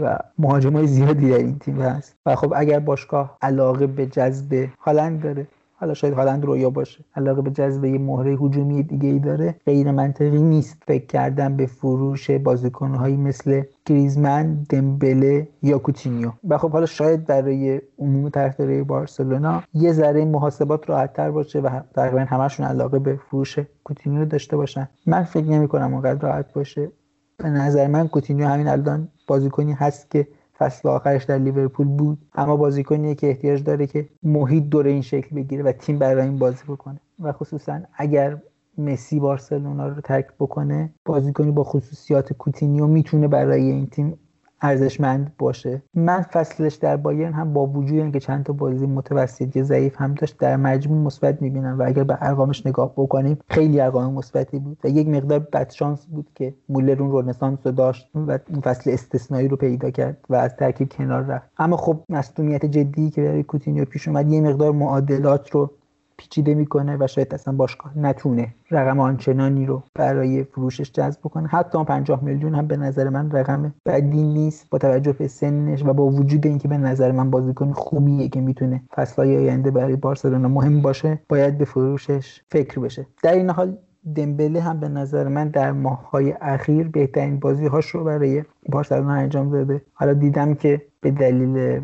و 0.00 0.18
مهاجمای 0.38 0.86
زیادی 0.86 1.30
در 1.30 1.38
این 1.38 1.58
تیم 1.58 1.80
هست. 1.80 2.16
و 2.26 2.36
خب 2.36 2.52
اگر 2.56 2.78
باشگاه 2.78 3.36
علاقه 3.42 3.86
به 3.86 4.06
جذب 4.06 4.68
هالند 4.78 5.22
داره 5.22 5.46
حالا 5.78 5.94
شاید 5.94 6.14
هالند 6.14 6.44
رویا 6.44 6.70
باشه. 6.70 7.04
علاقه 7.16 7.42
به 7.42 7.50
جذب 7.50 7.84
یه 7.84 7.98
مهره 7.98 8.32
هجومی 8.32 8.82
دیگه 8.82 9.08
ای 9.08 9.18
داره 9.18 9.54
غیر 9.66 9.90
منطقی 9.90 10.42
نیست. 10.42 10.82
فکر 10.86 11.06
کردن 11.06 11.56
به 11.56 11.66
فروش 11.66 12.30
بازیکنهایی 12.30 13.16
مثل 13.16 13.62
گریزمن 13.86 14.66
دمبله 14.68 15.48
یا 15.62 15.78
کوتینیو 15.78 16.32
و 16.48 16.58
خب 16.58 16.70
حالا 16.70 16.86
شاید 16.86 17.26
برای 17.26 17.80
عموم 17.98 18.28
طرفدارای 18.28 18.82
بارسلونا 18.82 19.62
یه 19.74 19.92
ذره 19.92 20.24
محاسبات 20.24 20.90
راحتتر 20.90 21.30
باشه 21.30 21.60
و 21.60 21.80
تقریبا 21.94 22.20
همشون 22.20 22.66
علاقه 22.66 22.98
به 22.98 23.16
فروش 23.16 23.58
کوتینیو 23.84 24.24
داشته 24.24 24.56
باشن. 24.56 24.88
من 25.06 25.22
فکر 25.22 25.46
نمی 25.46 25.68
کنم 25.68 25.94
اونقدر 25.94 26.28
راحت 26.28 26.52
باشه. 26.52 26.90
به 27.38 27.48
نظر 27.48 27.86
من 27.86 28.08
کوتینیو 28.08 28.46
همین 28.46 28.68
الان 28.68 29.08
بازیکنی 29.26 29.72
هست 29.72 30.10
که 30.10 30.28
فصل 30.58 30.88
آخرش 30.88 31.24
در 31.24 31.38
لیورپول 31.38 31.86
بود. 31.86 32.18
اما 32.34 32.56
بازیکنیه 32.56 33.14
که 33.14 33.28
احتیاج 33.28 33.62
داره 33.62 33.86
که 33.86 34.08
محیط 34.22 34.64
دور 34.64 34.86
این 34.86 35.02
شکل 35.02 35.36
بگیره 35.36 35.62
و 35.62 35.72
تیم 35.72 35.98
برای 35.98 36.22
این 36.22 36.38
بازی 36.38 36.64
بکنه. 36.68 37.00
و 37.20 37.32
خصوصا 37.32 37.80
اگر 37.94 38.38
مسی 38.78 39.20
بارسلونا 39.20 39.88
رو 39.88 40.00
ترک 40.00 40.26
بکنه 40.40 40.90
بازیکنی 41.04 41.50
با 41.50 41.64
خصوصیات 41.64 42.32
کوتینیو 42.32 42.86
می‌تونه 42.86 43.28
برای 43.28 43.70
این 43.70 43.86
تیم 43.86 44.18
ارزشمند 44.66 45.32
باشه. 45.38 45.82
من 45.94 46.22
فصلش 46.22 46.74
در 46.74 46.96
بایرن 46.96 47.32
هم 47.32 47.52
با 47.52 47.66
وجود 47.66 47.98
اینکه 47.98 48.20
چند 48.20 48.44
تا 48.44 48.52
بازی 48.52 48.86
متوسط 48.86 49.62
ضعیف 49.62 50.00
هم 50.00 50.14
داشت 50.14 50.38
در 50.38 50.56
مجموع 50.56 50.98
مثبت 50.98 51.42
می‌بینم 51.42 51.78
و 51.78 51.82
اگر 51.86 52.04
به 52.04 52.18
ارقامش 52.20 52.66
نگاه 52.66 52.92
بکنیم 52.96 53.38
خیلی 53.48 53.80
ارقام 53.80 54.14
مثبتی 54.14 54.58
بود 54.58 54.78
و 54.84 54.88
یک 54.88 55.08
مقدار 55.08 55.38
بدشانس 55.38 56.06
بود 56.06 56.26
که 56.34 56.54
مولر 56.68 57.02
اون 57.02 57.12
رنسانس 57.12 57.58
رو 57.64 57.72
داشت 57.72 58.10
و 58.14 58.38
اون 58.50 58.60
فصل 58.60 58.90
استثنایی 58.90 59.48
رو 59.48 59.56
پیدا 59.56 59.90
کرد 59.90 60.16
و 60.28 60.34
از 60.34 60.56
ترکیب 60.56 60.88
کنار 60.88 61.22
رفت. 61.22 61.50
اما 61.58 61.76
خب 61.76 62.00
مصدومیت 62.08 62.66
جدی 62.66 63.10
که 63.10 63.22
برای 63.22 63.42
کوتینیو 63.42 63.84
پیش 63.84 64.08
اومد 64.08 64.32
یه 64.32 64.40
مقدار 64.40 64.72
معادلات 64.72 65.50
رو 65.50 65.70
پیچیده 66.18 66.54
می‌کنه 66.54 66.96
و 67.00 67.06
شاید 67.06 67.34
اصلا 67.34 67.54
باشگاه 67.54 67.98
نتونه 67.98 68.54
رقم 68.70 69.00
آنچنانی 69.00 69.66
رو 69.66 69.82
برای 69.94 70.44
فروشش 70.44 70.92
جذب 70.92 71.20
کنه 71.20 71.48
حتی 71.48 71.84
50 71.84 72.24
میلیون 72.24 72.54
هم 72.54 72.66
به 72.66 72.76
نظر 72.76 73.08
من 73.08 73.30
رقم 73.30 73.74
بدی 73.86 74.22
نیست 74.22 74.70
با 74.70 74.78
توجه 74.78 75.12
به 75.12 75.28
سنش 75.28 75.84
و 75.84 75.92
با 75.92 76.06
وجود 76.06 76.46
اینکه 76.46 76.68
به 76.68 76.78
نظر 76.78 77.12
من 77.12 77.30
بازیکن 77.30 77.72
خوبیه 77.72 78.28
که 78.28 78.40
می‌تونه 78.40 78.82
فصلهای 78.94 79.36
آینده 79.36 79.70
برای 79.70 79.96
بارسلونا 79.96 80.48
مهم 80.48 80.82
باشه 80.82 81.18
باید 81.28 81.58
به 81.58 81.64
فروشش 81.64 82.42
فکر 82.50 82.80
بشه. 82.80 83.06
در 83.22 83.32
این 83.32 83.50
حال 83.50 83.76
دمبله 84.14 84.60
هم 84.60 84.80
به 84.80 84.88
نظر 84.88 85.28
من 85.28 85.48
در 85.48 85.72
ماههای 85.72 86.34
اخیر 86.40 86.88
بهترین 86.88 87.40
بازی 87.40 87.66
هاش 87.66 87.86
رو 87.86 88.04
برای 88.04 88.44
بارسلونا 88.68 89.12
انجام 89.12 89.50
داده. 89.50 89.82
حالا 89.92 90.12
دیدم 90.12 90.54
که 90.54 90.82
به 91.00 91.10
دلیل 91.10 91.80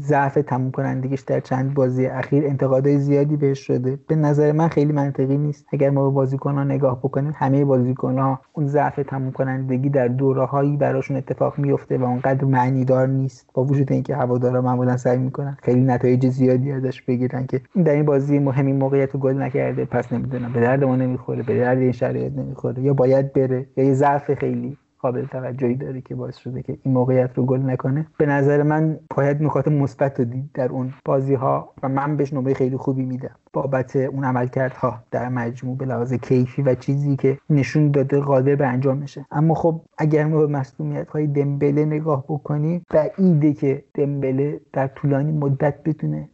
ضعف 0.00 0.34
تموم 0.46 0.70
کنندگیش 0.70 1.20
در 1.20 1.40
چند 1.40 1.74
بازی 1.74 2.06
اخیر 2.06 2.46
انتقادهای 2.46 2.98
زیادی 2.98 3.36
بهش 3.36 3.66
شده. 3.66 3.98
به 4.08 4.16
نظر 4.16 4.52
من 4.52 4.68
خیلی 4.68 4.92
منطقی 4.92 5.38
نیست. 5.38 5.66
اگر 5.72 5.90
ما 5.90 6.08
به 6.08 6.14
بازیکنها 6.14 6.64
نگاه 6.64 6.98
بکنیم 6.98 7.32
همه 7.36 7.64
بازیکنها 7.64 8.40
اون 8.52 8.66
ضعف 8.66 9.00
تموم 9.08 9.32
کنندگی 9.32 9.88
در 9.88 10.08
دوره 10.08 10.44
هایی 10.44 10.76
براشون 10.76 11.16
اتفاق 11.16 11.58
میفته 11.58 11.98
و 11.98 12.04
اونقدر 12.04 12.44
معنیدار 12.44 13.08
نیست. 13.08 13.50
با 13.54 13.64
وجود 13.64 13.92
اینکه 13.92 14.16
هوادارا 14.16 14.62
معمولا 14.62 14.96
سعی 14.96 15.18
می‌کنن 15.18 15.56
خیلی 15.62 15.80
نتایج 15.80 16.28
زیادی 16.28 16.72
ازش 16.72 17.02
بگیرن 17.02 17.46
که 17.46 17.60
در 17.84 17.92
این 17.92 18.04
بازی 18.04 18.38
مهمی 18.38 18.72
موقعیت 18.72 19.14
رو 19.14 19.20
گل 19.20 19.42
نکرده. 19.42 19.84
پس 19.84 20.12
نمی‌دونم 20.12 20.52
به 20.52 20.60
درد 20.60 20.84
ما 20.84 20.96
نمی‌خوره 20.96 21.42
به 21.42 21.58
درد 21.58 21.78
این 21.78 21.92
شرایط 21.92 22.32
نمی‌خوره 22.32 22.82
یا 22.82 22.94
باید 22.94 23.32
بره 23.32 23.66
یا 23.76 23.84
یه 23.84 23.94
ضعف 23.94 24.34
خیلی 24.34 24.76
قابل 25.06 25.26
توجهی 25.26 25.74
داره 25.74 26.00
که 26.00 26.14
باعث 26.14 26.36
شده 26.36 26.62
که 26.62 26.78
این 26.82 26.94
موقعیت 26.94 27.30
رو 27.34 27.46
گل 27.46 27.60
نکنه. 27.60 28.06
به 28.18 28.26
نظر 28.26 28.62
من 28.62 28.98
باید 29.16 29.42
نکات 29.42 29.68
مثبت 29.68 30.18
رو 30.18 30.24
دید 30.24 30.50
در 30.54 30.68
اون 30.68 30.92
بازی 31.04 31.34
ها 31.34 31.72
و 31.82 31.88
من 31.88 32.16
بهش 32.16 32.32
نمره 32.32 32.54
خیلی 32.54 32.76
خوبی 32.76 33.02
میدم. 33.02 33.34
بابت 33.52 33.96
اون 33.96 34.24
عملکردها 34.24 35.02
در 35.10 35.28
مجموع 35.28 35.76
به 35.76 35.84
لحاظ 35.84 36.14
کیفی 36.14 36.62
و 36.62 36.74
چیزی 36.74 37.16
که 37.16 37.38
نشون 37.50 37.90
داده 37.90 38.20
قادر 38.20 38.54
به 38.56 38.66
انجامشه 38.66 39.26
اما 39.30 39.54
خب 39.54 39.80
اگر 39.98 40.24
ما 40.24 40.38
به 40.38 40.46
مسئولیت 40.46 41.10
های 41.10 41.26
دمبله 41.26 41.84
نگاه 41.84 42.24
بکنیم 42.28 42.84
بعیده 42.90 43.52
که 43.52 43.84
دمبله 43.94 44.60
در 44.72 44.86
طولانی 44.86 45.32
مدت 45.32 45.82
بتونه 45.82 46.28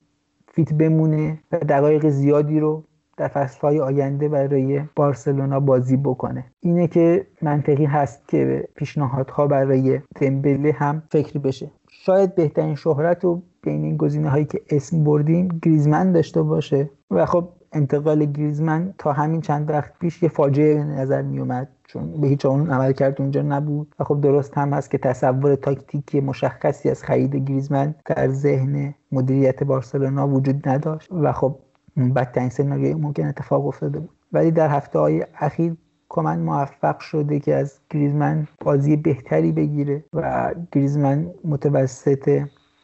فیت 0.54 0.72
بمونه 0.72 1.38
و 1.52 1.58
دقایق 1.58 2.08
زیادی 2.08 2.60
رو 2.60 2.84
در 3.16 3.28
فصلهای 3.28 3.80
آینده 3.80 4.28
برای 4.28 4.82
بارسلونا 4.96 5.60
بازی 5.60 5.96
بکنه. 5.96 6.44
اینه 6.60 6.86
که 6.86 7.26
منطقی 7.42 7.84
هست 7.84 8.28
که 8.28 8.68
پیشنهادها 8.74 9.46
برای 9.46 10.00
دمبله 10.20 10.72
هم 10.72 11.02
فکر 11.10 11.38
بشه. 11.38 11.70
شاید 11.90 12.34
بهترین 12.34 12.74
شهرت 12.74 13.24
رو 13.24 13.42
بین 13.62 13.84
این 13.84 13.96
گزینه 13.96 14.30
هایی 14.30 14.44
که 14.44 14.60
اسم 14.70 15.04
بردیم 15.04 15.48
گریزمن 15.62 16.12
داشته 16.12 16.42
باشه 16.42 16.90
و 17.10 17.26
خب 17.26 17.48
انتقال 17.72 18.24
گریزمن 18.24 18.94
تا 18.98 19.12
همین 19.12 19.40
چند 19.40 19.70
وقت 19.70 19.98
پیش 19.98 20.22
یه 20.22 20.28
فاجعه 20.28 20.74
به 20.74 20.84
نظر 20.84 21.22
می 21.22 21.38
اومد 21.38 21.68
چون 21.84 22.20
به 22.20 22.28
هیچ 22.28 22.46
عنوان 22.46 22.70
عملکرد 22.70 23.20
اونجا 23.20 23.42
نبود 23.42 23.94
و 23.98 24.04
خب 24.04 24.20
درست 24.20 24.58
هم 24.58 24.72
هست 24.72 24.90
که 24.90 24.98
تصور 24.98 25.54
تاکتیکی 25.54 26.20
مشخصی 26.20 26.90
از 26.90 27.02
خرید 27.02 27.36
گریزمن 27.36 27.94
در 28.04 28.28
ذهن 28.28 28.94
مدیریت 29.12 29.64
بارسلونا 29.64 30.28
وجود 30.28 30.68
نداشت 30.68 31.12
و 31.12 31.32
خب 31.32 31.56
بدترین 31.96 32.48
سناریوی 32.48 32.94
ممکن 32.94 33.26
اتفاق 33.26 33.66
افتاده 33.66 33.98
بود. 33.98 34.10
ولی 34.32 34.50
در 34.50 34.68
هفته 34.68 34.98
های 34.98 35.26
اخیر 35.34 35.76
کمن 36.08 36.38
موفق 36.38 36.98
شده 36.98 37.40
که 37.40 37.54
از 37.54 37.78
گریزمن 37.90 38.48
بازی 38.60 38.96
بهتری 38.96 39.52
بگیره 39.52 40.04
و 40.12 40.54
گریزمن 40.72 41.30
متوسط 41.44 42.42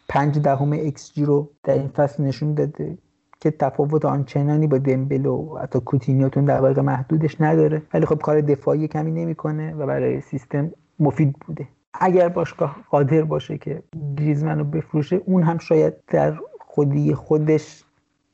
پنج 0.09 0.39
دهم 0.39 0.72
XG 0.72 1.24
رو 1.24 1.51
در 1.64 1.74
این 1.74 1.89
فصل 1.89 2.24
نشون 2.24 2.55
داده 2.55 2.98
که 3.40 3.51
تفاوت 3.51 4.05
آنچنانی 4.05 4.66
با 4.66 4.78
دمبل 4.78 5.26
و 5.26 5.59
حتی 5.59 5.80
کوتینیوتون 5.80 6.44
دقایق 6.44 6.78
محدودش 6.78 7.40
نداره. 7.40 7.82
ولی 7.94 8.06
خب 8.06 8.18
کار 8.18 8.40
دفاعی 8.40 8.89
کمی 8.89 9.10
نمی‌کنه 9.10 9.74
و 9.74 9.86
برای 9.86 10.20
سیستم 10.20 10.70
مفید 11.01 11.36
بوده. 11.47 11.68
اگر 11.94 12.28
باشگاه 12.28 12.76
قادر 12.90 13.22
باشه 13.22 13.59
که 13.59 13.82
گریزمن 14.18 14.59
رو 14.59 14.64
بفروشه 14.64 15.16
اون 15.16 15.43
هم 15.43 15.59
شاید 15.59 15.94
در 16.06 16.39
خودی 16.60 17.14
خودش 17.14 17.85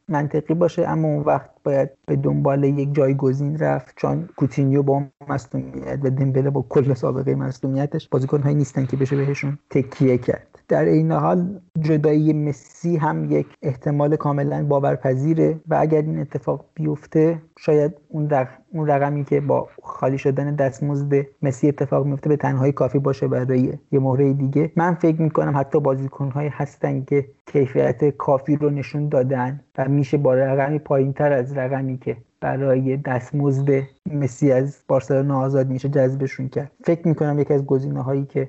منطقی 0.08 0.54
باشه 0.54 0.88
اما 0.88 1.08
اون 1.08 1.22
وقت 1.22 1.50
باید 1.64 1.90
به 2.06 2.16
دنبال 2.16 2.64
یک 2.64 2.94
جایگزین 2.94 3.58
رفت 3.58 3.94
چون 3.96 4.28
کوتینیو 4.36 4.82
با 4.82 5.02
مصدومیت 5.28 6.00
و 6.02 6.10
دمبله 6.10 6.50
با 6.50 6.66
کل 6.68 6.94
سابقه 6.94 7.34
مصدومیتش 7.34 8.08
بازیکنهایی 8.08 8.56
نیستن 8.56 8.86
که 8.86 8.96
بشه 8.96 9.16
بهشون 9.16 9.58
تکیه 9.70 10.18
کرد. 10.18 10.53
در 10.68 10.84
این 10.84 11.12
حال 11.12 11.60
جدایی 11.80 12.32
مسی 12.32 12.96
هم 12.96 13.32
یک 13.32 13.46
احتمال 13.62 14.16
کاملا 14.16 14.64
باورپذیره 14.64 15.60
و 15.68 15.76
اگر 15.80 16.02
این 16.02 16.18
اتفاق 16.18 16.64
بیفته 16.74 17.42
شاید 17.58 17.92
اون, 18.08 18.28
اون 18.72 18.86
رقمی 18.86 19.24
که 19.24 19.40
با 19.40 19.68
خالی 19.82 20.18
شدن 20.18 20.54
دستمزد 20.54 21.26
مسی 21.42 21.68
اتفاق 21.68 22.06
میفته 22.06 22.28
به 22.28 22.36
تنهایی 22.36 22.72
کافی 22.72 22.98
باشه 22.98 23.28
برای 23.28 23.78
یه 23.92 24.00
مهره 24.00 24.32
دیگه. 24.32 24.72
من 24.76 24.94
فکر 24.94 25.22
می‌کنم 25.22 25.56
حتی 25.56 25.80
بازیکنهایی 25.80 26.48
هستن 26.52 27.04
که 27.04 27.26
کیفیت 27.46 28.08
کافی 28.16 28.56
رو 28.56 28.70
نشون 28.70 29.08
دادن 29.08 29.60
و 29.78 29.88
میشه 29.88 30.16
با 30.16 30.34
رقمی 30.34 30.78
پایینتر 30.78 31.32
از 31.32 31.56
رقمی 31.56 31.98
که 31.98 32.16
برای 32.40 32.96
دستمزد 32.96 33.82
مسی 34.12 34.52
از 34.52 34.78
بارسلونا 34.88 35.40
آزاد 35.40 35.68
میشه 35.68 35.88
جذبشون 35.88 36.48
کرد. 36.48 36.72
فکر 36.84 37.08
می‌کنم 37.08 37.38
یکی 37.38 37.54
از 37.54 37.66
گزینه 37.66 38.02
هایی 38.02 38.24
که 38.24 38.48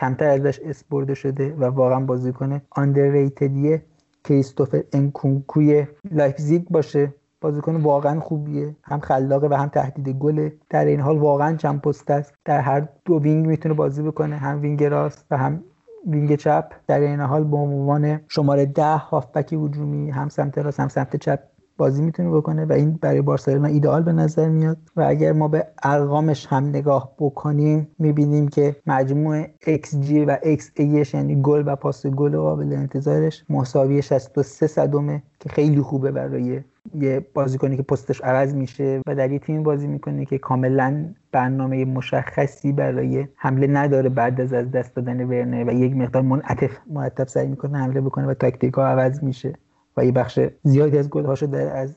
کمتر 0.00 0.28
ازش 0.28 0.60
اسم 0.64 0.81
برده 0.81 1.14
شده 1.14 1.54
و 1.54 1.64
واقعا 1.64 2.00
بازیکن 2.00 2.60
underrated 2.70 3.63
یه 3.63 3.82
کریستوفر 4.24 4.82
انکونکوی 4.92 5.86
لایپزیگ 6.10 6.64
باشه. 6.70 7.14
بازیکن 7.40 7.76
واقعا 7.76 8.20
خوبیه. 8.20 8.76
هم 8.82 9.00
خلاقه 9.00 9.48
و 9.48 9.54
هم 9.54 9.68
تهدید 9.68 10.08
گله. 10.08 10.52
در 10.70 10.84
این 10.84 11.00
حال 11.00 11.18
واقعا 11.18 11.56
چند 11.56 11.80
پست 11.80 12.10
است. 12.10 12.34
در 12.44 12.60
هر 12.60 12.88
دو 13.04 13.18
wing 13.18 13.46
می‌تونه 13.46 13.74
بازی 13.74 14.02
بکنه. 14.02 14.36
هم 14.36 14.60
wing 14.60 14.84
راست 14.84 15.26
و 15.30 15.36
هم 15.36 15.64
wing 16.06 16.34
چپ. 16.34 16.72
در 16.86 17.00
این 17.00 17.20
حال 17.20 17.44
به 17.44 17.56
عنوان 17.56 18.20
شماره 18.28 18.66
ده 18.66 18.96
هافبک 18.96 19.52
هجومی 19.52 20.10
هم 20.10 20.28
سمت 20.28 20.58
راست 20.58 20.80
هم 20.80 20.88
سمت 20.88 21.16
چپ 21.16 21.40
بازی 21.80 22.02
می‌تونه 22.02 22.30
بکنه 22.30 22.64
و 22.64 22.72
این 22.72 22.98
برای 23.00 23.22
بارسلونا 23.22 23.68
ایدئال 23.68 24.02
به 24.02 24.12
نظر 24.12 24.48
میاد 24.48 24.76
و 24.96 25.04
اگر 25.08 25.32
ما 25.32 25.48
به 25.48 25.66
ارقامش 25.82 26.46
هم 26.46 26.64
نگاه 26.64 27.12
بکنیم 27.18 27.88
می‌بینیم 27.98 28.48
که 28.48 28.76
مجموع 28.86 29.44
XG 29.62 30.10
و 30.26 30.36
XA 30.36 31.14
یعنی 31.14 31.42
گل 31.42 31.62
و 31.66 31.76
پاس 31.76 32.06
گل 32.06 32.36
قابل 32.36 32.72
انتظارش 32.72 33.44
مساوی 33.48 34.02
63 34.02 34.66
صدمه 34.66 35.22
که 35.40 35.48
خیلی 35.48 35.80
خوبه 35.80 36.10
برای 36.10 36.62
یه 36.94 37.26
بازیکنی 37.34 37.76
که 37.76 37.82
پستش 37.82 38.20
عوض 38.20 38.54
میشه 38.54 39.00
و 39.06 39.14
در 39.14 39.30
یه 39.30 39.38
تیم 39.38 39.62
بازی 39.62 39.86
می‌کنه 39.86 40.24
که 40.24 40.38
کاملا 40.38 41.04
برنامه 41.32 41.84
مشخصی 41.84 42.72
برای 42.72 43.26
حمله 43.36 43.66
نداره 43.66 44.08
بعد 44.08 44.40
از 44.40 44.52
از 44.52 44.70
دست 44.70 44.96
دادن 44.96 45.24
ورنر 45.24 45.64
و 45.64 45.70
یک 45.70 45.96
مقدار 45.96 46.22
منعطف 46.22 46.78
مرتب 46.90 47.28
سعی 47.28 47.46
می‌کنه 47.46 47.78
حمله 47.78 48.00
بکنه 48.00 48.26
و 48.26 48.34
تاکتیک 48.34 48.74
ها 48.74 48.86
عوض 48.86 49.22
میشه. 49.22 49.52
و 49.96 50.04
یه 50.04 50.12
بخش 50.12 50.40
زیادی 50.62 50.98
از 50.98 51.10
گل 51.10 51.24
هاشو 51.24 51.46
در 51.46 51.76
از 51.76 51.96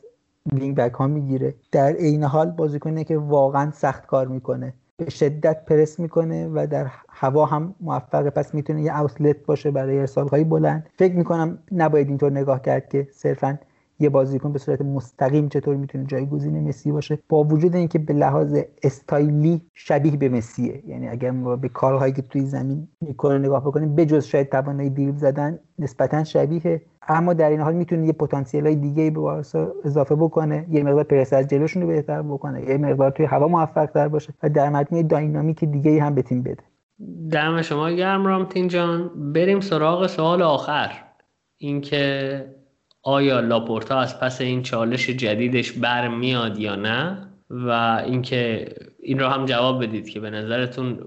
wing 0.54 0.76
back 0.76 0.94
ها 0.94 1.08
می‌گیره. 1.08 1.56
در 1.72 1.92
عین 1.92 2.24
حال 2.24 2.52
بازیکنی 2.52 3.04
که 3.04 3.18
واقعا 3.18 3.72
سخت 3.72 4.06
کار 4.06 4.28
می‌کنه. 4.28 4.74
به 4.98 5.10
شدت 5.10 5.66
پرس 5.66 6.00
می‌کنه 6.00 6.48
و 6.48 6.68
در 6.72 6.88
هوا 7.10 7.46
هم 7.46 7.76
موفقه. 7.82 8.30
پس 8.30 8.54
می‌تونه 8.56 8.82
یه 8.82 9.00
outlet 9.00 9.46
باشه 9.46 9.72
برای 9.72 10.00
ارسال 10.00 10.28
های 10.28 10.44
بلند. 10.44 10.90
فکر 10.98 11.16
می‌کنم 11.16 11.58
نباید 11.72 12.08
اینطور 12.08 12.32
نگاه 12.32 12.62
کرد 12.62 12.90
که 12.90 13.08
صرفا 13.12 13.60
یه 14.00 14.10
بازیکن 14.10 14.54
به 14.54 14.60
صورت 14.60 14.82
مستقیم 14.82 15.50
چطور 15.50 15.76
می‌تونه 15.76 16.06
جایگزین 16.06 16.68
مسی 16.68 16.92
باشه؟ 16.92 17.20
با 17.30 17.44
وجود 17.44 17.76
اینکه 17.76 18.00
به 18.00 18.14
لحاظ 18.14 18.58
استایلی 18.84 19.62
شبیه 19.74 20.18
به 20.18 20.30
مسیه. 20.30 20.84
یعنی 20.88 21.08
اگر 21.08 21.32
ما 21.32 21.56
به 21.56 21.70
کارهایی 21.70 22.14
که 22.14 22.22
توی 22.22 22.42
زمین 22.42 22.88
می‌کنه 23.02 23.38
نگاه 23.38 23.62
بکنیم 23.62 23.96
بجز 23.96 24.26
شاید 24.26 24.50
توانایی 24.50 24.90
دیریب 24.90 25.18
زدن 25.18 25.60
نسبتا 25.80 26.24
شبیه 26.24 26.82
اما 27.08 27.34
در 27.34 27.50
این 27.50 27.60
حال 27.60 27.76
می‌تونه 27.76 28.06
یه 28.06 28.14
پتانسیل 28.14 28.66
های 28.66 28.76
دیگه 28.76 29.12
به 29.12 29.20
بارسا 29.20 29.72
اضافه 29.84 30.16
بکنه. 30.16 30.66
یه 30.70 30.84
مقدار 30.84 31.04
پرس 31.04 31.34
از 31.34 31.48
جلوشون 31.48 31.82
رو 31.82 31.88
بهتر 31.88 32.22
بکنه. 32.22 32.70
یه 32.70 32.78
مقدار 32.78 33.12
توی 33.12 33.26
هوا 33.26 33.48
موفق 33.48 33.86
تر 33.86 34.08
باشه 34.08 34.34
و 34.44 34.50
در 34.50 34.70
مجموع 34.70 35.04
داینامیک 35.04 35.66
دیگه 35.66 36.04
هم 36.04 36.16
به 36.16 36.22
تیم 36.22 36.44
بده. 36.44 36.64
دم 37.32 37.62
شما 37.62 37.92
گرم 37.92 38.26
رامتین 38.26 38.68
جان. 38.68 39.12
بریم 39.34 39.60
سراغ 39.60 40.08
سوال 40.08 40.42
آخر. 40.42 40.92
اینکه 41.58 42.46
آیا 43.04 43.40
لاپورتا 43.40 44.00
از 44.00 44.20
پس 44.20 44.42
این 44.42 44.64
چالش 44.64 45.10
جدیدش 45.10 45.72
بر 45.72 46.08
میاد 46.08 46.60
یا 46.60 46.76
نه؟ 46.76 47.28
و 47.50 47.70
اینکه 48.06 48.68
این 49.02 49.20
رو 49.20 49.28
هم 49.28 49.46
جواب 49.46 49.84
بدید 49.84 50.10
که 50.10 50.20
به 50.20 50.30
نظرتون 50.30 51.00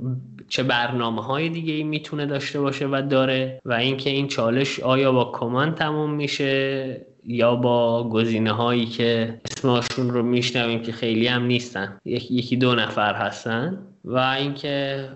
چه 0.48 0.62
برنامه 0.62 1.22
های 1.22 1.48
دیگه 1.48 1.74
ای 1.74 1.82
می‌تونه 1.82 2.26
داشته 2.26 2.60
باشه 2.60 2.86
و 2.86 3.02
داره 3.10 3.60
و 3.64 3.72
اینکه 3.72 4.10
این 4.10 4.28
چالش 4.28 4.80
آیا 4.80 5.12
با 5.12 5.32
کمان 5.34 5.74
تموم 5.74 6.10
میشه 6.10 7.00
یا 7.24 7.56
با 7.56 8.08
گزینه 8.08 8.52
هایی 8.52 8.86
که 8.86 9.40
اسمشون 9.50 10.10
رو 10.10 10.22
میشنویم 10.22 10.82
که 10.82 10.92
خیلی 10.92 11.26
هم 11.26 11.42
نیستن. 11.42 11.98
یکی 12.04 12.56
دو 12.56 12.74
نفر 12.74 13.14
هستن 13.14 13.78
و 14.04 14.18
اینکه 14.18 15.08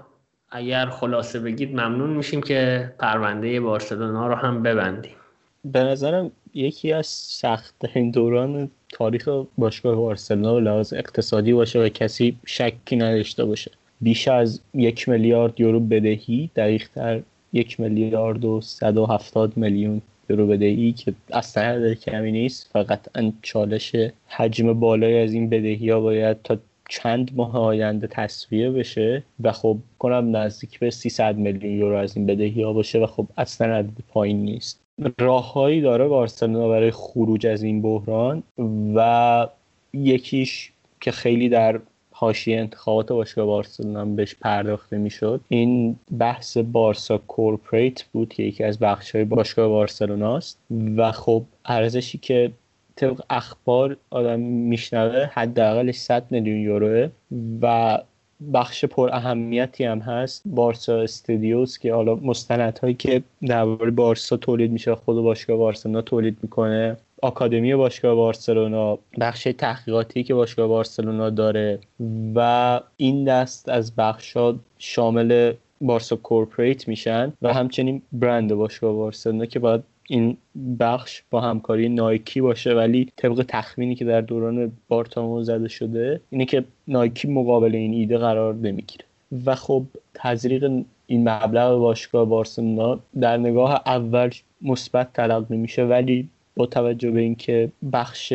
اگر 0.50 0.86
خلاصه 0.86 1.40
بگید 1.40 1.72
ممنون 1.72 2.10
میشیم 2.10 2.42
که 2.42 2.92
پرونده 2.98 3.60
بارسلونا 3.60 4.26
رو 4.26 4.34
هم 4.34 4.62
ببندیم. 4.62 5.12
به 5.64 5.82
نظرم 5.82 6.30
یکی 6.54 6.92
از 6.92 7.06
سخت 7.06 7.74
این 7.94 8.10
دوران 8.10 8.70
تاریخ 8.88 9.28
باشگاه 9.58 9.96
بارسلونا 9.96 10.54
و 10.54 10.60
لحاظ 10.60 10.92
اقتصادی 10.92 11.52
باشه 11.52 11.78
و 11.78 11.88
کسی 11.88 12.36
شکی 12.46 12.96
نداشته 12.96 13.44
باشه. 13.44 13.70
بیش 14.00 14.28
از 14.28 14.60
یک 14.74 15.08
میلیارد 15.08 15.60
یورو 15.60 15.80
بدهی 15.80 16.50
دقیقتر 16.56 17.22
یک 17.52 17.80
میلیارد 17.80 18.44
و 18.44 19.06
هفتاد 19.10 19.56
میلیون 19.56 20.02
یورو 20.30 20.46
بدهی 20.46 20.92
که 20.92 21.14
اصلا 21.32 21.62
عدد 21.62 21.94
کمی 21.94 22.32
نیست 22.32 22.70
فقط 22.72 23.00
چالش 23.42 23.96
حجم 24.26 24.72
بالای 24.72 25.22
از 25.22 25.32
این 25.32 25.48
بدهی 25.48 25.90
ها 25.90 26.00
باید 26.00 26.42
تا 26.42 26.58
چند 26.88 27.30
ماه 27.36 27.56
آینده 27.56 28.06
تصویه 28.06 28.70
بشه 28.70 29.22
و 29.40 29.52
خب 29.52 29.78
کنم 29.98 30.36
نزدیک 30.36 30.78
به 30.78 30.90
300 30.90 31.36
میلیون 31.36 31.74
یورو 31.74 31.96
از 31.96 32.16
این 32.16 32.26
بدهی 32.26 32.62
ها 32.62 32.72
باشه 32.72 32.98
و 32.98 33.06
خب 33.06 33.26
اصلا 33.36 33.76
عدد 33.76 33.98
پایین 34.08 34.42
نیست. 34.42 34.80
راههایی 35.18 35.80
داره 35.80 36.08
بارسلونا 36.08 36.68
برای 36.68 36.90
خروج 36.90 37.46
از 37.46 37.62
این 37.62 37.82
بحران 37.82 38.42
و 38.94 39.48
یکیش 39.92 40.72
که 41.00 41.10
خیلی 41.10 41.48
در 41.48 41.80
حاشیه 42.12 42.58
انتخابات 42.58 43.12
باشگاه 43.12 43.46
بارسلونا 43.46 44.04
بهش 44.04 44.34
پرداخته 44.34 44.98
می‌شد 44.98 45.40
این 45.48 45.96
بحث 46.18 46.56
بارسا 46.56 47.18
کورپریت 47.18 48.02
بود 48.02 48.28
که 48.28 48.42
یکی 48.42 48.64
از 48.64 48.78
بخش 48.78 49.14
های 49.14 49.24
باشگاه 49.24 49.68
بارسلونا 49.68 50.36
است 50.36 50.58
و 50.96 51.12
خب 51.12 51.42
ارزشی 51.64 52.18
که 52.18 52.52
طبق 52.96 53.22
اخبار 53.30 53.96
آدم 54.10 54.40
میشنوه 54.40 55.28
حداقلش 55.32 55.96
100 55.96 56.24
میلیون 56.30 56.56
یوروه 56.56 57.08
و 57.62 57.98
بخش 58.54 58.84
پر 58.84 59.10
اهمیتی 59.12 59.84
هم 59.84 59.98
هست. 59.98 60.42
بارسا 60.46 61.00
استودیوز 61.00 61.78
که 61.78 61.94
حالا 61.94 62.14
مستندهایی 62.14 62.94
که 62.94 63.22
درباره 63.46 63.90
بارسا 63.90 64.36
تولید 64.36 64.72
میشه 64.72 64.94
خود 64.94 65.16
باشگاه 65.16 65.56
بارسلونا 65.56 66.02
تولید 66.02 66.36
می‌کنه. 66.42 66.96
آکادمی 67.22 67.74
باشگاه 67.74 68.14
بارسلونا 68.14 68.98
بخش 69.20 69.48
تحقیقاتی 69.58 70.22
که 70.22 70.34
باشگاه 70.34 70.68
بارسلونا 70.68 71.30
داره 71.30 71.78
و 72.34 72.80
این 72.96 73.24
دست 73.24 73.68
از 73.68 73.96
بخشا 73.96 74.54
شامل 74.78 75.52
بارسا 75.80 76.16
کورپریت 76.16 76.88
میشن 76.88 77.32
و 77.42 77.54
همچنین 77.54 78.02
برند 78.12 78.54
باشگاه 78.54 78.92
بارسلونا 78.92 79.46
که 79.46 79.58
باید 79.58 79.82
این 80.10 80.36
بخش 80.80 81.22
با 81.30 81.40
همکاری 81.40 81.88
نایکی 81.88 82.40
باشه 82.40 82.74
ولی 82.74 83.08
طبق 83.16 83.44
تخمینی 83.48 83.94
که 83.94 84.04
در 84.04 84.20
دوران 84.20 84.72
بارتامو 84.88 85.42
زده 85.42 85.68
شده 85.68 86.20
اینه 86.30 86.44
که 86.44 86.64
نایکی 86.88 87.28
مقابل 87.28 87.74
این 87.74 87.92
ایده 87.92 88.18
قرار 88.18 88.54
نمی‌گیره. 88.54 89.04
و 89.46 89.54
خب 89.54 89.82
تزریق 90.14 90.64
این 91.06 91.28
مبلغ 91.28 91.78
باشگاه 91.78 92.24
بارسلونا 92.24 92.98
در 93.20 93.36
نگاه 93.36 93.82
اول 93.86 94.30
مثبت 94.62 95.12
تلقی 95.12 95.56
میشه 95.56 95.84
ولی 95.84 96.28
با 96.56 96.66
توجه 96.66 97.10
به 97.10 97.20
اینکه 97.20 97.72
بخش 97.92 98.32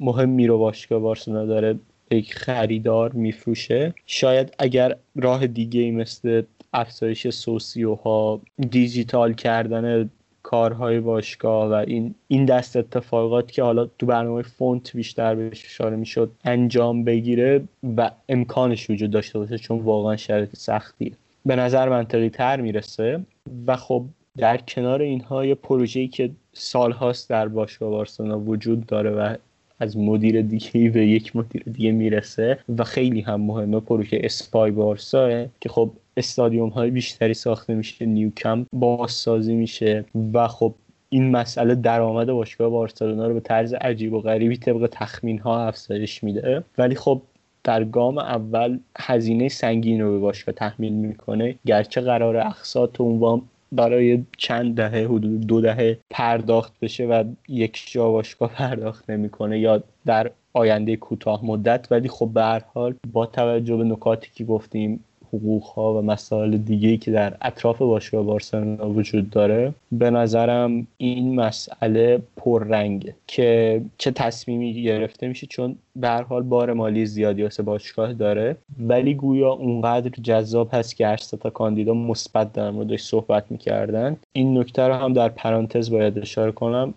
مهمی 0.00 0.46
رو 0.46 0.58
باشگاه 0.58 1.00
بارسلونا 1.00 1.46
داره 1.46 1.78
یک 2.10 2.34
خریدار 2.34 3.12
میفروشه 3.12 3.94
شاید 4.06 4.54
اگر 4.58 4.96
راه 5.16 5.46
دیگه 5.46 5.80
ای 5.80 5.90
مثل 5.90 6.42
افزایش 6.72 7.28
سوسیوها 7.28 8.40
دیجیتال 8.70 9.32
کردن 9.34 10.10
کارهای 10.50 11.00
باشگاه 11.00 11.70
و 11.70 11.72
این 11.72 12.14
این 12.28 12.44
دست 12.44 12.76
اتفاقات 12.76 13.52
که 13.52 13.62
حالا 13.62 13.86
تو 13.98 14.06
برنامه 14.06 14.42
فونت 14.42 14.96
بیشتر 14.96 15.34
بهش 15.34 15.64
اشاره 15.64 15.96
می‌شد 15.96 16.30
انجام 16.44 17.04
بگیره 17.04 17.62
و 17.96 18.10
امکانش 18.28 18.90
وجود 18.90 19.10
داشته 19.10 19.38
باشه 19.38 19.58
چون 19.58 19.78
واقعا 19.78 20.16
شرایط 20.16 20.56
سختیه 20.56 21.12
به 21.46 21.56
نظر 21.56 21.88
منطقی 21.88 22.28
تر 22.28 22.60
می‌رسه 22.60 23.20
و 23.66 23.76
خب 23.76 24.04
در 24.36 24.56
کنار 24.56 25.02
اینها 25.02 25.46
یه 25.46 25.54
پروژه‌ای 25.54 26.08
که 26.08 26.30
سالهاست 26.52 27.30
در 27.30 27.48
باشگاه 27.48 27.90
بارسلونا 27.90 28.38
وجود 28.38 28.86
داره 28.86 29.10
و 29.10 29.34
از 29.80 29.96
مدیر 29.96 30.42
دیگه 30.42 30.90
به 30.90 31.06
یک 31.06 31.36
مدیر 31.36 31.62
دیگه 31.62 31.92
می‌رسه 31.92 32.58
و 32.78 32.84
خیلی 32.84 33.20
هم 33.20 33.40
مهمه. 33.40 33.80
پروژه 33.80 34.20
اسپای 34.24 34.70
بارسا 34.70 35.46
که 35.60 35.68
خب 35.68 35.90
استادیوم 36.16 36.68
های 36.68 36.90
بیشتری 36.90 37.34
ساخته 37.34 37.74
میشه 37.74 38.06
نیوکم 38.06 38.66
بازسازی 38.72 39.54
میشه 39.54 40.04
و 40.32 40.48
خب 40.48 40.74
این 41.08 41.30
مسئله 41.30 41.74
درآمد 41.74 42.30
باشگاه 42.30 42.70
بارسلونا 42.70 43.26
رو 43.26 43.34
به 43.34 43.40
طرز 43.40 43.72
عجیب 43.72 44.12
و 44.12 44.20
غریبی 44.20 44.56
طبق 44.56 44.88
تخمین 44.92 45.38
ها 45.38 45.66
افزایش 45.66 46.24
میده. 46.24 46.64
ولی 46.78 46.94
خب 46.94 47.22
در 47.64 47.84
گام 47.84 48.18
اول 48.18 48.78
هزینه 48.98 49.48
سنگین 49.48 50.00
رو 50.00 50.12
به 50.12 50.18
باشگاه 50.18 50.54
تحمیل 50.54 50.92
می‌کنه. 50.92 51.54
گرچه 51.66 52.00
قرار 52.00 52.36
اقساط 52.36 53.00
عنوان 53.00 53.42
برای 53.72 54.24
چند 54.36 54.76
دهه 54.76 55.04
حدود 55.04 55.46
دو 55.46 55.60
دهه 55.60 55.98
پرداخت 56.10 56.80
بشه 56.80 57.06
و 57.06 57.24
یک 57.48 57.90
جا 57.92 58.10
باشگاه 58.10 58.52
پرداخت 58.54 59.10
نمی‌کنه 59.10 59.58
یا 59.58 59.82
در 60.06 60.30
آینده 60.52 60.96
کوتاه 60.96 61.46
مدت. 61.46 61.86
ولی 61.90 62.08
خب 62.08 62.30
به 62.34 62.42
هر 62.42 62.62
حال 62.74 62.94
با 63.12 63.26
توجه 63.26 63.76
به 63.76 63.84
نکاتی 63.84 64.30
که 64.34 64.44
گفتیم 64.44 65.04
حقوق 65.32 65.62
ها 65.62 65.98
و 65.98 66.02
مسائل 66.02 66.56
دیگه 66.56 66.96
که 66.96 67.10
در 67.10 67.36
اطراف 67.42 67.78
باشگاه 67.78 68.22
بارسلونا 68.22 68.90
وجود 68.90 69.30
داره 69.30 69.74
به 69.92 70.10
نظرم 70.10 70.86
این 70.96 71.34
مسئله 71.34 72.22
پررنگه 72.36 73.14
که 73.26 73.82
چه 73.98 74.10
تصمیمی 74.10 74.82
گرفته 74.82 75.28
میشه 75.28 75.46
چون 75.46 75.76
به 75.96 76.08
هر 76.08 76.22
حال 76.22 76.42
بار 76.42 76.72
مالی 76.72 77.06
زیادی 77.06 77.42
واسه 77.42 77.62
باشگاه 77.62 78.12
داره. 78.12 78.56
ولی 78.78 79.14
گویا 79.14 79.52
اونقدر 79.52 80.10
جذاب 80.22 80.68
هست 80.72 80.96
که 80.96 81.06
هر 81.06 81.16
تا 81.16 81.50
کاندیدا 81.50 81.94
مثبت 81.94 82.52
در 82.52 82.70
موردش 82.70 83.02
صحبت 83.02 83.44
می‌کردن. 83.50 84.16
این 84.32 84.58
نکته 84.58 84.82
رو 84.82 84.94
هم 84.94 85.12
در 85.12 85.28
پرانتز 85.28 85.90
باید 85.90 86.18
اشاره 86.18 86.52
کنم. 86.52 86.94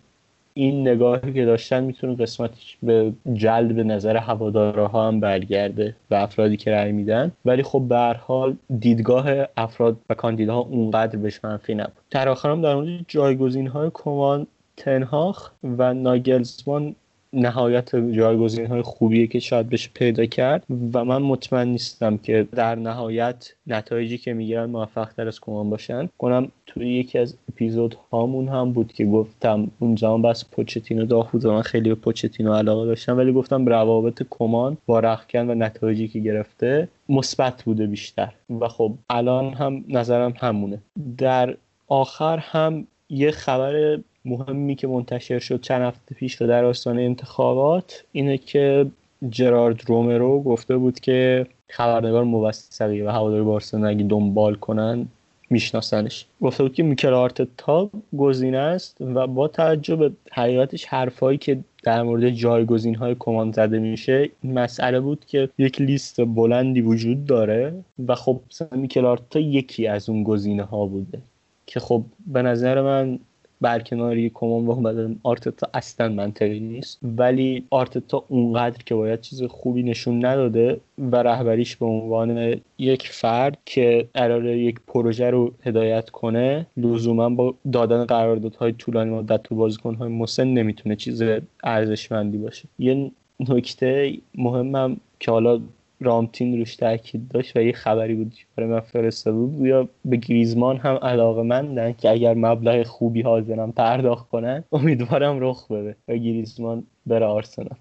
این 0.54 0.88
نگاهی 0.88 1.34
که 1.34 1.46
داشتن 1.46 1.84
می‌تونه 1.84 2.16
قسمت 2.16 2.52
به 2.84 3.14
جلب 3.34 3.80
نظر 3.80 4.18
هوادارها 4.18 5.08
هم 5.08 5.20
برگرده 5.20 5.96
و 6.12 6.16
افرادی 6.16 6.58
که 6.58 6.72
رأی 6.72 6.92
میدن. 6.92 7.32
ولی 7.46 7.64
خب 7.64 7.86
به 7.90 7.96
هر 7.96 8.14
حال 8.14 8.56
دیدگاه 8.80 9.26
افراد 9.58 9.98
و 10.10 10.14
کاندیداها 10.14 10.60
اونقدر 10.60 11.18
بهش 11.18 11.40
منفی 11.44 11.76
نبود. 11.76 11.94
در 12.12 12.34
در 12.34 12.76
مورد 12.76 13.06
جایگزین 13.08 13.68
های 13.68 13.92
کمان 13.94 14.48
تنهاخ 14.78 15.52
و 15.78 15.94
ناگلزمان 15.94 16.96
نهایت 17.34 17.96
جایگزین 17.96 18.66
های 18.66 18.82
خوبیه 18.82 19.28
که 19.28 19.40
شاید 19.40 19.70
بشه 19.70 19.90
پیدا 19.94 20.26
کرد 20.26 20.66
و 20.94 21.06
من 21.06 21.22
مطمئن 21.22 21.68
نیستم 21.68 22.18
که 22.18 22.48
در 22.52 22.76
نهایت 22.76 23.54
نتایجی 23.68 24.18
که 24.18 24.34
می‌گیرن 24.34 24.66
موفق 24.66 25.14
تر 25.14 25.28
از 25.28 25.40
کمان 25.40 25.70
باشن. 25.70 26.10
کنم 26.18 26.52
توی 26.66 26.94
یکی 26.94 27.20
از 27.20 27.38
اپیزود 27.52 27.98
هامون 28.12 28.48
هم 28.48 28.72
بود 28.72 28.94
که 28.94 29.06
گفتم 29.06 29.72
اونجا 29.80 30.14
هم 30.14 30.22
بس 30.22 30.46
پوچتینو 30.52 31.06
داغ 31.06 31.32
بود 31.32 31.48
من 31.48 31.62
خیلی 31.62 31.90
به 31.90 31.96
پوچتینو 31.96 32.54
علاقه 32.54 32.86
داشتم 32.86 33.18
ولی 33.18 33.34
گفتم 33.34 33.66
روابط 33.66 34.24
کمان 34.30 34.78
با 34.86 35.00
رخکن 35.00 35.50
و 35.50 35.56
نتایجی 35.56 36.08
که 36.08 36.20
گرفته 36.20 36.88
مثبت 37.10 37.64
بوده 37.64 37.88
بیشتر. 37.88 38.34
و 38.60 38.68
خب 38.68 38.94
الان 39.10 39.54
هم 39.54 39.86
نظرم 39.90 40.34
همونه. 40.38 40.82
در 41.18 41.58
آخر 41.88 42.38
هم 42.38 42.88
یه 43.10 43.32
خبر 43.32 44.00
مهمی 44.26 44.76
که 44.76 44.88
منتشر 44.88 45.40
شد 45.40 45.62
چند 45.62 45.82
هفته 45.82 46.16
پیش 46.16 46.36
رو 46.36 46.48
در 46.48 46.66
آستانه 46.66 47.02
انتخابات 47.02 48.04
اینه 48.12 48.38
که 48.38 48.86
جرارد 49.30 49.90
رومرو 49.90 50.44
گفته 50.44 50.78
بود 50.78 51.00
که 51.00 51.48
خبرنگار 51.70 52.24
موثقی 52.24 53.02
و 53.02 53.10
هواداری 53.10 53.44
بارسلونا 53.44 53.88
اگه 53.88 54.04
دنبال 54.04 54.56
کنن 54.56 55.08
میشناسنش. 55.50 56.26
گفته 56.42 56.64
بود 56.64 56.74
که 56.74 56.84
میکل 56.84 57.14
آرتتا 57.14 57.90
گزینه 58.18 58.58
است 58.58 58.98
و 59.02 59.28
با 59.28 59.48
توجه 59.48 59.96
به 59.96 60.12
حقیقتش 60.32 60.86
حرفایی 60.86 61.38
که 61.38 61.60
در 61.84 62.04
مورد 62.04 62.30
جایگزین 62.30 62.96
های 62.96 63.16
کمان 63.20 63.52
زده 63.52 63.80
میشه 63.80 64.30
این 64.44 64.54
مسئله 64.54 65.00
بود 65.00 65.26
که 65.26 65.50
یک 65.58 65.82
لیست 65.82 66.22
بلندی 66.22 66.82
وجود 66.82 67.26
داره 67.26 67.74
و 68.08 68.16
خب 68.16 68.42
میکل 68.72 69.06
آرتتا 69.06 69.40
یکی 69.40 69.88
از 69.88 70.10
اون 70.10 70.24
گزینه 70.24 70.64
ها 70.64 70.86
بوده 70.86 71.20
که 71.66 71.80
خب 71.80 72.04
به 72.28 72.42
نظر 72.42 72.82
من 72.82 73.20
برکناری 73.64 74.32
کمان 74.34 74.66
و 74.66 74.72
اومدن. 74.72 75.20
آرتتا 75.24 75.68
اصلا 75.74 76.10
منطقی 76.10 76.60
نیست. 76.60 77.00
ولی 77.04 77.64
آرتتا 77.70 78.24
اونقدر 78.28 78.84
که 78.86 78.96
باید 78.96 79.22
چیز 79.22 79.44
خوبی 79.44 79.84
نشون 79.84 80.26
نداده 80.26 80.80
و 81.12 81.16
رهبریش 81.16 81.76
به 81.76 81.86
عنوان 81.86 82.62
یک 82.78 83.08
فرد 83.08 83.58
که 83.66 84.08
قرار 84.14 84.46
یک 84.46 84.80
پروژه 84.88 85.30
رو 85.30 85.52
هدایت 85.64 86.10
کنه 86.10 86.66
لزوما 86.78 87.30
با 87.30 87.56
دادن 87.72 88.06
قراردادهای 88.06 88.72
طولانی 88.72 89.10
مدت 89.10 89.44
تو 89.44 89.56
بازیکنهای 89.56 90.10
مسن 90.10 90.48
نمی‌تونه 90.48 90.96
چیز 90.96 91.24
ارزشمندی 91.64 92.38
باشه. 92.38 92.64
یه 92.80 93.12
نکته 93.50 94.14
مهمم 94.36 94.98
که 95.20 95.32
حالا 95.32 95.60
رامتین 96.04 96.60
روش 96.60 96.76
تاکید 96.76 97.28
داشت 97.28 97.58
و 97.58 97.62
یه 97.62 97.72
خبری 97.72 98.16
بود 98.16 98.36
برای 98.56 98.70
من 98.70 98.80
فرستاده 98.80 99.38
بود. 99.38 99.66
یا 99.66 99.90
به 100.06 100.18
گریزمان 100.18 100.78
هم 100.78 100.96
علاقه 100.96 101.44
مندن 101.44 101.94
که 101.94 102.10
اگر 102.10 102.34
مبلغ 102.34 102.84
خوبی 102.84 103.22
حاضرم 103.22 103.72
پرداخت 103.72 104.30
کنن 104.30 104.64
امیدوارم 104.72 105.38
رخ 105.40 105.72
بده 105.72 105.96
و 106.08 106.14
گریزمان 106.14 106.84
بره 107.06 107.26
آرسنال. 107.26 107.78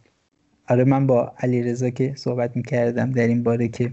آره 0.69 0.85
من 0.85 1.07
با 1.07 1.33
علیرضا 1.39 1.91
که 1.91 2.13
صحبت 2.17 2.57
می‌کردم 2.57 3.13
در 3.13 3.27
این 3.27 3.43
باره 3.43 3.69
که 3.69 3.93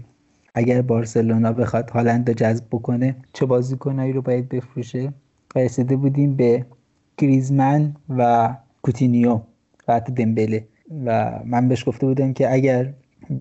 اگر 0.54 0.82
بارسلونا 0.82 1.52
بخواد 1.52 1.90
هالند 1.90 2.28
رو 2.28 2.34
جذب 2.34 2.64
بکنه 2.72 3.16
چه 3.32 3.46
بازیکنایی 3.46 4.12
رو 4.12 4.22
باید 4.22 4.48
بفروشه؟ 4.48 5.12
رسیده 5.56 5.96
بودیم 5.96 6.36
به 6.36 6.66
گریزمن 7.18 7.96
و 8.18 8.54
کوتینیو 8.82 9.40
و 9.88 9.94
حتی 9.94 10.12
دمبله. 10.12 10.64
و 11.04 11.38
من 11.44 11.68
بهش 11.68 11.88
گفته 11.88 12.06
بودم 12.06 12.32
که 12.32 12.52
اگر 12.52 12.92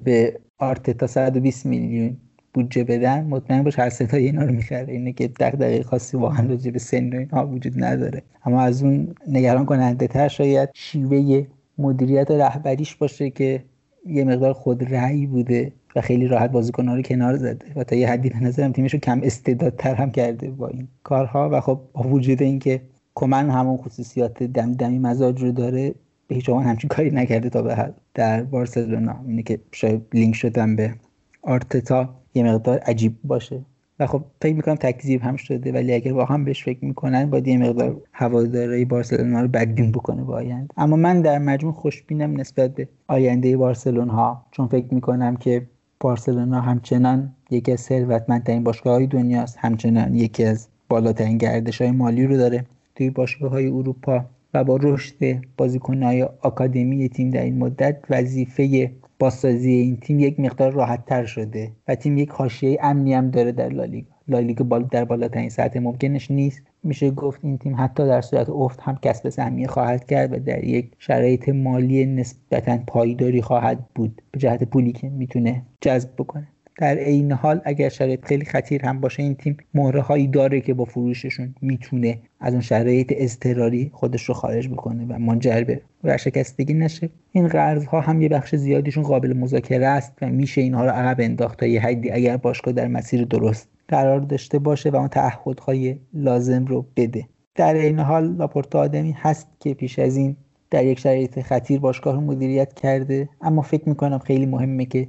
به 0.03 0.39
آرتتا 0.57 1.07
120 1.07 1.65
میلیون 1.65 2.17
بودجه 2.53 2.83
بدن 2.83 3.23
مطمئن 3.23 3.63
باش 3.63 3.79
هر 3.79 3.89
ستای 3.89 4.25
اینا 4.25 4.43
رو 4.43 4.53
می‌خره. 4.53 4.93
اینه 4.93 5.13
که 5.13 5.27
دقیق 5.27 5.85
خاصی 5.85 6.17
واقعا 6.17 6.45
راجع 6.45 6.71
به 6.71 6.79
سن 6.79 7.13
اینها 7.13 7.47
وجود 7.47 7.83
نداره. 7.83 8.21
اما 8.45 8.61
از 8.61 8.83
اون 8.83 9.15
نگران 9.27 9.65
کننده 9.65 10.07
تر 10.07 10.27
شاید 10.27 10.69
شیوه 10.73 11.45
مدیریت 11.77 12.31
رهبریش 12.31 12.95
باشه 12.95 13.29
که 13.29 13.63
یه 14.05 14.23
مقدار 14.23 14.53
خود 14.53 14.93
رأی 14.93 15.25
بوده 15.25 15.71
و 15.95 16.01
خیلی 16.01 16.27
راحت 16.27 16.51
بازیکن‌ها 16.51 16.95
رو 16.95 17.01
کنار 17.01 17.37
زده 17.37 17.65
و 17.75 17.83
تا 17.83 17.95
یه 17.95 18.09
حدی 18.09 18.29
به 18.29 18.43
نظرم 18.43 18.71
تیمش 18.71 18.93
رو 18.93 18.99
کم 18.99 19.21
استعدادتر 19.23 19.95
هم 19.95 20.11
کرده 20.11 20.49
با 20.49 20.67
این 20.67 20.87
کارها. 21.03 21.49
و 21.51 21.61
خب 21.61 21.79
با 21.93 22.01
وجود 22.01 22.41
اینکه 22.41 22.81
کمن 23.15 23.49
همون 23.49 23.77
خصوصیات 23.77 24.43
دمدمی 24.43 24.99
مزاج 24.99 25.41
رو 25.41 25.51
داره 25.51 25.93
به 26.30 26.35
هیچ 26.35 26.49
همچین 26.49 26.88
کاری 26.88 27.11
نکرده 27.11 27.49
تا 27.49 27.61
به 27.61 27.76
حال 27.76 27.93
در 28.14 28.43
بارسلونا 28.43 29.15
اینه 29.27 29.43
که 29.43 29.60
شاید 29.72 30.01
لینک 30.14 30.35
شدن 30.35 30.76
به 30.76 30.93
آرتتا 31.41 32.10
یه 32.34 32.43
مقدار 32.43 32.80
عجیب 32.80 33.15
باشه. 33.23 33.61
و 33.99 34.07
خب 34.07 34.23
فکر 34.41 34.56
می‌کنم 34.56 34.76
تکذیب 34.76 35.22
هم 35.22 35.35
شده 35.35 35.72
ولی 35.72 35.93
اگر 35.93 36.14
واقعا 36.14 36.38
بهش 36.38 36.64
فکر 36.64 36.85
می‌کنن 36.85 37.30
باید 37.30 37.47
یه 37.47 37.57
مقدار 37.57 38.01
هواداری 38.11 38.85
بارسلونا 38.85 39.41
رو 39.41 39.47
بدبین 39.47 39.91
بکنه 39.91 40.23
با 40.23 40.35
آینده. 40.35 40.73
اما 40.77 40.95
من 40.95 41.22
در 41.22 41.38
مجموع 41.38 41.73
خوشبینم 41.73 42.39
نسبت 42.39 42.76
به 42.76 42.88
آینده 43.07 43.57
بارسلونا 43.57 44.41
چون 44.51 44.68
فکر 44.68 44.93
می‌کنم 44.93 45.35
که 45.35 45.68
بارسلونا 45.99 46.61
همچنان 46.61 47.34
یکی 47.49 47.72
از 47.72 47.80
ثروتمندترین 47.80 48.64
باشگاه 48.64 48.93
های 48.93 49.07
دنیاست. 49.07 49.57
همچنان 49.60 50.15
یکی 50.15 50.43
از 50.43 50.68
بالاترین 50.89 51.38
گردش 51.38 51.81
های 51.81 51.91
مالی 51.91 52.26
رو 52.27 52.38
داره 52.38 52.65
توی 52.95 53.10
باشگاه 53.10 53.51
های 53.51 53.68
اروپا. 53.68 54.26
و 54.53 54.63
با 54.63 54.80
رشد 54.81 55.41
بازیکنهای 55.57 56.23
آکادمی 56.23 57.09
تیم 57.09 57.30
در 57.30 57.43
این 57.43 57.57
مدت 57.57 57.97
وظیفه 58.09 58.91
بازسازی 59.19 59.71
این 59.71 59.97
تیم 59.97 60.19
یک 60.19 60.39
مقدار 60.39 60.71
راحت 60.71 61.05
تر 61.05 61.26
شده 61.26 61.71
و 61.88 61.95
تیم 61.95 62.17
یک 62.17 62.30
حاشیه 62.30 62.80
امنی 62.81 63.13
هم 63.13 63.31
داره 63.31 63.51
در 63.51 63.69
لالیگا. 63.69 64.07
لالیگا 64.27 64.65
بال 64.65 64.84
در 64.84 65.05
بالاترین 65.05 65.49
سطح 65.49 65.80
ممکنش 65.80 66.31
نیست. 66.31 66.61
میشه 66.84 67.11
گفت 67.11 67.39
این 67.43 67.57
تیم 67.57 67.76
حتی 67.77 68.07
در 68.07 68.21
صورت 68.21 68.49
افت 68.49 68.80
هم 68.81 68.99
کسب 69.01 69.30
سهمیه 69.30 69.67
خواهد 69.67 70.05
کرد 70.05 70.34
و 70.34 70.39
در 70.39 70.63
یک 70.63 70.91
شرایط 70.99 71.49
مالی 71.49 72.05
نسبتا 72.05 72.77
پایداری 72.88 73.41
خواهد 73.41 73.85
بود. 73.95 74.21
به 74.31 74.39
جهت 74.39 74.63
پولی 74.63 74.91
که 74.91 75.09
می‌تونه 75.09 75.61
جذب 75.81 76.09
بکنه. 76.17 76.47
در 76.80 76.97
عین 76.97 77.31
حال 77.31 77.61
اگر 77.65 77.89
شرایط 77.89 78.26
خیلی 78.26 78.45
خطیر 78.45 78.85
هم 78.85 78.99
باشه 79.01 79.23
این 79.23 79.35
تیم 79.35 79.57
مهره 79.73 80.01
هایی 80.01 80.27
داره 80.27 80.61
که 80.61 80.73
با 80.73 80.85
فروششون 80.85 81.56
می‌تونه 81.61 82.19
از 82.39 82.53
اون 82.53 82.61
شرایط 82.61 83.14
اضطراری 83.18 83.91
خودش 83.93 84.23
رو 84.23 84.34
خارج 84.34 84.68
بکنه 84.68 85.06
و 85.06 85.19
منجر 85.19 85.64
به 85.64 85.81
ورشکستگی 86.03 86.73
نشه. 86.73 87.10
این 87.31 87.47
قرض 87.47 87.85
ها 87.85 88.01
هم 88.01 88.22
یه 88.22 88.30
بخش 88.30 88.56
زیادیشون 88.56 89.03
قابل 89.03 89.34
مذاکره 89.34 89.88
است 89.88 90.14
و 90.22 90.30
میشه 90.30 90.61
اینها 90.61 90.85
رو 90.85 90.91
عقب 90.91 91.15
انداخت 91.19 91.60
تا 91.60 91.65
یه 91.65 91.81
حدی 91.81 92.11
اگر 92.11 92.38
باشگاه 92.38 92.73
در 92.73 92.88
مسیر 92.88 93.26
درست 93.26 93.69
قرار 93.88 94.19
داشته 94.19 94.60
باشه 94.60 94.89
و 94.89 94.95
اون 94.95 95.07
تعهدهای 95.07 95.95
لازم 96.14 96.65
رو 96.65 96.85
بده. 96.95 97.26
در 97.56 97.73
این 97.73 97.99
حال 97.99 98.35
لاپورتا 98.35 98.80
آدمی 98.80 99.15
هست 99.18 99.47
که 99.60 99.73
پیش 99.73 99.99
از 99.99 100.18
این 100.18 100.35
در 100.72 100.85
یک 100.85 100.99
شرایط 100.99 101.39
خطیر 101.39 101.80
باشگاه 101.80 102.15
رو 102.15 102.22
مدیریت 102.22 102.73
کرده 102.73 103.30
اما 103.41 103.61
فکر 103.61 103.89
می‌کنم 103.89 104.19
خیلی 104.19 104.45
مهمه 104.45 104.85
که 104.85 105.07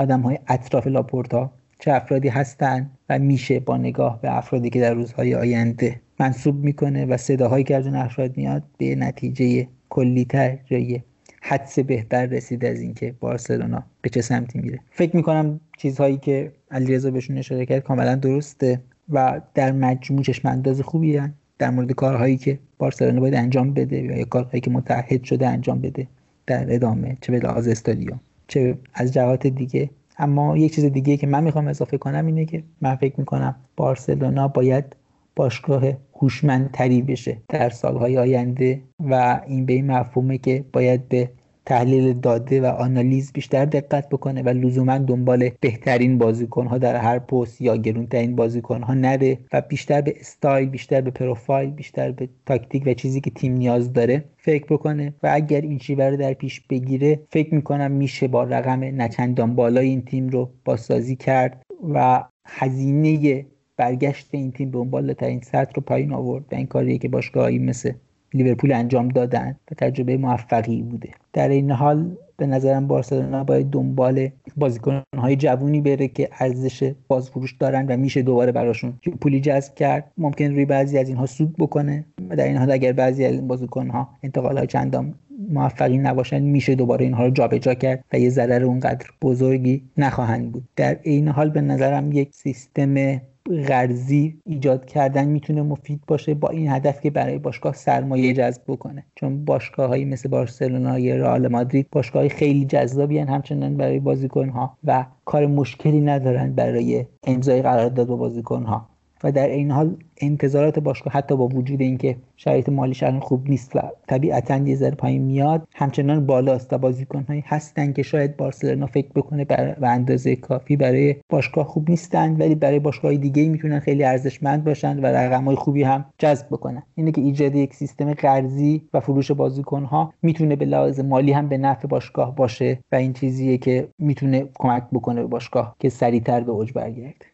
آدم 0.00 0.20
های 0.20 0.38
اطراف 0.48 0.86
لاپورتا 0.86 1.50
چه 1.78 1.92
افرادی 1.92 2.28
هستند 2.28 2.90
و 3.08 3.18
میشه 3.18 3.60
با 3.60 3.76
نگاه 3.76 4.20
به 4.22 4.36
افرادی 4.36 4.70
که 4.70 4.80
در 4.80 4.94
روزهای 4.94 5.34
آینده 5.34 6.00
منصوب 6.20 6.64
می‌کنه 6.64 7.06
و 7.06 7.16
صداهایی 7.16 7.64
که 7.64 7.76
از 7.76 7.86
اون 7.86 7.96
افراد 7.96 8.36
میاد 8.36 8.62
به 8.78 8.94
نتیجه 8.94 9.68
کلیتر 9.90 10.58
جای 10.64 11.00
حدس 11.40 11.78
بهتر 11.78 12.26
رسید 12.26 12.64
از 12.64 12.80
اینکه 12.80 13.14
بارسلونا 13.20 13.82
به 14.02 14.08
چه 14.08 14.20
سمتی 14.20 14.58
میره 14.58 14.80
فکر 14.90 15.16
می‌کنم 15.16 15.60
چیزهایی 15.78 16.16
که 16.16 16.52
علیرضا 16.70 17.10
بهشون 17.10 17.38
اشاره 17.38 17.66
کرد 17.66 17.82
کاملا 17.82 18.14
درسته 18.14 18.80
و 19.08 19.40
در 19.54 19.72
مجموع 19.72 20.22
چشم 20.22 20.48
انداز 20.48 20.80
خوبی 20.80 21.16
هن. 21.16 21.34
در 21.58 21.70
مورد 21.70 21.92
کارهایی 21.92 22.36
که 22.36 22.58
بارسلونا 22.78 23.20
باید 23.20 23.34
انجام 23.34 23.74
بده 23.74 24.02
یا 24.02 24.24
کارهایی 24.24 24.60
که 24.60 24.70
متحد 24.70 25.24
شده 25.24 25.48
انجام 25.48 25.80
بده 25.80 26.06
در 26.46 26.74
ادامه 26.74 27.16
چه 27.20 27.32
به 27.32 27.38
لحاظ 27.38 27.68
استادیوم 27.68 28.20
چه 28.50 28.78
از 28.94 29.12
جهات 29.12 29.46
دیگه. 29.46 29.90
اما 30.18 30.56
یک 30.56 30.74
چیز 30.74 30.84
دیگه 30.84 31.16
که 31.16 31.26
من 31.26 31.44
می‌خوام 31.44 31.68
اضافه 31.68 31.98
کنم 31.98 32.26
اینه 32.26 32.44
که 32.44 32.62
من 32.80 32.96
فکر 32.96 33.14
می‌کنم 33.20 33.54
بارسلونا 33.76 34.48
باید 34.48 34.96
باشگاه 35.36 35.82
هوشمندتری 36.14 37.02
بشه 37.02 37.36
در 37.48 37.70
سالهای 37.70 38.18
آینده 38.18 38.82
و 39.00 39.40
این 39.46 39.66
به 39.66 39.72
این 39.72 39.86
مفهومه 39.86 40.38
که 40.38 40.64
باید 40.72 41.08
به 41.08 41.30
تحلیل 41.66 42.12
داده 42.12 42.60
و 42.60 42.66
آنالیز 42.66 43.32
بیشتر 43.32 43.64
دقت 43.64 44.08
بکنه 44.08 44.42
و 44.42 44.48
لزوما 44.48 44.98
دنبال 44.98 45.50
بهترین 45.60 46.18
بازیکن 46.18 46.66
ها 46.66 46.78
در 46.78 46.96
هر 46.96 47.18
پست 47.18 47.60
یا 47.60 47.76
گرونترین 47.76 48.36
بازیکن 48.36 48.82
ها 48.82 48.94
نره 48.94 49.38
و 49.52 49.60
بیشتر 49.60 50.00
به 50.00 50.14
استایل 50.20 50.68
بیشتر 50.68 51.00
به 51.00 51.10
پروفایل 51.10 51.70
بیشتر 51.70 52.12
به 52.12 52.28
تاکتیک 52.46 52.82
و 52.86 52.94
چیزی 52.94 53.20
که 53.20 53.30
تیم 53.30 53.52
نیاز 53.52 53.92
داره 53.92 54.24
فکر 54.36 54.64
بکنه 54.64 55.14
و 55.22 55.30
اگر 55.32 55.60
این 55.60 55.78
شیوه 55.78 56.04
رو 56.04 56.16
در 56.16 56.32
پیش 56.32 56.60
بگیره 56.60 57.20
فکر 57.30 57.54
می‌کنم 57.54 57.90
میشه 57.90 58.28
با 58.28 58.44
رقم 58.44 58.80
نچندان 59.02 59.54
بالای 59.54 59.88
این 59.88 60.02
تیم 60.02 60.28
رو 60.28 60.50
بازسازی 60.64 61.16
کرد 61.16 61.62
و 61.94 62.24
هزینه 62.46 63.46
برگشت 63.76 64.28
این 64.30 64.52
تیم 64.52 64.70
به 64.70 64.78
اون 64.78 64.90
بالاترین 64.90 65.40
سطح 65.40 65.72
رو 65.74 65.82
پایین 65.82 66.12
آورد 66.12 66.44
و 66.52 66.54
این 66.54 66.66
کاریه 66.66 66.98
که 66.98 67.08
باشگاهی 67.08 67.58
مثل 67.58 67.92
لیورپول 68.34 68.72
انجام 68.72 69.08
دادن 69.08 69.56
و 69.70 69.74
تجربه 69.74 70.16
موفقی 70.16 70.82
بوده. 70.82 71.10
در 71.32 71.48
این 71.48 71.70
حال 71.70 72.16
به 72.36 72.46
نظرم 72.46 72.86
بارسلونا 72.86 73.44
باید 73.44 73.70
دنبال 73.70 74.28
بازیکنهای 74.56 75.36
جوونی 75.36 75.80
بره 75.80 76.08
که 76.08 76.28
ارزش 76.38 76.92
بازفروش 77.08 77.52
دارن 77.52 77.86
و 77.86 77.96
میشه 77.96 78.22
دوباره 78.22 78.52
براشون 78.52 78.92
پولی 79.20 79.40
جذب 79.40 79.74
کرد. 79.74 80.12
ممکن 80.18 80.44
روی 80.44 80.64
بعضی 80.64 80.98
از 80.98 81.08
اینها 81.08 81.26
سود 81.26 81.56
بکنه 81.58 82.04
و 82.30 82.36
در 82.36 82.44
این 82.44 82.56
حال 82.56 82.70
اگر 82.70 82.92
بعضی 82.92 83.24
از 83.24 83.32
این 83.32 83.48
بازیکنها 83.48 84.08
انتقال 84.22 84.58
های 84.58 84.66
چندان 84.66 85.14
موفقی 85.48 85.98
نباشن 85.98 86.42
میشه 86.42 86.74
دوباره 86.74 87.04
اینها 87.04 87.24
رو 87.24 87.30
جابجا 87.30 87.74
کرد 87.74 88.04
و 88.12 88.18
یه 88.18 88.30
ضرر 88.30 88.64
اونقدر 88.64 89.06
بزرگی 89.22 89.82
نخواهند 89.96 90.52
بود. 90.52 90.64
در 90.76 90.98
این 91.02 91.28
حال 91.28 91.50
به 91.50 91.60
نظرم 91.60 92.12
یک 92.12 92.28
سیستم 92.32 93.20
قرضی 93.68 94.40
ایجاد 94.46 94.86
کردن 94.86 95.28
می‌تونه 95.28 95.62
مفید 95.62 96.00
باشه 96.06 96.34
با 96.34 96.48
این 96.48 96.70
هدف 96.72 97.00
که 97.00 97.10
برای 97.10 97.38
باشگاه 97.38 97.74
سرمایه 97.74 98.32
جذب 98.32 98.62
بکنه. 98.68 99.06
چون 99.14 99.44
باشگاه 99.44 99.88
هایی 99.88 100.04
مثل 100.04 100.28
بارسلونا 100.28 100.98
یا 100.98 101.16
رئال 101.16 101.48
مادرید 101.48 101.88
باشگاه 101.92 102.28
خیلی 102.28 102.64
جذابی 102.64 103.18
همچنان 103.18 103.76
برای 103.76 104.00
بازیکن 104.00 104.48
ها 104.48 104.78
و 104.84 105.06
کار 105.24 105.46
مشکلی 105.46 106.00
ندارن 106.00 106.52
برای 106.54 107.06
امضای 107.24 107.62
قرارداد 107.62 108.06
با 108.06 108.16
بازیکن 108.16 108.62
ها 108.62 108.89
و 109.24 109.32
در 109.32 109.48
این 109.48 109.70
حال 109.70 109.96
انتظارات 110.20 110.78
باشگاه 110.78 111.12
حتی 111.12 111.36
با 111.36 111.48
وجود 111.48 111.80
اینکه 111.80 112.16
شرایط 112.36 112.68
مالیش 112.68 113.02
الان 113.02 113.20
خوب 113.20 113.48
نیست 113.48 113.76
و 113.76 113.80
طبیعتا 114.06 114.56
یه 114.56 114.74
ذره 114.74 114.94
پایین 114.94 115.22
میاد 115.22 115.68
همچنان 115.74 116.26
بالاست 116.26 116.72
و 116.72 116.78
بازیکنهایی 116.78 117.44
هستن 117.46 117.92
که 117.92 118.02
شاید 118.02 118.36
بارسلونا 118.36 118.86
فکر 118.86 119.08
بکنه 119.14 119.44
بر 119.44 119.76
اندازه 119.82 120.36
کافی 120.36 120.76
برای 120.76 121.16
باشگاه 121.28 121.66
خوب 121.66 121.90
نیستند 121.90 122.40
ولی 122.40 122.54
برای 122.54 122.78
باشگاه 122.78 123.16
دیگه 123.16 123.48
می‌تونن 123.48 123.80
خیلی 123.80 124.04
ارزشمند 124.04 124.64
باشن 124.64 124.98
و 125.00 125.06
رقمهای 125.06 125.56
خوبی 125.56 125.82
هم 125.82 126.04
جذب 126.18 126.46
بکنن. 126.46 126.82
اینه 126.94 127.12
که 127.12 127.20
ایجاد 127.20 127.54
یک 127.54 127.74
سیستم 127.74 128.14
قرضی 128.14 128.82
و 128.94 129.00
فروش 129.00 129.30
بازیکنها 129.30 130.14
می‌تونه 130.22 130.56
به 130.56 130.64
لحاظ 130.64 131.00
مالی 131.00 131.32
هم 131.32 131.48
به 131.48 131.58
نفع 131.58 131.88
باشگاه 131.88 132.36
باشه 132.36 132.78
و 132.92 132.96
این 132.96 133.12
چیزیه 133.12 133.58
که 133.58 133.88
می‌تونه 133.98 134.48
کمک 134.54 134.82
بکنه 134.92 135.20
به 135.20 135.26
باشگاه 135.26 135.76
که 135.78 135.88
سریعتر 135.88 136.40
به 136.40 136.52
اوج 136.52 136.72
برگرده. 136.72 137.29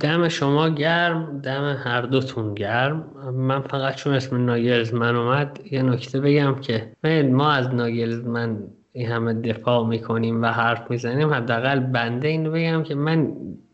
دم 0.00 0.28
شما 0.28 0.68
گرم 0.68 1.40
دم 1.42 1.76
هر 1.84 2.02
دوتون 2.02 2.54
گرم. 2.54 3.04
من 3.34 3.60
فقط 3.60 3.94
چون 3.94 4.14
اسم 4.14 4.44
ناگلزمن 4.44 5.16
اومد 5.16 5.60
یه 5.70 5.82
نکته 5.82 6.20
بگم 6.20 6.54
که 6.54 6.92
ما 7.30 7.50
از 7.50 7.74
ناگلزمن 7.74 8.58
این 8.92 9.08
همه 9.08 9.34
دفاع 9.34 9.86
می‌کنیم 9.86 10.42
و 10.42 10.46
حرف 10.46 10.90
می‌زنیم 10.90 11.30
حداقل 11.30 11.80
بنده 11.80 12.28
اینو 12.28 12.50
بگم 12.50 12.82
که 12.82 12.94
من 12.94 13.32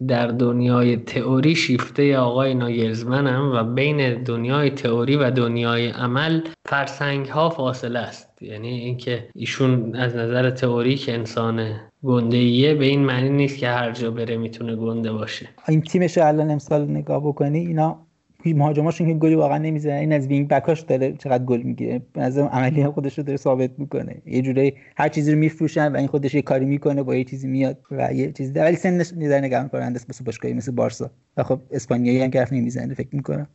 در 0.09 0.27
دنیای 0.27 0.97
تئوری 0.97 1.55
شیفته 1.55 2.19
آقای 2.19 2.55
ناگلزمنم 2.55 3.53
و 3.55 3.75
بین 3.75 4.23
دنیای 4.23 4.71
تئوری 4.71 5.17
و 5.17 5.31
دنیای 5.31 5.89
عمل 5.89 6.41
فرسنگ 6.65 7.27
ها 7.27 7.51
فاصله 7.51 7.99
است. 7.99 8.43
یعنی 8.43 8.69
اینکه 8.69 9.29
ایشون 9.35 9.97
از 9.97 10.17
نظر 10.17 10.51
تئوری 10.51 10.97
که 10.97 11.15
انسان 11.15 11.81
گنده 12.05 12.75
به 12.75 12.85
این 12.85 13.01
معنی 13.01 13.31
نیست 13.31 13.59
که 13.59 13.69
هر 13.69 13.93
جا 13.93 14.11
بره 14.11 14.37
می‌تونه 14.37 14.77
گنده 14.77 15.13
باشه. 15.13 15.49
این 15.69 15.81
تیمش 15.81 16.19
الان 16.19 16.51
امسال 16.51 16.91
نگاه 16.91 17.21
بکنی 17.21 17.59
اینا 17.59 17.99
مهاجماشون 18.47 19.07
که 19.07 19.15
گلی 19.15 19.35
واقعا 19.35 19.59
نمی‌زنن. 19.59 19.95
این 19.95 20.13
از 20.13 20.27
وینگ 20.27 20.49
بکاش 20.49 20.81
داره 20.81 21.13
چقدر 21.13 21.45
گل 21.45 21.63
می‌گیره. 21.63 22.03
به 22.13 22.21
نظرم 22.21 22.47
عملی 22.47 22.87
خودش 22.87 23.19
رو 23.19 23.25
داره 23.25 23.37
ثابت 23.37 23.71
می‌کنه. 23.79 24.23
یه 24.27 24.43
جوری 24.43 24.75
هر 24.97 25.09
چیزی 25.09 25.33
رو 25.33 25.39
میفروشن 25.39 25.93
و 25.93 25.97
این 25.97 26.07
خودش 26.07 26.35
یه 26.35 26.43
کاری 26.43 26.65
می‌کنه 26.65 27.03
با 27.03 27.15
یه 27.17 27.25
چیزی 27.25 27.49
میاد 27.49 27.79
و 27.91 28.15
یه 28.15 28.33
چیزی. 28.33 28.53
ولی 28.53 28.77
سنش 28.77 29.13
نظر 29.17 29.41
نگران 29.41 29.69
کننده 29.69 29.97
است 29.97 30.11
مثل 30.11 30.25
باشگاهی 30.25 30.55
مثل 30.55 30.73
بارسا. 30.73 31.11
و 31.37 31.43
خب 31.43 31.61
اسپانیایی 31.71 32.23
هم 32.23 32.31
حرف 32.35 32.53
نمی‌زنه 32.53 32.95
فکر 32.95 33.09
می‌کنم. 33.13 33.47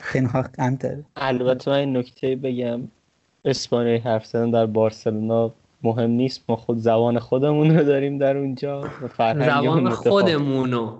خنها 0.00 0.44
کمتره 0.56 1.04
البته 1.16 1.70
من 1.70 1.96
نکته 1.96 2.36
بگم. 2.36 2.80
اسپانیایی 3.44 3.98
حرف 3.98 4.26
زدن 4.26 4.50
در 4.50 4.66
بارسلونا 4.66 5.54
مهم 5.86 6.10
نیست 6.10 6.44
ما 6.48 6.56
خود 6.56 6.78
زبان 6.78 7.18
خودمون 7.18 7.76
رو 7.76 7.84
داریم 7.84 8.18
در 8.18 8.36
اونجا 8.36 8.84
زبان 9.18 9.90
خودمونو. 9.90 10.98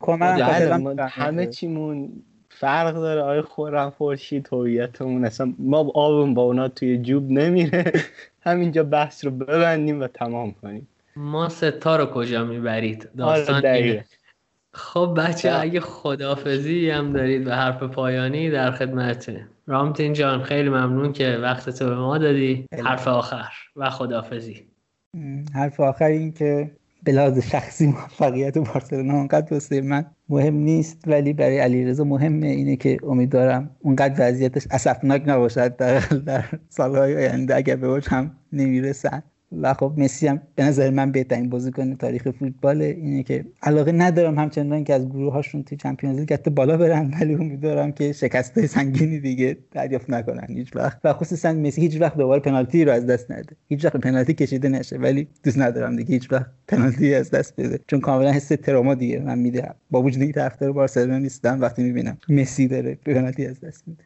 همه 1.08 1.46
چیمون 1.46 2.12
فرق 2.48 2.94
داره. 2.94 3.22
آیا 3.22 3.42
خورم 3.42 3.90
فرشید 3.90 4.48
هویتمون 4.52 5.24
اصلا 5.24 5.54
ما 5.58 5.78
آبمون 5.78 6.34
با 6.34 6.42
اونا 6.42 6.68
توی 6.68 6.98
جوب 6.98 7.30
نمیره. 7.30 7.92
همینجا 8.40 8.84
بحث 8.84 9.24
رو 9.24 9.30
ببندیم 9.30 10.00
و 10.00 10.06
تمام 10.06 10.52
کنیم. 10.62 10.88
ما 11.16 11.48
ستا 11.48 11.96
رو 11.96 12.06
کجا 12.06 12.44
می‌برید؟ 12.44 13.08
داستان 13.16 13.56
آره 13.56 14.04
خب 14.72 15.14
بچه 15.18 15.52
اگه 15.60 15.80
خدافزی 15.80 16.90
هم 16.90 17.12
دارید 17.12 17.46
و 17.46 17.50
حرف 17.50 17.82
پایانی 17.82 18.50
در 18.50 18.70
خدمته 18.70 19.46
رامتین 19.66 20.12
جان 20.12 20.42
خیلی 20.42 20.68
ممنون 20.68 21.12
که 21.12 21.38
وقت 21.42 21.70
تو 21.70 21.88
به 21.88 21.94
ما 21.94 22.18
دادی. 22.18 22.66
حرف 22.84 23.08
آخر 23.08 23.52
و 23.76 23.90
خدافزی 23.90 24.66
حرف 25.54 25.80
آخر 25.80 26.04
این 26.04 26.32
که 26.32 26.70
به 27.04 27.12
لحاظ 27.12 27.38
شخصی 27.38 27.86
موفقیت 27.86 28.58
بارسلونا 28.58 29.14
اونقدر 29.14 29.54
واسه 29.54 29.80
من 29.80 30.06
مهم 30.28 30.54
نیست 30.54 31.04
ولی 31.06 31.32
برای 31.32 31.58
علیرضا 31.58 32.04
مهمه 32.04 32.46
اینه 32.46 32.76
که 32.76 32.98
امیدوارم 33.02 33.70
اونقدر 33.80 34.28
وضعیتش 34.28 34.66
اسفناک 34.70 35.22
نباشد 35.26 35.76
در, 35.76 36.00
در 36.26 36.44
سالهای 36.68 37.16
آینده 37.16 37.56
اگر 37.56 37.76
به 37.76 38.00
هم 38.06 38.36
نمی‌رسن 38.52 39.22
و 39.52 39.74
خب 39.74 39.92
مسی 39.96 40.26
هم 40.26 40.40
به 40.54 40.64
نظر 40.64 40.90
من 40.90 41.12
بهترین 41.12 41.50
بازیکن 41.50 41.94
تاریخ 41.94 42.30
فوتبال 42.30 42.82
اینه 42.82 43.22
که 43.22 43.44
علاقه 43.62 43.92
ندارم 43.92 44.38
همچنان 44.38 44.84
که 44.84 44.94
از 44.94 45.08
گروه 45.08 45.32
هاشون 45.32 45.62
توی 45.62 45.78
چمپیونز 45.78 46.18
لیگ 46.18 46.36
بالا 46.36 46.76
برن 46.76 47.14
ولی 47.20 47.34
امیدوارم 47.34 47.92
که 47.92 48.12
شکست 48.12 48.66
سنگینی 48.66 49.20
دیگه 49.20 49.56
دریافت 49.70 50.10
نکنن 50.10 50.46
هیچ 50.48 50.76
وقت. 50.76 51.00
و 51.04 51.12
خصوصا 51.12 51.52
مسی 51.52 51.80
هیچ 51.80 52.00
وقت 52.00 52.16
دوباره 52.16 52.40
پنالتی 52.40 52.84
رو 52.84 52.92
از 52.92 53.06
دست 53.06 53.30
نده. 53.30 53.56
هیچ 53.68 53.84
وقت 53.84 53.96
پنالتی 53.96 54.34
کشیده 54.34 54.68
نشه 54.68 54.96
ولی 54.96 55.28
دوست 55.44 55.58
ندارم 55.58 55.96
دیگه 55.96 56.10
هیچ 56.10 56.32
وقت 56.32 56.46
پنالتی 56.68 57.14
از 57.14 57.30
دست 57.30 57.60
بده. 57.60 57.80
چون 57.86 58.00
کاملا 58.00 58.32
حس 58.32 58.48
تروما 58.48 58.94
دیگه 58.94 59.18
من 59.18 59.38
میده 59.38 59.70
با 59.90 60.02
وجود 60.02 60.22
اینکه 60.22 60.40
طرفدار 60.40 60.72
بارسلونا 60.72 61.18
نیستم 61.18 61.60
وقتی 61.60 61.82
می‌بینم 61.82 62.18
مسی 62.28 62.68
داره 62.68 62.94
پنالتی 62.94 63.46
از 63.46 63.60
دست 63.60 63.88
میده. 63.88 64.04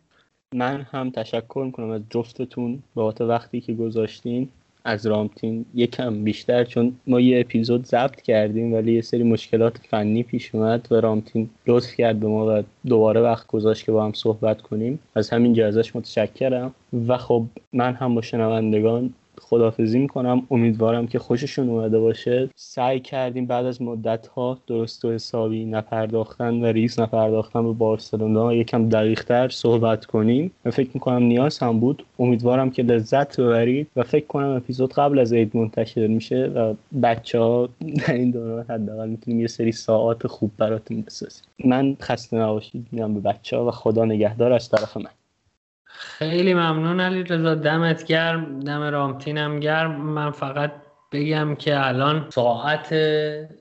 من 0.54 0.80
هم 0.90 1.10
تشکر 1.10 1.62
می‌کنم 1.66 1.90
از 1.90 2.02
جفتتون 2.10 2.82
بابت 2.94 3.20
وقتی 3.20 3.60
که 3.60 3.74
گذاشتین. 3.74 4.48
از 4.84 5.06
رامتین 5.06 5.64
یکم 5.74 6.24
بیشتر 6.24 6.64
چون 6.64 6.96
ما 7.06 7.20
یه 7.20 7.40
اپیزود 7.40 7.86
ضبط 7.86 8.20
کردیم 8.20 8.72
ولی 8.72 8.92
یه 8.92 9.00
سری 9.00 9.22
مشکلات 9.22 9.78
فنی 9.90 10.22
پیش 10.22 10.54
اومد 10.54 10.88
و 10.90 10.94
رامتین 10.94 11.50
لطف 11.66 11.94
کرد 11.94 12.20
به 12.20 12.26
ما 12.26 12.58
و 12.58 12.62
دوباره 12.86 13.20
وقت 13.20 13.46
گذاشت 13.46 13.84
که 13.84 13.92
با 13.92 14.04
هم 14.04 14.12
صحبت 14.12 14.62
کنیم. 14.62 14.98
از 15.14 15.30
همین 15.30 15.62
ازش 15.62 15.96
متشکرم. 15.96 16.74
و 17.08 17.16
خب 17.16 17.44
من 17.72 17.94
هم 17.94 18.14
با 18.14 18.22
شنوندگان 18.22 19.14
خدافزی 19.40 19.98
می‌کنم. 19.98 20.46
امیدوارم 20.50 21.06
که 21.06 21.18
خوششون 21.18 21.68
اومده 21.68 21.98
باشه. 21.98 22.48
سعی 22.54 23.00
کردیم 23.00 23.46
بعد 23.46 23.66
از 23.66 23.82
مدت 23.82 24.26
ها 24.26 24.58
درست 24.66 25.04
و 25.04 25.12
حسابی 25.12 25.64
نپرداختن 25.64 26.54
و 26.54 26.66
ریز 26.66 27.00
نپرداختن 27.00 27.62
به 27.62 27.72
بارسلونا. 27.72 28.54
یکم 28.54 28.88
دقیق 28.88 29.24
تر 29.24 29.48
صحبت 29.48 30.06
کنیم. 30.06 30.50
و 30.64 30.70
فکر 30.70 30.90
می‌کنم 30.94 31.22
نیاز 31.22 31.58
هم 31.58 31.80
بود. 31.80 32.04
امیدوارم 32.18 32.70
که 32.70 32.82
لذت 32.82 33.40
ببرید 33.40 33.86
و 33.96 34.02
فکر 34.02 34.26
کنم 34.26 34.48
اپیزود 34.48 34.92
قبل 34.92 35.18
از 35.18 35.32
عید 35.32 35.56
منتشر 35.56 36.06
میشه 36.06 36.44
و 36.46 36.74
بچه 37.02 37.38
ها 37.38 37.68
در 38.06 38.14
این 38.14 38.30
دوران 38.30 38.64
حداقل 38.68 39.08
می‌تونیم 39.08 39.40
یه 39.40 39.46
سری 39.46 39.72
ساعات 39.72 40.26
خوب 40.26 40.50
براتون 40.58 41.00
بسازیم. 41.02 41.44
من 41.64 41.96
خسته 42.02 42.36
نباشید. 42.36 42.86
میگم 42.92 43.14
به 43.14 43.20
بچه 43.20 43.56
ها 43.56 43.66
و 43.66 43.70
خدا 43.70 44.04
نگهدار 44.04 44.52
از 44.52 44.68
طرف 44.68 44.96
من. 44.96 45.10
خیلی 45.98 46.54
ممنون 46.54 47.00
علی 47.00 47.22
رضا. 47.22 47.54
دمت 47.54 48.04
گرم 48.04 48.60
دم 48.60 48.82
رامتینم 48.82 49.60
گرم. 49.60 50.00
من 50.00 50.30
فقط 50.30 50.72
بگم 51.12 51.54
که 51.54 51.86
الان 51.86 52.26
ساعت 52.28 52.94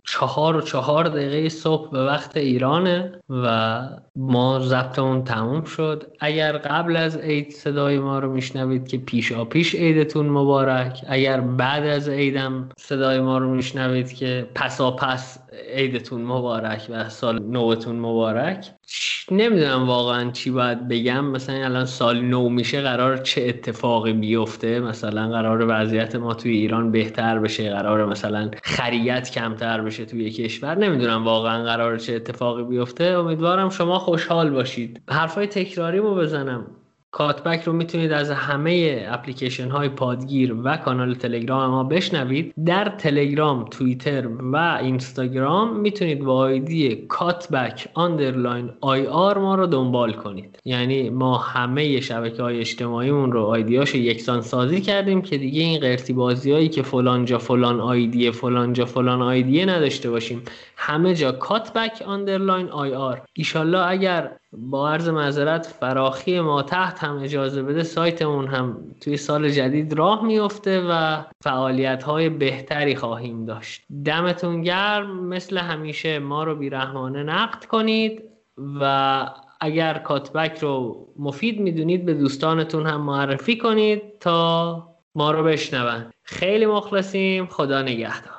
چهار 0.04 0.56
و 0.56 0.62
چهار 0.62 1.08
دقیقه 1.08 1.50
صبح 1.50 1.92
به 1.92 2.06
وقت 2.06 2.38
ایرانه 2.38 3.12
و 3.30 3.80
ما 4.16 4.60
ضبطمون 4.60 5.24
تموم 5.24 5.64
شد. 5.64 6.04
اگر 6.20 6.58
قبل 6.58 6.96
از 6.96 7.18
عید 7.18 7.52
صدای 7.52 8.00
ما 8.00 8.20
رو 8.20 8.32
میشنوید 8.32 8.88
که 8.88 8.98
پیشا 8.98 9.46
پیش 9.46 9.76
عیدتون 9.76 10.30
مبارک. 10.30 11.06
اگر 11.08 11.42
بعد 11.42 11.86
از 11.86 12.10
عیدم 12.10 12.70
صدای 12.78 13.20
ما 13.20 13.38
رو 13.38 13.50
میشنوید 13.50 14.14
که 14.14 14.50
پسا 14.56 14.92
پس 14.92 15.40
عیدتون 15.76 16.22
مبارک 16.22 16.88
و 16.90 17.10
سال 17.10 17.40
نوتون 17.40 17.96
مبارک. 17.96 18.72
نمی‌دونم 19.32 19.88
واقعا 19.88 20.32
چی 20.32 20.52
باید 20.52 20.88
بگم. 20.88 21.26
مثلا 21.26 21.66
الان 21.66 21.86
سال 21.86 22.22
نو 22.22 22.50
میشه 22.50 22.82
قرار 22.82 23.18
چه 23.18 23.46
اتفاقی 23.48 24.14
بیفته؟ 24.14 24.80
مثلا 24.80 25.30
قرار 25.30 25.66
وضعیت 25.68 26.16
ما 26.16 26.34
توی 26.34 26.52
ایران 26.52 26.92
بهتر 26.92 27.40
بشه 27.40 27.70
قرار 27.70 28.06
مثلا 28.06 28.52
خریت 28.64 29.32
کمتر 29.32 29.82
بشه 29.82 30.06
توی 30.06 30.30
کشور. 30.30 30.78
نمی‌دونم 30.78 31.26
واقعا 31.26 31.64
قرار 31.64 31.98
چه 31.98 32.14
اتفاقی 32.14 32.64
بیفته. 32.64 33.04
امیدوارم 33.04 33.70
شما 33.70 34.00
خوشحال 34.00 34.50
باشید. 34.50 35.02
حرفای 35.10 35.48
تکراری 35.48 35.98
رو 35.98 36.16
بزنم. 36.16 36.68
کاتبک 37.12 37.64
رو 37.64 37.74
می‌تونید 37.74 38.12
از 38.12 38.32
همه 38.32 39.06
اپلیکیشن 39.10 39.70
های 39.70 39.90
پادگیر 39.90 40.56
و 40.64 40.78
کانال 40.78 41.14
تلگرام 41.14 41.72
ما 41.72 41.84
بشنوید. 41.84 42.54
در 42.66 42.90
تلگرام، 42.90 43.66
توییتر 43.66 44.28
و 44.28 44.80
اینستاگرام 44.82 45.80
می‌تونید 45.80 46.20
با 46.20 46.36
آیدی 46.36 46.96
کاتبک 46.96 47.90
underline 47.94 48.70
IR 48.82 49.38
ما 49.38 49.56
رو 49.56 49.68
دنبال 49.68 50.14
کنید. 50.14 50.60
یعنی 50.66 51.10
ما 51.10 51.38
همه 51.38 52.02
شبکه 52.02 52.44
های 52.44 52.60
اجتماعیمون 52.60 53.32
رو 53.32 53.44
آیدیاشو 53.44 53.98
یکسان 53.98 54.42
سازی 54.42 54.82
کردیم 54.82 55.22
که 55.22 55.38
دیگه 55.38 55.62
این 55.62 55.80
قرتی 55.80 56.14
بازی 56.14 56.52
هایی 56.52 56.70
که 56.70 56.82
فلان 56.82 57.26
جا 57.26 57.38
فلان 57.38 57.80
آیدی 57.80 58.32
فلان 58.32 58.74
جا 58.74 58.86
فلان 58.86 59.22
آیدیه 59.22 59.66
نداشته 59.66 60.10
باشیم. 60.10 60.42
همه 60.78 61.16
جا 61.16 61.32
کاتبک 61.32 62.04
underline 62.08 62.70
IR. 62.70 63.22
ایشالله 63.34 63.88
اگر 63.88 64.39
با 64.52 64.90
عرض 64.90 65.10
معذرت 65.10 65.66
فراخی 65.66 66.40
ماتحت 66.40 67.04
هم 67.04 67.20
اجازه 67.20 67.64
بده 67.64 67.84
سایتمون 67.84 68.48
هم 68.48 68.78
توی 69.02 69.18
سال 69.18 69.50
جدید 69.50 69.94
راه 69.94 70.26
میفته 70.26 70.82
و 70.90 71.24
فعالیت 71.44 72.04
های 72.04 72.30
بهتری 72.30 72.96
خواهیم 72.96 73.46
داشت. 73.46 73.82
دمتون 74.06 74.62
گرم. 74.62 75.26
مثل 75.26 75.58
همیشه 75.58 76.20
ما 76.20 76.44
رو 76.44 76.56
بیرحمانه 76.56 77.24
نقد 77.24 77.66
کنید 77.66 78.24
و 78.82 79.26
اگر 79.62 79.94
کاتبک 79.94 80.60
رو 80.60 81.08
مفید 81.20 81.60
می‌دونید 81.60 82.06
به 82.06 82.14
دوستانتون 82.14 82.86
هم 82.86 83.02
معرفی 83.02 83.58
کنید 83.58 84.20
تا 84.20 84.88
ما 85.16 85.32
رو 85.32 85.44
بشنون. 85.44 86.06
خیلی 86.24 86.66
مخلصیم. 86.66 87.46
خدا 87.46 87.82
نگهدار. 87.82 88.39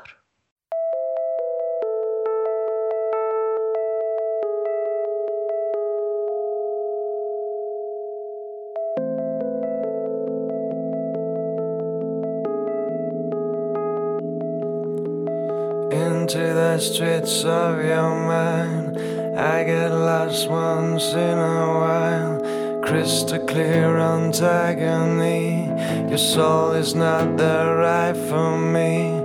Streets 16.78 17.44
of 17.44 17.84
your 17.84 18.14
mind. 18.26 18.98
I 19.38 19.64
get 19.64 19.92
lost 19.92 20.48
once 20.48 21.12
in 21.12 21.38
a 21.38 21.66
while. 21.80 22.82
Crystal 22.82 23.44
clear 23.46 23.98
antagony. 23.98 25.66
Your 26.08 26.18
soul 26.18 26.72
is 26.72 26.94
not 26.94 27.36
the 27.36 27.74
right 27.78 28.16
for 28.28 28.58
me. 28.58 29.20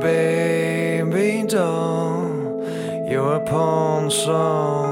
Baby 0.00 1.46
doll 1.46 2.64
You're 3.06 3.34
a 3.34 3.40
pawn 3.44 4.10
soul 4.10 4.86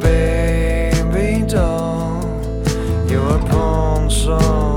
Baby 0.00 1.46
doll 1.46 2.24
You're 3.06 3.36
a 3.36 3.46
pawn 3.50 4.10
soul 4.10 4.75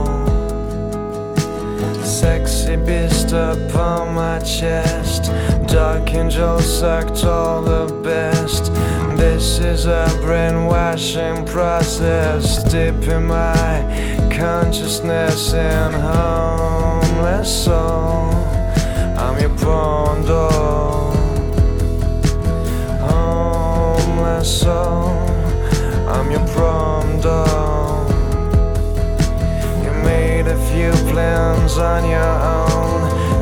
Sexy 2.19 2.75
beast 2.75 3.31
upon 3.31 4.13
my 4.13 4.39
chest. 4.39 5.31
Dark 5.67 6.13
angel 6.13 6.59
sucked 6.59 7.23
all 7.23 7.61
the 7.61 7.87
best. 8.03 8.73
This 9.15 9.59
is 9.59 9.85
a 9.85 10.05
brainwashing 10.21 11.45
process. 11.45 12.61
Deep 12.63 13.07
in 13.07 13.27
my 13.27 14.27
consciousness 14.37 15.53
and 15.53 15.95
homeless 15.95 17.63
soul 17.63 18.33
I'm 19.17 19.39
your 19.39 19.57
pawn 19.57 20.25
doll. 20.25 21.13
Homeless 22.99 24.59
soul 24.59 25.07
I'm 26.09 26.29
your 26.29 26.45
prom 26.49 27.21
doll 27.21 27.78
few 30.71 30.91
plans 31.11 31.77
on 31.77 32.03
your 32.09 32.35
own. 32.57 32.99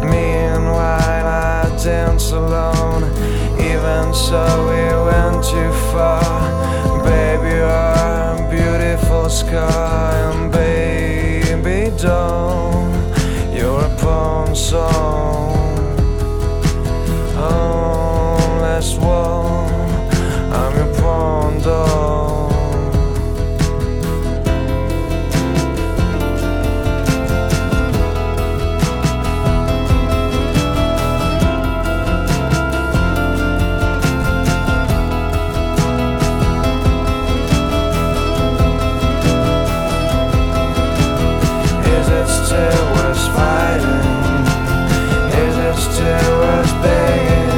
Meanwhile 0.10 1.28
I 1.28 1.84
dance 1.84 2.32
alone. 2.32 3.04
Even 3.60 4.14
so 4.14 4.44
we 4.70 4.84
went 5.10 5.44
too 5.44 5.72
far. 5.92 6.68
Baby 7.04 7.38
you're 7.56 7.70
a 7.70 8.48
beautiful 8.50 9.30
scar 9.30 10.14
And 10.32 10.52
baby 10.52 11.96
doll 11.98 12.90
You're 13.54 13.86
a 13.86 13.96
pawn 13.98 14.56
soul 14.56 15.56
Homeless 17.36 18.98
oh, 18.98 19.02
wall 19.02 19.68
I'm 20.54 20.76
your 20.76 20.96
pawn 21.00 21.62
doll 21.62 22.27
fighting. 43.38 44.18
Too 45.98 46.04
begging. 46.84 47.50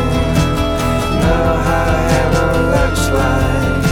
Know 1.24 1.48
how 1.68 1.88
heaven 2.12 2.54
looks 2.76 3.06
like. 3.20 3.86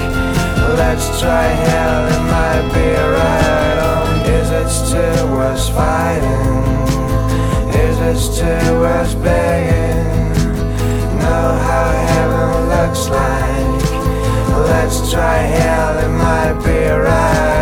Let's 0.80 1.08
try 1.20 1.48
hell, 1.68 2.02
it 2.16 2.24
might 2.36 2.66
be 2.76 2.90
right. 3.18 3.78
Is 4.38 4.50
it 4.62 4.70
still 4.70 5.26
worth 5.34 5.68
fighting? 5.76 6.56
Is 7.86 7.98
it 8.10 8.20
still 8.32 8.74
worth 8.80 9.14
begging? 9.22 10.34
Know 11.22 11.48
how 11.68 11.88
heaven 12.14 12.50
looks 12.74 13.04
like. 13.10 13.82
Let's 14.72 15.12
try 15.12 15.40
hell, 15.60 15.94
it 16.06 16.14
might 16.26 16.58
be 16.64 16.80
right. 16.88 17.57